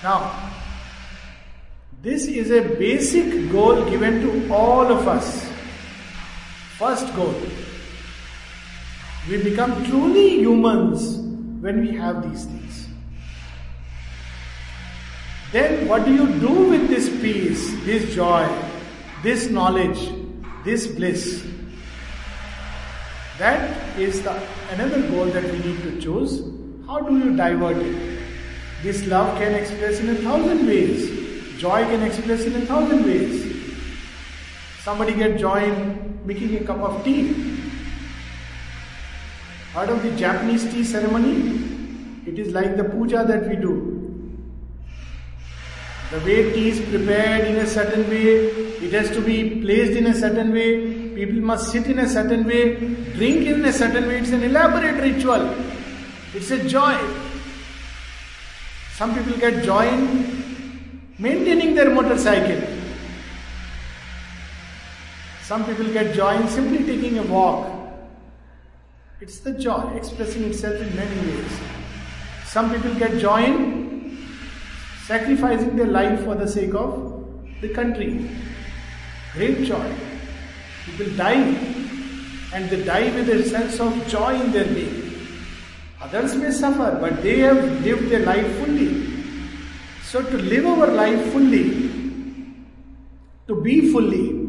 Now, 0.03 0.53
this 2.03 2.27
is 2.27 2.51
a 2.51 2.61
basic 2.61 3.51
goal 3.51 3.89
given 3.89 4.21
to 4.21 4.53
all 4.53 4.93
of 4.93 5.09
us. 5.09 5.52
First 6.83 7.15
goal. 7.15 7.41
We 9.29 9.41
become 9.41 9.85
truly 9.85 10.41
humans 10.41 11.17
when 11.63 11.81
we 11.81 11.93
have 11.97 12.29
these 12.29 12.45
things. 12.45 12.89
Then, 15.53 15.87
what 15.87 16.05
do 16.05 16.13
you 16.13 16.27
do 16.41 16.71
with 16.71 16.89
this 16.89 17.09
peace, 17.21 17.71
this 17.85 18.13
joy, 18.17 18.49
this 19.23 19.49
knowledge, 19.49 20.11
this 20.65 20.89
bliss? 20.89 21.47
That 23.39 23.97
is 23.97 24.21
the 24.23 24.35
another 24.73 25.09
goal 25.09 25.27
that 25.27 25.45
we 25.45 25.59
need 25.59 25.81
to 25.85 26.01
choose. 26.01 26.43
How 26.89 26.99
do 26.99 27.17
you 27.17 27.37
divert 27.37 27.77
it? 27.77 28.19
This 28.83 29.07
love 29.07 29.39
can 29.39 29.55
express 29.55 30.01
in 30.01 30.11
a 30.11 30.17
thousand 30.17 30.67
ways. 30.67 31.09
Joy 31.61 31.85
can 31.85 32.03
express 32.03 32.45
in 32.45 32.61
a 32.61 32.67
thousand 32.67 33.05
ways. 33.05 33.52
Somebody 34.85 35.15
get 35.15 35.39
joy 35.39 35.63
in 35.63 36.21
making 36.27 36.57
a 36.57 36.65
cup 36.65 36.79
of 36.79 37.05
tea. 37.05 37.33
Heard 39.75 39.91
of 39.91 40.03
the 40.03 40.11
Japanese 40.17 40.65
tea 40.73 40.83
ceremony? 40.83 41.71
It 42.27 42.37
is 42.37 42.53
like 42.53 42.77
the 42.77 42.83
puja 42.83 43.25
that 43.25 43.49
we 43.49 43.55
do. 43.55 43.93
The 46.11 46.19
way 46.27 46.53
tea 46.53 46.71
is 46.71 46.81
prepared 46.81 47.47
in 47.47 47.57
a 47.59 47.67
certain 47.67 48.11
way, 48.11 48.49
it 48.87 48.93
has 48.93 49.11
to 49.11 49.21
be 49.21 49.61
placed 49.63 49.93
in 49.93 50.09
a 50.09 50.15
certain 50.15 50.53
way, 50.53 51.15
people 51.15 51.41
must 51.41 51.71
sit 51.71 51.87
in 51.87 52.01
a 52.01 52.09
certain 52.09 52.45
way, 52.45 52.75
drink 53.15 53.47
in 53.47 53.65
a 53.65 53.73
certain 53.73 54.09
way. 54.09 54.19
It's 54.19 54.31
an 54.31 54.43
elaborate 54.43 55.01
ritual. 55.01 55.55
It's 56.35 56.51
a 56.51 56.69
joy. 56.69 56.99
Some 58.95 59.15
people 59.15 59.39
get 59.39 59.63
joy 59.63 59.87
in 59.87 61.01
maintaining 61.19 61.77
their 61.77 61.91
motorcycle. 61.95 62.82
Some 65.53 65.67
people 65.67 65.93
get 65.93 66.15
joy 66.15 66.35
in 66.41 66.49
simply 66.49 66.79
taking 66.83 67.19
a 67.19 67.23
walk. 67.25 67.71
It's 69.21 69.41
the 69.41 69.53
joy 69.53 69.83
expressing 69.95 70.45
itself 70.45 70.81
in 70.81 70.97
many 70.97 71.15
ways. 71.27 71.59
Some 72.47 72.73
people 72.73 72.95
get 72.95 73.19
joy 73.19 73.45
in 73.45 74.29
sacrificing 75.05 75.77
their 75.77 75.89
life 75.89 76.25
for 76.25 76.37
the 76.37 76.49
sake 76.49 76.73
of 76.73 76.97
the 77.61 77.69
country. 77.69 78.31
Great 79.35 79.67
joy. 79.67 79.95
People 80.87 81.15
die 81.17 81.45
and 82.55 82.71
they 82.71 82.83
die 82.83 83.15
with 83.15 83.29
a 83.29 83.47
sense 83.47 83.79
of 83.79 84.09
joy 84.09 84.41
in 84.41 84.53
their 84.53 84.65
being. 84.65 85.13
Others 86.01 86.35
may 86.37 86.51
suffer, 86.51 86.97
but 86.99 87.23
they 87.23 87.41
have 87.41 87.63
lived 87.85 88.09
their 88.09 88.25
life 88.25 88.51
fully. 88.65 88.91
So, 90.05 90.23
to 90.23 90.39
live 90.39 90.65
our 90.65 90.87
life 90.87 91.31
fully, 91.31 91.91
to 93.49 93.61
be 93.61 93.93
fully, 93.93 94.42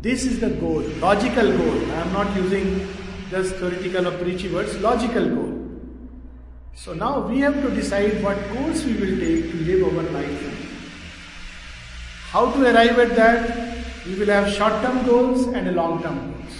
this 0.00 0.24
is 0.24 0.38
the 0.38 0.50
goal, 0.50 0.80
logical 1.00 1.50
goal. 1.56 1.90
I 1.90 2.00
am 2.02 2.12
not 2.12 2.34
using 2.36 2.88
just 3.30 3.56
theoretical 3.56 4.06
or 4.08 4.18
preachy 4.18 4.48
words, 4.52 4.78
logical 4.80 5.28
goal. 5.28 5.54
So 6.74 6.94
now 6.94 7.26
we 7.26 7.40
have 7.40 7.60
to 7.62 7.70
decide 7.70 8.22
what 8.22 8.38
course 8.50 8.84
we 8.84 8.92
will 8.94 9.18
take 9.18 9.50
to 9.50 9.56
live 9.56 9.82
our 9.84 10.02
life. 10.12 10.58
How 12.30 12.52
to 12.52 12.62
arrive 12.62 12.98
at 13.00 13.16
that? 13.16 13.78
We 14.06 14.14
will 14.14 14.28
have 14.28 14.52
short 14.54 14.72
term 14.82 15.04
goals 15.04 15.48
and 15.48 15.74
long 15.74 16.00
term 16.02 16.32
goals. 16.32 16.54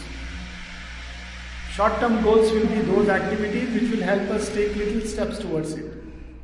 Short 1.70 2.00
term 2.00 2.20
goals 2.24 2.50
will 2.50 2.66
be 2.66 2.80
those 2.80 3.08
activities 3.08 3.72
which 3.72 3.90
will 3.92 4.02
help 4.02 4.22
us 4.30 4.48
take 4.48 4.74
little 4.74 5.02
steps 5.02 5.38
towards 5.38 5.74
it. 5.74 5.92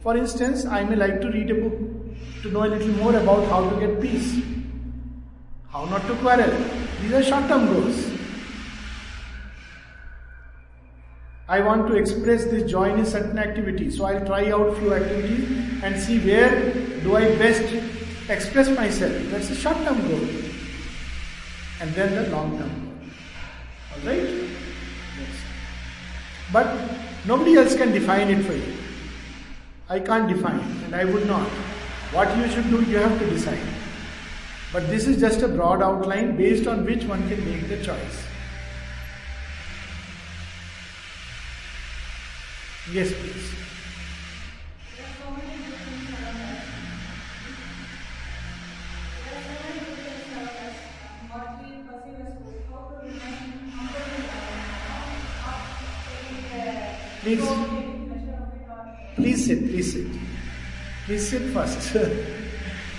For 0.01 0.17
instance, 0.17 0.65
I 0.65 0.85
may 0.85 0.95
like 0.95 1.21
to 1.23 1.29
read 1.29 1.51
a 1.51 1.55
book 1.55 1.77
to 2.43 2.51
know 2.53 2.65
a 2.65 2.69
little 2.69 2.95
more 3.03 3.17
about 3.17 3.49
how 3.49 3.69
to 3.69 3.81
get 3.81 4.01
peace, 4.01 4.41
how 5.75 5.85
not 5.87 6.07
to 6.07 6.15
quarrel. 6.17 6.53
These 7.03 7.13
are 7.13 7.23
short 7.23 7.49
term 7.49 7.67
goals. 7.67 8.11
I 11.49 11.61
want 11.61 11.89
to 11.89 11.95
express 11.95 12.45
this 12.45 12.71
joy 12.71 12.85
in 12.93 13.01
a 13.01 13.07
certain 13.07 13.39
activity, 13.39 13.91
so 13.91 14.05
I'll 14.05 14.25
try 14.25 14.51
out 14.51 14.79
few 14.79 14.95
activities 14.95 15.83
and 15.83 16.01
see 16.01 16.21
where 16.21 16.73
do 17.03 17.17
I 17.17 17.35
best 17.43 17.75
express 18.29 18.71
myself. 18.77 19.13
That's 19.33 19.51
a 19.51 19.57
short 19.57 19.77
term 19.79 20.01
goal. 20.09 20.29
And 21.81 21.93
then 21.95 22.15
the 22.15 22.31
long 22.31 22.57
term 22.57 22.71
goal. 22.71 23.99
Alright? 23.99 24.31
Yes. 25.19 25.37
But 26.53 26.73
nobody 27.27 27.57
else 27.57 27.75
can 27.75 27.91
define 27.91 28.29
it 28.29 28.45
for 28.45 28.53
you. 28.53 28.75
I 29.91 29.99
can't 29.99 30.29
define 30.29 30.61
and 30.85 30.95
I 30.95 31.05
would 31.05 31.27
not. 31.27 31.49
What 32.13 32.37
you 32.39 32.49
should 32.49 32.71
do, 32.71 32.81
you 32.83 32.99
have 32.99 33.19
to 33.19 33.29
decide. 33.29 33.84
But 34.75 34.89
this 34.89 35.07
is 35.07 35.21
just 35.21 35.41
a 35.43 35.47
broad 35.47 35.83
outline 35.83 36.37
based 36.37 36.67
on 36.67 36.85
which 36.85 37.05
one 37.05 37.29
can 37.29 37.45
make 37.45 37.69
the 37.69 37.77
choice. 37.77 38.27
Yes, 42.91 43.13
please. 43.13 43.55
Please. 57.21 57.49
Please 59.15 59.47
sit, 59.47 59.59
please 59.71 59.93
sit. 59.93 60.07
Please 61.07 61.29
sit 61.29 61.43
first. 61.53 61.97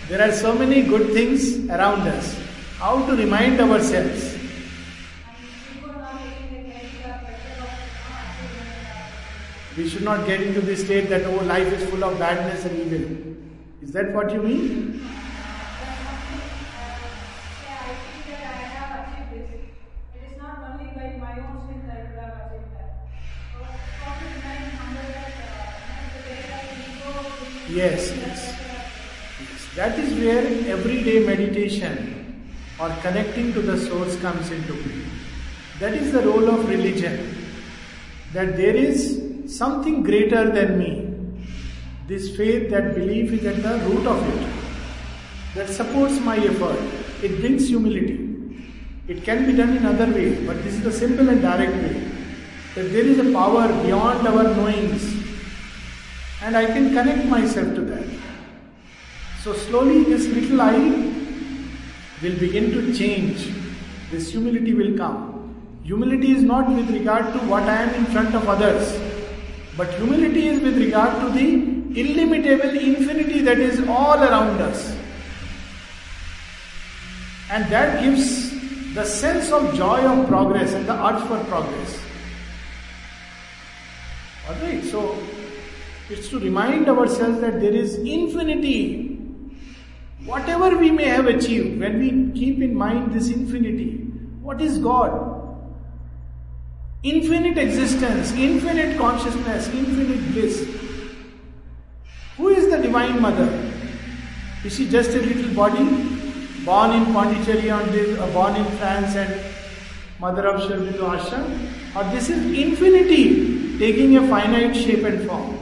there 0.07 0.21
are 0.21 0.31
so 0.31 0.53
many 0.53 0.83
good 0.83 1.13
things 1.13 1.67
around 1.69 2.07
us. 2.07 2.39
How 2.77 3.05
to 3.07 3.15
remind 3.15 3.59
ourselves? 3.59 4.35
We 9.75 9.89
should 9.89 10.03
not 10.03 10.25
get 10.25 10.41
into 10.41 10.61
the 10.61 10.75
state 10.77 11.09
that 11.09 11.25
oh 11.25 11.43
life 11.43 11.67
is 11.73 11.89
full 11.89 12.03
of 12.03 12.17
badness 12.17 12.63
and 12.65 12.79
evil. 12.79 13.35
Is 13.81 13.91
that 13.91 14.13
what 14.13 14.31
you 14.31 14.41
mean? 14.41 15.01
Yes, 27.67 28.15
yes. 28.15 28.64
That 29.75 29.99
is 29.99 30.13
where 30.13 30.45
everyday 30.73 31.25
meditation 31.25 32.49
or 32.79 32.89
connecting 33.01 33.53
to 33.53 33.61
the 33.61 33.77
source 33.77 34.15
comes 34.21 34.49
into 34.49 34.73
play. 34.73 35.03
That 35.79 35.93
is 35.93 36.13
the 36.13 36.21
role 36.21 36.49
of 36.49 36.69
religion. 36.69 37.35
That 38.31 38.55
there 38.55 38.75
is 38.75 39.21
something 39.47 40.01
greater 40.03 40.49
than 40.49 40.79
me. 40.79 40.91
This 42.07 42.35
faith, 42.37 42.69
that 42.69 42.95
belief 42.95 43.33
is 43.33 43.45
at 43.45 43.61
the 43.63 43.85
root 43.89 44.07
of 44.07 44.21
it. 44.33 44.47
That 45.55 45.69
supports 45.69 46.19
my 46.21 46.37
effort. 46.37 46.79
It 47.21 47.39
brings 47.41 47.67
humility. 47.67 48.21
It 49.09 49.23
can 49.23 49.45
be 49.45 49.57
done 49.57 49.75
in 49.75 49.85
other 49.85 50.07
ways, 50.07 50.45
but 50.47 50.63
this 50.63 50.75
is 50.75 50.83
the 50.83 50.91
simple 50.91 51.27
and 51.27 51.41
direct 51.41 51.73
way. 51.73 52.11
That 52.75 52.91
there 52.93 53.05
is 53.05 53.19
a 53.19 53.31
power 53.33 53.67
beyond 53.83 54.27
our 54.27 54.43
knowings 54.43 55.03
and 56.41 56.55
I 56.55 56.65
can 56.65 56.93
connect 56.93 57.25
myself 57.25 57.75
to 57.75 57.81
that. 57.81 58.24
So 59.45 59.53
slowly 59.53 60.03
this 60.05 60.25
little 60.25 60.59
I 60.59 60.75
will 62.23 62.35
begin 62.39 62.71
to 62.71 62.91
change. 62.97 63.53
This 64.09 64.31
humility 64.31 64.73
will 64.73 64.97
come. 64.97 65.55
Humility 65.83 66.31
is 66.31 66.41
not 66.41 66.67
with 66.67 66.89
regard 66.89 67.31
to 67.31 67.37
what 67.45 67.61
I 67.61 67.83
am 67.83 67.93
in 67.93 68.05
front 68.05 68.33
of 68.33 68.49
others, 68.49 68.99
but 69.77 69.93
humility 69.93 70.47
is 70.47 70.61
with 70.61 70.79
regard 70.79 71.21
to 71.21 71.29
the 71.37 72.01
illimitable 72.01 72.75
infinity 72.75 73.41
that 73.41 73.59
is 73.59 73.87
all 73.87 74.17
around 74.17 74.63
us. 74.63 74.97
And 77.51 77.65
that 77.65 78.01
gives 78.01 78.49
the 78.95 79.05
sense 79.05 79.51
of 79.51 79.75
joy 79.75 79.99
of 80.07 80.27
progress 80.27 80.73
and 80.73 80.87
the 80.87 80.95
urge 81.05 81.21
for 81.27 81.37
progress. 81.43 81.99
Alright, 84.49 84.83
so 84.85 85.19
it's 86.09 86.29
to 86.29 86.39
remind 86.39 86.89
ourselves 86.89 87.41
that 87.41 87.61
there 87.61 87.75
is 87.75 87.99
infinity. 87.99 89.14
Whatever 90.25 90.75
we 90.75 90.89
may 90.89 91.05
have 91.05 91.27
achieved, 91.27 91.79
when 91.79 91.99
we 91.99 92.39
keep 92.39 92.59
in 92.59 92.73
mind 92.73 93.13
this 93.13 93.29
infinity, 93.29 93.91
what 94.41 94.59
is 94.59 94.79
God? 94.79 95.31
Infinite 97.03 97.59
existence, 97.59 98.31
infinite 98.31 98.97
consciousness, 98.97 99.67
infinite 99.67 100.31
bliss. 100.31 100.67
Who 102.37 102.49
is 102.49 102.71
the 102.71 102.79
Divine 102.79 103.21
Mother? 103.21 103.71
Is 104.63 104.75
she 104.75 104.89
just 104.89 105.11
a 105.11 105.21
little 105.21 105.53
body 105.53 105.85
born 106.65 106.91
in 106.93 107.13
Pondicherry 107.13 107.69
on 107.69 107.85
this, 107.91 108.17
uh, 108.19 108.25
born 108.33 108.55
in 108.55 108.65
France 108.77 109.15
and 109.15 109.39
mother 110.19 110.47
of 110.47 110.59
Aurobindo 110.61 111.19
Ashram? 111.19 111.95
Or 111.95 112.03
this 112.11 112.31
is 112.31 112.43
infinity 112.57 113.77
taking 113.77 114.17
a 114.17 114.27
finite 114.27 114.75
shape 114.75 115.03
and 115.03 115.27
form, 115.27 115.55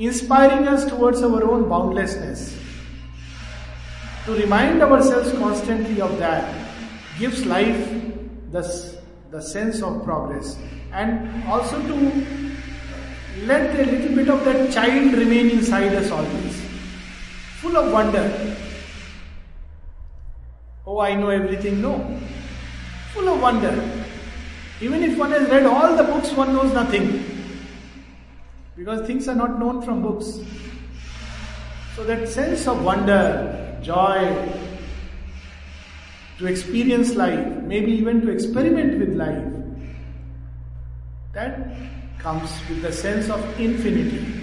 inspiring 0.00 0.66
us 0.66 0.84
towards 0.84 1.22
our 1.22 1.48
own 1.48 1.68
boundlessness. 1.68 2.63
To 4.26 4.32
remind 4.32 4.82
ourselves 4.82 5.32
constantly 5.32 6.00
of 6.00 6.18
that 6.18 6.54
gives 7.18 7.44
life 7.44 8.02
the, 8.52 8.62
the 9.30 9.42
sense 9.42 9.82
of 9.82 10.02
progress 10.04 10.56
and 10.92 11.44
also 11.44 11.78
to 11.82 12.46
let 13.46 13.78
a 13.78 13.84
little 13.90 14.16
bit 14.16 14.28
of 14.28 14.44
that 14.44 14.72
child 14.72 15.12
remain 15.12 15.50
inside 15.50 15.94
us 15.94 16.10
always, 16.10 16.60
full 17.60 17.76
of 17.76 17.92
wonder. 17.92 18.56
Oh, 20.86 21.00
I 21.00 21.14
know 21.14 21.30
everything. 21.30 21.80
No. 21.80 22.20
Full 23.12 23.28
of 23.28 23.40
wonder. 23.40 23.72
Even 24.80 25.02
if 25.02 25.18
one 25.18 25.30
has 25.30 25.48
read 25.48 25.66
all 25.66 25.96
the 25.96 26.04
books, 26.04 26.32
one 26.32 26.52
knows 26.52 26.72
nothing. 26.72 27.24
Because 28.76 29.06
things 29.06 29.28
are 29.28 29.34
not 29.34 29.58
known 29.58 29.82
from 29.82 30.02
books. 30.02 30.40
So 31.96 32.04
that 32.04 32.28
sense 32.28 32.66
of 32.66 32.84
wonder, 32.84 33.73
joy, 33.84 34.48
to 36.38 36.46
experience 36.46 37.14
life, 37.14 37.46
maybe 37.62 37.92
even 37.92 38.20
to 38.22 38.30
experiment 38.30 38.98
with 38.98 39.14
life, 39.14 39.52
that 41.32 41.76
comes 42.18 42.50
with 42.68 42.82
the 42.82 42.92
sense 42.92 43.28
of 43.28 43.40
infinity. 43.60 44.40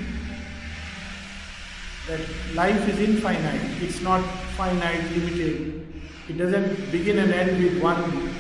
That 2.08 2.20
life 2.56 2.88
is 2.88 3.00
infinite, 3.00 3.82
it's 3.82 4.02
not 4.02 4.22
finite, 4.56 5.04
limited. 5.12 5.86
It 6.30 6.38
doesn't 6.38 6.92
begin 6.92 7.20
and 7.20 7.34
end 7.34 7.64
with 7.64 7.82
one 7.82 8.34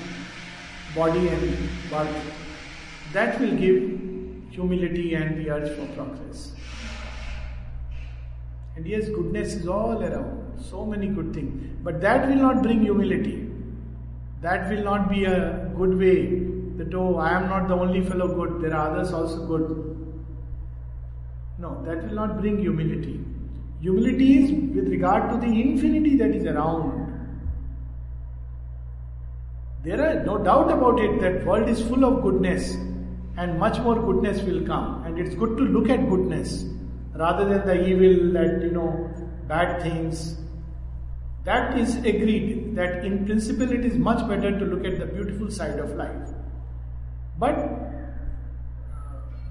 body 0.96 1.28
and 1.28 1.70
birth. 1.90 2.34
That 3.14 3.40
will 3.40 3.56
give 3.56 4.00
humility 4.52 5.16
and 5.16 5.38
the 5.38 5.50
urge 5.52 5.76
for 5.78 5.86
progress. 5.94 6.54
And 8.76 8.86
yes, 8.86 9.10
goodness 9.10 9.54
is 9.54 9.68
all 9.68 10.02
around, 10.02 10.51
so 10.70 10.86
many 10.86 11.08
good 11.08 11.34
things. 11.34 11.80
But 11.84 12.02
that 12.02 12.28
will 12.28 12.36
not 12.36 12.62
bring 12.64 12.82
humility. 12.82 13.50
That 14.42 14.70
will 14.70 14.84
not 14.84 15.10
be 15.10 15.26
a 15.26 15.72
good 15.76 15.98
way 15.98 16.52
that, 16.78 16.94
oh, 16.96 17.18
I 17.18 17.32
am 17.34 17.50
not 17.50 17.68
the 17.68 17.76
only 17.76 18.02
fellow 18.02 18.28
good, 18.34 18.62
there 18.62 18.76
are 18.76 18.92
others 18.92 19.14
also 19.14 19.46
good. 19.46 19.92
No, 21.60 21.84
that 21.86 22.08
will 22.08 22.16
not 22.16 22.40
bring 22.40 22.58
humility. 22.58 23.20
Humility 23.82 24.44
is 24.44 24.76
with 24.76 24.88
regard 24.90 25.30
to 25.32 25.38
the 25.38 25.62
infinity 25.62 26.18
that 26.18 26.32
is 26.32 26.46
around. 26.46 27.00
There 29.84 30.00
are 30.00 30.24
no 30.24 30.38
doubt 30.38 30.72
about 30.72 31.00
it 31.00 31.20
that 31.22 31.46
world 31.46 31.68
is 31.68 31.82
full 31.82 32.06
of 32.06 32.22
goodness 32.22 32.76
and 33.38 33.58
much 33.58 33.80
more 33.80 33.96
goodness 33.96 34.42
will 34.44 34.66
come. 34.66 35.04
And 35.06 35.18
it's 35.18 35.36
good 35.36 35.58
to 35.58 35.64
look 35.64 35.90
at 35.90 36.08
goodness 36.10 36.66
rather 37.16 37.46
than 37.46 37.66
the 37.66 37.88
evil 37.88 38.34
that, 38.34 38.62
you 38.62 38.72
know, 38.72 39.10
bad 39.48 39.82
things. 39.82 40.38
That 41.44 41.78
is 41.78 41.96
agreed 41.98 42.76
that 42.76 43.04
in 43.04 43.26
principle 43.26 43.72
it 43.72 43.84
is 43.84 43.98
much 43.98 44.28
better 44.28 44.58
to 44.58 44.66
look 44.66 44.86
at 44.86 45.00
the 45.00 45.08
beautiful 45.08 45.50
side 45.50 45.80
of 45.80 45.96
life. 45.96 46.30
But 47.40 47.58
uh, 47.58 47.80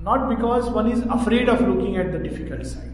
not 0.01 0.29
because 0.29 0.71
one 0.71 0.91
is 0.91 1.03
afraid 1.11 1.49
of 1.49 1.61
looking 1.61 1.97
at 1.97 2.12
the 2.12 2.19
difficult 2.19 2.65
side. 2.65 2.93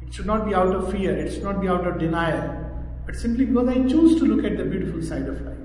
It 0.00 0.14
should 0.14 0.26
not 0.26 0.46
be 0.46 0.54
out 0.54 0.74
of 0.74 0.90
fear, 0.90 1.14
it 1.14 1.32
should 1.32 1.42
not 1.42 1.60
be 1.60 1.68
out 1.68 1.86
of 1.86 1.98
denial, 1.98 2.70
but 3.04 3.16
simply 3.16 3.44
because 3.44 3.68
I 3.68 3.74
choose 3.74 4.18
to 4.20 4.24
look 4.24 4.44
at 4.44 4.56
the 4.56 4.64
beautiful 4.64 5.02
side 5.02 5.28
of 5.28 5.40
life. 5.42 5.56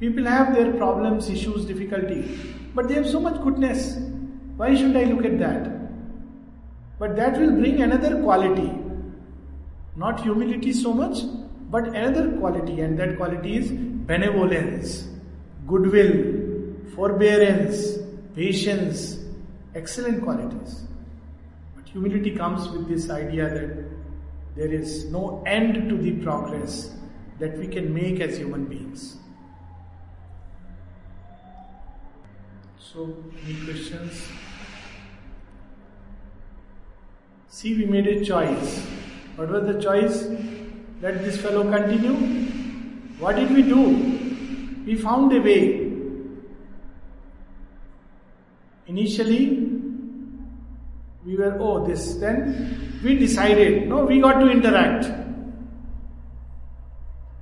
People 0.00 0.24
have 0.24 0.54
their 0.54 0.72
problems, 0.72 1.30
issues, 1.30 1.64
difficulty, 1.64 2.38
but 2.74 2.88
they 2.88 2.94
have 2.94 3.08
so 3.08 3.20
much 3.20 3.40
goodness. 3.42 3.96
Why 4.56 4.74
should 4.74 4.96
I 4.96 5.04
look 5.04 5.24
at 5.24 5.38
that? 5.38 5.70
But 6.98 7.14
that 7.16 7.38
will 7.40 7.52
bring 7.52 7.80
another 7.80 8.20
quality. 8.22 8.83
Not 9.96 10.20
humility 10.20 10.72
so 10.72 10.92
much, 10.92 11.18
but 11.70 11.88
another 11.88 12.36
quality, 12.38 12.80
and 12.80 12.98
that 12.98 13.16
quality 13.16 13.56
is 13.56 13.70
benevolence, 13.70 15.08
goodwill, 15.66 16.74
forbearance, 16.94 17.98
patience, 18.34 19.18
excellent 19.74 20.22
qualities. 20.22 20.84
But 21.76 21.88
humility 21.88 22.34
comes 22.36 22.68
with 22.68 22.88
this 22.88 23.08
idea 23.10 23.48
that 23.48 23.84
there 24.56 24.72
is 24.72 25.06
no 25.06 25.42
end 25.46 25.88
to 25.88 25.96
the 25.96 26.12
progress 26.22 26.96
that 27.38 27.58
we 27.58 27.66
can 27.66 27.92
make 27.92 28.20
as 28.20 28.36
human 28.36 28.64
beings. 28.64 29.16
So, 32.78 33.16
any 33.44 33.64
questions? 33.64 34.28
See, 37.48 37.74
we 37.74 37.86
made 37.86 38.06
a 38.06 38.24
choice. 38.24 38.86
What 39.36 39.50
was 39.50 39.64
the 39.66 39.82
choice? 39.82 40.26
Let 41.02 41.24
this 41.24 41.40
fellow 41.40 41.68
continue. 41.70 42.14
What 43.18 43.36
did 43.36 43.50
we 43.50 43.62
do? 43.62 44.84
We 44.86 44.96
found 44.96 45.32
a 45.32 45.40
way. 45.40 45.90
Initially, 48.86 49.70
we 51.24 51.36
were, 51.36 51.56
oh, 51.58 51.86
this. 51.86 52.14
Then 52.14 53.00
we 53.02 53.18
decided, 53.18 53.88
no, 53.88 54.04
we 54.04 54.20
got 54.20 54.38
to 54.38 54.50
interact. 54.50 55.10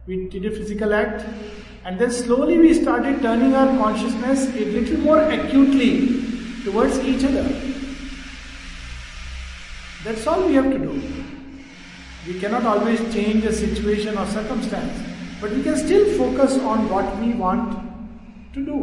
We 0.07 0.29
did 0.29 0.47
a 0.47 0.51
physical 0.51 0.95
act, 0.95 1.25
and 1.85 1.99
then 1.99 2.11
slowly 2.11 2.59
we 2.59 2.75
started 2.75 3.21
turning 3.23 3.55
our 3.55 3.67
consciousness 3.77 4.47
a 4.57 4.65
little 4.65 4.99
more 4.99 5.19
acutely 5.19 6.23
towards 6.65 6.99
each 7.01 7.25
other. 7.25 7.45
That's 10.05 10.27
all 10.27 10.47
we 10.47 10.55
have 10.55 10.71
to 10.71 10.79
do. 10.79 11.12
We 12.27 12.39
cannot 12.39 12.65
always 12.65 13.01
change 13.13 13.45
a 13.45 13.53
situation 13.53 14.17
or 14.17 14.27
circumstance, 14.27 14.97
but 15.41 15.51
we 15.51 15.63
can 15.63 15.77
still 15.77 16.07
focus 16.17 16.59
on 16.61 16.89
what 16.89 17.17
we 17.19 17.33
want 17.35 17.73
to 18.55 18.65
do. 18.65 18.77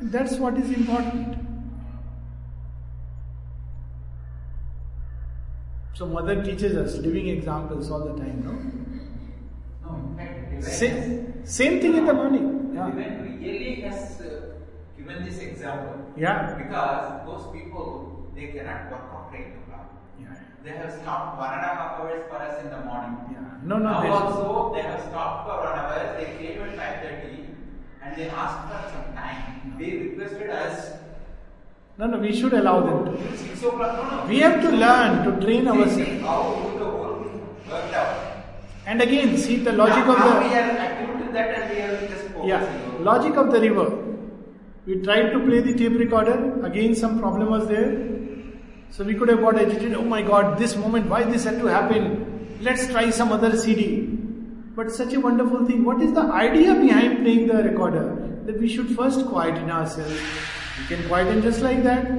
And 0.00 0.10
that's 0.10 0.36
what 0.36 0.56
is 0.56 0.70
important. 0.70 1.36
So, 5.92 6.06
mother 6.06 6.42
teaches 6.42 6.74
us 6.76 6.96
living 6.96 7.28
examples 7.28 7.90
all 7.90 8.00
the 8.00 8.14
time, 8.18 8.42
no? 8.42 8.52
No, 9.86 9.96
in 9.98 10.16
fact, 10.16 10.50
divine 10.50 10.62
Same, 10.62 11.44
same 11.44 11.80
thing 11.80 11.96
in 11.98 12.06
the 12.06 12.14
morning. 12.14 12.70
Yeah. 12.74 12.86
divine 12.88 13.38
really 13.42 13.82
has 13.82 14.18
uh, 14.22 14.54
given 14.96 15.22
this 15.26 15.38
example. 15.40 15.96
Yeah. 16.16 16.54
Because 16.54 17.26
those 17.26 17.52
people, 17.52 18.26
they 18.34 18.46
cannot 18.46 18.90
work 18.90 19.02
out 19.12 19.19
8 19.19 19.19
o'clock. 19.19 19.19
Yeah. 19.19 19.19
They 20.64 20.70
have 20.70 20.92
stopped 20.92 21.38
one 21.38 21.52
and 21.54 21.64
a 21.64 21.68
half 21.78 22.00
hours 22.00 22.22
for 22.28 22.36
us 22.36 22.62
in 22.62 22.70
the 22.70 22.80
morning. 22.88 23.16
Yeah. 23.32 23.46
No, 23.64 23.78
no, 23.78 23.90
now 23.90 24.12
also 24.12 24.74
they 24.74 24.82
have 24.82 25.00
stopped 25.08 25.46
for 25.48 25.56
one 25.66 25.78
hour. 25.78 26.16
They 26.18 26.26
came 26.38 26.62
at 26.62 26.76
five 26.80 26.96
thirty, 27.02 27.46
and 28.02 28.16
they 28.16 28.28
asked 28.28 28.62
for 28.70 28.80
some 28.94 29.14
time. 29.14 29.76
They 29.78 29.92
requested 30.06 30.50
us 30.50 30.92
No, 32.00 32.06
no, 32.06 32.18
we 32.18 32.32
should 32.36 32.54
allow 32.58 32.80
them 32.88 32.98
to. 33.06 33.36
six 33.38 33.62
o'clock. 33.62 33.96
No, 33.96 34.04
no. 34.18 34.26
We 34.28 34.38
have 34.40 34.60
to 34.66 34.70
learn 34.82 35.16
to 35.24 35.32
train 35.46 35.66
ourselves. 35.68 36.20
how 36.28 36.38
the 36.78 36.84
whole 36.84 37.24
worked 37.70 37.94
out. 37.94 38.20
And 38.86 39.02
again, 39.06 39.36
see 39.36 39.56
the 39.66 39.72
logic 39.80 40.06
now, 40.06 40.12
of 40.14 40.18
now 40.20 40.38
we 40.44 40.54
are 40.60 40.70
attuned 40.84 41.26
to 41.26 41.32
that, 41.32 41.50
and 41.58 41.74
we 41.74 41.82
are 41.86 41.96
just 42.12 42.24
focusing. 42.28 42.48
yeah 42.48 42.62
logic 43.10 43.36
of 43.36 43.50
the 43.56 43.60
river. 43.66 43.88
We 44.86 44.96
tried 45.08 45.30
to 45.34 45.40
play 45.48 45.60
the 45.60 45.74
tape 45.82 45.98
recorder, 46.04 46.38
again 46.70 46.94
some 46.94 47.18
problem 47.20 47.50
was 47.56 47.68
there. 47.68 47.90
So 48.90 49.04
we 49.04 49.14
could 49.14 49.28
have 49.28 49.40
got 49.40 49.56
agitated, 49.56 49.94
oh 49.94 50.02
my 50.02 50.22
god, 50.22 50.58
this 50.58 50.76
moment, 50.76 51.08
why 51.08 51.22
this 51.22 51.44
had 51.44 51.58
to 51.60 51.66
happen? 51.66 52.58
Let's 52.60 52.88
try 52.88 53.10
some 53.10 53.30
other 53.32 53.56
CD. 53.56 54.06
But 54.74 54.90
such 54.90 55.12
a 55.14 55.20
wonderful 55.20 55.64
thing. 55.66 55.84
What 55.84 56.02
is 56.02 56.12
the 56.12 56.22
idea 56.22 56.74
behind 56.74 57.18
playing 57.18 57.46
the 57.46 57.62
recorder? 57.62 58.16
That 58.46 58.60
we 58.60 58.68
should 58.68 58.88
first 58.96 59.26
quieten 59.26 59.70
ourselves. 59.70 60.20
We 60.78 60.96
can 60.96 61.06
quieten 61.08 61.42
just 61.42 61.60
like 61.60 61.82
that. 61.84 62.10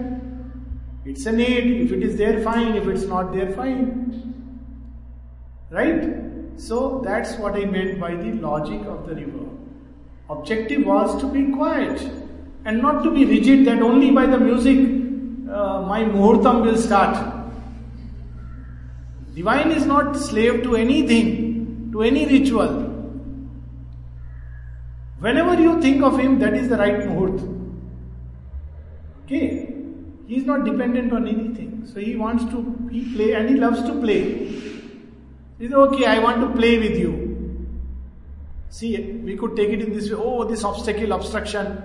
It's 1.06 1.26
a 1.26 1.31
need. 1.31 1.81
If 1.81 1.91
it 1.91 2.03
is 2.03 2.18
there, 2.18 2.41
fine. 2.41 2.76
If 2.76 2.88
it's 2.88 3.03
not 3.03 3.34
there, 3.34 3.52
fine. 3.52 4.34
Right? 5.69 6.22
So 6.57 7.02
that's 7.03 7.38
what 7.38 7.56
I 7.56 7.65
meant 7.65 7.99
by 7.99 8.15
the 8.15 8.34
logic 8.34 8.85
of 8.85 9.07
the 9.07 9.15
river. 9.15 9.45
Objective 10.30 10.85
was 10.85 11.19
to 11.22 11.27
be 11.27 11.52
quiet 11.52 12.02
and 12.65 12.81
not 12.81 13.03
to 13.03 13.11
be 13.11 13.26
rigid 13.26 13.65
that 13.65 13.81
only 13.81 14.11
by 14.11 14.26
the 14.26 14.38
music 14.38 15.00
uh, 15.51 15.81
my 15.81 16.03
muhurtam 16.03 16.63
will 16.63 16.77
start. 16.77 17.37
Divine 19.35 19.71
is 19.71 19.85
not 19.85 20.15
slave 20.15 20.63
to 20.63 20.75
anything, 20.75 21.89
to 21.91 22.01
any 22.03 22.25
ritual. 22.25 22.87
Whenever 25.19 25.61
you 25.61 25.81
think 25.81 26.03
of 26.03 26.19
him, 26.19 26.39
that 26.39 26.53
is 26.53 26.69
the 26.69 26.77
right 26.77 26.99
muhurt. 26.99 27.39
Okay? 29.25 29.73
He 30.27 30.37
is 30.37 30.45
not 30.45 30.65
dependent 30.65 31.13
on 31.13 31.27
anything. 31.27 31.87
So 31.93 31.99
he 31.99 32.15
wants 32.15 32.43
to 32.45 32.89
he 32.91 33.13
play 33.13 33.33
and 33.33 33.49
he 33.49 33.55
loves 33.55 33.81
to 33.83 33.93
play. 34.01 34.47
He 35.59 35.67
said, 35.67 35.73
okay, 35.73 36.05
I 36.05 36.19
want 36.19 36.41
to 36.41 36.49
play 36.59 36.79
with 36.79 36.97
you. 36.97 37.21
See, 38.69 38.97
we 38.97 39.35
could 39.37 39.55
take 39.55 39.69
it 39.69 39.81
in 39.81 39.93
this 39.93 40.09
way, 40.09 40.17
oh, 40.17 40.45
this 40.45 40.63
obstacle, 40.63 41.11
obstruction, 41.11 41.83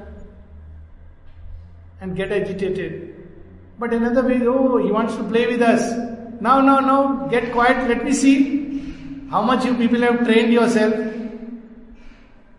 and 2.00 2.16
get 2.16 2.32
agitated. 2.32 3.15
But 3.78 3.92
another 3.92 4.22
way, 4.26 4.40
oh, 4.46 4.78
he 4.78 4.90
wants 4.90 5.16
to 5.16 5.24
play 5.24 5.46
with 5.46 5.62
us. 5.62 5.82
Now, 6.40 6.60
now, 6.60 6.80
now, 6.80 7.26
get 7.28 7.52
quiet, 7.52 7.88
let 7.88 8.04
me 8.04 8.12
see 8.12 9.28
how 9.30 9.42
much 9.42 9.64
you 9.64 9.74
people 9.74 10.00
have 10.00 10.24
trained 10.24 10.52
yourself. 10.52 10.94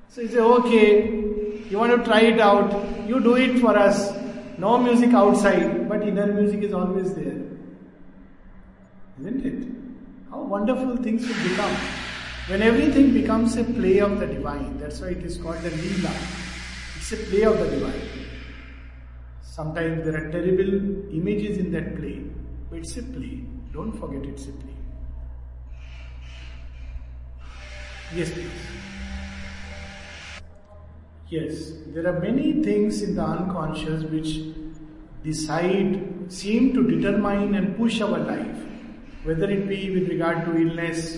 So 0.09 0.21
he 0.21 0.27
said, 0.27 0.39
okay, 0.39 1.63
you 1.69 1.77
want 1.77 1.97
to 1.97 2.03
try 2.03 2.21
it 2.21 2.39
out, 2.39 2.71
you 3.07 3.19
do 3.19 3.35
it 3.35 3.59
for 3.59 3.77
us. 3.77 4.15
No 4.57 4.77
music 4.77 5.13
outside, 5.13 5.87
but 5.87 6.01
inner 6.01 6.27
music 6.33 6.63
is 6.63 6.73
always 6.73 7.13
there. 7.13 7.41
Isn't 9.19 9.45
it? 9.45 9.67
How 10.31 10.41
wonderful 10.41 10.97
things 10.97 11.27
will 11.27 11.49
become. 11.49 11.75
When 12.47 12.61
everything 12.61 13.13
becomes 13.13 13.55
a 13.57 13.63
play 13.63 13.99
of 13.99 14.19
the 14.19 14.27
divine, 14.27 14.77
that's 14.77 15.01
why 15.01 15.09
it 15.09 15.23
is 15.23 15.37
called 15.37 15.61
the 15.61 15.69
Leela. 15.69 16.15
It's 16.95 17.11
a 17.11 17.17
play 17.17 17.43
of 17.43 17.59
the 17.59 17.69
divine. 17.69 18.26
Sometimes 19.57 20.05
there 20.05 20.15
are 20.15 20.31
terrible 20.31 20.71
images 21.19 21.57
in 21.57 21.71
that 21.71 21.95
play, 21.95 22.21
but 22.69 22.83
play. 23.13 23.43
Don't 23.73 23.91
forget 23.99 24.23
it's 24.23 24.45
a 24.45 24.51
play. 24.51 24.75
Yes, 28.13 28.31
please. 28.33 28.51
Yes, 31.29 31.71
there 31.87 32.05
are 32.05 32.19
many 32.19 32.61
things 32.61 33.01
in 33.01 33.15
the 33.15 33.23
unconscious 33.23 34.03
which 34.03 34.41
decide, 35.23 36.31
seem 36.31 36.73
to 36.75 36.83
determine 36.87 37.55
and 37.55 37.75
push 37.77 37.99
our 37.99 38.19
life, 38.19 38.61
whether 39.23 39.49
it 39.49 39.67
be 39.67 39.89
with 39.89 40.07
regard 40.07 40.45
to 40.45 40.55
illness 40.55 41.17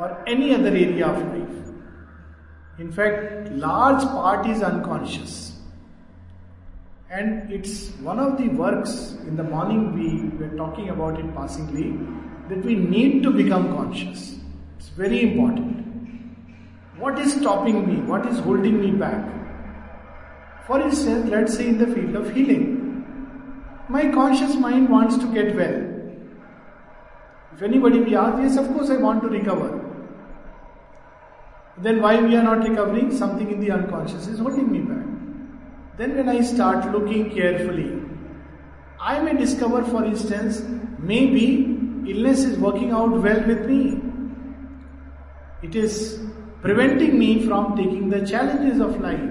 or 0.00 0.24
any 0.26 0.52
other 0.52 0.70
area 0.70 1.06
of 1.06 1.22
life. 1.28 1.72
In 2.80 2.90
fact, 2.90 3.52
large 3.52 4.02
part 4.02 4.48
is 4.48 4.64
unconscious. 4.64 5.57
And 7.10 7.50
it's 7.50 7.88
one 8.00 8.18
of 8.18 8.36
the 8.36 8.48
works 8.48 9.16
in 9.26 9.36
the 9.36 9.42
morning 9.42 9.94
we 9.94 10.28
were 10.38 10.54
talking 10.56 10.90
about 10.90 11.18
it 11.18 11.34
passingly 11.34 11.96
that 12.50 12.62
we 12.62 12.74
need 12.74 13.22
to 13.22 13.30
become 13.30 13.74
conscious. 13.74 14.38
It's 14.78 14.88
very 14.90 15.22
important. 15.22 15.78
What 16.98 17.18
is 17.18 17.32
stopping 17.32 17.86
me? 17.88 18.02
What 18.02 18.26
is 18.26 18.38
holding 18.40 18.80
me 18.82 18.90
back? 18.90 19.24
For 20.66 20.82
instance, 20.82 21.30
let's 21.30 21.56
say 21.56 21.68
in 21.68 21.78
the 21.78 21.86
field 21.86 22.14
of 22.14 22.34
healing, 22.34 23.14
my 23.88 24.10
conscious 24.10 24.54
mind 24.54 24.90
wants 24.90 25.16
to 25.16 25.32
get 25.32 25.56
well. 25.56 25.78
If 27.54 27.62
anybody 27.62 28.04
be 28.04 28.16
asked, 28.16 28.42
yes, 28.42 28.58
of 28.58 28.68
course 28.74 28.90
I 28.90 28.98
want 28.98 29.22
to 29.22 29.28
recover. 29.28 29.82
Then 31.78 32.02
why 32.02 32.20
we 32.20 32.36
are 32.36 32.42
not 32.42 32.68
recovering? 32.68 33.16
Something 33.16 33.50
in 33.50 33.60
the 33.60 33.70
unconscious 33.70 34.26
is 34.26 34.40
holding 34.40 34.70
me 34.70 34.80
back. 34.80 35.07
Then 35.98 36.16
when 36.16 36.28
I 36.28 36.40
start 36.42 36.92
looking 36.92 37.30
carefully, 37.30 38.00
I 39.00 39.20
may 39.20 39.36
discover, 39.36 39.82
for 39.84 40.04
instance, 40.04 40.62
maybe 40.98 41.76
illness 42.08 42.44
is 42.44 42.56
working 42.58 42.92
out 42.92 43.10
well 43.10 43.42
with 43.46 43.66
me. 43.66 44.00
It 45.62 45.74
is 45.74 46.20
preventing 46.62 47.18
me 47.18 47.44
from 47.46 47.76
taking 47.76 48.08
the 48.08 48.24
challenges 48.24 48.80
of 48.80 49.00
life. 49.00 49.28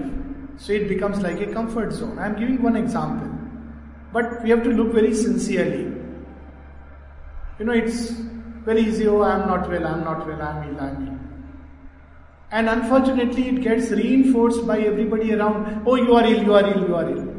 So 0.58 0.72
it 0.74 0.88
becomes 0.88 1.20
like 1.20 1.40
a 1.40 1.52
comfort 1.52 1.92
zone. 1.92 2.18
I 2.18 2.26
am 2.26 2.38
giving 2.38 2.60
one 2.62 2.76
example. 2.76 3.30
But 4.12 4.42
we 4.42 4.50
have 4.50 4.62
to 4.64 4.70
look 4.70 4.92
very 4.92 5.14
sincerely. 5.14 5.92
You 7.58 7.64
know, 7.64 7.72
it's 7.72 8.10
very 8.68 8.82
easy, 8.82 9.06
oh, 9.08 9.22
I 9.22 9.40
am 9.40 9.48
not 9.48 9.68
well, 9.68 9.86
I 9.86 9.92
am 9.92 10.04
not 10.04 10.26
well, 10.26 10.42
I 10.42 10.50
am 10.50 10.68
ill, 10.68 10.80
I 10.80 10.88
am 10.88 11.08
ill. 11.08 11.17
And 12.50 12.68
unfortunately, 12.68 13.48
it 13.48 13.60
gets 13.60 13.90
reinforced 13.90 14.66
by 14.66 14.78
everybody 14.78 15.34
around, 15.34 15.82
oh, 15.86 15.96
you 15.96 16.14
are 16.14 16.24
ill, 16.24 16.42
you 16.42 16.54
are 16.54 16.64
ill, 16.64 16.88
you 16.88 16.94
are 16.94 17.10
ill. 17.10 17.34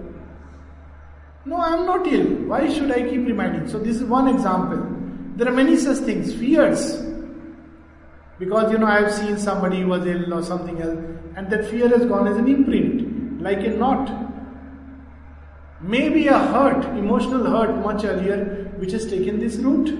No, 1.45 1.55
I 1.55 1.73
am 1.73 1.85
not 1.85 2.05
ill. 2.05 2.27
Why 2.47 2.71
should 2.71 2.91
I 2.91 3.01
keep 3.09 3.25
reminding? 3.25 3.67
So, 3.67 3.79
this 3.79 3.95
is 3.95 4.03
one 4.03 4.27
example. 4.27 4.85
There 5.35 5.47
are 5.47 5.53
many 5.53 5.77
such 5.77 5.97
things, 5.99 6.33
fears. 6.33 7.01
Because, 8.37 8.71
you 8.71 8.77
know, 8.77 8.85
I 8.85 9.01
have 9.01 9.11
seen 9.11 9.37
somebody 9.37 9.81
who 9.81 9.87
was 9.87 10.05
ill 10.05 10.33
or 10.33 10.43
something 10.43 10.79
else, 10.79 10.99
and 11.35 11.49
that 11.49 11.65
fear 11.65 11.89
has 11.89 12.05
gone 12.05 12.27
as 12.27 12.37
an 12.37 12.47
imprint, 12.47 13.41
like 13.41 13.65
a 13.65 13.69
knot. 13.69 14.11
Maybe 15.81 16.27
a 16.27 16.37
hurt, 16.37 16.85
emotional 16.97 17.49
hurt, 17.49 17.75
much 17.77 18.03
earlier, 18.03 18.71
which 18.77 18.91
has 18.91 19.09
taken 19.09 19.39
this 19.39 19.55
route. 19.55 19.91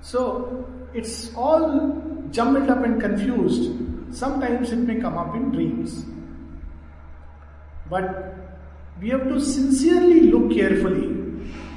So, 0.00 0.66
it's 0.94 1.32
all 1.36 2.13
jumbled 2.30 2.70
up 2.70 2.84
and 2.84 3.00
confused. 3.00 3.72
Sometimes 4.14 4.70
it 4.70 4.76
may 4.76 5.00
come 5.00 5.16
up 5.16 5.34
in 5.34 5.50
dreams. 5.50 6.04
But 7.90 8.34
we 9.00 9.10
have 9.10 9.24
to 9.24 9.40
sincerely 9.40 10.20
look 10.30 10.52
carefully. 10.52 11.10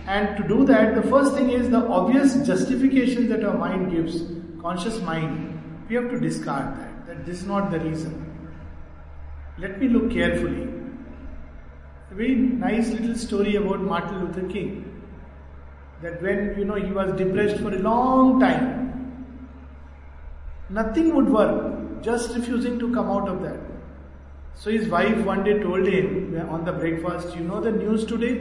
And 0.08 0.38
to 0.38 0.48
do 0.48 0.66
that, 0.66 0.96
the 0.96 1.02
first 1.10 1.34
thing 1.34 1.50
is 1.50 1.70
the 1.70 1.86
obvious 1.88 2.36
justification 2.48 3.28
that 3.30 3.44
our 3.44 3.58
mind 3.58 3.92
gives, 3.92 4.24
conscious 4.62 5.02
mind, 5.02 5.58
we 5.90 5.96
have 5.96 6.10
to 6.10 6.20
discard 6.20 6.78
that. 6.78 7.08
That 7.08 7.26
this 7.26 7.42
is 7.42 7.48
not 7.48 7.72
the 7.72 7.80
reason. 7.80 8.24
Let 9.58 9.80
me 9.80 9.88
look 9.88 10.12
carefully. 10.12 10.70
A 12.12 12.16
very 12.16 12.36
nice 12.36 12.90
little 12.90 13.16
story 13.16 13.56
about 13.56 13.82
Martin 13.82 14.26
Luther 14.26 14.48
King. 14.48 15.04
That 16.02 16.22
when 16.22 16.56
you 16.58 16.66
know 16.66 16.76
he 16.76 16.92
was 16.92 17.18
depressed 17.18 17.58
for 17.62 17.74
a 17.74 17.80
long 17.80 18.40
time, 18.40 18.87
nothing 20.70 21.16
would 21.16 21.30
work, 21.30 22.02
just 22.02 22.36
refusing 22.36 22.80
to 22.80 22.94
come 22.94 23.10
out 23.10 23.28
of 23.28 23.42
that. 23.42 23.60
So 24.56 24.72
his 24.72 24.88
wife 24.88 25.18
one 25.26 25.44
day 25.44 25.60
told 25.60 25.88
him 25.88 26.48
on 26.50 26.66
the 26.66 26.74
breakfast, 26.74 27.36
You 27.36 27.44
know 27.44 27.62
the 27.62 27.72
news 27.72 28.06
today? 28.06 28.36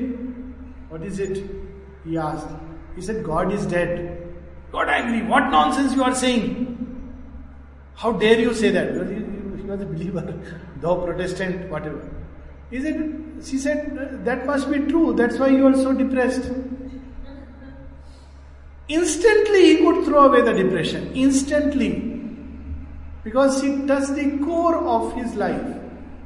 What 0.89 1.03
is 1.03 1.19
it? 1.19 1.45
He 2.05 2.17
asked. 2.17 2.49
He 2.95 3.03
said, 3.03 3.25
God 3.25 3.53
is 3.53 3.67
dead. 3.67 4.35
Got 4.73 4.89
angry. 4.89 5.27
What 5.27 5.51
nonsense 5.51 5.95
you 5.95 6.03
are 6.03 6.15
saying? 6.15 6.67
How 7.95 8.13
dare 8.13 8.39
you 8.39 8.55
say 8.55 8.71
that? 8.71 8.93
Because 8.93 9.11
he, 9.11 9.17
he 9.17 9.69
was 9.69 9.81
a 9.81 9.87
believer, 9.87 10.43
though 10.81 11.05
Protestant, 11.05 11.71
whatever. 11.71 12.11
He 12.71 12.81
said, 12.81 13.23
she 13.45 13.59
said, 13.59 14.25
that 14.25 14.47
must 14.47 14.71
be 14.71 14.79
true. 14.81 15.15
That's 15.15 15.39
why 15.39 15.49
you 15.49 15.67
are 15.67 15.75
so 15.75 15.93
depressed. 15.93 16.51
Instantly 18.89 19.67
he 19.67 19.77
could 19.79 20.05
throw 20.05 20.27
away 20.27 20.43
the 20.43 20.53
depression. 20.53 21.13
Instantly. 21.15 22.16
Because 23.27 23.65
it 23.65 23.89
touched 23.89 24.15
the 24.15 24.39
core 24.39 24.77
of 24.77 25.13
his 25.15 25.35
life. 25.35 25.79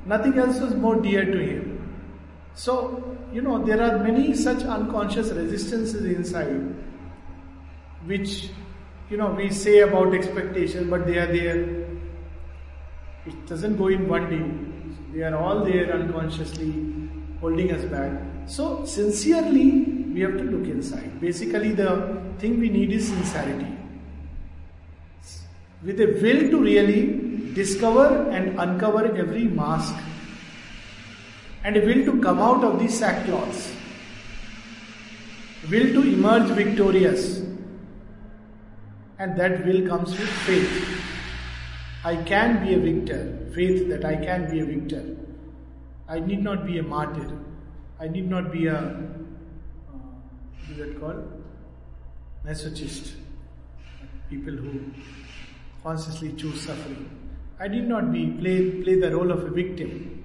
Nothing 0.05 0.39
else 0.39 0.61
was 0.61 0.75
more 0.75 0.97
dear 0.97 1.25
to 1.25 1.39
him. 1.39 1.97
So, 2.55 3.17
you 3.33 3.41
know, 3.41 3.65
there 3.65 3.81
are 3.83 3.99
many 4.01 4.35
such 4.35 4.65
unconscious 4.65 5.31
resistances 5.31 6.05
inside 6.05 6.75
which, 8.05 8.51
you 9.09 9.17
know, 9.17 9.31
we 9.31 9.49
say 9.49 9.79
about 9.79 10.15
expectation, 10.15 10.91
but 10.91 11.07
they 11.07 11.17
are 11.17 11.27
there. 11.27 11.63
It 13.25 13.47
doesn't 13.47 13.79
go 13.79 13.89
in 13.89 14.07
one 14.07 14.29
day. 14.29 15.17
They 15.17 15.25
are 15.25 15.35
all 15.37 15.65
there 15.65 15.91
unconsciously 15.95 17.09
holding 17.41 17.73
us 17.73 17.85
back. 17.87 18.13
So, 18.47 18.85
sincerely, 18.85 19.71
we 20.13 20.21
have 20.21 20.37
to 20.37 20.45
look 20.45 20.69
inside. 20.69 21.19
Basically, 21.19 21.73
the 21.73 22.23
thing 22.39 22.61
we 22.61 22.69
need 22.69 22.93
is 22.93 23.09
sincerity. 23.09 23.80
With 25.83 26.01
a 26.01 26.07
will 26.07 26.51
to 26.51 26.61
really 26.61 27.53
discover 27.55 28.31
and 28.31 28.59
uncover 28.61 29.17
every 29.17 29.45
mask 29.45 29.95
and 31.65 31.77
a 31.77 31.81
will 31.81 32.05
to 32.05 32.21
come 32.21 32.39
out 32.39 32.65
of 32.65 32.79
these 32.79 33.01
sackcloths, 33.01 33.75
will 35.71 35.93
to 35.93 36.03
emerge 36.03 36.51
victorious, 36.51 37.39
and 39.19 39.39
that 39.39 39.65
will 39.67 39.87
comes 39.87 40.11
with 40.19 40.29
faith. 40.49 41.03
I 42.05 42.17
can 42.17 42.65
be 42.65 42.75
a 42.75 42.79
victor, 42.79 43.51
faith 43.55 43.89
that 43.89 44.05
I 44.05 44.17
can 44.17 44.51
be 44.51 44.61
a 44.61 44.65
victor. 44.65 45.17
I 46.09 46.19
need 46.19 46.43
not 46.43 46.67
be 46.67 46.79
a 46.79 46.83
martyr. 46.83 47.31
I 48.01 48.09
need 48.09 48.29
not 48.29 48.51
be 48.51 48.67
a, 48.67 48.77
uh, 48.77 48.95
what 49.93 50.71
is 50.71 50.79
that 50.79 50.99
called? 50.99 51.45
Masochist. 52.47 53.13
People 54.31 54.55
who 54.55 54.81
consciously 55.83 56.33
choose 56.33 56.61
suffering. 56.61 57.11
I 57.59 57.69
need 57.69 57.89
not 57.89 58.13
be 58.13 58.27
play, 58.27 58.83
play 58.83 58.99
the 58.99 59.15
role 59.15 59.31
of 59.31 59.45
a 59.45 59.51
victim. 59.51 60.25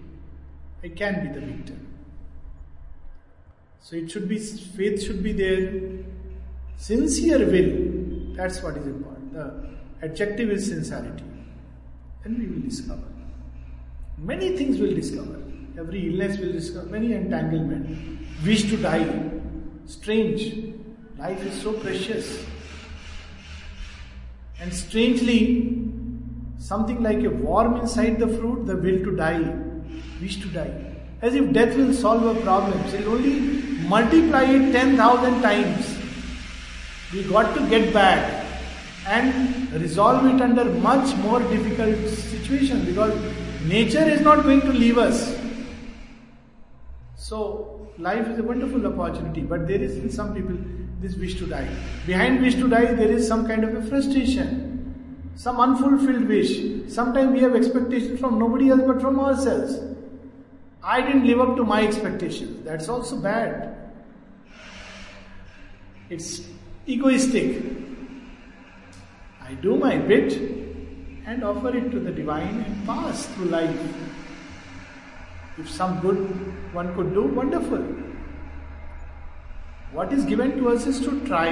I 0.84 0.90
can 0.90 1.27
be 1.27 1.40
the 1.40 1.45
victim. 1.45 1.88
So 3.82 3.95
it 3.95 4.10
should 4.10 4.27
be 4.27 4.40
faith 4.40 5.03
should 5.03 5.22
be 5.22 5.32
there. 5.34 5.82
Sincere 6.77 7.45
will. 7.45 8.36
That's 8.36 8.61
what 8.64 8.77
is 8.77 8.88
important. 8.88 9.34
The 9.34 9.69
adjective 10.02 10.49
is 10.49 10.68
sincerity. 10.68 11.23
Then 12.23 12.40
we 12.40 12.48
will 12.48 12.61
discover. 12.61 13.03
Many 14.18 14.57
things 14.57 14.80
will 14.80 14.94
discover. 14.95 15.41
Every 15.77 16.07
illness 16.07 16.40
will 16.40 16.53
discover 16.53 16.88
many 16.88 17.14
entanglement. 17.14 18.19
Wish 18.45 18.64
to 18.69 18.77
die. 18.77 19.32
Strange. 19.86 20.73
Life 21.18 21.45
is 21.45 21.61
so 21.61 21.73
precious. 21.73 22.45
And 24.60 24.73
strangely, 24.73 25.86
something 26.57 27.03
like 27.03 27.23
a 27.23 27.30
worm 27.30 27.77
inside 27.82 28.19
the 28.19 28.27
fruit, 28.27 28.65
the 28.65 28.76
will 28.76 29.03
to 29.03 29.15
die, 29.15 29.56
wish 30.22 30.41
to 30.41 30.48
die. 30.48 30.73
As 31.22 31.36
if 31.36 31.52
death 31.53 31.76
will 31.76 31.94
solve 31.94 32.26
our 32.26 32.41
problems. 32.44 32.94
It 32.94 33.06
will 33.06 33.15
only 33.15 33.40
multiply 33.88 34.44
it 34.44 34.72
10,000 34.72 35.41
times. 35.41 35.98
We 37.14 37.23
got 37.23 37.53
to 37.56 37.69
get 37.69 37.94
back 37.94 38.45
and 39.07 39.72
resolve 39.73 40.26
it 40.26 40.41
under 40.41 40.65
much 40.65 41.15
more 41.18 41.40
difficult 41.40 41.98
situation 42.10 42.86
because 42.86 43.14
nature 43.65 44.03
is 44.03 44.22
not 44.22 44.44
going 44.44 44.61
to 44.61 44.73
leave 44.73 44.98
us. 44.98 45.38
So 47.15 47.91
life 47.98 48.27
is 48.27 48.40
a 48.40 48.44
wonderful 48.44 48.86
opportunity, 48.88 49.41
but 49.41 49.68
there 49.68 49.82
is 49.82 49.98
in 49.98 50.10
some 50.10 50.34
people 50.34 50.57
this 51.02 51.16
wish 51.16 51.36
to 51.40 51.46
die. 51.46 51.68
Behind 52.06 52.42
wish 52.42 52.56
to 52.56 52.68
die, 52.68 52.94
there 52.94 53.12
is 53.12 53.28
some 53.28 53.48
kind 53.48 53.64
of 53.64 53.76
a 53.76 53.82
frustration, 53.88 55.32
some 55.36 55.60
unfulfilled 55.60 56.28
wish. 56.28 56.92
Sometimes 56.92 57.34
we 57.34 57.40
have 57.40 57.56
expectations 57.56 58.20
from 58.20 58.40
nobody 58.40 58.70
else 58.70 58.82
but 58.86 59.02
from 59.02 59.20
ourselves. 59.20 59.80
I 60.84 61.02
didn't 61.02 61.26
live 61.26 61.42
up 61.42 61.56
to 61.58 61.64
my 61.64 61.86
expectations. 61.86 62.64
That's 62.64 62.90
also 62.90 63.18
bad. 63.18 63.76
It's 66.10 66.48
egoistic. 66.88 67.64
I 69.42 69.54
do 69.56 69.78
my 69.78 69.98
bit 69.98 70.34
and 71.26 71.44
offer 71.44 71.76
it 71.76 71.92
to 71.92 72.00
the 72.00 72.12
divine 72.12 72.62
and 72.62 72.86
pass 72.86 73.26
through 73.28 73.46
life. 73.46 73.80
If 75.58 75.70
some 75.70 76.00
good 76.02 76.18
one 76.74 76.94
could 76.96 77.14
do, 77.14 77.24
wonderful. 77.24 77.84
What 79.96 80.12
is 80.12 80.26
given 80.26 80.58
to 80.58 80.68
us 80.68 80.86
is 80.88 81.00
to 81.06 81.26
try 81.26 81.52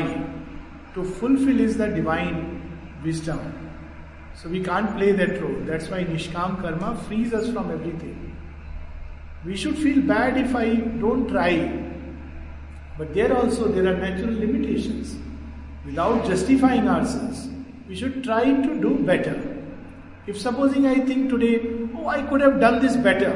to 0.95 1.03
fulfill 1.05 1.61
is 1.61 1.77
the 1.77 1.87
divine 1.87 2.99
wisdom. 3.01 3.39
So 4.35 4.49
we 4.49 4.61
can't 4.61 4.97
play 4.97 5.13
that 5.13 5.41
role. 5.41 5.61
That's 5.61 5.87
why 5.87 6.03
Nishkam 6.03 6.59
Karma 6.61 7.01
frees 7.07 7.33
us 7.33 7.49
from 7.53 7.71
everything. 7.71 8.35
We 9.45 9.55
should 9.55 9.77
feel 9.77 10.01
bad 10.01 10.37
if 10.37 10.53
I 10.57 10.75
don't 11.03 11.29
try. 11.29 11.53
But 12.97 13.13
there 13.13 13.33
also 13.33 13.69
there 13.69 13.87
are 13.93 13.97
natural 13.97 14.33
limitations. 14.33 15.15
Without 15.85 16.25
justifying 16.25 16.89
ourselves, 16.89 17.47
we 17.87 17.95
should 17.95 18.25
try 18.25 18.43
to 18.43 18.81
do 18.81 18.95
better. 19.05 19.37
If 20.27 20.37
supposing 20.37 20.85
I 20.85 20.95
think 20.95 21.29
today, 21.29 21.61
oh, 21.95 22.07
I 22.07 22.23
could 22.23 22.41
have 22.41 22.59
done 22.59 22.81
this 22.81 22.97
better. 22.97 23.31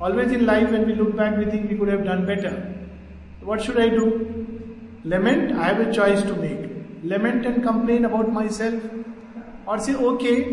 Always 0.00 0.32
in 0.32 0.46
life, 0.46 0.70
when 0.70 0.86
we 0.86 0.94
look 0.94 1.14
back, 1.14 1.36
we 1.36 1.44
think 1.44 1.70
we 1.70 1.76
could 1.76 1.88
have 1.88 2.04
done 2.06 2.24
better. 2.24 2.75
What 3.46 3.62
should 3.62 3.78
I 3.78 3.88
do? 3.90 4.04
Lament, 5.04 5.52
I 5.52 5.66
have 5.68 5.80
a 5.80 5.92
choice 5.92 6.20
to 6.22 6.34
make. 6.34 6.68
Lament 7.04 7.46
and 7.46 7.62
complain 7.62 8.04
about 8.04 8.32
myself, 8.32 8.82
or 9.68 9.78
say, 9.78 9.94
okay, 9.94 10.52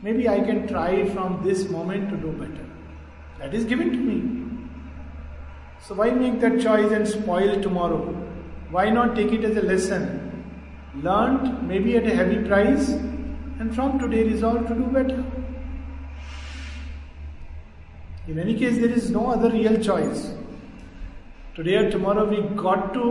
maybe 0.00 0.28
I 0.28 0.38
can 0.38 0.68
try 0.68 1.08
from 1.08 1.42
this 1.42 1.68
moment 1.68 2.08
to 2.10 2.16
do 2.16 2.30
better. 2.42 2.66
That 3.40 3.52
is 3.52 3.64
given 3.64 3.90
to 3.90 3.98
me. 3.98 4.18
So, 5.82 5.96
why 5.96 6.10
make 6.10 6.38
that 6.38 6.60
choice 6.60 6.92
and 6.92 7.08
spoil 7.08 7.60
tomorrow? 7.60 8.14
Why 8.70 8.90
not 8.90 9.16
take 9.16 9.32
it 9.32 9.44
as 9.44 9.56
a 9.56 9.62
lesson? 9.62 10.54
Learned, 11.02 11.66
maybe 11.66 11.96
at 11.96 12.06
a 12.06 12.14
heavy 12.14 12.46
price, 12.46 12.90
and 12.90 13.74
from 13.74 13.98
today 13.98 14.22
resolve 14.22 14.68
to 14.68 14.74
do 14.74 14.84
better. 14.84 15.24
In 18.28 18.38
any 18.38 18.54
case, 18.56 18.78
there 18.78 18.98
is 19.02 19.10
no 19.10 19.32
other 19.32 19.50
real 19.50 19.82
choice. 19.82 20.32
Today 21.58 21.74
or 21.74 21.90
tomorrow, 21.90 22.24
we 22.24 22.40
got 22.54 22.94
to 22.94 23.02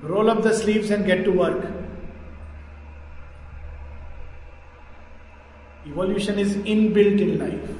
roll 0.00 0.30
up 0.30 0.42
the 0.42 0.54
sleeves 0.54 0.90
and 0.90 1.04
get 1.04 1.24
to 1.24 1.30
work. 1.30 1.62
Evolution 5.86 6.38
is 6.38 6.56
inbuilt 6.56 7.20
in 7.20 7.38
life. 7.38 7.75